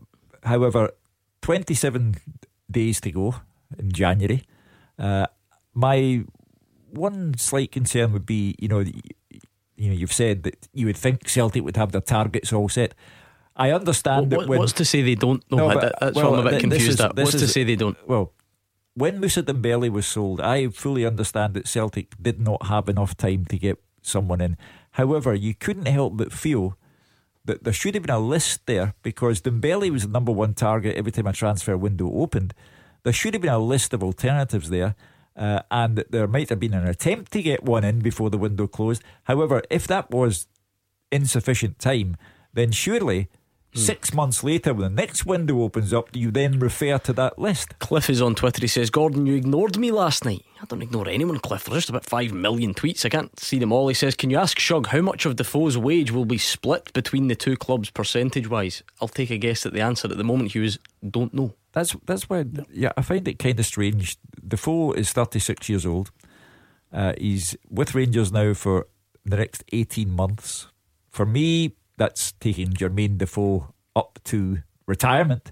however, 0.43 0.89
27 1.41 2.15
days 2.69 2.99
to 3.01 3.11
go 3.11 3.35
in 3.77 3.91
January. 3.91 4.43
Uh, 4.97 5.27
my 5.73 6.23
one 6.91 7.33
slight 7.37 7.71
concern 7.71 8.11
would 8.13 8.25
be, 8.25 8.55
you 8.59 8.67
know, 8.67 8.79
you 8.79 9.89
know 9.89 9.93
you've 9.95 10.13
said 10.13 10.43
that 10.43 10.67
you 10.73 10.85
would 10.87 10.97
think 10.97 11.27
Celtic 11.27 11.63
would 11.63 11.77
have 11.77 11.91
their 11.91 12.01
targets 12.01 12.51
all 12.51 12.69
set. 12.69 12.93
I 13.55 13.71
understand 13.71 14.31
What- 14.31 14.41
that 14.41 14.49
when 14.49 14.59
what's 14.59 14.73
to 14.73 14.85
say 14.85 15.01
they 15.01 15.15
don't? 15.15 15.43
No, 15.51 15.69
I- 15.69 15.73
but- 15.75 15.95
that's 15.99 16.15
what 16.15 16.25
I'm 16.25 16.39
a 16.39 16.43
bit 16.43 16.49
th- 16.51 16.61
confused 16.61 16.89
is- 16.99 17.01
at. 17.01 17.15
What's 17.15 17.31
to 17.31 17.47
say 17.47 17.63
they 17.63 17.75
don't? 17.75 17.97
Well, 18.07 18.33
when 18.99 19.19
Moussa 19.19 19.41
Dembele 19.41 19.89
was 19.89 20.05
sold, 20.05 20.41
I 20.41 20.67
fully 20.67 21.05
understand 21.05 21.53
that 21.53 21.67
Celtic 21.67 22.21
did 22.21 22.39
not 22.39 22.67
have 22.67 22.89
enough 22.89 23.15
time 23.15 23.45
to 23.45 23.57
get 23.57 23.81
someone 24.01 24.41
in. 24.41 24.57
However, 24.91 25.33
you 25.33 25.53
couldn't 25.55 25.87
help 25.87 26.17
but 26.17 26.33
feel 26.33 26.77
that 27.45 27.63
there 27.63 27.73
should 27.73 27.93
have 27.95 28.03
been 28.03 28.15
a 28.15 28.19
list 28.19 28.65
there 28.65 28.93
because 29.01 29.41
Dembele 29.41 29.91
was 29.91 30.03
the 30.03 30.09
number 30.09 30.31
one 30.31 30.53
target 30.53 30.97
every 30.97 31.11
time 31.11 31.27
a 31.27 31.33
transfer 31.33 31.77
window 31.77 32.11
opened. 32.13 32.53
There 33.03 33.13
should 33.13 33.33
have 33.33 33.41
been 33.41 33.53
a 33.53 33.59
list 33.59 33.93
of 33.93 34.03
alternatives 34.03 34.69
there. 34.69 34.95
Uh, 35.35 35.61
and 35.71 36.03
there 36.09 36.27
might 36.27 36.49
have 36.49 36.59
been 36.59 36.73
an 36.73 36.85
attempt 36.85 37.31
to 37.31 37.41
get 37.41 37.63
one 37.63 37.85
in 37.85 37.99
before 37.99 38.29
the 38.29 38.37
window 38.37 38.67
closed. 38.67 39.01
However, 39.23 39.63
if 39.69 39.87
that 39.87 40.11
was 40.11 40.47
insufficient 41.13 41.79
time, 41.79 42.17
then 42.53 42.71
surely 42.71 43.29
six 43.73 44.13
months 44.13 44.43
later, 44.43 44.73
when 44.73 44.95
the 44.95 45.01
next 45.01 45.25
window 45.25 45.61
opens 45.61 45.93
up, 45.93 46.15
you 46.15 46.31
then 46.31 46.59
refer 46.59 46.97
to 46.97 47.13
that 47.13 47.37
list. 47.37 47.79
Cliff 47.79 48.09
is 48.09 48.21
on 48.21 48.35
Twitter. 48.35 48.61
He 48.61 48.67
says, 48.67 48.89
Gordon, 48.89 49.25
you 49.25 49.35
ignored 49.35 49.77
me 49.77 49.91
last 49.91 50.25
night. 50.25 50.43
I 50.61 50.65
don't 50.65 50.81
ignore 50.81 51.07
anyone, 51.07 51.39
Cliff. 51.39 51.65
There's 51.65 51.83
just 51.83 51.89
about 51.89 52.05
5 52.05 52.33
million 52.33 52.73
tweets. 52.73 53.05
I 53.05 53.09
can't 53.09 53.39
see 53.39 53.59
them 53.59 53.71
all. 53.71 53.87
He 53.87 53.93
says, 53.93 54.15
Can 54.15 54.29
you 54.29 54.37
ask 54.37 54.59
Shug 54.59 54.87
how 54.87 55.01
much 55.01 55.25
of 55.25 55.35
Defoe's 55.35 55.77
wage 55.77 56.11
will 56.11 56.25
be 56.25 56.37
split 56.37 56.91
between 56.93 57.27
the 57.27 57.35
two 57.35 57.55
clubs 57.55 57.89
percentage 57.89 58.49
wise? 58.49 58.83
I'll 59.01 59.07
take 59.07 59.29
a 59.29 59.37
guess 59.37 59.65
at 59.65 59.73
the 59.73 59.81
answer 59.81 60.09
at 60.09 60.17
the 60.17 60.23
moment, 60.23 60.51
Hughes. 60.53 60.79
Don't 61.07 61.33
know. 61.33 61.53
That's 61.71 61.95
that's 62.05 62.29
why 62.29 62.45
yeah 62.71 62.91
I 62.97 63.01
find 63.01 63.27
it 63.27 63.39
kind 63.39 63.59
of 63.59 63.65
strange. 63.65 64.17
Defoe 64.45 64.93
is 64.93 65.11
thirty 65.11 65.39
six 65.39 65.69
years 65.69 65.85
old. 65.85 66.11
Uh, 66.91 67.13
he's 67.17 67.55
with 67.69 67.93
Rangers 67.93 68.31
now 68.31 68.53
for 68.53 68.87
the 69.23 69.37
next 69.37 69.63
eighteen 69.71 70.11
months. 70.11 70.67
For 71.11 71.25
me, 71.25 71.75
that's 71.99 72.31
taking 72.39 72.69
Jermaine 72.73 73.17
Defoe 73.19 73.73
up 73.95 74.19
to 74.25 74.63
retirement. 74.87 75.51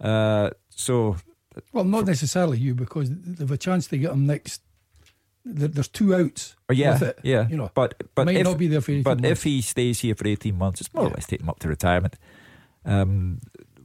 Uh, 0.00 0.50
so 0.70 1.16
Well, 1.72 1.84
not 1.84 2.06
necessarily 2.06 2.58
you, 2.58 2.74
because 2.74 3.08
they've 3.10 3.50
a 3.50 3.56
chance 3.56 3.86
to 3.88 3.98
get 3.98 4.10
him 4.10 4.26
next. 4.26 4.62
There's 5.44 5.88
two 5.88 6.14
outs 6.14 6.56
Oh, 6.70 6.72
yeah, 6.72 6.94
with 6.94 7.02
it. 7.02 7.18
yeah. 7.22 7.46
You 7.48 7.56
know, 7.58 7.70
but 7.74 8.02
but 8.14 8.24
might 8.26 8.36
if, 8.36 8.44
not 8.44 8.56
be 8.58 8.66
there 8.66 8.80
for 8.80 8.92
18 8.92 9.02
But 9.04 9.20
months. 9.20 9.30
if 9.30 9.42
he 9.44 9.60
stays 9.60 10.00
here 10.00 10.14
for 10.14 10.26
eighteen 10.26 10.56
months, 10.56 10.80
it's 10.80 10.92
more 10.94 11.04
or 11.06 11.10
less 11.10 11.26
taking 11.26 11.44
him 11.44 11.50
up 11.50 11.58
to 11.60 11.68
retirement. 11.68 12.14
Um, 12.86 13.40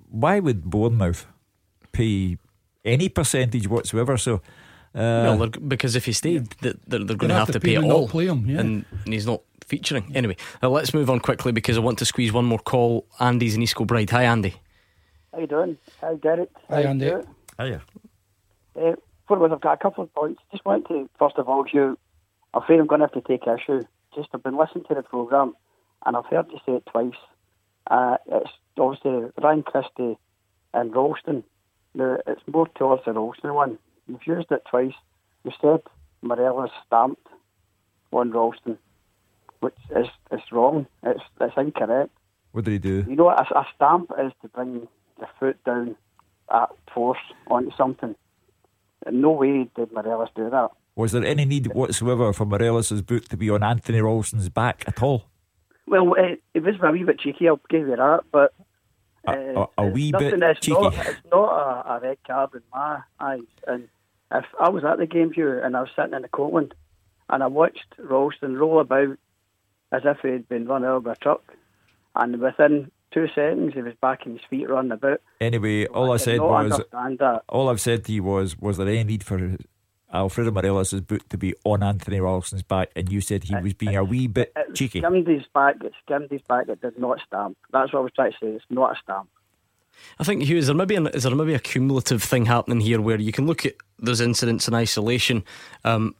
why 0.09 0.39
would 0.39 0.63
Bournemouth 0.63 1.27
pay 1.91 2.37
any 2.85 3.09
percentage 3.09 3.67
whatsoever? 3.67 4.15
So, 4.17 4.41
uh, 4.95 5.35
well, 5.37 5.47
because 5.49 5.95
if 5.95 6.05
he 6.05 6.11
stayed, 6.13 6.49
th- 6.61 6.77
they're, 6.87 7.03
they're 7.03 7.17
going 7.17 7.29
to 7.29 7.35
have 7.35 7.47
have 7.47 7.47
to 7.47 7.53
to 7.53 7.59
pay 7.59 7.67
pay 7.69 7.73
it 7.75 7.77
him 7.77 7.83
and 7.85 7.93
all. 7.93 8.07
play 8.07 8.27
him, 8.27 8.45
yeah. 8.47 8.59
and, 8.59 8.85
and 9.05 9.13
he's 9.13 9.27
not 9.27 9.41
featuring. 9.67 10.11
Anyway, 10.15 10.35
uh, 10.63 10.69
let's 10.69 10.93
move 10.93 11.09
on 11.09 11.19
quickly 11.19 11.51
because 11.51 11.77
I 11.77 11.81
want 11.81 11.99
to 11.99 12.05
squeeze 12.05 12.31
one 12.31 12.45
more 12.45 12.59
call. 12.59 13.05
Andy's 13.19 13.55
in 13.55 13.61
East 13.61 13.75
Kilbride. 13.75 14.09
Hi, 14.09 14.23
Andy. 14.23 14.55
How 15.31 15.39
you 15.39 15.47
doing? 15.47 15.77
Hi, 16.01 16.15
Derek. 16.15 16.49
Hi, 16.69 16.81
Andy. 16.83 16.83
How 16.83 16.89
Andy. 16.89 17.05
you 17.05 17.11
doing? 17.11 17.35
Hiya. 17.59 17.81
Uh, 18.75 18.95
for 19.27 19.53
I've 19.53 19.61
got 19.61 19.73
a 19.73 19.77
couple 19.77 20.03
of 20.03 20.13
points. 20.13 20.41
Just 20.51 20.65
want 20.65 20.87
to, 20.87 21.07
first 21.19 21.35
of 21.37 21.47
all, 21.47 21.63
Hugh, 21.63 21.97
I'm 22.53 22.63
afraid 22.63 22.79
I'm 22.79 22.87
going 22.87 23.01
to 23.01 23.07
have 23.13 23.23
to 23.23 23.27
take 23.27 23.43
issue. 23.47 23.83
Just 24.15 24.29
I've 24.33 24.41
been 24.41 24.57
listening 24.57 24.85
to 24.85 24.95
the 24.95 25.03
programme 25.03 25.53
and 26.05 26.17
I've 26.17 26.25
heard 26.25 26.47
you 26.51 26.59
say 26.65 26.73
it 26.73 26.85
twice. 26.91 27.13
Uh, 27.87 28.17
it's 28.27 28.49
obviously 28.77 29.29
Ryan 29.41 29.63
Christie 29.63 30.17
and 30.73 30.95
Ralston. 30.95 31.43
Now, 31.93 32.17
it's 32.25 32.41
more 32.51 32.67
towards 32.69 33.05
the 33.05 33.13
Ralston 33.13 33.53
one. 33.53 33.77
You've 34.09 34.25
used 34.25 34.51
it 34.51 34.63
twice. 34.69 34.93
You 35.43 35.51
said 35.61 35.81
Morelos 36.21 36.71
stamped 36.85 37.27
on 38.11 38.31
Ralston, 38.31 38.77
which 39.59 39.75
is, 39.95 40.07
is 40.31 40.41
wrong. 40.51 40.87
It's, 41.03 41.21
it's 41.39 41.53
incorrect. 41.55 42.11
what 42.51 42.65
did 42.65 42.71
he 42.71 42.79
do? 42.79 43.05
You 43.07 43.15
know 43.15 43.25
what 43.25 43.39
a, 43.39 43.59
a 43.59 43.67
stamp 43.75 44.11
is 44.19 44.31
to 44.41 44.47
bring 44.49 44.87
the 45.19 45.27
foot 45.39 45.63
down 45.63 45.95
at 46.51 46.69
force 46.93 47.19
onto 47.47 47.71
something. 47.77 48.15
In 49.05 49.21
no 49.21 49.31
way 49.31 49.69
did 49.75 49.91
Morelos 49.93 50.29
do 50.35 50.49
that. 50.49 50.71
Was 50.95 51.11
there 51.13 51.23
any 51.23 51.45
need 51.45 51.67
whatsoever 51.67 52.33
for 52.33 52.45
Morelos' 52.45 53.01
boot 53.01 53.29
to 53.29 53.37
be 53.37 53.49
on 53.49 53.63
Anthony 53.63 54.01
Ralston's 54.01 54.49
back 54.49 54.83
at 54.87 55.01
all? 55.01 55.25
Well, 55.87 56.11
uh, 56.11 56.35
it 56.53 56.63
was 56.63 56.75
a 56.83 56.91
wee 56.91 57.03
bit 57.03 57.19
cheeky, 57.19 57.47
I'll 57.47 57.61
give 57.69 57.87
you 57.87 57.95
that, 57.95 58.21
but 58.31 58.53
uh, 59.27 59.31
A, 59.31 59.59
a, 59.59 59.67
a 59.77 59.85
wee 59.87 60.11
nothing, 60.11 60.39
bit 60.39 60.43
it's 60.43 60.59
cheeky. 60.59 60.81
Not, 60.81 60.93
it's 60.93 61.19
not 61.31 61.49
a, 61.49 61.93
a 61.93 61.99
red 62.01 62.17
card 62.27 62.49
in 62.53 62.61
my 62.73 63.01
eyes. 63.19 63.39
And 63.65 63.87
if 64.31 64.45
I 64.59 64.69
was 64.69 64.83
at 64.83 64.97
the 64.97 65.05
game 65.05 65.31
view 65.31 65.59
and 65.63 65.75
I 65.75 65.81
was 65.81 65.89
sitting 65.95 66.13
in 66.13 66.21
the 66.21 66.27
Copland 66.27 66.73
and 67.29 67.43
I 67.43 67.47
watched 67.47 67.95
Ralston 67.97 68.57
roll 68.57 68.79
about 68.79 69.17
as 69.91 70.01
if 70.05 70.19
he'd 70.21 70.47
been 70.47 70.67
run 70.67 70.83
over 70.83 70.99
by 70.99 71.13
a 71.13 71.15
truck, 71.15 71.41
and 72.15 72.39
within 72.39 72.91
two 73.11 73.27
seconds 73.33 73.73
he 73.73 73.81
was 73.81 73.95
back 74.01 74.21
on 74.25 74.33
his 74.33 74.41
feet 74.49 74.69
running 74.69 74.91
about. 74.91 75.19
Anyway, 75.41 75.85
all 75.87 76.11
I 76.11 76.17
did 76.17 76.23
said 76.23 76.39
was, 76.41 76.81
all 77.49 77.69
I've 77.69 77.81
said 77.81 78.05
to 78.05 78.11
you 78.11 78.21
was, 78.23 78.57
was 78.59 78.77
there 78.77 78.87
any 78.87 79.03
need 79.03 79.23
for 79.23 79.57
Alfredo 80.13 80.51
Morelos' 80.51 81.01
boot 81.01 81.27
to 81.29 81.37
be 81.37 81.55
on 81.63 81.81
Anthony 81.81 82.19
Ralston's 82.19 82.61
back? 82.61 82.91
And 82.95 83.11
you 83.11 83.19
said 83.21 83.45
he 83.45 83.55
was 83.55 83.73
being 83.73 83.95
a 83.95 84.03
wee 84.03 84.27
bit 84.27 84.51
It 84.55 84.75
cheeky. 84.75 84.99
skimmed 84.99 85.27
his 85.27 85.43
back. 85.53 85.77
It 85.83 85.93
skimmed 86.05 86.29
his 86.29 86.41
back. 86.47 86.67
It 86.69 86.81
did 86.81 86.99
not 86.99 87.19
stamp. 87.25 87.57
That's 87.71 87.91
what 87.91 87.99
I 87.99 88.03
was 88.03 88.11
trying 88.15 88.31
to 88.33 88.37
say. 88.39 88.47
It's 88.49 88.65
not 88.69 88.95
a 88.95 88.99
stamp. 89.01 89.29
I 90.19 90.23
think 90.23 90.43
Hugh, 90.43 90.57
is 90.57 90.67
there 90.67 90.75
maybe 90.75 90.95
an, 90.95 91.07
is 91.07 91.23
there 91.23 91.35
maybe 91.35 91.53
a 91.53 91.59
cumulative 91.59 92.21
thing 92.21 92.45
happening 92.45 92.81
here 92.81 92.99
where 93.01 93.19
you 93.19 93.31
can 93.31 93.45
look 93.47 93.65
at 93.65 93.73
those 93.99 94.19
incidents 94.21 94.67
in 94.67 94.73
isolation? 94.73 95.43
Um, 95.83 96.13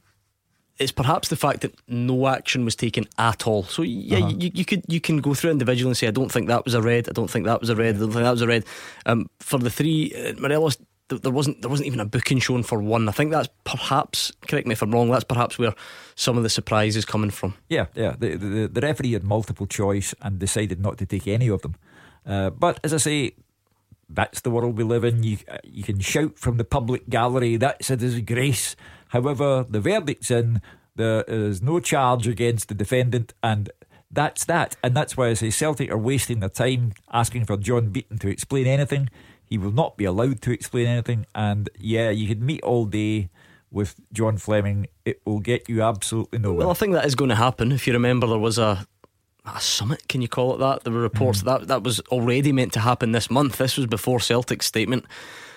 it's 0.78 0.92
perhaps 0.92 1.28
the 1.28 1.36
fact 1.36 1.60
that 1.60 1.74
no 1.88 2.26
action 2.28 2.64
was 2.64 2.74
taken 2.74 3.04
at 3.18 3.46
all. 3.46 3.64
So 3.64 3.82
yeah, 3.82 4.18
Uh-huh. 4.18 4.34
you, 4.38 4.50
you 4.54 4.64
could 4.64 4.82
you 4.88 5.00
can 5.00 5.18
go 5.18 5.34
through 5.34 5.50
individually 5.50 5.90
and 5.90 5.96
say, 5.96 6.08
I 6.08 6.10
don't 6.12 6.32
think 6.32 6.48
that 6.48 6.64
was 6.64 6.72
a 6.72 6.80
red. 6.80 7.06
I 7.08 7.12
don't 7.12 7.30
think 7.30 7.44
that 7.44 7.60
was 7.60 7.68
a 7.68 7.76
red. 7.76 7.96
I 7.96 7.98
don't 7.98 8.12
think 8.12 8.24
that 8.24 8.30
was 8.30 8.40
a 8.42 8.46
red. 8.46 8.64
Um, 9.04 9.28
for 9.40 9.58
the 9.58 9.68
three, 9.68 10.10
uh, 10.16 10.40
Morelos, 10.40 10.78
th- 11.10 11.20
there 11.20 11.32
wasn't 11.32 11.60
there 11.60 11.68
wasn't 11.68 11.86
even 11.88 12.00
a 12.00 12.06
booking 12.06 12.38
shown 12.38 12.62
for 12.62 12.78
one. 12.78 13.10
I 13.10 13.12
think 13.12 13.30
that's 13.30 13.50
perhaps 13.64 14.32
correct 14.48 14.66
me 14.66 14.72
if 14.72 14.80
I'm 14.80 14.90
wrong. 14.90 15.10
That's 15.10 15.24
perhaps 15.24 15.58
where 15.58 15.74
some 16.14 16.38
of 16.38 16.44
the 16.44 16.48
surprise 16.48 16.96
is 16.96 17.04
coming 17.04 17.30
from. 17.30 17.52
Yeah, 17.68 17.86
yeah. 17.94 18.14
The, 18.18 18.36
the, 18.36 18.68
the 18.68 18.80
referee 18.80 19.12
had 19.12 19.22
multiple 19.24 19.66
choice 19.66 20.14
and 20.22 20.38
decided 20.38 20.80
not 20.80 20.96
to 20.98 21.04
take 21.04 21.28
any 21.28 21.48
of 21.50 21.60
them. 21.60 21.74
Uh, 22.24 22.48
but 22.48 22.80
as 22.84 22.94
I 22.94 22.98
say, 22.98 23.32
that's 24.12 24.40
the 24.40 24.50
world 24.50 24.76
we 24.76 24.84
live 24.84 25.04
in. 25.04 25.22
You 25.22 25.38
you 25.64 25.82
can 25.82 26.00
shout 26.00 26.38
from 26.38 26.56
the 26.56 26.64
public 26.64 27.08
gallery, 27.08 27.56
that's 27.56 27.90
a 27.90 27.96
disgrace. 27.96 28.76
However, 29.08 29.64
the 29.68 29.80
verdict's 29.80 30.30
in, 30.30 30.60
there 30.96 31.22
is 31.22 31.62
no 31.62 31.80
charge 31.80 32.26
against 32.26 32.68
the 32.68 32.74
defendant, 32.74 33.34
and 33.42 33.70
that's 34.10 34.44
that. 34.44 34.76
And 34.82 34.96
that's 34.96 35.16
why 35.16 35.28
I 35.28 35.34
say 35.34 35.50
Celtic 35.50 35.90
are 35.90 35.98
wasting 35.98 36.40
their 36.40 36.48
time 36.48 36.92
asking 37.12 37.46
for 37.46 37.56
John 37.56 37.90
Beaton 37.90 38.18
to 38.18 38.28
explain 38.28 38.66
anything. 38.66 39.08
He 39.44 39.58
will 39.58 39.72
not 39.72 39.96
be 39.96 40.04
allowed 40.04 40.42
to 40.42 40.52
explain 40.52 40.86
anything. 40.86 41.26
And 41.34 41.70
yeah, 41.78 42.10
you 42.10 42.28
could 42.28 42.42
meet 42.42 42.62
all 42.62 42.86
day 42.86 43.30
with 43.70 43.96
John 44.12 44.36
Fleming. 44.36 44.86
It 45.04 45.20
will 45.24 45.40
get 45.40 45.68
you 45.68 45.82
absolutely 45.82 46.38
nowhere. 46.38 46.66
Well, 46.66 46.70
I 46.70 46.74
think 46.74 46.92
that 46.92 47.04
is 47.04 47.14
going 47.14 47.30
to 47.30 47.36
happen. 47.36 47.72
If 47.72 47.86
you 47.86 47.92
remember, 47.92 48.26
there 48.26 48.38
was 48.38 48.58
a 48.58 48.86
a 49.44 49.60
summit. 49.60 50.08
Can 50.08 50.22
you 50.22 50.28
call 50.28 50.54
it 50.54 50.58
that? 50.58 50.84
There 50.84 50.92
were 50.92 51.00
reports 51.00 51.40
hmm. 51.40 51.46
that 51.46 51.68
that 51.68 51.82
was 51.82 52.00
already 52.08 52.52
meant 52.52 52.72
to 52.74 52.80
happen 52.80 53.12
this 53.12 53.30
month. 53.30 53.58
This 53.58 53.76
was 53.76 53.86
before 53.86 54.20
Celtic's 54.20 54.66
statement. 54.66 55.04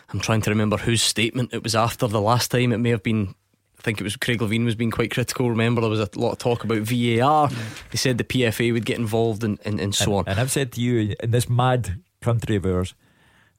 I'm 0.10 0.20
trying 0.20 0.42
to 0.42 0.50
remember 0.50 0.78
whose 0.78 1.02
statement 1.02 1.54
it 1.54 1.64
was 1.64 1.76
after 1.76 2.08
the 2.08 2.22
last 2.22 2.52
time. 2.52 2.72
It 2.72 2.78
may 2.78 2.90
have 2.90 3.04
been. 3.04 3.36
I 3.80 3.82
think 3.84 4.00
it 4.00 4.04
was 4.06 4.16
Craig 4.16 4.40
Levein 4.40 4.64
was 4.64 4.76
being 4.76 4.92
quite 4.92 5.12
critical. 5.12 5.50
Remember, 5.50 5.82
there 5.82 5.90
was 5.90 6.00
a 6.00 6.10
lot 6.16 6.32
of 6.32 6.38
talk 6.38 6.64
about 6.64 6.78
VAR. 6.78 7.50
He 7.92 7.98
said 7.98 8.18
the 8.18 8.24
PFA 8.24 8.72
would 8.72 8.86
get 8.86 8.98
involved 8.98 9.44
and, 9.44 9.60
and, 9.66 9.78
and 9.78 9.94
so 9.94 10.16
on. 10.16 10.24
And 10.26 10.40
I've 10.40 10.52
said 10.52 10.72
to 10.74 10.82
you 10.82 11.16
in 11.20 11.32
this 11.32 11.50
mad 11.50 12.02
country 12.22 12.56
of 12.56 12.66
ours, 12.66 12.94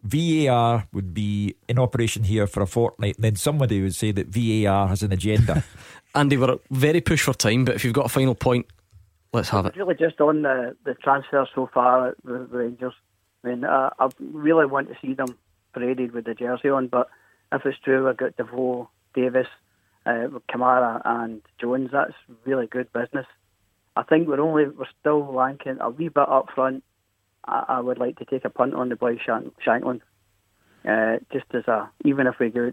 VAR 0.02 0.86
would 0.94 1.12
be 1.12 1.56
in 1.68 1.78
operation 1.78 2.24
here 2.24 2.46
for 2.46 2.62
a 2.62 2.66
fortnight, 2.66 3.16
and 3.16 3.24
then 3.24 3.36
somebody 3.36 3.82
would 3.82 3.94
say 3.94 4.12
that 4.12 4.28
VAR 4.28 4.88
has 4.88 5.02
an 5.02 5.12
agenda. 5.12 5.62
Andy, 6.14 6.36
we're 6.36 6.58
very 6.70 7.00
push 7.00 7.22
for 7.22 7.34
time, 7.34 7.64
but 7.64 7.74
if 7.74 7.84
you've 7.84 7.92
got 7.92 8.06
a 8.06 8.10
final 8.10 8.34
point, 8.34 8.66
let's 9.34 9.48
have 9.50 9.66
it. 9.66 9.76
Really, 9.76 9.94
just 9.94 10.20
on 10.20 10.42
the, 10.42 10.76
the 10.84 10.94
transfer 10.94 11.46
so 11.54 11.68
far 11.72 12.16
the 12.24 12.32
Rangers. 12.32 12.94
I 13.42 13.48
mean, 13.48 13.64
uh, 13.64 13.90
I 13.98 14.08
really 14.18 14.64
want 14.64 14.88
to 14.88 14.96
see 15.02 15.14
them 15.14 15.36
paraded 15.74 16.12
with 16.12 16.24
the 16.24 16.34
jersey 16.34 16.70
on, 16.70 16.86
but 16.86 17.10
if 17.52 17.66
it's 17.66 17.78
true, 17.80 18.08
I've 18.08 18.16
got 18.16 18.36
Defoe, 18.36 18.88
Davis, 19.14 19.48
uh, 20.06 20.28
Kamara, 20.50 21.02
and 21.04 21.42
Jones. 21.60 21.90
That's 21.92 22.14
really 22.44 22.66
good 22.66 22.92
business. 22.92 23.26
I 23.96 24.02
think 24.02 24.28
we're 24.28 24.40
only 24.40 24.66
we're 24.66 24.86
still 25.00 25.22
ranking 25.22 25.78
a 25.80 25.90
wee 25.90 26.08
bit 26.08 26.28
up 26.28 26.48
front. 26.54 26.82
I, 27.44 27.64
I 27.68 27.80
would 27.80 27.98
like 27.98 28.18
to 28.18 28.24
take 28.24 28.44
a 28.44 28.50
punt 28.50 28.74
on 28.74 28.88
the 28.88 28.96
boy 28.96 29.18
Shank, 29.24 29.54
Shankland, 29.60 30.00
uh, 30.88 31.18
just 31.32 31.46
as 31.52 31.68
a 31.68 31.90
even 32.04 32.26
if 32.26 32.38
we 32.38 32.50
go 32.50 32.72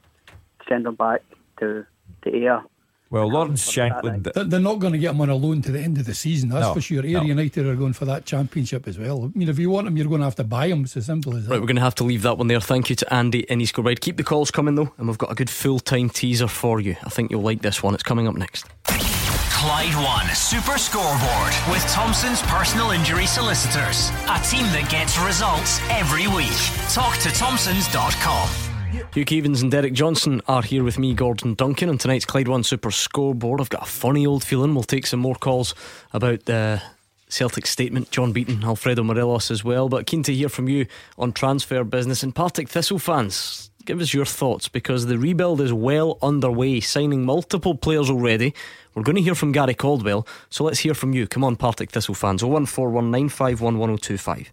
send 0.67 0.85
them 0.85 0.95
back 0.95 1.21
to 1.59 1.85
to 2.23 2.29
Ayr. 2.35 2.63
Well, 3.11 3.29
Lawrence 3.29 3.69
Shankland. 3.69 4.33
They're 4.33 4.45
they're 4.45 4.59
not 4.61 4.79
going 4.79 4.93
to 4.93 4.99
get 4.99 5.11
him 5.11 5.19
on 5.21 5.29
a 5.29 5.35
loan 5.35 5.61
to 5.63 5.71
the 5.71 5.81
end 5.81 5.97
of 5.97 6.05
the 6.05 6.13
season, 6.15 6.47
that's 6.47 6.67
No, 6.67 6.73
for 6.73 6.81
sure. 6.81 7.05
Ayr 7.05 7.19
no. 7.19 7.23
United 7.23 7.67
are 7.67 7.75
going 7.75 7.91
for 7.91 8.05
that 8.05 8.25
championship 8.25 8.87
as 8.87 8.97
well. 8.97 9.25
I 9.25 9.37
mean, 9.37 9.49
if 9.49 9.59
you 9.59 9.69
want 9.69 9.87
him, 9.87 9.97
you're 9.97 10.07
going 10.07 10.21
to 10.21 10.25
have 10.25 10.35
to 10.35 10.45
buy 10.45 10.67
him. 10.67 10.85
It's 10.85 10.95
as 10.95 11.07
simple 11.07 11.35
as 11.35 11.43
that. 11.43 11.51
Right, 11.51 11.59
we're 11.59 11.67
going 11.67 11.75
to 11.75 11.81
have 11.81 11.95
to 11.95 12.05
leave 12.05 12.21
that 12.21 12.37
one 12.37 12.47
there. 12.47 12.61
Thank 12.61 12.89
you 12.89 12.95
to 12.95 13.13
Andy 13.13 13.39
in 13.41 13.59
East 13.59 13.73
Kilbride. 13.73 13.99
Keep 13.99 14.15
the 14.15 14.23
calls 14.23 14.49
coming 14.49 14.75
though, 14.75 14.93
and 14.97 15.07
we've 15.09 15.17
got 15.17 15.29
a 15.29 15.35
good 15.35 15.49
full 15.49 15.79
time 15.79 16.09
teaser 16.09 16.47
for 16.47 16.79
you. 16.79 16.95
I 17.03 17.09
think 17.09 17.31
you'll 17.31 17.41
like 17.41 17.61
this 17.61 17.83
one. 17.83 17.93
It's 17.93 18.03
coming 18.03 18.29
up 18.29 18.35
next. 18.35 18.65
Clyde 18.85 19.93
One 19.93 20.33
Super 20.33 20.77
Scoreboard 20.77 21.53
with 21.69 21.85
Thompson's 21.91 22.41
personal 22.43 22.91
injury 22.91 23.27
solicitors. 23.27 24.09
A 24.29 24.39
team 24.49 24.63
that 24.71 24.87
gets 24.89 25.19
results 25.19 25.79
every 25.89 26.27
week. 26.29 26.57
Talk 26.89 27.17
to 27.19 27.29
Thompsons.com. 27.29 28.70
Hugh 29.13 29.25
Keevins 29.25 29.61
and 29.61 29.69
Derek 29.69 29.91
Johnstone 29.91 30.39
are 30.47 30.61
here 30.61 30.85
with 30.85 30.97
me, 30.97 31.13
Gordon 31.13 31.53
Duncan, 31.53 31.89
on 31.89 31.97
tonight's 31.97 32.23
Clyde 32.23 32.47
One 32.47 32.63
Super 32.63 32.91
Scoreboard. 32.91 33.59
I've 33.59 33.67
got 33.67 33.83
a 33.83 33.91
funny 33.91 34.25
old 34.25 34.41
feeling 34.41 34.73
we'll 34.73 34.83
take 34.83 35.05
some 35.05 35.19
more 35.19 35.35
calls 35.35 35.75
about 36.13 36.45
the 36.45 36.81
Celtic 37.27 37.67
statement, 37.67 38.09
John 38.11 38.31
Beaton, 38.31 38.63
Alfredo 38.63 39.03
Morelos 39.03 39.51
as 39.51 39.65
well. 39.65 39.89
But 39.89 40.07
keen 40.07 40.23
to 40.23 40.33
hear 40.33 40.47
from 40.47 40.69
you 40.69 40.85
on 41.17 41.33
transfer 41.33 41.83
business 41.83 42.23
and 42.23 42.33
Partick 42.33 42.69
Thistle 42.69 42.99
fans 42.99 43.69
give 43.83 43.99
us 43.99 44.13
your 44.13 44.23
thoughts 44.23 44.69
because 44.69 45.07
the 45.07 45.17
rebuild 45.17 45.59
is 45.59 45.73
well 45.73 46.17
underway, 46.21 46.79
signing 46.79 47.25
multiple 47.25 47.75
players 47.75 48.09
already. 48.09 48.53
We're 48.95 49.03
going 49.03 49.17
to 49.17 49.21
hear 49.21 49.35
from 49.35 49.51
Gary 49.51 49.73
Caldwell, 49.73 50.25
so 50.49 50.63
let's 50.63 50.79
hear 50.79 50.93
from 50.93 51.11
you. 51.11 51.27
Come 51.27 51.43
on, 51.43 51.57
Partick 51.57 51.91
Thistle 51.91 52.15
fans. 52.15 52.43
01419511025. 52.43 54.47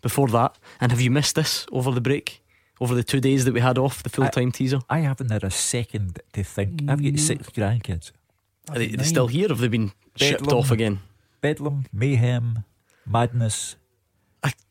Before 0.00 0.28
that, 0.28 0.56
and 0.80 0.92
have 0.92 1.02
you 1.02 1.10
missed 1.10 1.34
this 1.34 1.66
over 1.72 1.90
the 1.90 2.00
break? 2.00 2.40
Over 2.80 2.94
the 2.94 3.02
two 3.02 3.20
days 3.20 3.44
that 3.44 3.54
we 3.54 3.60
had 3.60 3.78
off 3.78 4.02
the 4.02 4.08
full 4.08 4.28
time 4.28 4.52
teaser? 4.52 4.80
I 4.88 5.00
haven't 5.00 5.30
had 5.30 5.44
a 5.44 5.50
second 5.50 6.20
to 6.32 6.44
think. 6.44 6.82
I've 6.88 7.02
got 7.02 7.18
six 7.18 7.48
mm. 7.48 7.54
grandkids. 7.54 8.12
Are 8.70 8.78
they, 8.78 8.88
they 8.88 9.04
still 9.04 9.26
here? 9.26 9.48
Have 9.48 9.58
they 9.58 9.68
been 9.68 9.92
shipped 10.16 10.52
off 10.52 10.70
again? 10.70 11.00
Bedlam, 11.40 11.86
mayhem, 11.92 12.64
madness, 13.06 13.76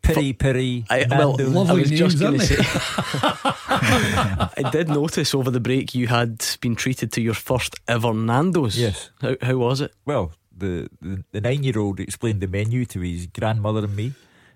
piri 0.01 0.33
piri. 0.33 0.85
I, 0.89 1.05
well, 1.09 1.37
Nando's. 1.37 1.69
I 1.69 1.73
was 1.73 1.89
just 1.89 2.19
going 2.19 2.37
names, 2.37 2.47
to 2.49 2.63
say. 2.63 2.63
I 4.59 4.69
did 4.71 4.89
notice 4.89 5.33
over 5.35 5.51
the 5.51 5.59
break 5.59 5.93
you 5.95 6.07
had 6.07 6.43
been 6.61 6.75
treated 6.75 7.11
to 7.13 7.21
your 7.21 7.33
first 7.33 7.75
ever 7.87 8.13
Nando's. 8.13 8.79
Yes. 8.79 9.11
How, 9.21 9.35
how 9.41 9.57
was 9.57 9.81
it? 9.81 9.93
Well, 10.05 10.33
the, 10.55 10.89
the, 11.01 11.23
the 11.31 11.41
nine 11.41 11.63
year 11.63 11.79
old 11.79 11.99
explained 11.99 12.41
the 12.41 12.47
menu 12.47 12.85
to 12.85 13.01
his 13.01 13.27
grandmother 13.27 13.85
and 13.85 13.95
me. 13.95 14.13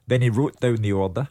Then 0.08 0.22
he 0.22 0.30
wrote 0.30 0.60
down 0.60 0.78
the 0.78 0.94
order, 0.94 1.28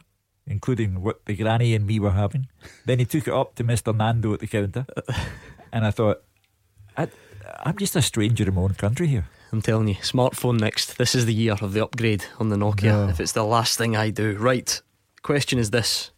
including 0.51 1.01
what 1.01 1.25
the 1.25 1.35
granny 1.35 1.73
and 1.73 1.87
me 1.87 1.99
were 1.99 2.11
having. 2.11 2.47
Then 2.85 2.99
he 2.99 3.05
took 3.05 3.27
it 3.27 3.33
up 3.33 3.55
to 3.55 3.63
Mr. 3.63 3.95
Nando 3.95 4.33
at 4.33 4.41
the 4.41 4.47
counter. 4.47 4.85
and 5.73 5.85
I 5.85 5.91
thought, 5.91 6.23
I, 6.97 7.07
I'm 7.63 7.77
just 7.77 7.95
a 7.95 8.01
stranger 8.01 8.47
in 8.47 8.53
my 8.55 8.61
own 8.61 8.73
country 8.73 9.07
here. 9.07 9.25
I'm 9.51 9.61
telling 9.61 9.87
you, 9.87 9.95
smartphone 9.95 10.59
next. 10.59 10.97
This 10.97 11.15
is 11.15 11.25
the 11.25 11.33
year 11.33 11.55
of 11.59 11.73
the 11.73 11.83
upgrade 11.83 12.25
on 12.39 12.49
the 12.49 12.55
Nokia. 12.55 12.83
No. 12.83 13.09
If 13.09 13.19
it's 13.19 13.33
the 13.33 13.43
last 13.43 13.77
thing 13.77 13.95
I 13.95 14.09
do. 14.09 14.37
Right. 14.37 14.81
Question 15.23 15.59
is 15.59 15.71
this 15.71 16.11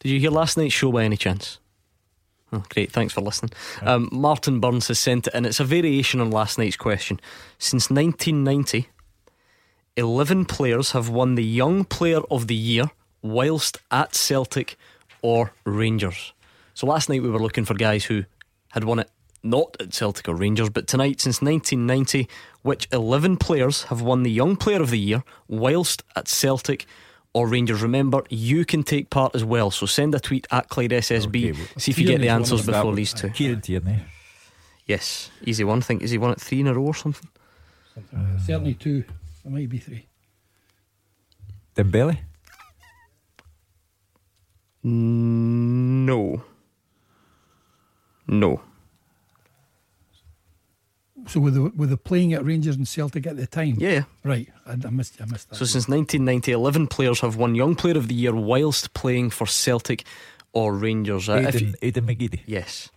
Did 0.00 0.10
you 0.10 0.20
hear 0.20 0.30
last 0.30 0.56
night's 0.56 0.74
show 0.74 0.92
by 0.92 1.04
any 1.04 1.16
chance? 1.16 1.58
Oh, 2.54 2.62
great, 2.68 2.92
thanks 2.92 3.14
for 3.14 3.22
listening. 3.22 3.52
Um, 3.80 4.10
Martin 4.12 4.60
Burns 4.60 4.88
has 4.88 4.98
sent 4.98 5.26
it, 5.26 5.32
and 5.34 5.46
it's 5.46 5.58
a 5.58 5.64
variation 5.64 6.20
on 6.20 6.30
last 6.30 6.58
night's 6.58 6.76
question. 6.76 7.18
Since 7.58 7.88
1990, 7.88 8.90
11 9.96 10.44
players 10.44 10.92
have 10.92 11.08
won 11.08 11.34
the 11.34 11.44
Young 11.44 11.84
Player 11.84 12.20
of 12.30 12.48
the 12.48 12.54
Year 12.54 12.90
whilst 13.22 13.78
at 13.90 14.14
Celtic 14.14 14.76
or 15.22 15.52
Rangers. 15.64 16.32
So 16.74 16.86
last 16.86 17.08
night 17.08 17.22
we 17.22 17.30
were 17.30 17.38
looking 17.38 17.64
for 17.64 17.74
guys 17.74 18.04
who 18.04 18.24
had 18.70 18.84
won 18.84 18.98
it 18.98 19.10
not 19.42 19.76
at 19.80 19.92
Celtic 19.92 20.28
or 20.28 20.34
Rangers, 20.34 20.70
but 20.70 20.86
tonight, 20.86 21.20
since 21.20 21.42
1990, 21.42 22.28
which 22.62 22.88
11 22.92 23.36
players 23.38 23.84
have 23.84 24.00
won 24.00 24.22
the 24.22 24.30
Young 24.30 24.56
Player 24.56 24.80
of 24.80 24.90
the 24.90 24.98
Year 24.98 25.24
whilst 25.48 26.02
at 26.14 26.28
Celtic 26.28 26.86
or 27.34 27.48
Rangers? 27.48 27.82
Remember, 27.82 28.22
you 28.28 28.64
can 28.64 28.82
take 28.82 29.10
part 29.10 29.34
as 29.34 29.44
well, 29.44 29.70
so 29.70 29.86
send 29.86 30.14
a 30.14 30.20
tweet 30.20 30.46
at 30.50 30.68
Clyde 30.68 30.90
SSB. 30.90 31.50
Okay, 31.50 31.52
well, 31.52 31.68
see 31.76 31.90
if 31.90 31.98
you 31.98 32.06
get 32.06 32.20
the 32.20 32.28
answers 32.28 32.64
before 32.64 32.86
one. 32.86 32.94
these 32.94 33.12
two. 33.12 33.30
Kieran 33.30 33.60
Tierney. 33.60 33.98
Yes, 34.86 35.30
easy 35.42 35.64
one. 35.64 35.78
I 35.78 35.82
think 35.82 36.02
is 36.02 36.10
he 36.10 36.18
won 36.18 36.32
it 36.32 36.40
three 36.40 36.60
in 36.60 36.66
a 36.66 36.74
row 36.74 36.86
or 36.86 36.94
something? 36.94 37.28
Certainly 38.44 38.74
two. 38.74 39.04
It 39.44 39.50
might 39.50 39.68
be 39.68 39.78
three. 39.78 40.06
Dembele. 41.74 42.18
No. 44.84 46.42
No. 48.26 48.60
So 51.26 51.38
with 51.38 51.54
the 51.54 51.62
with 51.76 51.90
the 51.90 51.96
playing 51.96 52.32
at 52.32 52.44
Rangers 52.44 52.74
and 52.76 52.86
Celtic 52.88 53.26
at 53.26 53.36
the 53.36 53.46
time. 53.46 53.76
Yeah. 53.78 54.04
Right. 54.24 54.48
I, 54.66 54.72
I 54.72 54.90
missed. 54.90 55.20
I 55.20 55.26
missed 55.26 55.50
that. 55.50 55.56
So 55.56 55.64
since 55.64 55.88
1990, 55.88 56.50
11 56.52 56.86
players 56.88 57.20
have 57.20 57.36
won 57.36 57.54
Young 57.54 57.76
Player 57.76 57.96
of 57.96 58.08
the 58.08 58.14
Year 58.14 58.34
whilst 58.34 58.92
playing 58.92 59.30
for 59.30 59.46
Celtic 59.46 60.04
or 60.52 60.74
Rangers. 60.74 61.28
Uh, 61.28 61.34
if 61.46 61.54
Aidan, 61.54 61.68
you- 61.68 61.74
Aidan 61.82 62.06
McGeady. 62.06 62.40
Yes. 62.46 62.88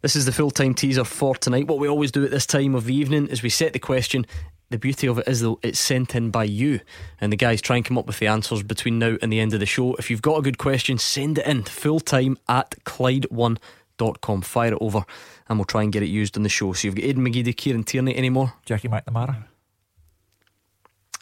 This 0.00 0.16
is 0.16 0.24
the 0.24 0.32
full 0.32 0.50
time 0.50 0.72
teaser 0.74 1.04
for 1.04 1.34
tonight. 1.34 1.66
What 1.66 1.78
we 1.78 1.88
always 1.88 2.10
do 2.10 2.24
at 2.24 2.30
this 2.30 2.46
time 2.46 2.74
of 2.74 2.84
the 2.86 2.94
evening 2.94 3.26
is 3.28 3.42
we 3.42 3.50
set 3.50 3.72
the 3.74 3.78
question. 3.78 4.26
The 4.70 4.78
beauty 4.78 5.06
of 5.06 5.18
it 5.18 5.28
is, 5.28 5.40
though, 5.40 5.58
it's 5.62 5.78
sent 5.78 6.14
in 6.14 6.30
by 6.30 6.44
you, 6.44 6.80
and 7.20 7.30
the 7.32 7.36
guys 7.36 7.60
try 7.60 7.76
and 7.76 7.84
come 7.84 7.98
up 7.98 8.06
with 8.06 8.18
the 8.18 8.26
answers 8.26 8.62
between 8.62 8.98
now 8.98 9.16
and 9.20 9.32
the 9.32 9.40
end 9.40 9.54
of 9.54 9.60
the 9.60 9.66
show. 9.66 9.94
If 9.96 10.10
you've 10.10 10.22
got 10.22 10.38
a 10.38 10.42
good 10.42 10.58
question, 10.58 10.98
send 10.98 11.38
it 11.38 11.46
in 11.46 11.62
full 11.64 12.00
time 12.00 12.38
at 12.48 12.70
Clyde1.com. 12.84 14.42
Fire 14.42 14.72
it 14.72 14.78
over, 14.80 15.04
and 15.48 15.58
we'll 15.58 15.66
try 15.66 15.82
and 15.82 15.92
get 15.92 16.02
it 16.02 16.08
used 16.08 16.36
on 16.36 16.42
the 16.42 16.48
show. 16.48 16.72
So 16.72 16.88
you've 16.88 16.96
got 16.96 17.04
Aidan 17.04 17.24
McGeady, 17.24 17.56
Kieran 17.56 17.84
Tierney 17.84 18.16
anymore? 18.16 18.54
Jackie 18.64 18.88
McNamara. 18.88 19.44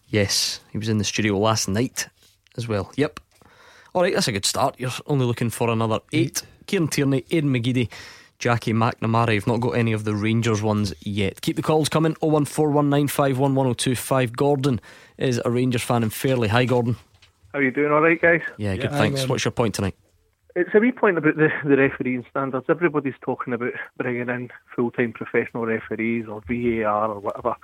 Yes, 0.09 0.61
he 0.71 0.79
was 0.79 0.89
in 0.89 0.99
the 0.99 1.05
studio 1.05 1.39
last 1.39 1.69
night 1.69 2.09
as 2.57 2.69
well. 2.69 2.93
Yep. 2.97 3.19
All 3.95 4.03
right, 4.03 4.15
that's 4.15 4.29
a 4.29 4.33
good 4.33 4.47
start. 4.47 4.77
You're 4.79 4.91
only 5.07 5.27
looking 5.27 5.51
for 5.51 5.69
another 5.69 6.01
eight. 6.13 6.43
Kieran 6.67 6.89
Tierney, 6.89 7.25
Aidan 7.31 7.51
McGeady, 7.53 7.89
Jackie 8.43 8.73
McNamara. 8.73 9.35
You've 9.35 9.47
not 9.47 9.61
got 9.61 9.77
any 9.77 9.93
of 9.93 10.03
the 10.03 10.17
Rangers 10.17 10.63
ones 10.63 10.93
yet. 10.99 11.41
Keep 11.43 11.55
the 11.55 11.63
calls 11.63 11.89
coming. 11.89 12.17
01419511025. 12.17 14.37
Gordon 14.37 14.81
is 15.17 15.41
a 15.45 15.51
Rangers 15.51 15.85
fan 15.85 16.03
and 16.03 16.13
fairly. 16.13 16.49
Hi, 16.49 16.65
Gordon. 16.65 16.97
How 17.53 17.61
are 17.61 17.63
you 17.63 17.71
doing? 17.71 17.93
All 17.93 18.01
right, 18.01 18.21
guys. 18.21 18.41
Yeah, 18.57 18.75
good. 18.75 18.91
Hi, 18.91 18.99
thanks. 18.99 19.21
Gordon. 19.21 19.31
What's 19.31 19.45
your 19.45 19.53
point 19.53 19.77
tonight? 19.77 19.95
It's 20.57 20.71
a 20.75 20.81
wee 20.81 20.91
point 20.91 21.19
about 21.19 21.37
the, 21.37 21.51
the 21.65 21.77
refereeing 21.77 22.27
standards. 22.31 22.67
Everybody's 22.69 23.15
talking 23.21 23.55
about 23.55 23.75
bringing 23.97 24.29
in 24.29 24.51
full-time 24.75 25.13
professional 25.13 25.65
referees 25.65 26.27
or 26.27 26.43
VAR 26.49 27.11
or 27.11 27.21
whatever. 27.21 27.55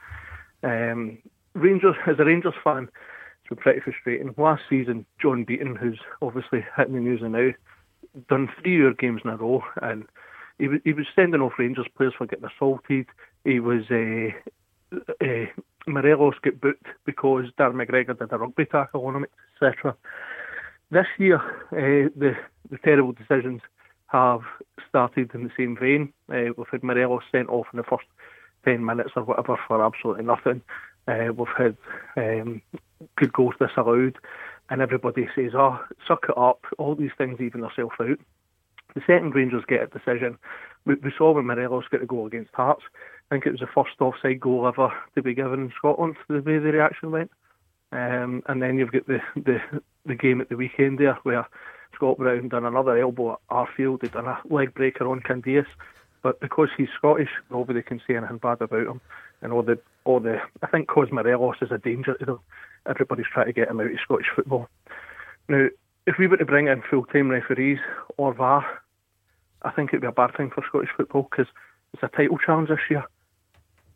Um, 0.63 1.19
Rangers, 1.55 1.97
as 2.07 2.21
a 2.21 2.25
Rangers 2.25 2.55
fan, 2.63 2.85
it's 2.85 3.49
been 3.49 3.59
pretty 3.59 3.81
frustrating. 3.81 4.33
Last 4.39 4.63
season, 4.71 5.07
John 5.21 5.43
Beaton, 5.43 5.75
who's 5.75 5.99
obviously 6.23 6.65
hitting 6.77 6.95
the 6.95 7.01
news 7.01 7.21
now, 7.21 7.51
done 8.29 8.49
three 8.63 8.77
year 8.77 8.95
games 8.95 9.23
in 9.25 9.31
a 9.31 9.37
row, 9.37 9.65
and 9.83 10.07
he 10.59 10.69
was 10.69 10.81
he 10.85 10.93
was 10.93 11.07
sending 11.15 11.41
off 11.41 11.59
Rangers 11.59 11.87
players 11.97 12.15
for 12.17 12.27
getting 12.27 12.45
assaulted. 12.45 13.07
He 13.45 13.61
was 13.61 13.85
uh, 13.91 14.97
uh, 15.21 15.47
Morelos 15.87 16.35
got 16.43 16.61
booked 16.61 16.87
because 17.05 17.47
Darren 17.59 17.75
McGregor 17.75 18.19
did 18.19 18.33
a 18.33 18.39
rugby 18.39 18.67
tackle 18.67 19.07
on 19.07 19.17
him, 19.17 19.27
etc. 19.55 19.97
This 20.91 21.07
year, 21.19 21.39
uh, 21.73 22.11
the 22.17 22.35
the 22.71 22.79
terrible 22.79 23.13
decisions 23.13 23.63
have 24.09 24.41
started 24.89 25.31
in 25.35 25.45
the 25.45 25.51
same 25.57 25.77
vein. 25.77 26.13
Uh, 26.31 26.53
we've 26.57 26.67
had 26.71 26.83
Morelos 26.83 27.23
sent 27.31 27.49
off 27.49 27.67
in 27.73 27.77
the 27.77 27.83
first 27.83 28.07
ten 28.65 28.85
minutes 28.85 29.11
or 29.17 29.25
whatever 29.25 29.59
for 29.67 29.85
absolutely 29.85 30.25
nothing. 30.25 30.63
Uh, 31.07 31.33
we've 31.35 31.49
had 31.57 31.77
um, 32.17 32.61
good 33.17 33.33
goals 33.33 33.55
disallowed, 33.59 34.19
and 34.71 34.83
everybody 34.83 35.29
says, 35.35 35.53
"Oh, 35.55 35.79
suck 36.07 36.27
it 36.29 36.37
up." 36.37 36.65
All 36.79 36.95
these 36.95 37.11
things 37.17 37.41
even 37.41 37.61
themselves 37.61 37.95
out. 38.01 38.19
The 38.95 39.03
second 39.07 39.35
Rangers 39.35 39.65
get 39.69 39.83
a 39.83 39.87
decision. 39.87 40.39
We, 40.85 40.95
we 40.95 41.13
saw 41.17 41.33
when 41.33 41.47
Morelos 41.47 41.85
got 41.91 42.03
a 42.03 42.07
goal 42.07 42.27
against 42.27 42.55
Hearts. 42.55 42.83
I 43.31 43.35
think 43.35 43.47
it 43.47 43.53
was 43.53 43.61
the 43.61 43.67
first 43.67 44.01
offside 44.01 44.41
goal 44.41 44.67
ever 44.67 44.93
to 45.15 45.23
be 45.23 45.35
given 45.35 45.61
in 45.61 45.73
Scotland. 45.77 46.17
The 46.29 46.37
way 46.37 46.59
the 46.59 46.73
reaction 46.73 47.11
went. 47.11 47.31
Um, 47.93 48.43
and 48.47 48.61
then 48.63 48.79
you've 48.79 48.93
got 48.93 49.07
the, 49.07 49.21
the 49.37 49.61
the 50.07 50.15
game 50.15 50.41
at 50.41 50.49
the 50.49 50.57
weekend 50.57 50.99
there 50.99 51.19
where 51.23 51.47
Scott 51.95 52.19
Brown 52.19 52.49
done 52.49 52.65
another 52.65 52.99
elbow 52.99 53.33
at 53.33 53.39
Arfield, 53.51 54.03
he 54.03 54.09
done 54.09 54.27
a 54.27 54.41
leg 54.51 54.75
breaker 54.75 55.09
on 55.09 55.21
Candeias. 55.21 55.67
But 56.23 56.41
because 56.41 56.69
he's 56.77 56.89
Scottish, 56.97 57.31
nobody 57.51 57.83
can 57.83 58.01
say 58.07 58.17
anything 58.17 58.39
bad 58.39 58.61
about 58.61 58.87
him. 58.87 59.01
And 59.41 59.53
all 59.53 59.63
the 59.63 59.79
all 60.05 60.21
the 60.21 60.41
I 60.63 60.67
think 60.67 60.89
cause 60.89 61.09
Morelos 61.13 61.57
is 61.63 61.71
a 61.71 61.79
danger 61.79 62.15
to 62.15 62.25
them. 62.25 62.41
Everybody's 62.87 63.27
trying 63.33 63.47
to 63.47 63.53
get 63.53 63.69
him 63.69 63.81
out 63.81 63.87
of 63.87 64.01
Scottish 64.03 64.27
football. 64.35 64.69
Now, 65.49 65.69
if 66.09 66.17
we 66.19 66.27
were 66.27 66.39
to 66.39 66.45
bring 66.47 66.69
in 66.69 66.83
full 66.89 67.05
time 67.05 67.29
referees 67.29 67.79
or 68.17 68.33
VAR, 68.33 68.65
I 69.61 69.71
think 69.71 69.91
it'd 69.91 70.01
be 70.01 70.07
a 70.07 70.13
bad 70.13 70.35
thing 70.35 70.51
for 70.51 70.65
Scottish 70.67 70.89
football 70.97 71.29
because 71.31 71.53
it's 71.93 72.03
a 72.03 72.09
title 72.09 72.39
challenge 72.39 72.71
this 72.71 72.79
year. 72.89 73.05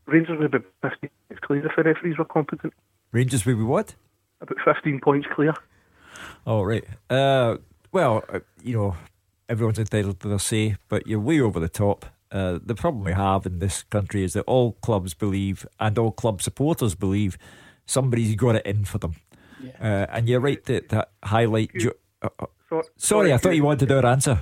Rangers 0.04 0.38
would 0.38 0.50
be 0.50 0.58
15 0.82 1.10
points 1.28 1.42
clear 1.42 1.66
if 1.66 1.72
the 1.74 1.82
referees 1.84 2.18
were 2.18 2.26
competent. 2.26 2.74
Rangers 3.12 3.46
would 3.46 3.56
be 3.56 3.62
what? 3.62 3.94
About 4.42 4.58
15 4.62 5.00
points 5.00 5.26
clear. 5.34 5.54
Oh, 6.46 6.62
right. 6.62 6.84
Uh, 7.08 7.56
well, 7.92 8.24
uh, 8.28 8.40
you 8.62 8.76
know, 8.76 8.94
everyone's 9.48 9.78
entitled 9.78 10.20
to 10.20 10.28
their 10.28 10.38
say, 10.38 10.76
but 10.90 11.06
you're 11.06 11.20
way 11.20 11.40
over 11.40 11.60
the 11.60 11.68
top. 11.68 12.04
Uh, 12.30 12.58
the 12.62 12.74
problem 12.74 13.04
we 13.04 13.12
have 13.12 13.46
in 13.46 13.58
this 13.58 13.84
country 13.84 14.22
is 14.22 14.34
that 14.34 14.42
all 14.42 14.72
clubs 14.82 15.14
believe, 15.14 15.66
and 15.80 15.96
all 15.98 16.10
club 16.10 16.42
supporters 16.42 16.94
believe, 16.94 17.38
somebody's 17.86 18.34
got 18.34 18.56
it 18.56 18.66
in 18.66 18.84
for 18.84 18.98
them. 18.98 19.14
Uh, 19.80 20.06
and 20.10 20.28
you're 20.28 20.40
right 20.40 20.64
that 20.64 20.88
to 20.88 21.06
highlight. 21.24 21.70
Jo- 21.74 21.92
uh, 22.22 22.28
uh, 22.38 22.46
So, 22.68 22.82
sorry, 22.96 23.32
I 23.32 23.36
thought 23.36 23.54
you 23.54 23.64
wanted 23.64 23.90
our 23.92 24.04
answer. 24.06 24.40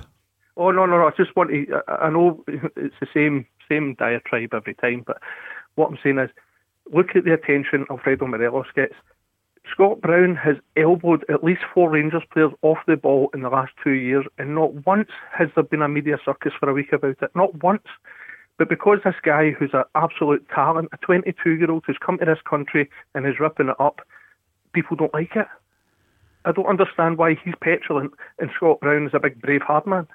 Oh 0.57 0.71
no, 0.71 0.85
no, 0.85 0.97
no! 0.97 1.07
I 1.07 1.11
just 1.17 1.35
want 1.35 1.49
to. 1.49 1.81
I, 1.87 2.07
I 2.07 2.09
know 2.09 2.43
it's 2.47 2.95
the 2.99 3.07
same 3.13 3.45
same 3.69 3.95
diatribe 3.95 4.53
every 4.53 4.75
time, 4.75 5.03
but 5.05 5.17
What 5.75 5.89
I'm 5.89 5.97
saying 6.03 6.19
is, 6.19 6.29
look 6.91 7.15
at 7.15 7.23
the 7.23 7.33
attention 7.33 7.85
Alfredo 7.89 8.27
Morelos 8.27 8.67
gets. 8.75 8.95
Scott 9.71 10.01
Brown 10.01 10.35
has 10.35 10.55
elbowed 10.75 11.23
at 11.29 11.43
least 11.43 11.61
four 11.73 11.89
Rangers 11.89 12.23
players 12.33 12.51
off 12.63 12.79
the 12.87 12.97
ball 12.97 13.29
in 13.33 13.41
the 13.41 13.49
last 13.49 13.71
two 13.83 13.91
years, 13.91 14.25
and 14.37 14.55
not 14.55 14.85
once 14.85 15.09
has 15.31 15.49
there 15.55 15.63
been 15.63 15.83
a 15.83 15.87
media 15.87 16.17
circus 16.25 16.51
for 16.59 16.69
a 16.69 16.73
week 16.73 16.91
about 16.91 17.17
it. 17.21 17.31
Not 17.35 17.63
once. 17.63 17.87
But 18.57 18.69
because 18.69 18.99
this 19.03 19.15
guy, 19.23 19.51
who's 19.51 19.73
an 19.73 19.83
absolute 19.95 20.47
talent, 20.53 20.89
a 20.93 20.97
22 20.97 21.51
year 21.51 21.71
old 21.71 21.83
who's 21.85 21.97
come 22.03 22.17
to 22.17 22.25
this 22.25 22.41
country 22.47 22.89
and 23.15 23.25
is 23.25 23.39
ripping 23.39 23.69
it 23.69 23.79
up, 23.79 24.01
people 24.73 24.97
don't 24.97 25.13
like 25.13 25.35
it. 25.35 25.47
I 26.45 26.51
don't 26.51 26.65
understand 26.65 27.17
why 27.17 27.35
he's 27.43 27.53
petulant 27.61 28.11
and 28.39 28.49
Scott 28.55 28.79
Brown 28.79 29.05
is 29.07 29.13
a 29.13 29.19
big 29.19 29.41
brave 29.41 29.61
hard 29.61 29.85
man. 29.85 30.07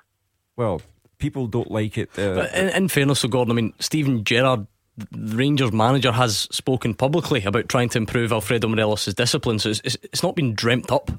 Well, 0.57 0.83
people 1.19 1.47
don't 1.47 1.71
like 1.71 1.99
it. 1.99 2.11
Uh, 2.19 2.35
But 2.35 2.55
in, 2.55 2.69
in 2.71 2.89
fairness 2.89 3.21
to 3.23 3.29
Gordon, 3.29 3.53
I 3.53 3.55
mean, 3.55 3.75
Steven 3.79 4.25
Gerrard, 4.25 4.67
the 4.97 5.37
Rangers 5.37 5.73
manager, 5.73 6.13
has 6.13 6.49
spoken 6.51 6.95
publicly 6.95 7.45
about 7.45 7.69
trying 7.69 7.89
to 7.91 7.99
improve 7.99 8.33
Alfredo 8.33 8.69
Morelos' 8.69 9.13
discipline, 9.15 9.59
so 9.59 9.71
it's, 9.71 9.81
it's, 9.85 9.97
it's 10.03 10.23
not 10.23 10.35
been 10.35 10.55
dreamt 10.55 10.91
up. 10.91 11.11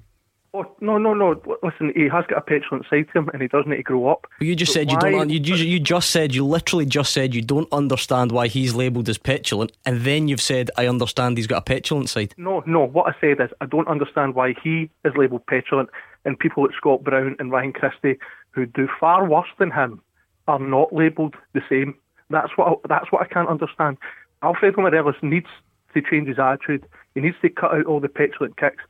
Oh, 0.58 0.76
no, 0.82 0.98
no, 0.98 1.14
no. 1.14 1.40
Listen, 1.62 1.92
he 1.96 2.08
has 2.10 2.26
got 2.26 2.40
a 2.40 2.42
petulant 2.42 2.86
side 2.90 3.08
to 3.14 3.20
him 3.20 3.30
and 3.30 3.44
he 3.44 3.48
does 3.48 3.66
need 3.68 3.78
to 3.78 3.84
grow 3.84 4.08
up. 4.08 4.26
But 4.40 4.48
you 4.48 4.56
just 4.56 4.72
But 4.72 4.74
said 4.74 4.92
you 4.92 4.98
don't. 4.98 5.30
You, 5.30 5.40
you, 5.40 5.56
you 5.56 5.80
just 5.80 6.10
said 6.10 6.34
you 6.34 6.44
literally 6.46 6.88
just 6.88 7.14
said 7.14 7.36
you 7.36 7.44
don't 7.44 7.72
understand 7.72 8.32
why 8.32 8.48
he's 8.48 8.74
labelled 8.74 9.08
as 9.08 9.20
petulant, 9.20 9.72
and 9.86 10.02
then 10.02 10.28
you've 10.28 10.42
said 10.42 10.72
I 10.76 10.88
understand 10.88 11.38
he's 11.38 11.46
got 11.46 11.60
a 11.60 11.62
petulant 11.62 12.10
side. 12.10 12.34
No, 12.38 12.64
no. 12.66 12.86
What 12.86 13.14
I 13.14 13.20
said 13.22 13.40
is 13.40 13.52
I 13.62 13.68
don't 13.68 13.88
understand 13.88 14.34
why 14.34 14.56
he 14.64 14.90
is 15.06 15.14
labelled 15.16 15.46
petulant 15.46 15.90
and 16.26 16.40
people 16.40 16.64
like 16.64 16.76
Scott 16.76 17.04
Brown 17.04 17.36
and 17.40 17.52
Ryan 17.52 17.74
Christie, 17.74 18.18
who 18.52 18.66
do 18.66 18.88
far 19.00 19.28
worse 19.30 19.48
than 19.60 19.72
him, 19.72 20.02
are 20.48 20.60
not 20.60 20.92
labelled 20.92 21.36
the 21.54 21.62
same. 21.70 21.96
That's 22.30 22.52
what 22.56 22.68
I, 22.68 22.88
that's 22.88 23.12
what 23.12 23.22
I 23.22 23.28
can't 23.28 23.48
understand. 23.50 23.98
Alfredo 24.42 24.82
Morelos 24.82 25.16
needs 25.22 25.48
to 25.94 26.02
change 26.02 26.28
his 26.28 26.40
attitude. 26.40 26.86
He 27.16 27.22
needs 27.22 27.38
to 27.42 27.50
cut 27.50 27.74
out 27.74 27.86
all 27.86 28.00
the 28.00 28.10
petulant 28.10 28.58
kicks, 28.58 28.84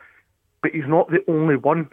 but 0.62 0.72
he's 0.72 0.88
not 0.88 1.10
the 1.10 1.24
only 1.28 1.56
one. 1.56 1.90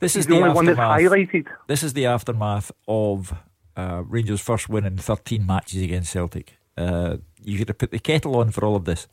This 0.00 0.14
He's 0.14 0.22
is 0.22 0.26
the, 0.28 0.36
only 0.36 0.50
one 0.50 0.64
that's 0.64 0.78
highlighted. 0.78 1.46
This 1.66 1.82
is 1.82 1.92
the 1.92 2.06
aftermath 2.06 2.72
of 2.88 3.34
uh, 3.76 4.02
Rangers' 4.06 4.40
first 4.40 4.68
win 4.68 4.86
in 4.86 4.96
13 4.96 5.46
matches 5.46 5.82
against 5.82 6.10
Celtic. 6.10 6.58
Uh, 6.76 7.18
you 7.42 7.58
could 7.58 7.68
have 7.68 7.78
put 7.78 7.90
the 7.90 7.98
kettle 7.98 8.36
on 8.36 8.50
for 8.50 8.64
all 8.64 8.76
of 8.76 8.86
this. 8.86 9.06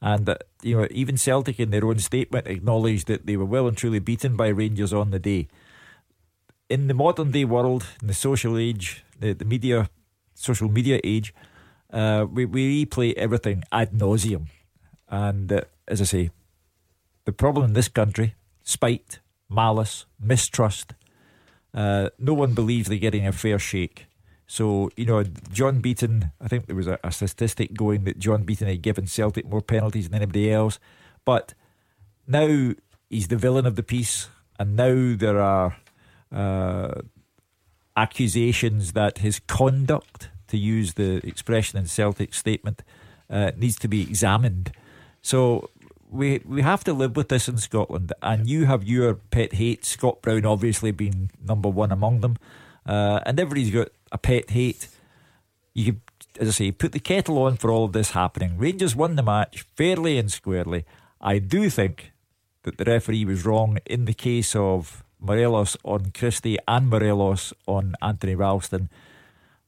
And, 0.00 0.28
uh, 0.28 0.36
you 0.62 0.76
know, 0.76 0.86
even 0.92 1.16
Celtic 1.16 1.58
in 1.58 1.70
their 1.70 1.84
own 1.84 1.98
statement 1.98 2.46
acknowledged 2.46 3.08
that 3.08 3.26
they 3.26 3.36
were 3.36 3.44
well 3.44 3.66
and 3.66 3.76
truly 3.76 3.98
beaten 3.98 4.36
by 4.36 4.48
Rangers 4.48 4.92
on 4.92 5.10
the 5.10 5.18
day. 5.18 5.48
In 6.68 6.86
the 6.86 6.94
modern 6.94 7.32
day 7.32 7.44
world, 7.44 7.84
in 8.00 8.06
the 8.06 8.14
social 8.14 8.56
age, 8.56 9.04
the, 9.18 9.32
the 9.32 9.44
media, 9.44 9.90
social 10.34 10.68
media 10.68 11.00
age, 11.02 11.34
uh, 11.92 12.26
we, 12.30 12.44
we 12.44 12.84
replay 12.86 13.12
everything 13.14 13.64
ad 13.72 13.90
nauseum. 13.92 14.46
And 15.08 15.52
uh, 15.52 15.62
as 15.88 16.00
I 16.00 16.04
say, 16.04 16.30
the 17.24 17.32
problem 17.32 17.66
in 17.66 17.72
this 17.72 17.88
country, 17.88 18.34
spite, 18.62 19.20
malice, 19.48 20.06
mistrust, 20.20 20.94
uh, 21.74 22.10
no 22.18 22.34
one 22.34 22.54
believes 22.54 22.88
they're 22.88 22.98
getting 22.98 23.26
a 23.26 23.32
fair 23.32 23.58
shake. 23.58 24.06
So, 24.46 24.90
you 24.96 25.06
know, 25.06 25.24
John 25.50 25.80
Beaton, 25.80 26.32
I 26.40 26.48
think 26.48 26.66
there 26.66 26.76
was 26.76 26.86
a, 26.86 26.98
a 27.02 27.10
statistic 27.10 27.72
going 27.74 28.04
that 28.04 28.18
John 28.18 28.42
Beaton 28.42 28.68
had 28.68 28.82
given 28.82 29.06
Celtic 29.06 29.46
more 29.46 29.62
penalties 29.62 30.08
than 30.08 30.16
anybody 30.16 30.52
else. 30.52 30.78
But 31.24 31.54
now 32.26 32.74
he's 33.08 33.28
the 33.28 33.36
villain 33.36 33.66
of 33.66 33.76
the 33.76 33.82
piece, 33.82 34.28
and 34.58 34.76
now 34.76 35.14
there 35.16 35.40
are 35.40 35.76
uh, 36.30 37.00
accusations 37.96 38.92
that 38.92 39.18
his 39.18 39.40
conduct, 39.40 40.28
to 40.48 40.58
use 40.58 40.94
the 40.94 41.26
expression 41.26 41.78
in 41.78 41.86
Celtic 41.86 42.34
statement, 42.34 42.82
uh, 43.30 43.52
needs 43.56 43.78
to 43.78 43.88
be 43.88 44.02
examined. 44.02 44.72
So 45.22 45.70
we 46.12 46.42
we 46.44 46.62
have 46.62 46.84
to 46.84 46.92
live 46.92 47.16
with 47.16 47.28
this 47.28 47.48
in 47.48 47.56
Scotland, 47.56 48.12
and 48.22 48.48
you 48.48 48.66
have 48.66 48.84
your 48.84 49.14
pet 49.14 49.54
hate. 49.54 49.84
Scott 49.84 50.20
Brown 50.22 50.44
obviously 50.44 50.90
being 50.90 51.30
number 51.42 51.68
one 51.68 51.90
among 51.90 52.20
them, 52.20 52.36
uh, 52.86 53.20
and 53.24 53.40
everybody's 53.40 53.70
got 53.70 53.88
a 54.12 54.18
pet 54.18 54.50
hate. 54.50 54.88
You 55.72 55.86
could, 55.86 56.00
as 56.38 56.48
I 56.48 56.50
say, 56.52 56.72
put 56.72 56.92
the 56.92 57.00
kettle 57.00 57.38
on 57.38 57.56
for 57.56 57.70
all 57.70 57.84
of 57.84 57.92
this 57.92 58.10
happening. 58.10 58.58
Rangers 58.58 58.94
won 58.94 59.16
the 59.16 59.22
match 59.22 59.64
fairly 59.74 60.18
and 60.18 60.30
squarely. 60.30 60.84
I 61.20 61.38
do 61.38 61.70
think 61.70 62.12
that 62.64 62.76
the 62.76 62.84
referee 62.84 63.24
was 63.24 63.46
wrong 63.46 63.78
in 63.86 64.04
the 64.04 64.14
case 64.14 64.54
of 64.54 65.02
Morelos 65.18 65.76
on 65.82 66.12
Christie 66.12 66.58
and 66.68 66.90
Morelos 66.90 67.54
on 67.66 67.94
Anthony 68.02 68.34
Ralston. 68.34 68.90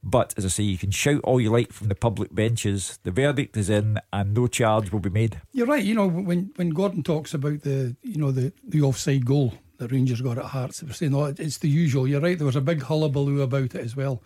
But 0.07 0.35
as 0.37 0.45
I 0.45 0.49
say, 0.49 0.63
you 0.63 0.77
can 0.77 0.91
shout 0.91 1.21
all 1.23 1.41
you 1.41 1.49
like 1.49 1.73
from 1.73 1.87
the 1.87 1.95
public 1.95 2.33
benches. 2.33 2.99
The 3.01 3.09
verdict 3.09 3.57
is 3.57 3.71
in, 3.71 3.99
and 4.13 4.35
no 4.35 4.45
charge 4.45 4.91
will 4.91 4.99
be 4.99 5.09
made. 5.09 5.41
You're 5.51 5.65
right. 5.65 5.83
You 5.83 5.95
know 5.95 6.07
when 6.07 6.51
when 6.55 6.69
Gordon 6.69 7.01
talks 7.01 7.33
about 7.33 7.61
the 7.61 7.95
you 8.03 8.17
know 8.17 8.31
the 8.31 8.53
the 8.63 8.83
offside 8.83 9.25
goal 9.25 9.55
that 9.77 9.91
Rangers 9.91 10.21
got 10.21 10.37
at 10.37 10.45
Hearts, 10.45 10.79
they 10.79 10.87
were 10.87 10.93
saying, 10.93 11.15
"Oh, 11.15 11.25
it's 11.25 11.57
the 11.57 11.69
usual." 11.69 12.07
You're 12.07 12.21
right. 12.21 12.37
There 12.37 12.45
was 12.45 12.55
a 12.55 12.61
big 12.61 12.83
hullabaloo 12.83 13.41
about 13.41 13.73
it 13.73 13.81
as 13.81 13.95
well. 13.95 14.21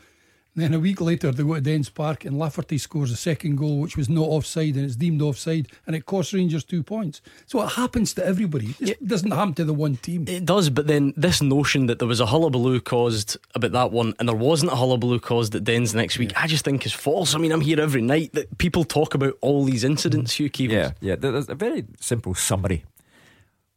And 0.56 0.64
then 0.64 0.74
a 0.74 0.80
week 0.80 1.00
later, 1.00 1.32
they 1.32 1.44
go 1.44 1.56
to 1.56 1.62
Dens 1.62 1.90
Park 1.90 2.26
and 2.26 2.38
Lafferty 2.38 2.78
scores 2.78 3.12
a 3.12 3.16
second 3.16 3.56
goal, 3.56 3.80
which 3.80 3.96
was 3.96 4.10
not 4.10 4.28
offside, 4.28 4.76
and 4.76 4.84
it's 4.84 4.96
deemed 4.96 5.22
offside, 5.22 5.70
and 5.86 5.96
it 5.96 6.06
costs 6.06 6.34
Rangers 6.34 6.64
two 6.64 6.84
points. 6.84 7.22
So 7.46 7.62
it 7.62 7.74
happens 7.74 8.14
to 8.16 8.26
everybody. 8.26 8.76
It 8.80 9.08
doesn't 9.08 9.32
happen 9.32 9.54
to 9.56 9.64
the 9.64 9.74
one 9.74 9.98
team. 9.98 10.26
It 10.28 10.46
does, 10.46 10.70
but 10.70 10.88
then 10.88 11.14
this 11.16 11.42
notion 11.42 11.86
that 11.86 12.00
there 12.00 12.08
was 12.08 12.20
a 12.20 12.26
hullabaloo 12.26 12.82
caused 12.82 13.38
about 13.56 13.72
that 13.74 13.92
one 13.92 14.16
and 14.20 14.28
there 14.28 14.36
wasn't 14.36 14.72
a 14.72 14.76
hullabaloo 14.76 15.20
caused 15.20 15.56
at 15.56 15.64
Dens 15.64 15.94
next 15.94 16.18
week, 16.18 16.34
I 16.36 16.48
just 16.48 16.66
think 16.66 16.86
is 16.86 16.94
false. 16.94 17.36
I 17.36 17.38
mean, 17.38 17.52
I'm 17.52 17.62
here 17.62 17.80
every 17.80 18.02
night 18.02 18.34
that 18.34 18.58
people 18.58 18.84
talk 18.84 19.14
about 19.14 19.38
all 19.42 19.64
these 19.64 19.84
incidents, 19.84 20.34
Hugh 20.34 20.50
Keevins. 20.50 20.72
Yeah, 20.72 20.92
yeah. 21.00 21.16
There's 21.16 21.48
a 21.48 21.56
very 21.56 21.86
simple 22.00 22.34
summary. 22.34 22.86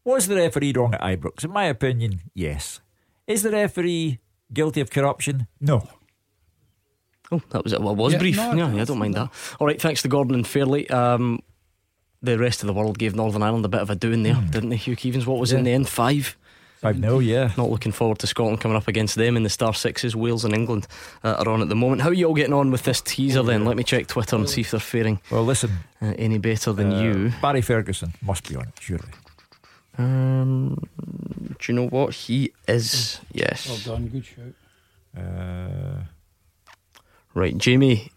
Was 0.04 0.26
the 0.26 0.36
referee 0.36 0.72
wrong 0.72 0.94
at 0.94 1.00
Ibrox? 1.00 1.44
In 1.44 1.52
my 1.52 1.64
opinion, 1.64 2.22
yes. 2.34 2.80
Is 3.26 3.42
the 3.42 3.50
referee 3.50 4.18
guilty 4.52 4.80
of 4.80 4.90
corruption? 4.90 5.46
No. 5.60 5.86
Oh, 7.32 7.40
that 7.50 7.64
was 7.64 7.72
it. 7.72 7.80
Well, 7.80 7.94
it 7.94 7.96
was 7.98 8.12
Yeah, 8.12 8.18
brief. 8.18 8.36
no, 8.36 8.52
yeah, 8.54 8.70
no, 8.70 8.80
I 8.80 8.84
don't 8.84 8.98
mind 8.98 9.14
that. 9.14 9.30
All 9.59 9.66
right, 9.66 9.80
thanks 9.80 10.02
to 10.02 10.09
Gordon 10.09 10.34
and 10.34 10.46
Fairley. 10.46 10.88
Um, 10.90 11.40
the 12.22 12.38
rest 12.38 12.62
of 12.62 12.66
the 12.68 12.72
world 12.72 12.98
gave 12.98 13.14
Northern 13.16 13.42
Ireland 13.42 13.64
a 13.64 13.68
bit 13.68 13.80
of 13.80 13.90
a 13.90 13.94
doing 13.96 14.22
there, 14.22 14.34
didn't 14.50 14.68
they, 14.68 14.76
Hugh 14.76 14.94
Keevins? 14.96 15.26
What 15.26 15.38
was 15.40 15.52
in 15.52 15.60
Hmm. 15.60 15.64
The 15.64 15.70
end? 15.72 15.88
Five? 15.88 16.36
5 16.82 16.98
0, 17.00 17.20
yeah. 17.20 17.52
Not 17.56 17.70
looking 17.70 17.92
forward 17.92 18.18
to 18.18 18.26
Scotland 18.26 18.60
coming 18.60 18.76
up 18.76 18.88
against 18.88 19.14
them 19.14 19.36
in 19.36 19.44
the 19.44 19.48
Star 19.48 19.72
Sixes. 19.72 20.16
Wales 20.16 20.44
and 20.44 20.52
England 20.52 20.88
uh, 21.22 21.36
are 21.38 21.48
on 21.48 21.62
at 21.62 21.68
the 21.68 21.76
moment. 21.76 22.02
How 22.02 22.09
are 22.09 22.12
you 22.12 22.26
all 22.26 22.34
getting 22.34 22.52
on 22.52 22.70
with 22.72 22.82
this 22.82 23.00
teaser 23.00 23.42
then? 23.44 23.64
Let 23.64 23.76
me 23.76 23.84
check 23.84 24.09
Twitter 24.09 24.34
and 24.36 24.50
see 24.50 24.62
if 24.62 24.72
they're 24.72 24.80
faring 24.80 25.20
Well, 25.30 25.44
listen. 25.44 25.70
uh, 26.02 26.12
any 26.18 26.38
better 26.38 26.72
than 26.72 26.92
Uh, 26.92 27.00
you. 27.02 27.32
Barry 27.40 27.60
Ferguson 27.62 28.12
must 28.20 28.48
be 28.48 28.56
on 28.56 28.64
it, 28.64 28.74
surely. 28.80 29.09
Um, 29.96 30.76
do 31.60 31.72
you 31.72 31.74
know 31.74 31.86
what? 31.86 32.14
He 32.14 32.52
is. 32.66 33.20
Yes. 33.32 33.68
Well 33.86 33.96
done. 33.96 34.09
Good 34.09 34.24
shout. 34.26 34.54
Uh, 37.34 37.40
Right, 37.40 37.56
Jamie 37.56 38.10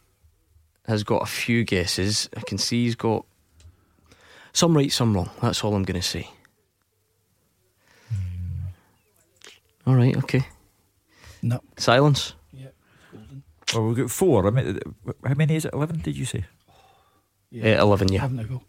has 0.87 1.03
got 1.03 1.23
a 1.23 1.25
few 1.25 1.63
guesses. 1.63 2.29
I 2.35 2.41
can 2.41 2.57
see 2.57 2.83
he's 2.83 2.95
got 2.95 3.25
some 4.53 4.75
right, 4.75 4.91
some 4.91 5.15
wrong. 5.15 5.29
That's 5.41 5.63
all 5.63 5.75
I'm 5.75 5.83
going 5.83 6.01
to 6.01 6.07
say. 6.07 6.29
All 9.87 9.95
right, 9.95 10.15
okay. 10.17 10.47
No. 11.41 11.61
Silence. 11.77 12.33
Yeah. 12.51 12.67
Well, 13.73 13.87
we've 13.87 13.97
got 13.97 14.11
four. 14.11 14.47
I 14.47 14.49
mean, 14.49 14.79
uh, 15.07 15.11
how 15.27 15.35
many 15.35 15.55
is 15.55 15.65
it? 15.65 15.73
11, 15.73 15.99
did 15.99 16.17
you 16.17 16.25
say? 16.25 16.45
Yeah, 17.51 17.81
11, 17.81 18.11
yeah. 18.11 18.21
Having 18.21 18.39
a 18.39 18.43
go. 18.45 18.61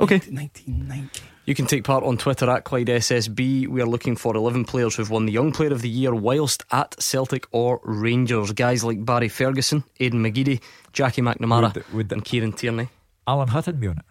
Okay. 0.00 0.18
1990. 0.18 1.20
You 1.46 1.54
can 1.54 1.66
take 1.66 1.84
part 1.84 2.04
on 2.04 2.16
Twitter 2.16 2.48
at 2.48 2.64
Clyde 2.64 2.86
SSB. 2.86 3.68
We 3.68 3.82
are 3.82 3.86
looking 3.86 4.16
for 4.16 4.34
11 4.34 4.64
players 4.64 4.94
who've 4.96 5.10
won 5.10 5.26
the 5.26 5.32
Young 5.32 5.52
Player 5.52 5.72
of 5.72 5.82
the 5.82 5.90
Year 5.90 6.14
whilst 6.14 6.64
at 6.70 6.94
Celtic 7.02 7.46
or 7.52 7.80
Rangers. 7.84 8.52
Guys 8.52 8.82
like 8.82 9.04
Barry 9.04 9.28
Ferguson, 9.28 9.84
Aidan 10.00 10.22
McGeady, 10.22 10.62
Jackie 10.94 11.20
McNamara, 11.20 11.74
Would- 11.74 11.92
would- 11.92 12.12
and 12.12 12.24
Kieran 12.24 12.52
Tierney. 12.54 12.88
Alan 13.26 13.48
Hutton 13.48 13.78
be 13.78 13.88
on 13.88 13.98
it? 13.98 14.04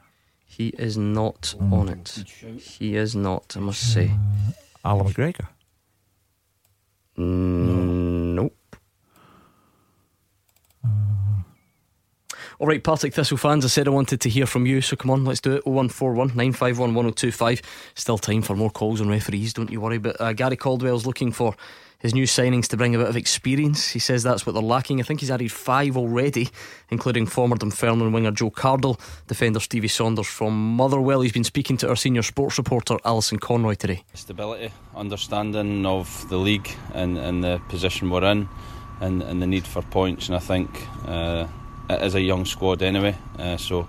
He 0.45 0.67
is 0.69 0.95
not 0.95 1.55
Mm. 1.59 1.73
on 1.73 1.89
it. 1.89 2.23
He 2.61 2.95
is 2.95 3.15
not, 3.15 3.55
I 3.57 3.61
must 3.61 3.81
say. 3.93 4.11
Alan 4.85 5.07
McGregor. 5.11 5.47
Mm, 7.17 8.35
nope. 8.35 8.55
All 12.59 12.67
right, 12.67 12.83
Partick 12.83 13.13
Thistle 13.13 13.37
fans, 13.37 13.65
I 13.65 13.67
said 13.67 13.87
I 13.87 13.91
wanted 13.91 14.21
to 14.21 14.29
hear 14.29 14.45
from 14.45 14.65
you, 14.65 14.81
so 14.81 14.95
come 14.95 15.11
on, 15.11 15.25
let's 15.25 15.41
do 15.41 15.53
it. 15.53 15.65
0141 15.65 16.27
951 16.29 16.93
1025. 16.93 17.61
Still 17.95 18.17
time 18.17 18.41
for 18.41 18.55
more 18.55 18.69
calls 18.69 19.01
on 19.01 19.09
referees, 19.09 19.53
don't 19.53 19.71
you 19.71 19.81
worry. 19.81 19.97
But 19.97 20.19
uh, 20.21 20.33
Gary 20.33 20.55
Caldwell's 20.55 21.05
looking 21.05 21.31
for 21.31 21.55
his 22.03 22.13
new 22.13 22.25
signings 22.25 22.67
to 22.67 22.77
bring 22.77 22.93
a 22.93 22.97
bit 22.97 23.07
of 23.07 23.15
experience. 23.15 23.89
He 23.89 23.99
says 23.99 24.23
that's 24.23 24.45
what 24.45 24.51
they're 24.53 24.61
lacking. 24.61 24.99
I 24.99 25.03
think 25.03 25.21
he's 25.21 25.31
added 25.31 25.51
five 25.51 25.95
already, 25.95 26.49
including 26.89 27.25
former 27.25 27.55
Dunfermline 27.55 28.11
winger 28.11 28.31
Joe 28.31 28.51
Cardle, 28.51 28.99
defender 29.27 29.61
Stevie 29.61 29.87
Saunders 29.87 30.27
from 30.27 30.75
Motherwell. 30.75 31.21
He's 31.21 31.31
been 31.31 31.45
speaking 31.45 31.77
to 31.77 31.89
our 31.89 31.95
senior 31.95 32.21
sports 32.21 32.57
reporter 32.57 32.97
Alison 33.05 33.39
Conroy 33.39 33.75
today. 33.75 34.03
Stability, 34.13 34.71
understanding 34.95 35.85
of 35.85 36.27
the 36.29 36.37
league 36.37 36.69
and, 36.93 37.17
and 37.17 37.41
the 37.41 37.61
position 37.69 38.09
we're 38.09 38.25
in, 38.25 38.49
and, 38.99 39.23
and 39.23 39.41
the 39.41 39.47
need 39.47 39.65
for 39.65 39.81
points. 39.81 40.27
And 40.27 40.35
I 40.35 40.39
think 40.39 40.69
uh, 41.07 41.47
it 41.89 42.01
is 42.01 42.15
a 42.15 42.21
young 42.21 42.45
squad 42.45 42.81
anyway, 42.81 43.17
uh, 43.37 43.57
so 43.57 43.87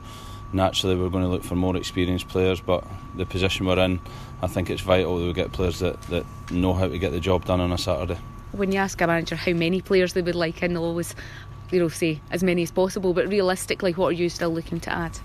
naturally 0.53 0.97
we're 0.97 1.11
going 1.11 1.25
to 1.25 1.31
look 1.31 1.45
for 1.45 1.55
more 1.55 1.77
experienced 1.77 2.29
players. 2.29 2.61
But 2.61 2.85
the 3.15 3.27
position 3.27 3.67
we're 3.67 3.79
in, 3.79 4.01
I 4.43 4.47
think 4.47 4.71
it's 4.71 4.83
vital 4.83 5.19
that 5.19 5.25
we 5.25 5.33
get 5.33 5.53
players 5.53 5.79
that, 5.81 6.01
that 6.03 6.25
know 6.51 6.75
how 6.75 6.89
to 6.89 6.99
get 6.99 7.13
the 7.13 7.21
job 7.21 7.45
done 7.45 7.61
on 7.61 7.73
a 7.73 7.79
Saturday. 7.79 8.19
When 8.53 8.73
you 8.73 8.79
ask 8.79 9.01
a 9.01 9.07
manager 9.07 9.37
how 9.37 9.53
many 9.53 9.81
players 9.81 10.13
they 10.13 10.23
would 10.23 10.35
like 10.35 10.63
in, 10.63 10.75
they'll 10.75 10.85
always, 10.85 11.15
you 11.71 11.81
know, 11.81 11.89
say 11.89 12.21
as 12.31 12.43
many 12.43 12.63
as 12.63 12.71
possible. 12.71 13.13
But 13.13 13.29
realistically, 13.29 13.93
what 13.93 14.09
are 14.09 14.13
you 14.13 14.29
still 14.29 14.51
looking 14.51 14.81
to 14.81 14.93
add? 14.93 15.19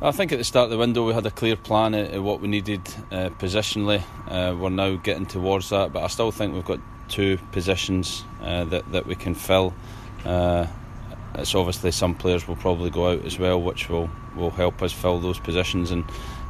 I 0.00 0.10
think 0.10 0.32
at 0.32 0.38
the 0.38 0.44
start 0.44 0.64
of 0.64 0.70
the 0.70 0.78
window 0.78 1.06
we 1.06 1.14
had 1.14 1.26
a 1.26 1.30
clear 1.30 1.54
plan 1.54 1.94
of 1.94 2.24
what 2.24 2.40
we 2.40 2.48
needed 2.48 2.80
uh, 3.12 3.30
positionally. 3.38 4.02
Uh, 4.26 4.56
we're 4.56 4.68
now 4.70 4.96
getting 4.96 5.26
towards 5.26 5.70
that, 5.70 5.92
but 5.92 6.02
I 6.02 6.08
still 6.08 6.32
think 6.32 6.54
we've 6.54 6.64
got 6.64 6.80
two 7.08 7.38
positions 7.52 8.24
uh, 8.42 8.64
that 8.64 8.90
that 8.90 9.06
we 9.06 9.14
can 9.14 9.36
fill. 9.36 9.72
Uh, 10.24 10.66
it's 11.34 11.54
obviously 11.54 11.90
some 11.90 12.14
players 12.14 12.46
will 12.46 12.56
probably 12.56 12.90
go 12.90 13.10
out 13.10 13.24
as 13.24 13.38
well, 13.38 13.60
which 13.60 13.88
will 13.88 14.10
will 14.36 14.50
help 14.50 14.82
us 14.82 14.92
fill 14.92 15.18
those 15.20 15.38
positions. 15.38 15.90
And 15.90 16.04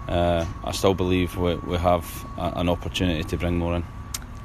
uh, 0.08 0.44
I 0.64 0.72
still 0.72 0.94
believe 0.94 1.36
we, 1.36 1.54
we 1.56 1.76
have 1.76 2.26
a, 2.36 2.52
an 2.56 2.68
opportunity 2.68 3.24
to 3.24 3.36
bring 3.36 3.58
more 3.58 3.76
in. 3.76 3.84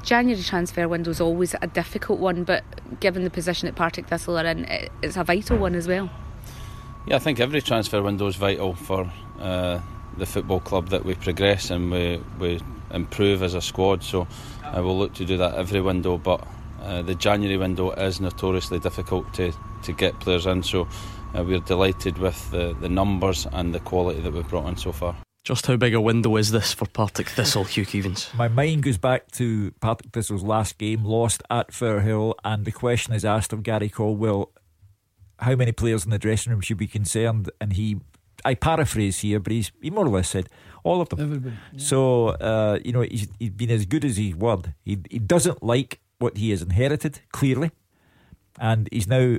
January 0.02 0.42
transfer 0.42 0.88
window 0.88 1.10
is 1.10 1.20
always 1.20 1.54
a 1.60 1.66
difficult 1.66 2.18
one, 2.18 2.44
but 2.44 2.64
given 3.00 3.24
the 3.24 3.30
position 3.30 3.66
that 3.66 3.74
Partick 3.74 4.06
Thistle 4.06 4.38
are 4.38 4.46
in, 4.46 4.64
it's 5.02 5.16
a 5.16 5.24
vital 5.24 5.58
one 5.58 5.74
as 5.74 5.86
well. 5.86 6.08
Yeah, 7.06 7.16
I 7.16 7.18
think 7.18 7.40
every 7.40 7.60
transfer 7.60 8.02
window 8.02 8.26
is 8.26 8.36
vital 8.36 8.74
for 8.74 9.10
uh, 9.40 9.80
the 10.16 10.26
football 10.26 10.60
club 10.60 10.88
that 10.88 11.04
we 11.04 11.14
progress 11.14 11.70
and 11.70 11.90
we, 11.90 12.22
we 12.38 12.60
improve 12.90 13.42
as 13.42 13.54
a 13.54 13.60
squad. 13.60 14.02
So 14.02 14.26
uh, 14.64 14.80
we'll 14.82 14.98
look 14.98 15.14
to 15.14 15.24
do 15.24 15.36
that 15.38 15.54
every 15.54 15.80
window. 15.80 16.18
But 16.18 16.46
uh, 16.82 17.02
the 17.02 17.14
January 17.14 17.56
window 17.56 17.90
is 17.92 18.20
notoriously 18.20 18.78
difficult 18.78 19.32
to, 19.34 19.52
to 19.82 19.92
get 19.92 20.18
players 20.20 20.46
in. 20.46 20.62
So 20.62 20.88
uh, 21.34 21.44
we're 21.44 21.60
delighted 21.60 22.18
with 22.18 22.50
the, 22.50 22.76
the 22.80 22.88
numbers 22.88 23.46
and 23.52 23.74
the 23.74 23.80
quality 23.80 24.20
that 24.20 24.32
we've 24.32 24.48
brought 24.48 24.68
in 24.68 24.76
so 24.76 24.92
far. 24.92 25.16
Just 25.44 25.66
how 25.66 25.76
big 25.76 25.94
a 25.94 26.00
window 26.00 26.36
is 26.36 26.50
this 26.50 26.74
for 26.74 26.86
Partick 26.86 27.28
Thistle, 27.28 27.64
Hugh 27.64 27.86
Keevins? 27.86 28.34
My 28.34 28.48
mind 28.48 28.82
goes 28.82 28.98
back 28.98 29.30
to 29.32 29.70
Partick 29.80 30.12
Thistle's 30.12 30.42
last 30.42 30.76
game, 30.76 31.04
lost 31.04 31.42
at 31.48 31.70
Firhill, 31.70 32.34
and 32.44 32.64
the 32.64 32.72
question 32.72 33.14
is 33.14 33.24
asked 33.24 33.52
of 33.52 33.62
Gary 33.62 33.88
Caldwell 33.88 34.52
how 35.38 35.54
many 35.54 35.72
players 35.72 36.04
in 36.04 36.10
the 36.10 36.18
dressing 36.18 36.52
room 36.52 36.60
should 36.60 36.76
be 36.76 36.86
concerned? 36.86 37.50
And 37.60 37.72
he, 37.72 38.00
I 38.44 38.54
paraphrase 38.54 39.20
here, 39.20 39.40
but 39.40 39.52
he's, 39.52 39.72
he 39.80 39.88
more 39.90 40.04
or 40.04 40.10
less 40.10 40.28
said 40.28 40.48
all 40.84 41.00
of 41.00 41.08
them. 41.08 41.20
Everybody. 41.20 41.56
Yeah. 41.72 41.78
So, 41.78 42.26
uh, 42.28 42.78
you 42.84 42.92
know, 42.92 43.02
he's, 43.02 43.28
he's 43.38 43.50
been 43.50 43.70
as 43.70 43.86
good 43.86 44.04
as 44.04 44.16
his 44.16 44.34
word. 44.34 44.74
He, 44.84 44.98
he 45.10 45.18
doesn't 45.18 45.62
like 45.62 46.00
what 46.18 46.36
he 46.36 46.50
has 46.50 46.62
inherited, 46.62 47.20
clearly, 47.32 47.70
and 48.58 48.88
he's 48.92 49.06
now 49.06 49.36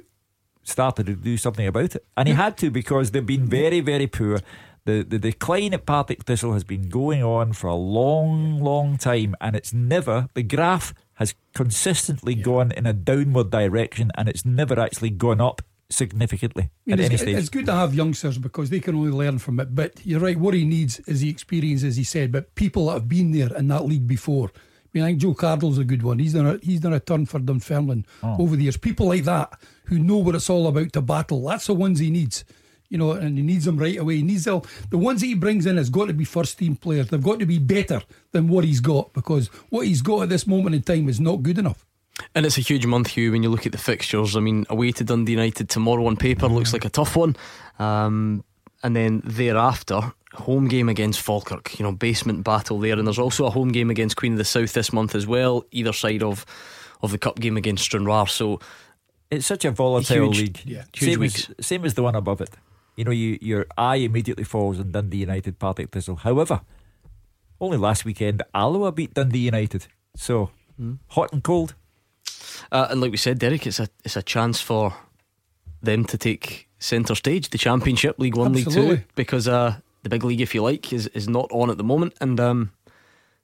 started 0.64 1.06
to 1.08 1.16
do 1.16 1.38
something 1.38 1.68
about 1.68 1.96
it. 1.96 2.06
And 2.16 2.28
he 2.28 2.34
had 2.34 2.58
to 2.58 2.70
because 2.70 3.12
they've 3.12 3.26
been 3.26 3.48
very, 3.48 3.80
very 3.82 4.08
poor. 4.08 4.40
The, 4.86 5.04
the 5.04 5.20
decline 5.20 5.74
at 5.74 5.86
Partick 5.86 6.24
Thistle 6.24 6.54
has 6.54 6.64
been 6.64 6.90
going 6.90 7.24
on 7.24 7.54
for 7.54 7.68
a 7.68 7.76
long, 7.76 8.60
long 8.60 8.98
time, 8.98 9.36
and 9.42 9.56
it's 9.56 9.74
never, 9.74 10.30
the 10.34 10.44
graph 10.44 10.94
has 11.16 11.36
consistently 11.54 12.34
yeah. 12.34 12.44
gone 12.44 12.72
in 12.72 12.86
a 12.86 12.94
downward 12.94 13.50
direction 13.50 14.10
and 14.16 14.30
it's 14.30 14.46
never 14.46 14.80
actually 14.80 15.10
gone 15.10 15.42
up 15.42 15.62
significantly 15.90 16.70
I 16.88 16.92
mean, 16.92 16.94
at 16.94 17.00
it's, 17.00 17.10
any 17.10 17.18
stage. 17.18 17.36
It's 17.36 17.50
good 17.50 17.66
to 17.66 17.74
have 17.74 17.94
youngsters 17.94 18.38
because 18.38 18.70
they 18.70 18.80
can 18.80 18.96
only 18.96 19.12
learn 19.12 19.38
from 19.40 19.60
it. 19.60 19.76
But 19.76 20.06
you're 20.06 20.22
right, 20.22 20.40
what 20.40 20.54
he 20.54 20.64
needs 20.64 21.00
is 21.02 21.22
the 21.22 21.30
experience, 21.30 21.84
as 21.84 21.98
he 21.98 22.04
said, 22.04 22.32
but 22.32 22.56
people 22.56 22.86
that 22.86 22.94
have 22.94 23.10
been 23.10 23.32
there 23.32 23.54
in 23.56 23.68
that 23.68 23.86
league 23.86 24.08
before. 24.08 24.52
I 24.90 24.98
mean, 24.98 25.04
I 25.04 25.08
think 25.08 25.20
Joe 25.20 25.36
Cardle's 25.36 25.78
a 25.78 25.84
good 25.84 26.02
one. 26.02 26.18
He's 26.18 26.34
done 26.34 26.48
a 26.48 26.58
he's 26.64 26.80
done 26.80 26.94
a 26.94 27.00
turn 27.00 27.28
for 27.28 27.40
Dunfermline 27.40 28.06
oh. 28.24 28.42
over 28.42 28.56
the 28.56 28.64
years. 28.64 28.78
People 28.78 29.08
like 29.08 29.24
that 29.26 29.54
who 29.86 30.00
know 30.00 30.18
what 30.18 30.36
it's 30.36 30.50
all 30.50 30.68
about 30.68 30.94
to 30.94 31.02
battle. 31.02 31.46
That's 31.46 31.68
the 31.68 31.76
ones 31.76 32.00
he 32.00 32.10
needs. 32.10 32.44
You 32.90 32.98
know, 32.98 33.12
and 33.12 33.38
he 33.38 33.44
needs 33.44 33.66
them 33.66 33.78
right 33.78 34.00
away. 34.00 34.18
He 34.18 34.24
needs 34.24 34.46
the, 34.46 34.68
the 34.90 34.98
ones 34.98 35.22
that 35.22 35.28
he 35.28 35.36
brings 35.36 35.68
in 35.68 35.78
has 35.78 35.92
got 35.92 36.08
to 36.08 36.14
be 36.14 36.26
first 36.26 36.58
team 36.58 36.76
players. 36.76 37.10
They've 37.10 37.22
got 37.22 37.38
to 37.38 37.46
be 37.46 37.60
better 37.60 38.02
than 38.32 38.48
what 38.48 38.64
he's 38.64 38.80
got 38.80 39.14
because 39.14 39.50
what 39.70 39.86
he's 39.86 40.02
got 40.02 40.24
at 40.24 40.30
this 40.30 40.48
moment 40.48 40.74
in 40.74 40.82
time 40.82 41.08
is 41.08 41.20
not 41.20 41.44
good 41.44 41.60
enough. 41.60 41.86
And 42.34 42.48
it's 42.48 42.58
a 42.58 42.62
huge 42.62 42.88
month, 42.88 43.10
Hugh, 43.10 43.32
when 43.32 43.44
you 43.44 43.50
look 43.50 43.68
at 43.68 43.74
the 43.74 43.78
fixtures. 43.78 44.36
I 44.36 44.40
mean, 44.40 44.66
away 44.72 44.92
to 44.94 45.04
Dundee 45.04 45.34
United 45.34 45.70
tomorrow 45.70 46.08
on 46.08 46.18
paper 46.18 46.48
looks 46.48 46.74
like 46.74 46.84
a 46.84 46.90
tough 46.90 47.16
one. 47.16 47.36
Um, 47.78 48.44
and 48.82 48.96
then 48.96 49.22
thereafter, 49.24 50.14
home 50.40 50.68
game 50.68 50.90
against 50.90 51.22
Falkirk, 51.22 51.78
you 51.80 51.84
know, 51.84 51.92
basement 51.92 52.44
battle 52.44 52.80
there. 52.80 52.98
And 52.98 53.06
there's 53.08 53.20
also 53.20 53.46
a 53.46 53.50
home 53.50 53.72
game 53.72 53.90
against 53.90 54.16
Queen 54.16 54.34
of 54.34 54.38
the 54.38 54.46
South 54.46 54.74
this 54.74 54.92
month 54.92 55.16
as 55.16 55.28
well, 55.28 55.66
either 55.72 55.94
side 55.94 56.24
of, 56.24 56.46
of 57.02 57.12
the 57.12 57.18
cup 57.18 57.40
game 57.40 57.58
against 57.58 57.84
Stranraer. 57.84 58.28
So 58.28 58.60
it's 59.32 59.46
such 59.46 59.66
a 59.66 59.72
volatile 59.72 60.32
huge, 60.32 60.40
league. 60.40 60.62
Yeah, 60.66 60.84
huge 60.94 61.12
same, 61.12 61.20
weeks. 61.20 61.50
As, 61.58 61.66
same 61.66 61.86
as 61.86 61.94
the 61.94 62.04
one 62.04 62.16
above 62.16 62.42
it. 62.42 62.52
You 62.96 63.06
know, 63.06 63.12
you, 63.12 63.38
your 63.42 63.66
eye 63.78 63.98
immediately 63.98 64.44
falls 64.44 64.80
on 64.80 64.92
Dundee 64.92 65.18
United, 65.18 65.60
Partick 65.60 65.92
Thistle. 65.92 66.18
However, 66.18 66.62
only 67.62 67.78
last 67.78 68.06
weekend, 68.06 68.44
Alloa 68.54 68.92
beat 68.92 69.14
Dundee 69.14 69.40
United. 69.40 69.88
So, 70.16 70.52
mm. 70.80 70.98
hot 71.08 71.32
and 71.32 71.44
cold. 71.44 71.76
Uh, 72.72 72.88
and 72.90 73.02
like 73.02 73.12
we 73.12 73.18
said, 73.18 73.40
Derek, 73.40 73.66
it's 73.66 73.80
a 73.80 73.88
it's 74.04 74.18
a 74.18 74.22
chance 74.22 74.60
for 74.60 74.94
them 75.82 76.04
to 76.06 76.18
take 76.18 76.68
centre 76.80 77.16
stage, 77.16 77.50
the 77.50 77.58
Championship, 77.58 78.20
League 78.20 78.36
One, 78.36 78.56
Absolutely. 78.56 78.90
League 78.90 79.00
Two, 79.00 79.06
because 79.16 79.48
uh, 79.48 79.76
the 80.04 80.10
big 80.10 80.24
league, 80.24 80.42
if 80.42 80.56
you 80.56 80.62
like, 80.62 80.92
is, 80.94 81.08
is 81.08 81.28
not 81.28 81.50
on 81.52 81.70
at 81.70 81.78
the 81.78 81.84
moment, 81.84 82.14
and 82.22 82.40
um, 82.40 82.72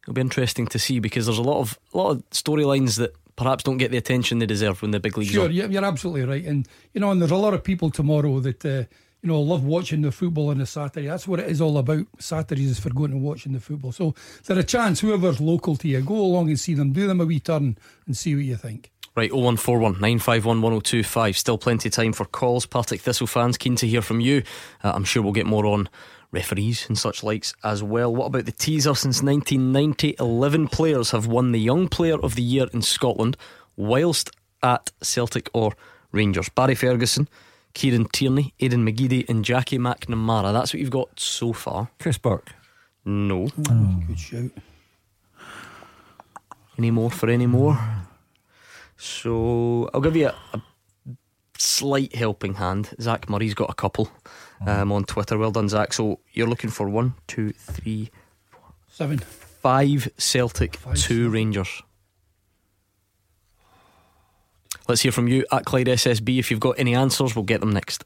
it'll 0.04 0.14
be 0.14 0.22
interesting 0.22 0.68
to 0.68 0.80
see 0.80 1.00
because 1.00 1.26
there's 1.26 1.38
a 1.38 1.44
lot 1.44 1.60
of 1.60 1.80
a 1.94 1.98
lot 1.98 2.12
of 2.12 2.30
storylines 2.30 2.98
that 2.98 3.14
perhaps 3.36 3.64
don't 3.64 3.78
get 3.78 3.92
the 3.92 3.98
attention 3.98 4.40
they 4.40 4.46
deserve 4.46 4.82
when 4.82 4.92
the 4.92 5.00
big 5.00 5.18
league's 5.18 5.34
sure, 5.34 5.46
on. 5.46 5.54
Sure, 5.54 5.70
you're 5.70 5.86
absolutely 5.86 6.24
right, 6.24 6.46
and 6.46 6.68
you 6.94 7.02
know, 7.02 7.12
and 7.12 7.22
there's 7.22 7.32
a 7.32 7.36
lot 7.36 7.54
of 7.54 7.64
people 7.64 7.90
tomorrow 7.90 8.40
that. 8.40 8.66
Uh, 8.66 8.84
you 9.22 9.32
know, 9.32 9.42
love 9.42 9.66
watching 9.66 10.04
the 10.04 10.12
football 10.12 10.50
on 10.50 10.62
a 10.62 10.68
Saturday. 10.68 11.08
That's 11.08 11.28
what 11.28 11.40
it 11.40 11.50
is 11.50 11.60
all 11.60 11.80
about. 11.80 12.06
Saturdays 12.20 12.70
is 12.70 12.80
for 12.80 12.92
going 12.92 13.12
and 13.12 13.24
watching 13.24 13.54
the 13.54 13.60
football. 13.60 13.92
So, 13.92 14.14
there's 14.46 14.60
a 14.60 14.64
chance, 14.64 15.00
whoever's 15.00 15.42
local 15.42 15.76
to 15.78 15.88
you, 15.88 16.02
go 16.02 16.14
along 16.14 16.50
and 16.50 16.60
see 16.60 16.76
them, 16.76 16.94
do 16.94 17.08
them 17.08 17.20
a 17.20 17.26
wee 17.26 17.40
turn, 17.40 17.76
and 18.06 18.16
see 18.16 18.36
what 18.36 18.44
you 18.44 18.56
think. 18.56 18.92
Right, 19.16 19.32
0141 19.32 19.94
951 19.94 20.62
1025. 20.62 21.38
Still 21.38 21.58
plenty 21.58 21.88
of 21.88 21.94
time 21.94 22.12
for 22.12 22.26
calls. 22.26 22.66
Partick 22.66 23.00
Thistle 23.00 23.26
fans, 23.26 23.58
keen 23.58 23.78
to 23.78 23.88
hear 23.88 24.02
from 24.02 24.20
you. 24.20 24.44
Uh, 24.84 24.92
I'm 24.94 25.06
sure 25.06 25.24
we'll 25.24 25.32
get 25.32 25.46
more 25.46 25.66
on 25.66 25.88
referees 26.32 26.88
and 26.88 26.98
such 26.98 27.24
likes 27.24 27.54
as 27.64 27.82
well. 27.84 28.14
What 28.14 28.28
about 28.28 28.46
the 28.46 28.52
teaser? 28.52 28.96
Since 28.96 29.22
1990, 29.22 30.16
11 30.20 30.68
players 30.68 31.12
have 31.12 31.28
won 31.28 31.52
the 31.52 31.60
Young 31.60 31.88
Player 31.88 32.20
of 32.20 32.36
the 32.36 32.42
Year 32.42 32.68
in 32.74 32.82
Scotland 32.82 33.38
whilst 33.76 34.30
at 34.64 34.92
Celtic 35.02 35.50
or 35.54 35.74
Rangers. 36.12 36.50
Barry 36.50 36.76
Ferguson, 36.76 37.28
Kieran 37.74 38.06
Tierney, 38.06 38.54
Aidan 38.60 38.86
McGeady, 38.86 39.28
and 39.30 39.44
Jackie 39.44 39.78
McNamara. 39.78 40.54
That's 40.54 40.74
what 40.74 40.80
you've 40.80 40.90
got 40.90 41.20
so 41.20 41.54
far. 41.54 41.90
Chris 42.00 42.18
Burke. 42.18 42.54
No. 43.04 43.48
Oh, 43.70 44.04
good 44.08 44.20
shout. 44.20 44.52
Any 46.78 46.92
more 46.92 47.12
for 47.12 47.30
any 47.30 47.46
more? 47.46 47.78
So 48.98 49.90
I'll 49.94 50.02
give 50.02 50.16
you 50.16 50.28
a, 50.28 50.36
a 50.54 50.62
slight 51.58 52.16
helping 52.16 52.56
hand. 52.56 52.94
Zach 53.00 53.30
Murray's 53.30 53.54
got 53.54 53.70
a 53.70 53.74
couple 53.74 54.10
um, 54.66 54.92
on 54.92 55.04
Twitter. 55.06 55.38
Well 55.38 55.52
done, 55.52 55.70
Zach. 55.70 55.94
So 55.94 56.20
you're 56.34 56.48
looking 56.48 56.70
for 56.70 56.90
one, 56.90 57.16
two, 57.28 57.52
three, 57.52 58.12
four, 58.50 58.74
seven, 58.88 59.20
five 59.20 60.10
Celtic, 60.18 60.78
two 60.96 61.30
Rangers. 61.30 61.82
Let's 64.88 65.02
hear 65.02 65.12
from 65.12 65.28
you 65.28 65.46
at 65.52 65.66
Clyde 65.66 65.88
SSB. 65.88 66.38
If 66.38 66.52
you've 66.52 66.60
got 66.60 66.78
any 66.78 66.94
answers, 66.94 67.36
we'll 67.36 67.44
get 67.44 67.60
them 67.60 67.72
next. 67.72 68.04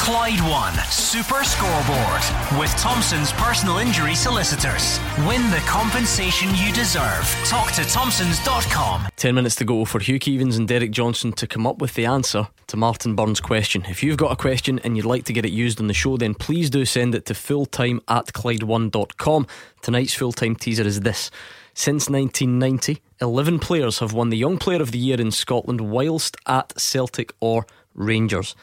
Clyde 0.00 0.40
One 0.40 0.72
Super 0.90 1.44
Scoreboard 1.44 2.22
with 2.58 2.74
Thompson's 2.78 3.32
personal 3.32 3.76
injury 3.76 4.14
solicitors. 4.14 4.98
Win 5.28 5.50
the 5.50 5.62
compensation 5.66 6.48
you 6.54 6.72
deserve. 6.72 7.28
Talk 7.44 7.72
to 7.72 7.84
Thompson's.com. 7.84 9.08
Ten 9.16 9.34
minutes 9.34 9.56
to 9.56 9.66
go 9.66 9.84
for 9.84 9.98
Hugh 9.98 10.18
Keevins 10.18 10.56
and 10.56 10.66
Derek 10.66 10.90
Johnstone 10.90 11.34
to 11.34 11.46
come 11.46 11.66
up 11.66 11.82
with 11.82 11.92
the 11.94 12.06
answer 12.06 12.48
to 12.68 12.78
Martin 12.78 13.14
Burns' 13.14 13.40
question. 13.40 13.84
If 13.90 14.02
you've 14.02 14.16
got 14.16 14.32
a 14.32 14.36
question 14.36 14.78
and 14.84 14.96
you'd 14.96 15.04
like 15.04 15.24
to 15.24 15.34
get 15.34 15.44
it 15.44 15.52
used 15.52 15.78
on 15.82 15.86
the 15.86 15.92
show, 15.92 16.16
then 16.16 16.32
please 16.32 16.70
do 16.70 16.86
send 16.86 17.14
it 17.14 17.26
to 17.26 17.34
fulltime 17.34 18.00
at 18.08 18.28
Clyde1.com. 18.28 19.46
Tonight's 19.82 20.14
full 20.14 20.32
time 20.32 20.56
teaser 20.56 20.86
is 20.86 21.00
this. 21.00 21.30
Since 21.74 22.08
1990, 22.08 23.02
11 23.20 23.58
players 23.58 23.98
have 23.98 24.14
won 24.14 24.30
the 24.30 24.38
Young 24.38 24.56
Player 24.56 24.80
of 24.80 24.92
the 24.92 24.98
Year 24.98 25.20
in 25.20 25.30
Scotland 25.30 25.82
whilst 25.82 26.38
at 26.46 26.72
Celtic 26.80 27.34
or 27.40 27.66
Rangers. 27.94 28.56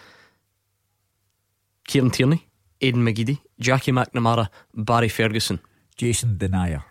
Kieran 1.88 2.12
Tierney, 2.12 2.48
Aidan 2.82 3.04
McGeady, 3.04 3.40
Jackie 3.60 3.92
McNamara, 3.92 4.50
Barry 4.74 5.10
Ferguson. 5.10 5.60
Jason 5.98 6.38
Denayer. 6.38 6.84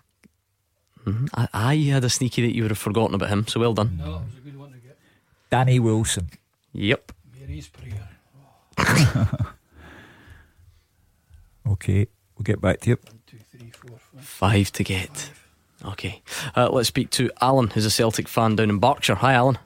Mm-hmm. 1.06 1.27
I, 1.32 1.48
I, 1.52 1.74
had 1.77 2.02
a 2.02 2.10
sneaky 2.10 2.43
that 2.43 2.55
you 2.55 2.62
would 2.62 2.73
have 2.73 2.78
forgotten 2.78 3.14
about 3.14 3.28
him, 3.28 3.47
so 3.47 3.60
well 3.60 3.73
done. 3.73 3.97
No, 3.97 4.05
it 4.05 4.09
was 4.09 4.39
a 4.39 4.40
good 4.40 4.59
one 4.59 4.73
to 4.73 4.78
get. 4.78 4.98
Danny 5.48 5.78
Wilson. 5.78 6.28
Yep. 6.73 7.12
Mary's 7.39 7.68
prayer. 7.68 8.09
Oh. 8.78 9.55
okay, 11.73 12.09
we'll 12.36 12.43
get 12.43 12.60
back 12.60 12.81
to 12.81 12.90
you. 12.90 12.98
One, 13.05 13.20
two, 13.24 13.39
three, 13.39 13.70
four, 13.70 13.97
five. 13.98 14.24
five 14.24 14.73
to 14.73 14.82
get. 14.82 15.16
Five. 15.16 15.93
Okay. 15.93 16.23
Uh, 16.56 16.68
let's 16.70 16.89
speak 16.89 17.10
to 17.10 17.31
Alan, 17.40 17.68
who's 17.68 17.86
a 17.86 17.90
Celtic 17.90 18.27
fan 18.27 18.56
down 18.56 18.70
in 18.70 18.78
Berkshire. 18.81 19.14
Hi, 19.14 19.35
Alan. 19.35 19.59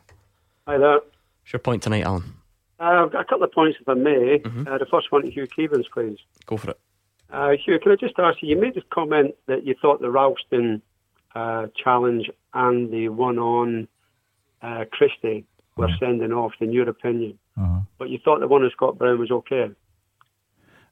Hi 0.67 0.77
there. 0.77 1.01
What's 1.01 1.53
your 1.55 1.61
point 1.61 1.83
tonight, 1.83 2.05
Alan? 2.05 2.35
Uh, 2.81 3.05
I've 3.05 3.13
got 3.13 3.21
a 3.21 3.25
couple 3.25 3.45
of 3.45 3.53
points, 3.53 3.79
if 3.81 3.89
I 3.89 3.95
may. 3.95 4.41
Uh, 4.45 4.79
the 4.79 4.87
first 4.91 5.13
one 5.13 5.23
to 5.23 5.31
Hugh 5.31 5.47
Keevins, 5.47 5.85
please. 5.93 6.19
Go 6.47 6.57
for 6.57 6.71
it. 6.71 6.81
Uh, 7.31 7.51
Hugh, 7.65 7.79
can 7.79 7.93
I 7.93 7.97
just 7.97 8.19
ask 8.19 8.39
you? 8.43 8.49
You 8.49 8.61
made 8.61 8.75
this 8.75 8.85
comment 8.91 9.35
that 9.47 9.65
you 9.67 9.75
thought 9.81 10.01
the 10.01 10.11
Ralston 10.11 10.81
uh, 11.35 11.67
challenge 11.77 12.31
and 12.55 12.91
the 12.93 13.09
one 13.11 13.39
on 13.39 13.87
uh, 14.63 14.85
Christie 14.91 15.45
were 15.77 15.89
sending 15.99 16.33
off, 16.33 16.53
in 16.61 16.73
your 16.73 16.89
opinion. 16.89 17.39
Uh-huh. 17.59 17.81
But 17.99 18.11
you 18.11 18.19
thought 18.25 18.41
the 18.41 18.49
one 18.49 18.63
on 18.63 18.71
Scott 18.71 18.99
Brown 18.99 19.19
was 19.19 19.31
okay. 19.31 19.71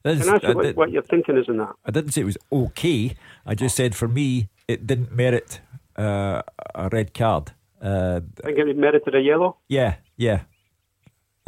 That's- 0.03 0.21
Can 0.23 0.29
I 0.29 0.35
ask 0.35 0.43
you 0.43 0.49
I 0.49 0.53
what, 0.53 0.63
did- 0.63 0.75
what 0.77 0.91
your 0.91 1.01
thinking 1.03 1.37
is 1.37 1.45
in 1.49 1.57
that? 1.57 1.73
I 1.85 1.91
didn't 1.91 2.11
say 2.13 2.21
it 2.21 2.25
was 2.25 2.37
okay. 2.51 3.15
I 3.45 3.55
just 3.55 3.75
said 3.75 3.95
for 3.95 4.07
me, 4.07 4.47
it 4.67 4.87
didn't 4.87 5.11
merit 5.11 5.59
uh, 5.97 6.41
a 6.75 6.89
red 6.91 7.13
card. 7.13 7.51
Uh, 7.81 8.21
I 8.43 8.47
think 8.47 8.59
it 8.59 8.77
merited 8.77 9.15
a 9.15 9.21
yellow. 9.21 9.57
yeah, 9.67 9.95
yeah. 10.17 10.41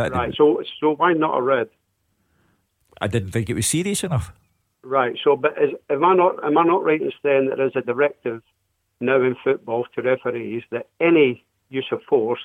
That- 0.10 0.18
Right. 0.18 0.34
So, 0.36 0.62
so 0.80 0.96
why 0.96 1.14
not 1.14 1.38
a 1.38 1.42
red? 1.42 1.70
I 3.00 3.08
didn't 3.08 3.32
think 3.32 3.50
it 3.50 3.54
was 3.56 3.68
serious 3.68 4.04
enough. 4.04 4.32
Right. 4.84 5.18
So, 5.24 5.36
but 5.36 5.54
is, 5.62 5.72
am 5.90 6.04
I 6.04 6.16
not 6.16 6.44
am 6.44 6.58
I 6.58 6.64
not 6.64 6.84
right 6.84 7.02
in 7.02 7.12
saying 7.24 7.50
that 7.50 7.58
there's 7.58 7.76
a 7.76 7.82
directive 7.82 8.42
now 9.00 9.22
in 9.22 9.36
football 9.44 9.86
to 9.96 10.02
referees 10.02 10.64
that 10.72 10.88
any 11.00 11.44
use 11.70 11.88
of 11.92 12.02
force 12.04 12.40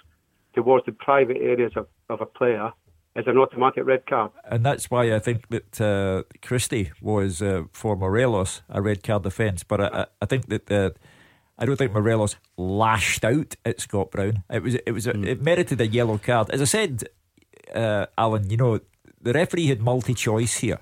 towards 0.54 0.86
the 0.86 0.92
private 0.92 1.36
areas 1.38 1.72
of, 1.76 1.86
of 2.08 2.20
a 2.20 2.26
player 2.26 2.72
is 3.14 3.26
an 3.26 3.36
automatic 3.38 3.84
red 3.86 4.06
card? 4.06 4.30
And 4.44 4.64
that's 4.64 4.90
why 4.90 5.14
I 5.14 5.18
think 5.18 5.48
that 5.48 5.80
uh, 5.80 6.22
Christie 6.46 6.92
was 7.00 7.40
uh, 7.42 7.62
for 7.72 7.96
Morelos 7.96 8.62
a 8.68 8.80
red 8.82 9.02
card 9.02 9.24
offence. 9.26 9.64
But 9.64 9.80
I, 9.80 9.86
I- 10.02 10.06
I 10.22 10.26
think 10.26 10.48
that 10.48 10.70
uh, 10.70 10.90
I 11.58 11.64
don't 11.64 11.76
think 11.76 11.92
Morelos 11.92 12.36
lashed 12.58 13.24
out 13.24 13.56
at 13.64 13.80
Scott 13.80 14.10
Brown. 14.10 14.42
It 14.50 14.62
was 14.62 14.74
it 14.74 14.92
was 14.92 15.06
a, 15.06 15.18
it 15.22 15.42
merited 15.42 15.80
a 15.80 15.86
yellow 15.86 16.18
card. 16.18 16.50
As 16.50 16.60
I 16.60 16.64
said, 16.66 17.04
uh, 17.74 18.06
Alan, 18.18 18.50
you 18.50 18.56
know 18.56 18.80
the 19.20 19.32
referee 19.32 19.66
had 19.66 19.80
multi 19.80 20.14
choice 20.14 20.58
here, 20.58 20.80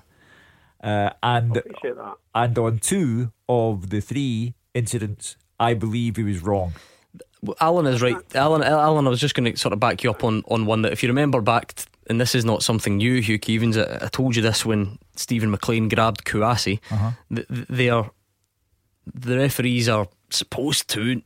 uh, 0.83 1.09
and 1.23 1.61
and 2.33 2.57
on 2.59 2.79
two 2.79 3.31
of 3.49 3.89
the 3.89 4.01
three 4.01 4.53
incidents, 4.73 5.37
I 5.59 5.73
believe 5.73 6.15
he 6.17 6.23
was 6.23 6.41
wrong. 6.43 6.73
Alan 7.61 7.85
is 7.85 8.01
right. 8.01 8.17
Alan, 8.35 8.63
Alan, 8.63 9.05
I 9.05 9.09
was 9.09 9.19
just 9.19 9.35
going 9.35 9.51
to 9.51 9.57
sort 9.57 9.71
of 9.73 9.79
back 9.79 10.03
you 10.03 10.09
up 10.09 10.23
on, 10.23 10.43
on 10.47 10.65
one 10.65 10.81
that 10.81 10.91
if 10.91 11.03
you 11.03 11.09
remember 11.09 11.41
back, 11.41 11.75
t- 11.75 11.85
and 12.09 12.19
this 12.19 12.33
is 12.33 12.43
not 12.43 12.63
something 12.63 12.97
new, 12.97 13.21
Hugh 13.21 13.37
Keevins, 13.37 13.77
I, 13.77 14.05
I 14.05 14.09
told 14.09 14.35
you 14.35 14.41
this 14.41 14.65
when 14.65 14.97
Stephen 15.15 15.51
McLean 15.51 15.87
grabbed 15.87 16.25
Kouassi. 16.25 16.79
Uh-huh. 16.91 17.11
Th- 17.33 17.47
th- 17.47 17.67
They 17.69 17.89
are, 17.89 18.09
the 19.13 19.37
referees 19.37 19.87
are 19.87 20.07
supposed 20.31 20.89
to 20.89 21.21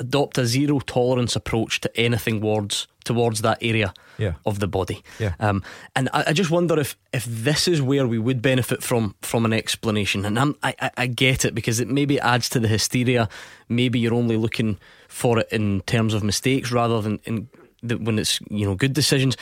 adopt 0.00 0.38
a 0.38 0.46
zero 0.46 0.80
tolerance 0.80 1.36
approach 1.36 1.80
to 1.80 1.90
anything 1.96 2.40
towards 2.40 2.86
towards 3.04 3.40
that 3.42 3.58
area 3.60 3.92
Yeah. 4.18 4.34
of 4.44 4.58
the 4.58 4.66
body. 4.68 5.02
Yeah. 5.18 5.34
Um, 5.40 5.62
and 5.96 6.08
I, 6.12 6.24
I 6.28 6.32
just 6.32 6.50
wonder 6.50 6.78
if 6.80 6.96
if 7.12 7.24
this 7.24 7.66
is 7.68 7.80
where 7.82 8.06
we 8.06 8.18
would 8.18 8.40
benefit 8.40 8.82
from 8.82 9.14
from 9.22 9.44
an 9.44 9.52
explanation. 9.52 10.24
And 10.24 10.38
I'm, 10.38 10.54
I 10.62 10.74
I- 10.80 10.90
I 11.04 11.06
get 11.08 11.44
it 11.44 11.54
because 11.54 11.80
it 11.82 11.88
maybe 11.88 12.18
adds 12.20 12.48
to 12.50 12.60
the 12.60 12.68
hysteria. 12.68 13.28
Maybe 13.68 13.98
you're 13.98 14.14
only 14.14 14.36
looking 14.36 14.78
for 15.08 15.38
it 15.40 15.48
in 15.52 15.80
terms 15.82 16.14
of 16.14 16.22
mistakes 16.22 16.70
rather 16.72 17.00
than 17.02 17.18
in 17.24 17.48
the, 17.82 17.96
when 17.96 18.18
it's 18.18 18.40
you 18.50 18.64
know 18.66 18.74
good 18.76 18.92
decisions. 18.94 19.36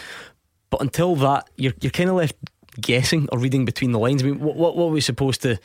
But 0.70 0.80
until 0.82 1.16
that, 1.16 1.48
you're 1.56 1.74
you're 1.82 1.92
kind 1.92 2.10
of 2.10 2.16
left 2.16 2.36
guessing 2.80 3.28
or 3.32 3.38
reading 3.38 3.64
between 3.66 3.92
the 3.92 3.98
lines. 3.98 4.22
I 4.22 4.26
mean, 4.26 4.40
what 4.40 4.56
what, 4.56 4.76
what 4.76 4.86
are 4.86 4.94
we 4.94 5.00
supposed 5.00 5.42
to? 5.42 5.58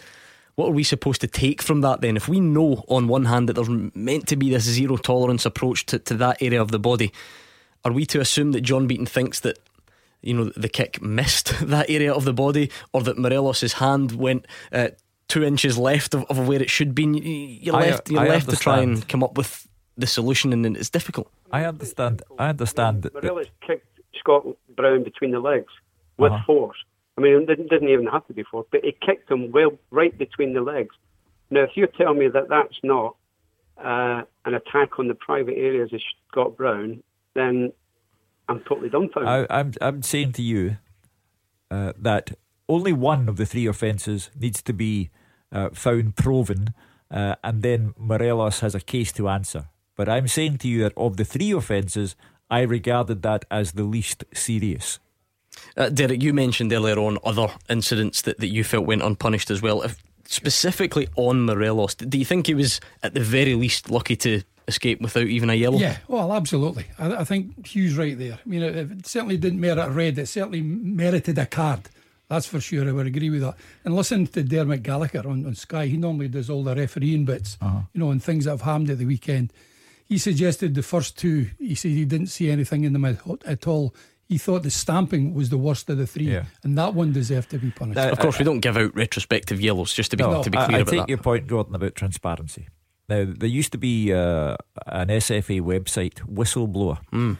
What 0.55 0.69
are 0.69 0.71
we 0.73 0.83
supposed 0.83 1.21
to 1.21 1.27
take 1.27 1.61
from 1.61 1.81
that 1.81 2.01
then? 2.01 2.15
If 2.15 2.29
we 2.29 2.39
know 2.39 2.83
on 2.87 3.07
one 3.07 3.25
hand 3.25 3.49
that 3.49 3.53
there's 3.53 3.69
meant 3.69 4.27
to 4.27 4.35
be 4.37 4.49
this 4.49 4.63
zero 4.63 4.95
tolerance 4.97 5.45
approach 5.45 5.85
to, 5.87 5.99
to 5.99 6.13
that 6.15 6.41
area 6.41 6.61
of 6.61 6.71
the 6.71 6.79
body, 6.79 7.11
are 7.83 7.91
we 7.91 8.05
to 8.07 8.21
assume 8.21 8.53
that 8.53 8.61
John 8.61 8.87
Beaton 8.87 9.05
thinks 9.05 9.41
that 9.41 9.59
you 10.21 10.33
know 10.33 10.51
the 10.55 10.69
kick 10.69 11.01
missed 11.01 11.53
that 11.67 11.89
area 11.89 12.13
of 12.13 12.23
the 12.25 12.33
body, 12.33 12.71
or 12.93 13.01
that 13.03 13.17
Morelos' 13.17 13.73
hand 13.73 14.13
went 14.13 14.47
uh, 14.71 14.89
two 15.27 15.43
inches 15.43 15.77
left 15.77 16.13
of, 16.13 16.23
of 16.25 16.47
where 16.47 16.61
it 16.61 16.69
should 16.69 16.95
be? 16.95 17.03
You- 17.03 17.21
You're 17.61 17.75
I- 17.75 17.79
left, 17.89 18.09
you're 18.09 18.21
I 18.21 18.27
left 18.29 18.49
to 18.49 18.55
try 18.55 18.79
and 18.79 19.05
come 19.09 19.23
up 19.23 19.37
with 19.37 19.67
the 19.97 20.07
solution, 20.07 20.53
and 20.53 20.63
then 20.63 20.75
it's 20.77 20.89
difficult. 20.89 21.29
I 21.51 21.65
understand. 21.65 22.21
I 22.39 22.47
understand 22.49 23.03
that. 23.03 23.13
that 23.13 23.23
Morelos 23.23 23.47
kicked 23.67 23.87
Scott 24.19 24.45
Brown 24.75 25.03
between 25.03 25.31
the 25.31 25.39
legs 25.39 25.71
with 26.17 26.31
Uh-huh. 26.31 26.43
force. 26.45 26.77
I 27.17 27.21
mean, 27.21 27.45
it 27.49 27.69
didn't, 27.69 27.87
even 27.87 28.07
have 28.07 28.27
to 28.27 28.33
be 28.33 28.43
force, 28.43 28.67
but 28.71 28.83
it 28.83 28.99
kicked 28.99 29.31
him 29.31 29.51
well 29.51 29.71
right 29.89 30.15
between 30.17 30.53
the 30.53 30.61
legs. 30.61 30.95
Now, 31.49 31.61
if 31.61 31.71
you 31.75 31.87
tell 31.87 32.13
me 32.13 32.27
that 32.27 32.49
that's 32.49 32.77
not 32.83 33.15
uh, 33.77 34.23
an 34.45 34.53
attack 34.53 34.99
on 34.99 35.07
the 35.07 35.15
private 35.15 35.55
areas 35.57 35.93
of 35.93 36.01
Scott 36.29 36.57
Brown, 36.57 37.03
then 37.33 37.71
I'm 38.49 38.59
totally 38.61 38.89
dumbfounded. 38.89 39.47
I, 39.49 39.59
I'm 39.59 39.73
I'm 39.81 40.01
saying 40.01 40.33
to 40.33 40.41
you 40.41 40.77
uh, 41.71 41.93
that 41.97 42.31
only 42.67 42.93
one 42.93 43.29
of 43.29 43.37
the 43.37 43.45
three 43.45 43.67
offences 43.67 44.29
needs 44.37 44.61
to 44.63 44.73
be 44.73 45.09
uh, 45.51 45.69
found 45.73 46.15
proven, 46.15 46.73
uh, 47.09 47.35
and 47.43 47.61
then 47.61 47.93
Morelos 47.97 48.59
has 48.59 48.75
a 48.75 48.81
case 48.81 49.11
to 49.13 49.29
answer. 49.29 49.69
But 49.95 50.09
I'm 50.09 50.27
saying 50.27 50.57
to 50.59 50.67
you 50.67 50.83
that 50.83 50.93
of 50.97 51.17
the 51.17 51.25
three 51.25 51.51
offences, 51.51 52.15
I 52.49 52.61
regarded 52.61 53.21
that 53.21 53.45
as 53.49 53.73
the 53.73 53.83
least 53.83 54.25
serious. 54.33 54.99
Uh, 55.77 55.89
Derek, 55.89 56.23
you 56.23 56.33
mentioned 56.33 56.71
earlier 56.71 56.97
on 56.97 57.17
other 57.23 57.47
incidents 57.69 58.21
that, 58.23 58.39
that 58.39 58.47
you 58.47 58.63
felt 58.63 58.85
went 58.85 59.01
unpunished 59.01 59.51
as 59.51 59.61
well. 59.61 59.81
If, 59.81 60.01
specifically 60.25 61.07
on 61.15 61.45
Morelos, 61.45 61.95
do 61.95 62.17
you 62.17 62.25
think 62.25 62.47
he 62.47 62.53
was 62.53 62.79
at 63.03 63.13
the 63.13 63.19
very 63.19 63.55
least 63.55 63.91
lucky 63.91 64.15
to 64.17 64.41
escape 64.67 65.01
without 65.01 65.27
even 65.27 65.49
a 65.49 65.53
yellow? 65.53 65.77
Yeah, 65.77 65.97
well, 66.07 66.33
absolutely. 66.33 66.85
I, 66.97 67.17
I 67.17 67.23
think 67.23 67.67
Hugh's 67.67 67.97
right 67.97 68.17
there. 68.17 68.33
I 68.33 68.49
mean, 68.49 68.63
it, 68.63 68.75
it 68.75 69.05
certainly 69.05 69.37
didn't 69.37 69.59
merit 69.59 69.77
a 69.77 69.89
red. 69.89 70.17
It 70.17 70.27
certainly 70.27 70.61
merited 70.61 71.37
a 71.37 71.45
card. 71.45 71.81
That's 72.29 72.47
for 72.47 72.59
sure. 72.59 72.87
I 72.87 72.91
would 72.91 73.05
agree 73.05 73.29
with 73.29 73.41
that. 73.41 73.55
And 73.83 73.95
listen 73.95 74.25
to 74.27 74.41
Dermot 74.41 74.81
Gallagher 74.81 75.27
on, 75.27 75.45
on 75.45 75.53
Sky. 75.53 75.85
He 75.85 75.97
normally 75.97 76.27
does 76.27 76.49
all 76.49 76.63
the 76.63 76.73
refereeing 76.73 77.25
bits, 77.25 77.57
you 77.61 77.99
know, 77.99 78.09
and 78.09 78.23
things 78.23 78.45
that 78.45 78.51
have 78.51 78.61
happened 78.61 78.89
at 78.89 78.97
the 78.97 79.05
weekend. 79.05 79.53
He 80.05 80.17
suggested 80.17 80.73
the 80.73 80.81
first 80.81 81.17
two. 81.17 81.51
He 81.59 81.75
said 81.75 81.91
he 81.91 82.05
didn't 82.05 82.27
see 82.27 82.49
anything 82.49 82.83
in 82.83 82.93
them 82.93 83.05
at, 83.05 83.19
at 83.45 83.67
all. 83.67 83.93
He 84.27 84.37
thought 84.39 84.63
the 84.63 84.71
stamping 84.71 85.33
was 85.35 85.49
the 85.49 85.57
worst 85.57 85.87
of 85.89 85.97
the 85.97 86.07
three, 86.07 86.31
Yeah. 86.31 86.45
and 86.63 86.75
that 86.77 86.95
one 86.95 87.13
deserved 87.13 87.51
to 87.51 87.59
be 87.59 87.69
punished. 87.71 87.99
of 87.99 88.17
course, 88.19 88.39
we 88.39 88.45
don't 88.45 88.59
give 88.59 88.75
out 88.75 88.95
retrospective 88.95 89.61
yellows, 89.61 89.93
just 89.93 90.11
to 90.11 90.17
be, 90.17 90.23
No, 90.23 90.41
to 90.41 90.49
be 90.49 90.57
I- 90.57 90.65
clear 90.65 90.77
I, 90.77 90.81
about 90.81 90.91
take 90.91 90.99
that. 91.01 91.09
your 91.09 91.17
point, 91.19 91.45
Gordon, 91.47 91.75
about 91.75 91.93
transparency. 91.95 92.67
Now, 93.07 93.25
there 93.27 93.47
used 93.49 93.71
to 93.73 93.77
be 93.77 94.11
uh, 94.11 94.55
an 94.87 95.09
SFA 95.09 95.61
website, 95.61 96.15
Whistleblower. 96.27 96.97
Hmm. 97.11 97.33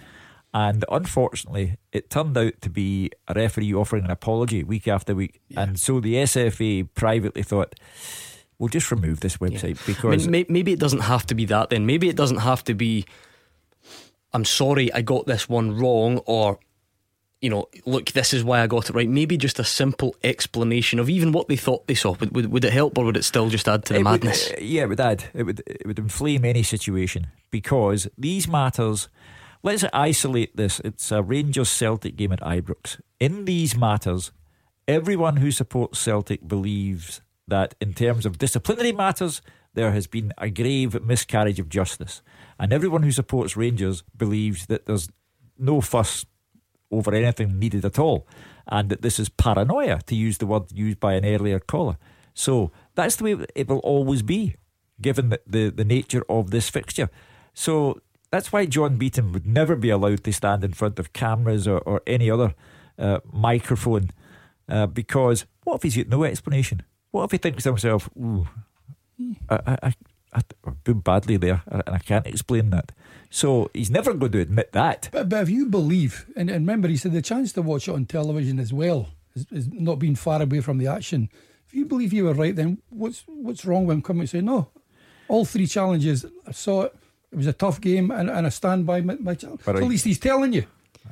And 0.53 0.85
unfortunately, 0.89 1.77
it 1.91 2.09
turned 2.11 2.37
out 2.37 2.61
to 2.61 2.69
be 2.69 3.09
a 3.27 3.33
referee 3.33 3.73
offering 3.73 4.05
an 4.05 4.11
apology 4.11 4.63
week 4.63 4.87
after 4.87 5.13
week. 5.15 5.41
And 5.57 5.77
so 5.79 5.99
the 5.99 6.13
SFA 6.15 6.87
privately 6.93 7.41
thought, 7.43 7.73
we'll 8.59 8.69
just 8.69 8.89
remove 8.91 9.19
this 9.21 9.37
website 9.37 9.81
I 9.81 9.85
because. 9.87 10.27
mean, 10.27 10.31
may, 10.31 10.45
maybe 10.47 10.71
it 10.71 10.79
doesn't 10.79 11.01
have 11.01 11.25
to 11.25 11.35
be 11.35 11.43
that 11.45 11.71
then. 11.71 11.85
Maybe 11.87 12.07
it 12.09 12.15
doesn't 12.15 12.37
have 12.37 12.63
to 12.65 12.73
be, 12.73 13.03
I'm 14.33 14.45
sorry, 14.45 14.93
I 14.93 15.01
got 15.01 15.25
this 15.25 15.49
one 15.49 15.77
wrong, 15.77 16.19
or, 16.19 16.59
you 17.45 17.51
know, 17.51 17.67
look, 17.85 18.11
this 18.11 18.33
is 18.33 18.43
why 18.43 18.61
I 18.61 18.67
got 18.67 18.89
it 18.89 18.93
right. 18.95 19.07
Maybe 19.07 19.37
just 19.37 19.59
a 19.59 19.63
simple 19.63 20.15
explanation 20.23 20.99
of 20.99 21.09
even 21.09 21.31
what 21.31 21.47
they 21.47 21.55
thought 21.55 21.85
they 21.87 21.93
saw. 21.95 22.15
Would, 22.19 22.35
would, 22.35 22.47
would 22.51 22.65
it 22.65 22.73
help, 22.73 22.97
or 22.97 23.05
would 23.05 23.17
it 23.17 23.23
still 23.23 23.49
just 23.49 23.67
add 23.67 23.85
to 23.85 23.93
the 23.93 23.99
It 23.99 24.03
would- 24.03 24.11
madness? 24.23 24.49
uh, 24.51 24.55
yeah, 24.59 24.83
it 24.83 24.89
would 24.89 24.99
add. 24.99 25.25
It 25.33 25.43
would 25.43 25.59
it 25.65 25.85
would 25.85 25.99
inflame 25.99 26.43
any 26.43 26.63
situation 26.63 27.27
because 27.51 28.07
these 28.17 28.47
matters. 28.47 29.07
Let's 29.63 29.83
isolate 29.93 30.55
this. 30.55 30.79
It's 30.83 31.11
a 31.11 31.23
Rangers 31.23 31.69
Celtic 31.69 32.15
game 32.17 32.31
at 32.31 32.41
Ibrox. 32.41 32.99
In 33.19 33.45
these 33.45 33.75
matters, 33.75 34.31
everyone 34.87 35.37
who 35.37 35.49
supports 35.51 35.97
Celtic 35.99 36.47
believes 36.47 37.21
that 37.47 37.73
in 37.81 37.93
terms 37.93 38.25
of 38.27 38.37
disciplinary 38.37 38.91
matters, 38.91 39.41
there 39.73 39.91
has 39.91 40.07
been 40.07 40.33
a 40.37 40.49
grave 40.51 41.01
miscarriage 41.03 41.59
of 41.59 41.69
justice, 41.69 42.21
and 42.59 42.71
everyone 42.73 43.03
who 43.03 43.11
supports 43.11 43.57
Rangers 43.57 44.03
believes 44.15 44.67
that 44.67 44.85
there's 44.85 45.09
no 45.57 45.81
fuss 45.81 46.25
over 46.97 47.13
anything 47.13 47.59
needed 47.59 47.85
at 47.85 47.99
all, 47.99 48.27
and 48.67 48.89
that 48.89 49.01
this 49.01 49.19
is 49.19 49.29
paranoia, 49.29 50.01
to 50.07 50.15
use 50.15 50.37
the 50.37 50.45
word 50.45 50.71
used 50.71 50.99
by 50.99 51.13
an 51.13 51.25
earlier 51.25 51.59
caller. 51.59 51.97
So 52.33 52.71
that's 52.95 53.15
the 53.17 53.23
way 53.23 53.45
it 53.55 53.67
will 53.67 53.79
always 53.79 54.21
be, 54.21 54.55
given 55.01 55.29
the, 55.29 55.39
the, 55.47 55.69
the 55.69 55.85
nature 55.85 56.23
of 56.29 56.51
this 56.51 56.69
fixture. 56.69 57.09
So 57.53 58.01
that's 58.31 58.51
why 58.51 58.65
John 58.65 58.97
Beaton 58.97 59.31
would 59.31 59.47
never 59.47 59.75
be 59.75 59.89
allowed 59.89 60.23
to 60.23 60.33
stand 60.33 60.63
in 60.63 60.73
front 60.73 60.99
of 60.99 61.13
cameras 61.13 61.67
or, 61.67 61.79
or 61.79 62.01
any 62.05 62.29
other 62.29 62.53
uh, 62.97 63.19
microphone, 63.31 64.09
uh, 64.67 64.87
because 64.87 65.45
what 65.63 65.75
if 65.75 65.83
he's 65.83 65.97
got 65.97 66.09
no 66.09 66.23
explanation? 66.23 66.81
What 67.11 67.25
if 67.25 67.31
he 67.31 67.37
thinks 67.37 67.63
to 67.63 67.69
himself, 67.69 68.09
ooh, 68.17 68.47
I, 69.49 69.77
I, 69.83 69.93
I, 70.35 70.39
I 70.39 70.41
I've 70.69 70.83
been 70.83 70.99
badly 70.99 71.37
there 71.37 71.63
and 71.67 71.83
I 71.87 71.99
can't 71.99 72.27
explain 72.27 72.69
that. 72.71 72.91
So 73.29 73.69
he's 73.73 73.89
never 73.89 74.13
going 74.13 74.31
to 74.33 74.39
admit 74.39 74.71
that. 74.73 75.09
But, 75.11 75.29
but 75.29 75.41
if 75.43 75.49
you 75.49 75.65
believe, 75.65 76.25
and, 76.35 76.49
and 76.49 76.59
remember, 76.65 76.87
he 76.87 76.97
said 76.97 77.11
the 77.13 77.21
chance 77.21 77.51
to 77.53 77.61
watch 77.61 77.87
it 77.87 77.91
on 77.93 78.05
television 78.05 78.59
as 78.59 78.71
well 78.71 79.09
is, 79.35 79.45
is 79.51 79.67
not 79.71 79.99
being 79.99 80.15
far 80.15 80.41
away 80.41 80.61
from 80.61 80.77
the 80.77 80.87
action. 80.87 81.29
If 81.67 81.73
you 81.73 81.85
believe 81.85 82.13
you 82.13 82.25
were 82.25 82.33
right, 82.33 82.55
then 82.55 82.77
what's 82.89 83.23
what's 83.27 83.65
wrong 83.65 83.85
with 83.87 83.95
him 83.95 84.01
coming 84.03 84.21
and 84.21 84.29
saying 84.29 84.45
no? 84.45 84.69
All 85.27 85.43
three 85.45 85.67
challenges, 85.67 86.25
I 86.47 86.51
saw 86.51 86.83
it. 86.83 86.95
It 87.31 87.37
was 87.37 87.47
a 87.47 87.53
tough 87.53 87.81
game, 87.81 88.11
and, 88.11 88.29
and 88.29 88.45
I 88.45 88.49
stand 88.49 88.85
by 88.85 89.01
my, 89.01 89.15
my 89.15 89.33
challenge. 89.35 89.61
But 89.65 89.75
So 89.75 89.81
I- 89.81 89.85
at 89.85 89.89
least 89.89 90.05
he's 90.05 90.19
telling 90.19 90.53
you. 90.53 90.65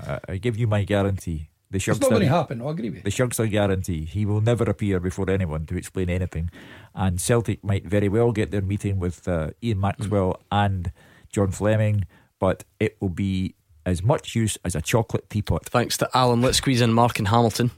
Uh, 0.08 0.20
I 0.30 0.38
give 0.38 0.58
you 0.58 0.68
my 0.68 0.84
guarantee. 0.86 1.50
The 1.74 1.78
It's 1.78 1.88
not 2.00 2.10
going 2.12 2.22
to 2.22 2.28
happen. 2.28 2.62
I 2.62 2.70
agree 2.70 2.90
with 2.92 2.98
you. 2.98 3.04
the 3.04 3.10
Shugster 3.10 3.50
guarantee. 3.50 4.06
He 4.06 4.26
will 4.28 4.42
never 4.42 4.64
appear 4.64 5.00
before 5.00 5.28
anyone 5.30 5.66
to 5.66 5.76
explain 5.76 6.08
anything. 6.10 6.52
And 6.94 7.20
Celtic 7.20 7.64
might 7.64 7.84
very 7.86 8.10
well 8.10 8.32
get 8.32 8.52
their 8.52 8.62
meeting 8.62 9.00
with 9.00 9.28
uh, 9.28 9.50
Ian 9.64 9.80
Maxwell 9.82 10.40
and 10.52 10.92
John 11.32 11.50
Fleming, 11.50 12.06
but 12.40 12.64
it 12.80 12.96
will 13.02 13.10
be 13.10 13.56
as 13.88 14.04
much 14.04 14.36
use 14.36 14.56
as 14.64 14.76
a 14.76 14.82
chocolate 14.82 15.30
teapot. 15.32 15.66
Thanks 15.66 15.98
to 15.98 16.10
Alan. 16.14 16.42
Let's 16.42 16.60
squeeze 16.60 16.80
in 16.80 16.94
Mark 16.94 17.18
and 17.18 17.28
Hamilton. 17.30 17.72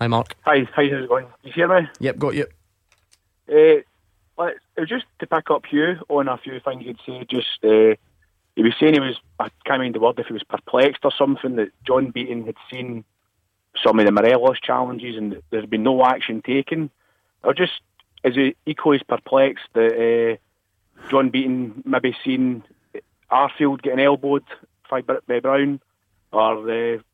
Hi, 0.00 0.06
Mark. 0.06 0.34
Hi, 0.46 0.60
Hi. 0.74 0.88
how's 0.88 1.04
it 1.04 1.08
going? 1.08 1.26
You 1.42 1.52
hear 1.52 1.68
me? 1.68 1.86
Yep, 2.00 2.18
got 2.18 2.34
you. 2.34 2.46
Uh, 3.52 3.82
let- 4.38 4.56
it 4.78 4.86
just 4.88 5.04
to 5.18 5.26
pick 5.26 5.50
up 5.50 5.66
Hugh 5.66 5.96
on 6.08 6.28
a 6.28 6.36
few 6.38 6.60
things 6.60 6.84
you'd 6.84 6.98
say. 7.06 7.26
Just 7.30 7.62
uh, 7.64 7.94
he 8.56 8.62
was 8.62 8.72
saying 8.80 8.94
he 8.94 9.00
was 9.00 9.16
I 9.38 9.50
can't 9.64 9.80
mind 9.80 9.94
the 9.94 10.00
word 10.00 10.18
if 10.18 10.26
he 10.26 10.32
was 10.32 10.42
perplexed 10.42 11.04
or 11.04 11.12
something 11.16 11.56
that 11.56 11.68
John 11.86 12.10
Beaton 12.10 12.46
had 12.46 12.56
seen 12.70 13.04
some 13.84 14.00
of 14.00 14.06
the 14.06 14.12
Morelos 14.12 14.58
challenges 14.60 15.16
and 15.16 15.40
there's 15.50 15.66
been 15.66 15.82
no 15.82 16.04
action 16.04 16.42
taken. 16.42 16.90
Was 17.44 17.56
just 17.56 17.80
is 18.24 18.34
he 18.34 18.56
equally 18.64 18.96
as 18.96 19.02
perplexed 19.02 19.66
that 19.74 20.38
uh, 20.40 21.08
John 21.10 21.28
Beaton 21.28 21.82
maybe 21.84 22.16
seen 22.24 22.64
Arfield 23.30 23.82
getting 23.82 24.00
elbowed 24.00 24.44
by, 24.90 25.02
by 25.02 25.40
Brown 25.40 25.80
or 26.32 26.62
the 26.62 27.04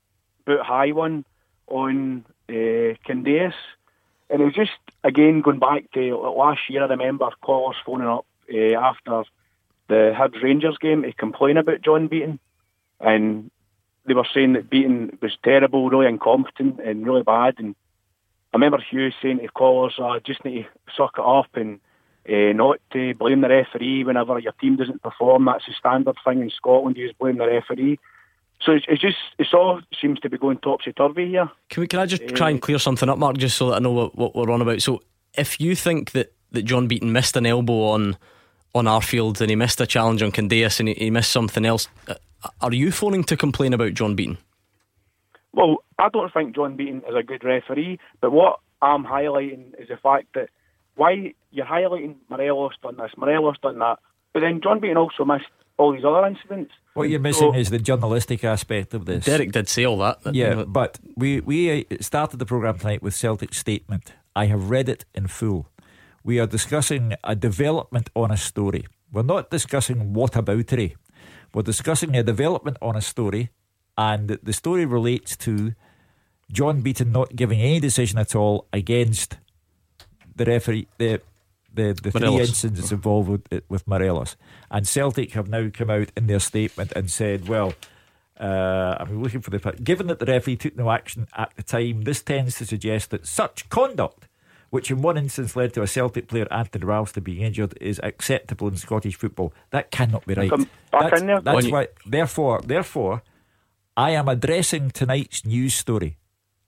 boot 0.45 0.61
high 0.61 0.93
one 0.93 1.25
on 1.67 2.25
uh, 2.49 2.95
Candeias. 3.07 3.55
And 4.31 4.41
it 4.41 4.45
was 4.45 4.55
just, 4.55 4.71
again, 5.05 5.43
going 5.43 5.59
back 5.59 5.91
to 5.93 6.17
last 6.17 6.61
year, 6.69 6.83
I 6.83 6.87
remember 6.87 7.29
callers 7.43 7.77
phoning 7.85 8.09
up 8.09 8.25
uh, 8.53 8.77
after 8.79 9.25
the 9.93 10.15
Hibs 10.17 10.43
Rangers 10.43 10.79
game 10.79 11.03
to 11.03 11.13
complain 11.13 11.59
about 11.59 11.83
John 11.83 12.09
Beaton. 12.09 12.41
And 12.99 13.51
they 14.07 14.15
were 14.15 14.27
saying 14.33 14.55
that 14.55 14.71
Beaton 14.71 15.19
was 15.21 15.37
terrible, 15.45 15.91
really 15.91 16.07
incompetent, 16.07 16.81
and 16.81 17.05
really 17.05 17.23
bad. 17.23 17.57
And 17.59 17.77
I 18.53 18.57
remember 18.57 18.79
Hugh 18.79 19.11
saying 19.21 19.41
to 19.41 19.49
callers, 19.49 19.95
I 20.01 20.21
just 20.21 20.45
need 20.45 20.63
to 20.63 20.93
suck 20.97 21.17
it 21.19 21.25
up 21.25 21.55
and 21.55 21.79
uh, 22.27 22.53
not 22.55 22.81
to 22.93 23.15
blame 23.15 23.43
the 23.43 23.49
referee 23.49 24.05
whenever 24.05 24.39
your 24.39 24.53
team 24.53 24.77
doesn't 24.77 25.03
perform. 25.03 25.45
That's 25.45 25.69
a 25.69 25.73
standard 25.73 26.17
thing 26.25 26.41
in 26.41 26.51
Scotland, 26.51 26.97
you 26.97 27.07
just 27.07 27.19
blame 27.19 27.37
the 27.37 27.47
referee. 27.47 27.99
So 28.63 28.73
it's, 28.73 28.87
it's 28.89 29.03
just, 29.03 29.17
it's 29.39 29.53
all 29.53 29.81
seems 30.01 30.21
to 30.21 30.31
be 30.31 30.39
going 30.39 30.59
topsy 30.59 30.93
turvy 30.93 31.29
here. 31.29 31.51
Can 31.69 31.81
we? 31.81 31.89
Can 31.89 31.99
I 31.99 32.07
just 32.07 32.27
try 32.29 32.49
and 32.49 32.63
clear 32.63 32.79
something 32.79 33.09
up, 33.09 33.19
Mark, 33.19 33.37
just 33.37 33.57
so 33.57 33.71
that 33.71 33.77
I 33.77 33.79
know 33.81 33.91
what, 33.91 34.17
what 34.17 34.37
we're 34.37 34.53
on 34.53 34.63
about? 34.63 34.81
So, 34.81 35.03
if 35.35 35.61
you 35.61 35.75
think 35.75 36.13
that, 36.13 36.33
that 36.53 36.63
John 36.63 36.87
Beaton 36.87 37.11
missed 37.11 37.37
an 37.37 37.45
elbow 37.45 37.89
on 37.89 38.17
on 38.75 38.87
Arfield 38.87 39.41
and 39.41 39.51
he 39.51 39.57
missed 39.57 39.81
a 39.81 39.87
challenge 39.87 40.23
on 40.23 40.33
Candeias 40.33 40.81
and 40.81 40.89
he, 40.89 40.95
he 40.95 41.11
missed 41.11 41.31
something 41.31 41.65
else, 41.65 41.89
uh, 42.09 42.15
are 42.61 42.73
you 42.73 42.91
phoning 42.91 43.25
to 43.25 43.37
complain 43.37 43.73
about 43.73 43.95
John 43.95 44.15
Beaton? 44.15 44.39
Well, 45.53 45.85
I 45.99 46.09
don't 46.09 46.33
think 46.33 46.55
John 46.55 46.77
Beaton 46.77 47.03
is 47.09 47.15
a 47.15 47.23
good 47.23 47.45
referee, 47.45 47.99
but 48.21 48.33
what 48.33 48.61
I'm 48.81 49.05
highlighting 49.05 49.79
is 49.81 49.89
the 49.89 49.99
fact 49.99 50.29
that 50.35 50.49
why 50.97 51.35
you're 51.51 51.67
highlighting 51.67 52.17
Morelos 52.29 52.73
done 52.83 52.97
this, 52.97 53.13
Morelos 53.17 53.57
done 53.63 53.79
that, 53.79 53.99
but 54.33 54.41
then 54.41 54.61
John 54.63 54.81
Beaton 54.81 54.97
also 54.97 55.25
missed 55.25 55.47
all 55.79 55.93
these 55.93 56.05
other 56.05 56.27
incidents. 56.27 56.73
What 56.95 57.09
you're 57.09 57.21
missing 57.21 57.53
So- 57.53 57.59
is 57.59 57.71
the 57.71 57.79
journalistic 57.79 58.45
aspect 58.45 58.95
of 58.95 59.05
this. 59.07 59.25
Derek 59.25 59.53
did 59.53 59.69
say 59.69 59.85
all 59.85 59.99
that. 59.99 60.19
Yeah, 60.33 60.65
but 60.67 60.99
we 61.17 61.41
we 61.41 61.87
uh, 61.91 61.97
started 62.01 62.39
the 62.39 62.47
program 62.47 62.79
tonight 62.79 63.03
with 63.03 63.15
Celtic's 63.15 63.59
statement. 63.59 64.13
I 64.35 64.47
have 64.47 64.71
read 64.71 64.89
it 64.89 65.05
in 65.15 65.27
full. 65.29 65.67
We 66.25 66.39
are 66.39 66.47
discussing 66.47 67.15
a 67.25 67.35
development 67.35 68.11
on 68.15 68.31
a 68.31 68.37
story. 68.37 68.87
We're 69.13 69.23
not 69.23 69.51
discussing 69.51 70.13
what 70.13 70.33
aboutery. 70.33 70.95
We're 71.53 71.63
discussing 71.63 72.17
a 72.17 72.23
development 72.23 72.79
on 72.81 72.97
a 72.97 73.01
story, 73.01 73.51
and 73.99 74.29
the 74.43 74.53
story 74.53 74.87
relates 74.87 75.37
to 75.39 75.75
John 76.51 76.81
Beaton 76.81 77.13
not 77.13 77.37
giving 77.37 77.61
any 77.61 77.81
decision 77.81 78.19
at 78.19 78.35
all 78.35 78.69
against 78.73 79.39
the 80.35 80.45
referee, 80.45 80.89
the 80.99 81.21
the, 81.75 81.99
the 82.03 82.11
three 82.11 82.39
incidents 82.39 82.93
involved 82.93 83.29
with, 83.29 83.63
with 83.69 83.89
Morelos. 83.89 84.37
And 84.71 84.87
Celtic 84.87 85.33
have 85.33 85.49
now 85.49 85.71
come 85.73 85.91
out 85.91 86.13
in 86.17 86.27
their 86.27 86.41
statement 86.41 86.93
and 86.93 87.11
said, 87.11 87.49
well, 87.49 87.73
uh, 88.39 88.97
I'm 89.01 89.23
looking 89.23 89.41
for 89.41 89.51
the. 89.51 89.73
Given 89.83 90.07
that 90.09 90.19
the 90.19 90.27
referee 90.27 90.57
took 90.57 90.77
no 90.77 90.91
action 90.91 91.29
at 91.35 91.55
the 91.57 91.63
time, 91.63 92.03
this 92.03 92.23
tends 92.23 92.59
to 92.59 92.67
suggest 92.67 93.11
that 93.11 93.27
such 93.27 93.69
conduct, 93.69 94.29
which 94.73 94.91
in 94.91 95.03
one 95.03 95.19
instance 95.19 95.55
led 95.55 95.75
to 95.75 95.83
a 95.83 95.87
Celtic 95.87 96.29
player, 96.29 96.47
Anthony 96.51 96.87
Ralston, 96.87 97.23
being 97.23 97.43
injured, 97.43 97.77
is 97.79 98.01
acceptable 98.03 98.69
in 98.69 98.77
Scottish 98.79 99.17
football. 99.17 99.53
That 99.69 99.91
cannot 99.91 100.25
be 100.25 100.33
right. 100.33 100.49
Back 100.49 101.11
that's 101.11 101.21
in 101.21 101.27
there. 101.27 101.43
that's 101.43 101.55
When 101.55 101.65
you- 101.67 101.73
why. 101.73 101.89
Therefore, 102.07 102.63
therefore, 102.65 103.23
I 103.99 104.13
am 104.13 104.29
addressing 104.29 104.91
tonight's 104.91 105.45
news 105.45 105.75
story. 105.75 106.17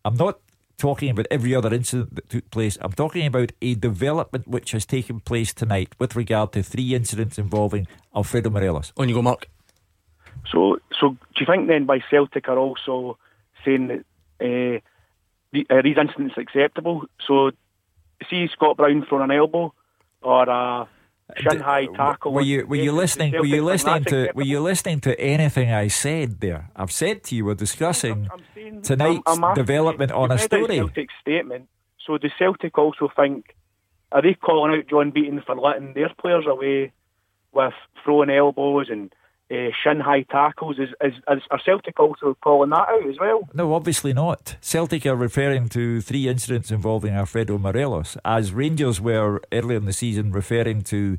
I'm 0.05 0.17
not 0.17 0.39
talking 0.77 1.09
about 1.09 1.27
every 1.31 1.55
other 1.55 1.73
incident 1.73 2.15
that 2.17 2.29
took 2.29 2.51
place. 2.51 2.77
I'm 2.83 2.93
talking 2.93 3.27
about 3.27 3.53
a 3.63 3.75
development 3.75 4.47
which 4.49 4.73
has 4.73 4.85
taken 4.85 5.21
place 5.21 5.55
tonight 5.55 5.95
with 5.99 6.15
regard 6.15 6.53
to 6.53 6.63
three 6.63 6.95
incidents 6.95 7.39
involving 7.39 7.87
Alfredo 8.15 8.51
Morelos. 8.51 8.93
On 8.99 9.09
you 9.09 9.15
go, 9.15 9.23
Mark. 9.23 9.49
So, 10.53 10.79
so 11.01 11.11
do 11.13 11.41
you 11.41 11.47
think 11.47 11.69
then 11.69 11.87
by 11.87 12.01
Celtic 12.11 12.51
are 12.51 12.59
also 12.59 13.17
saying 13.65 13.89
that 13.89 14.01
uh, 14.41 14.81
the, 15.53 15.67
uh, 15.71 15.81
these 15.81 15.97
incidents 15.97 16.35
acceptable? 16.37 17.07
So, 17.27 17.53
see 18.31 18.49
Scott 18.53 18.77
Brown 18.77 19.05
throwing 19.09 19.31
an 19.31 19.37
elbow 19.37 19.73
or 20.23 20.49
a 20.49 20.89
shin 21.37 21.61
high 21.61 21.87
tackle. 21.87 22.33
Were 22.33 22.41
you 22.41 22.67
were 22.67 22.77
you 22.77 22.93
listening? 22.93 23.33
Were 23.33 23.45
you 23.47 23.65
listening 23.65 24.05
to? 24.05 24.31
Were 24.35 24.43
you 24.43 24.61
listening 24.61 25.01
to 25.01 25.19
anything 25.21 25.73
I 25.73 25.89
said 25.89 26.41
there? 26.41 26.71
I've 26.77 26.93
said 26.93 27.25
to 27.25 27.35
you 27.37 27.45
we're 27.47 27.55
discussing 27.55 28.29
tonight's 28.83 29.23
I'm- 29.27 29.39
I'm 29.39 29.45
asking 29.45 29.65
development 29.65 30.13
on 30.13 30.31
a 30.31 30.35
you 30.35 30.39
read 30.41 30.43
out 30.43 30.47
story. 30.65 30.77
Celtic's 30.77 31.15
statement. 31.21 31.69
So 32.07 32.19
does 32.19 32.33
Celtic 32.39 32.77
also 32.79 33.11
think 33.15 33.55
are 34.13 34.23
they 34.23 34.35
calling 34.35 34.79
out 34.79 34.87
John 34.89 35.11
Beaton 35.11 35.41
for 35.45 35.57
letting 35.57 35.95
their 35.95 36.11
players 36.21 36.45
away 36.47 36.93
with 37.53 37.75
throwing 38.05 38.31
elbows 38.31 38.89
and 38.91 39.13
uh, 39.51 39.71
shin 39.83 40.01
high 40.01 40.23
tackles? 40.23 40.79
Is, 40.79 40.91
is, 41.01 41.15
is 41.31 41.43
are 41.51 41.61
Celtic 41.65 41.99
also 42.01 42.37
calling 42.43 42.71
that 42.71 42.89
out 42.89 43.07
as 43.09 43.19
well? 43.19 43.49
No, 43.53 43.75
obviously 43.75 44.13
not. 44.13 44.57
Celtic 44.61 45.07
are 45.07 45.17
referring 45.17 45.69
to 45.71 46.01
three 46.01 46.29
incidents 46.29 46.71
involving 46.71 47.15
Alfredo 47.15 47.59
Morelos, 47.59 48.17
as 48.25 48.53
Rangers 48.53 49.01
were 49.01 49.43
earlier 49.53 49.79
in 49.79 49.85
the 49.85 49.93
season 49.93 50.33
referring 50.33 50.83
to 50.83 51.19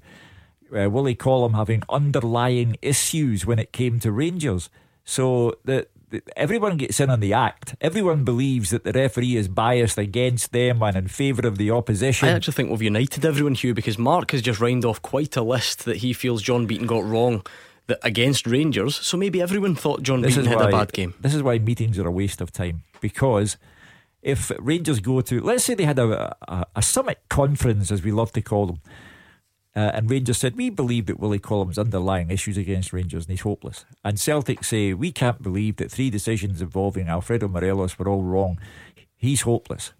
uh, 0.75 0.89
Willie 0.89 1.15
Collum 1.15 1.53
having 1.53 1.83
underlying 1.89 2.77
issues 2.81 3.45
when 3.45 3.59
it 3.59 3.71
came 3.71 3.99
to 3.99 4.11
Rangers. 4.11 4.69
So 5.03 5.59
the, 5.63 5.87
the, 6.09 6.23
everyone 6.35 6.77
gets 6.77 6.99
in 6.99 7.11
on 7.11 7.19
the 7.19 7.33
act. 7.33 7.75
Everyone 7.79 8.23
believes 8.23 8.71
that 8.71 8.83
the 8.83 8.91
referee 8.91 9.35
is 9.35 9.47
biased 9.47 9.99
against 9.99 10.51
them 10.51 10.81
and 10.81 10.97
in 10.97 11.07
favour 11.07 11.47
of 11.47 11.57
the 11.57 11.69
opposition. 11.69 12.27
I 12.27 12.31
actually 12.31 12.53
think 12.53 12.71
we've 12.71 12.81
united 12.81 13.23
everyone, 13.23 13.53
Hugh, 13.53 13.75
because 13.75 13.99
Mark 13.99 14.31
has 14.31 14.41
just 14.41 14.59
rhymed 14.59 14.83
off 14.83 15.01
quite 15.01 15.37
a 15.37 15.43
list 15.43 15.85
that 15.85 15.97
he 15.97 16.11
feels 16.13 16.41
John 16.41 16.65
Beaton 16.65 16.87
got 16.87 17.03
wrong 17.03 17.45
that 17.87 17.99
against 18.03 18.47
Rangers. 18.47 18.95
So 18.95 19.17
maybe 19.17 19.41
everyone 19.41 19.75
thought 19.75 20.01
John 20.03 20.21
This 20.21 20.35
Beaton 20.35 20.51
had 20.51 20.59
why 20.59 20.67
a 20.69 20.71
bad 20.71 20.93
game. 20.93 21.13
This 21.19 21.33
is 21.33 21.43
why 21.43 21.59
meetings 21.59 21.99
are 21.99 22.07
a 22.07 22.11
waste 22.11 22.41
of 22.41 22.51
time 22.51 22.83
because 23.01 23.57
if 24.21 24.51
Rangers 24.59 24.99
go 24.99 25.21
to, 25.21 25.39
let's 25.39 25.63
say 25.63 25.75
they 25.75 25.85
had 25.85 25.99
a, 25.99 26.35
a, 26.47 26.65
a 26.77 26.81
summit 26.81 27.19
conference, 27.29 27.91
as 27.91 28.01
we 28.01 28.11
love 28.11 28.31
to 28.33 28.41
call 28.41 28.65
them, 28.65 28.81
uh, 29.75 29.91
and 29.93 30.09
Rangers 30.09 30.37
said, 30.37 30.55
We 30.55 30.69
believe 30.69 31.05
that 31.07 31.19
Willie 31.19 31.37
Collum's 31.37 31.77
underlying 31.77 32.31
issues 32.31 32.57
against 32.57 32.93
Rangers 32.93 33.25
and 33.25 33.31
he's 33.31 33.41
hopeless. 33.41 33.85
And 34.03 34.19
Celtic 34.19 34.63
say, 34.63 34.93
We 34.93 35.11
can't 35.11 35.43
believe 35.43 35.75
that 35.77 35.91
three 35.91 36.09
decisions 36.09 36.61
involving 36.61 37.07
Alfredo 37.07 37.47
Morelos 37.49 37.99
were 37.99 38.07
all 38.07 38.23
wrong. 38.23 38.57
He's 39.15 39.41
hopeless. 39.41 39.93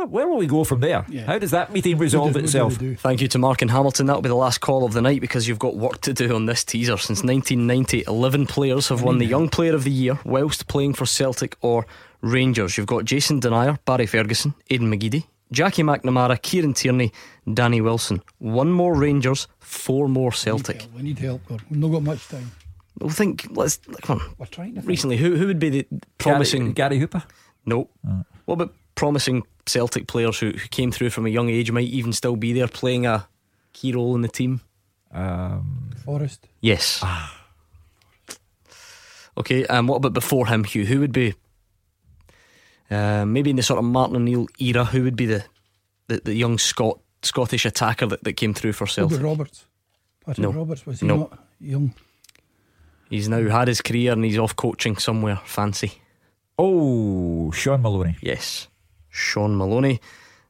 Well, 0.00 0.08
where 0.08 0.28
will 0.28 0.38
we 0.38 0.46
go 0.46 0.64
from 0.64 0.80
there? 0.80 1.02
How 1.26 1.38
does 1.38 1.50
that 1.50 1.72
meeting 1.74 1.98
resolve 1.98 2.34
itself? 2.36 2.76
Thank 2.76 3.20
you 3.20 3.28
to 3.28 3.38
Mark 3.38 3.60
and 3.60 3.70
Hamilton. 3.70 4.06
That'll 4.06 4.22
be 4.22 4.30
the 4.30 4.34
last 4.34 4.62
call 4.62 4.86
of 4.86 4.94
the 4.94 5.02
night 5.02 5.20
because 5.20 5.46
you've 5.46 5.58
got 5.58 5.76
work 5.76 6.00
to 6.02 6.14
do 6.14 6.34
on 6.34 6.46
this 6.46 6.64
teaser. 6.64 6.96
Since 6.96 7.22
1990, 7.22 8.04
11 8.08 8.46
players 8.46 8.88
have 8.88 9.02
won 9.02 9.18
the 9.18 9.26
Young 9.26 9.50
Player 9.50 9.74
of 9.74 9.84
the 9.84 9.90
Year 9.90 10.18
whilst 10.24 10.68
playing 10.68 10.94
for 10.94 11.04
Celtic 11.04 11.54
or 11.60 11.86
Rangers. 12.22 12.78
You've 12.78 12.86
got 12.86 13.04
Jason 13.04 13.42
Denayer, 13.42 13.78
Barry 13.84 14.06
Ferguson, 14.06 14.54
Aidan 14.70 14.90
McGeady, 14.90 15.24
Jackie 15.52 15.82
McNamara, 15.82 16.40
Kieran 16.40 16.72
Tierney, 16.72 17.12
Danny 17.52 17.82
Wilson. 17.82 18.22
One 18.38 18.72
more 18.72 18.94
Rangers, 18.96 19.48
four 19.58 20.08
more 20.08 20.32
Celtic. 20.32 20.86
We 20.96 21.02
need 21.02 21.18
help, 21.18 21.44
God. 21.46 21.60
We've 21.68 21.78
not 21.78 21.88
got 21.88 22.02
much 22.04 22.26
time. 22.26 22.50
We'll 22.98 23.10
think. 23.10 23.48
Let's 23.50 23.78
come 24.00 24.20
on. 24.20 24.34
We're 24.38 24.46
trying 24.46 24.76
to. 24.76 24.80
Recently, 24.80 25.18
who 25.18 25.36
who 25.36 25.46
would 25.46 25.58
be 25.58 25.68
the 25.68 25.86
promising 26.16 26.72
Gary, 26.72 26.98
Hooper? 26.98 27.22
No. 27.66 27.90
Mm. 28.06 28.24
What 28.46 28.54
about 28.54 28.74
promising 28.94 29.42
Celtic 29.70 30.06
players 30.06 30.38
who, 30.38 30.50
who 30.50 30.68
came 30.68 30.90
through 30.92 31.10
from 31.10 31.26
a 31.26 31.30
young 31.30 31.48
age 31.48 31.70
might 31.70 31.88
even 31.88 32.12
still 32.12 32.36
be 32.36 32.52
there 32.52 32.68
playing 32.68 33.06
a 33.06 33.26
key 33.72 33.92
role 33.92 34.14
in 34.14 34.22
the 34.22 34.28
team? 34.28 34.60
Um, 35.12 35.90
Forest. 36.04 36.46
Yes. 36.60 37.02
Okay. 39.36 39.66
Um. 39.66 39.86
What 39.86 39.96
about 39.96 40.12
before 40.12 40.46
him, 40.46 40.64
Hugh? 40.64 40.86
Who 40.86 41.00
would 41.00 41.12
be? 41.12 41.34
Uh, 42.90 43.24
maybe 43.24 43.50
in 43.50 43.56
the 43.56 43.62
sort 43.62 43.78
of 43.78 43.84
Martin 43.84 44.16
O'Neill 44.16 44.46
era, 44.58 44.84
who 44.84 45.04
would 45.04 45.16
be 45.16 45.26
the 45.26 45.44
the, 46.08 46.20
the 46.24 46.34
young 46.34 46.58
Scot 46.58 46.98
Scottish 47.22 47.64
attacker 47.64 48.06
that, 48.06 48.24
that 48.24 48.32
came 48.34 48.54
through 48.54 48.72
for 48.72 48.86
Celtic? 48.86 49.18
about 49.18 49.28
Roberts? 49.28 49.66
Patrick 50.24 50.38
No. 50.42 50.52
Roberts 50.52 50.84
was 50.86 51.00
he 51.00 51.06
No. 51.06 51.16
not 51.16 51.38
young? 51.60 51.94
He's 53.08 53.28
now 53.28 53.48
had 53.48 53.68
his 53.68 53.80
career 53.80 54.12
and 54.12 54.24
he's 54.24 54.38
off 54.38 54.54
coaching 54.56 54.96
somewhere 54.96 55.40
fancy. 55.44 55.92
Oh, 56.58 57.50
Shaun 57.52 57.82
Maloney. 57.82 58.16
Yes, 58.20 58.68
Shaun 59.10 59.56
Maloney. 59.56 60.00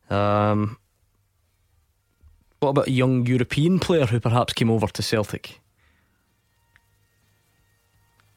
Um, 0.08 0.78
what 2.60 2.70
about 2.70 2.88
a 2.88 2.92
young 2.92 3.26
European 3.26 3.78
player 3.78 4.06
who 4.06 4.20
perhaps 4.20 4.52
came 4.52 4.70
over 4.70 4.86
to 4.86 5.02
Celtic? 5.02 5.60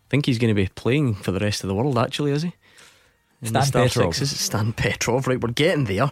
I 0.08 0.10
think 0.10 0.26
he's 0.26 0.38
going 0.38 0.54
to 0.54 0.62
be 0.62 0.68
playing 0.68 1.16
for 1.16 1.32
the 1.32 1.40
rest 1.40 1.64
of 1.64 1.68
the 1.68 1.76
world, 1.76 1.98
actually, 1.98 2.32
is 2.32 2.44
he? 2.44 2.54
In 3.42 3.62
Stan 3.62 3.84
Petrov. 3.84 4.16
Sixes. 4.16 4.40
Stan 4.40 4.72
Petrov. 4.72 5.28
Right, 5.28 5.42
we're 5.42 5.52
getting 5.52 5.86
there. 5.86 6.12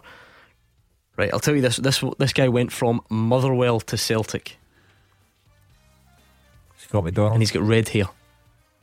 Right, 1.16 1.30
I'll 1.32 1.40
tell 1.40 1.54
you 1.54 1.60
this. 1.62 1.76
This 1.76 2.02
this 2.18 2.32
guy 2.32 2.48
went 2.48 2.72
from 2.72 3.00
Motherwell 3.08 3.80
to 3.80 3.96
Celtic, 3.96 4.56
Scott 6.76 7.04
McDonald. 7.04 7.34
and 7.34 7.42
he's 7.42 7.50
got 7.50 7.62
red 7.62 7.88
hair. 7.90 8.06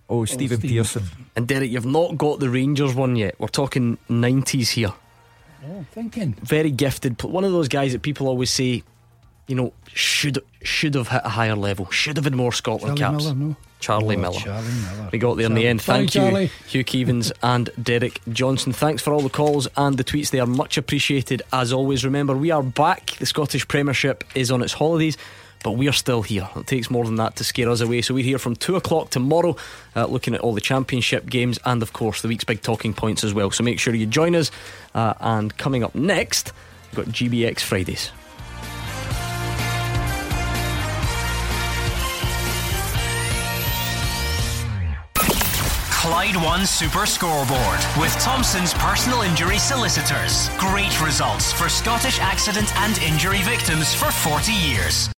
Oh, 0.10 0.26
Stephen 0.26 0.60
Stephen. 0.60 0.76
Pearson. 0.76 1.04
And 1.36 1.48
Derek, 1.48 1.70
you've 1.70 1.86
not 1.86 2.18
got 2.18 2.40
the 2.40 2.50
Rangers 2.50 2.96
one 2.96 3.16
yet. 3.16 3.36
We're 3.40 3.48
talking 3.48 3.98
nineties 4.08 4.72
here. 4.72 4.94
Oh, 5.66 5.86
thinking. 5.92 6.34
Very 6.42 6.72
gifted. 6.72 7.22
One 7.24 7.44
of 7.44 7.52
those 7.52 7.68
guys 7.68 7.92
that 7.94 8.02
people 8.02 8.28
always 8.28 8.50
say, 8.50 8.84
you 9.48 9.56
know, 9.56 9.74
should 9.94 10.40
should 10.64 10.94
have 10.96 11.08
hit 11.08 11.22
a 11.24 11.30
higher 11.30 11.56
level. 11.56 11.90
Should 11.90 12.18
have 12.18 12.26
had 12.26 12.36
more 12.36 12.52
Scotland 12.52 12.98
Charlie 12.98 13.16
caps. 13.18 13.26
Miller, 13.26 13.36
no. 13.50 13.56
Charlie 13.80 14.16
Oh, 14.18 14.20
Miller. 14.20 14.40
Charlie 14.40 14.68
Miller. 14.74 15.10
We 15.12 15.20
got 15.20 15.38
there 15.38 15.46
in 15.46 15.54
the 15.56 15.66
end. 15.68 15.82
Thank 15.82 16.14
you, 16.14 16.22
Charlie. 16.22 16.52
Hugh 16.68 16.84
Keevins 16.84 17.32
and 17.44 17.70
Derek 17.82 18.20
Johnstone. 18.32 18.74
Thanks 18.74 19.02
for 19.02 19.14
all 19.14 19.22
the 19.22 19.30
calls 19.30 19.68
and 19.78 19.98
the 19.98 20.04
tweets. 20.04 20.32
They 20.32 20.40
are 20.40 20.46
much 20.46 20.78
appreciated 20.78 21.42
as 21.54 21.72
always. 21.74 22.04
Remember, 22.04 22.36
we 22.36 22.52
are 22.52 22.62
back. 22.64 23.12
The 23.12 23.26
Scottish 23.26 23.68
Premiership 23.68 24.24
is 24.36 24.52
on 24.52 24.62
its 24.62 24.74
holidays. 24.74 25.18
But 25.64 25.72
we 25.72 25.88
are 25.90 25.94
still 25.94 26.22
here. 26.22 26.50
It 26.56 26.68
takes 26.68 26.90
more 26.90 27.06
than 27.06 27.16
that 27.16 27.36
to 27.38 27.44
scare 27.44 27.70
us 27.70 27.82
away. 27.82 28.02
So 28.02 28.14
we're 28.14 28.24
here 28.24 28.40
from 28.40 28.56
2 28.56 28.76
o'clock 28.76 29.10
tomorrow, 29.10 29.56
uh, 29.96 30.06
looking 30.06 30.34
at 30.34 30.42
all 30.42 30.54
the 30.54 30.62
championship 30.62 31.26
games 31.30 31.60
and, 31.66 31.82
of 31.82 31.92
course, 31.94 32.22
the 32.22 32.28
week's 32.28 32.46
big 32.46 32.62
talking 32.62 32.94
points 32.94 33.24
as 33.24 33.34
well. 33.34 33.52
So 33.52 33.64
make 33.64 33.80
sure 33.80 33.94
you 33.94 34.06
join 34.06 34.36
us. 34.36 34.52
Uh, 34.96 35.14
and 35.20 35.56
coming 35.58 35.84
up 35.84 35.96
next, 35.96 36.54
we've 36.92 37.06
got 37.06 37.14
GBX 37.14 37.60
Fridays. 37.60 38.12
Clyde 46.00 46.38
One 46.38 46.66
Super 46.66 47.06
Scoreboard 47.06 47.80
with 48.00 48.12
Thompson's 48.20 48.74
personal 48.76 49.22
injury 49.22 49.60
solicitors. 49.60 50.50
Great 50.58 51.00
results 51.02 51.52
for 51.52 51.68
Scottish 51.68 52.20
accident 52.20 52.74
and 52.78 52.98
injury 53.00 53.42
victims 53.44 53.94
for 53.94 54.10
40 54.10 54.52
years. 54.54 55.10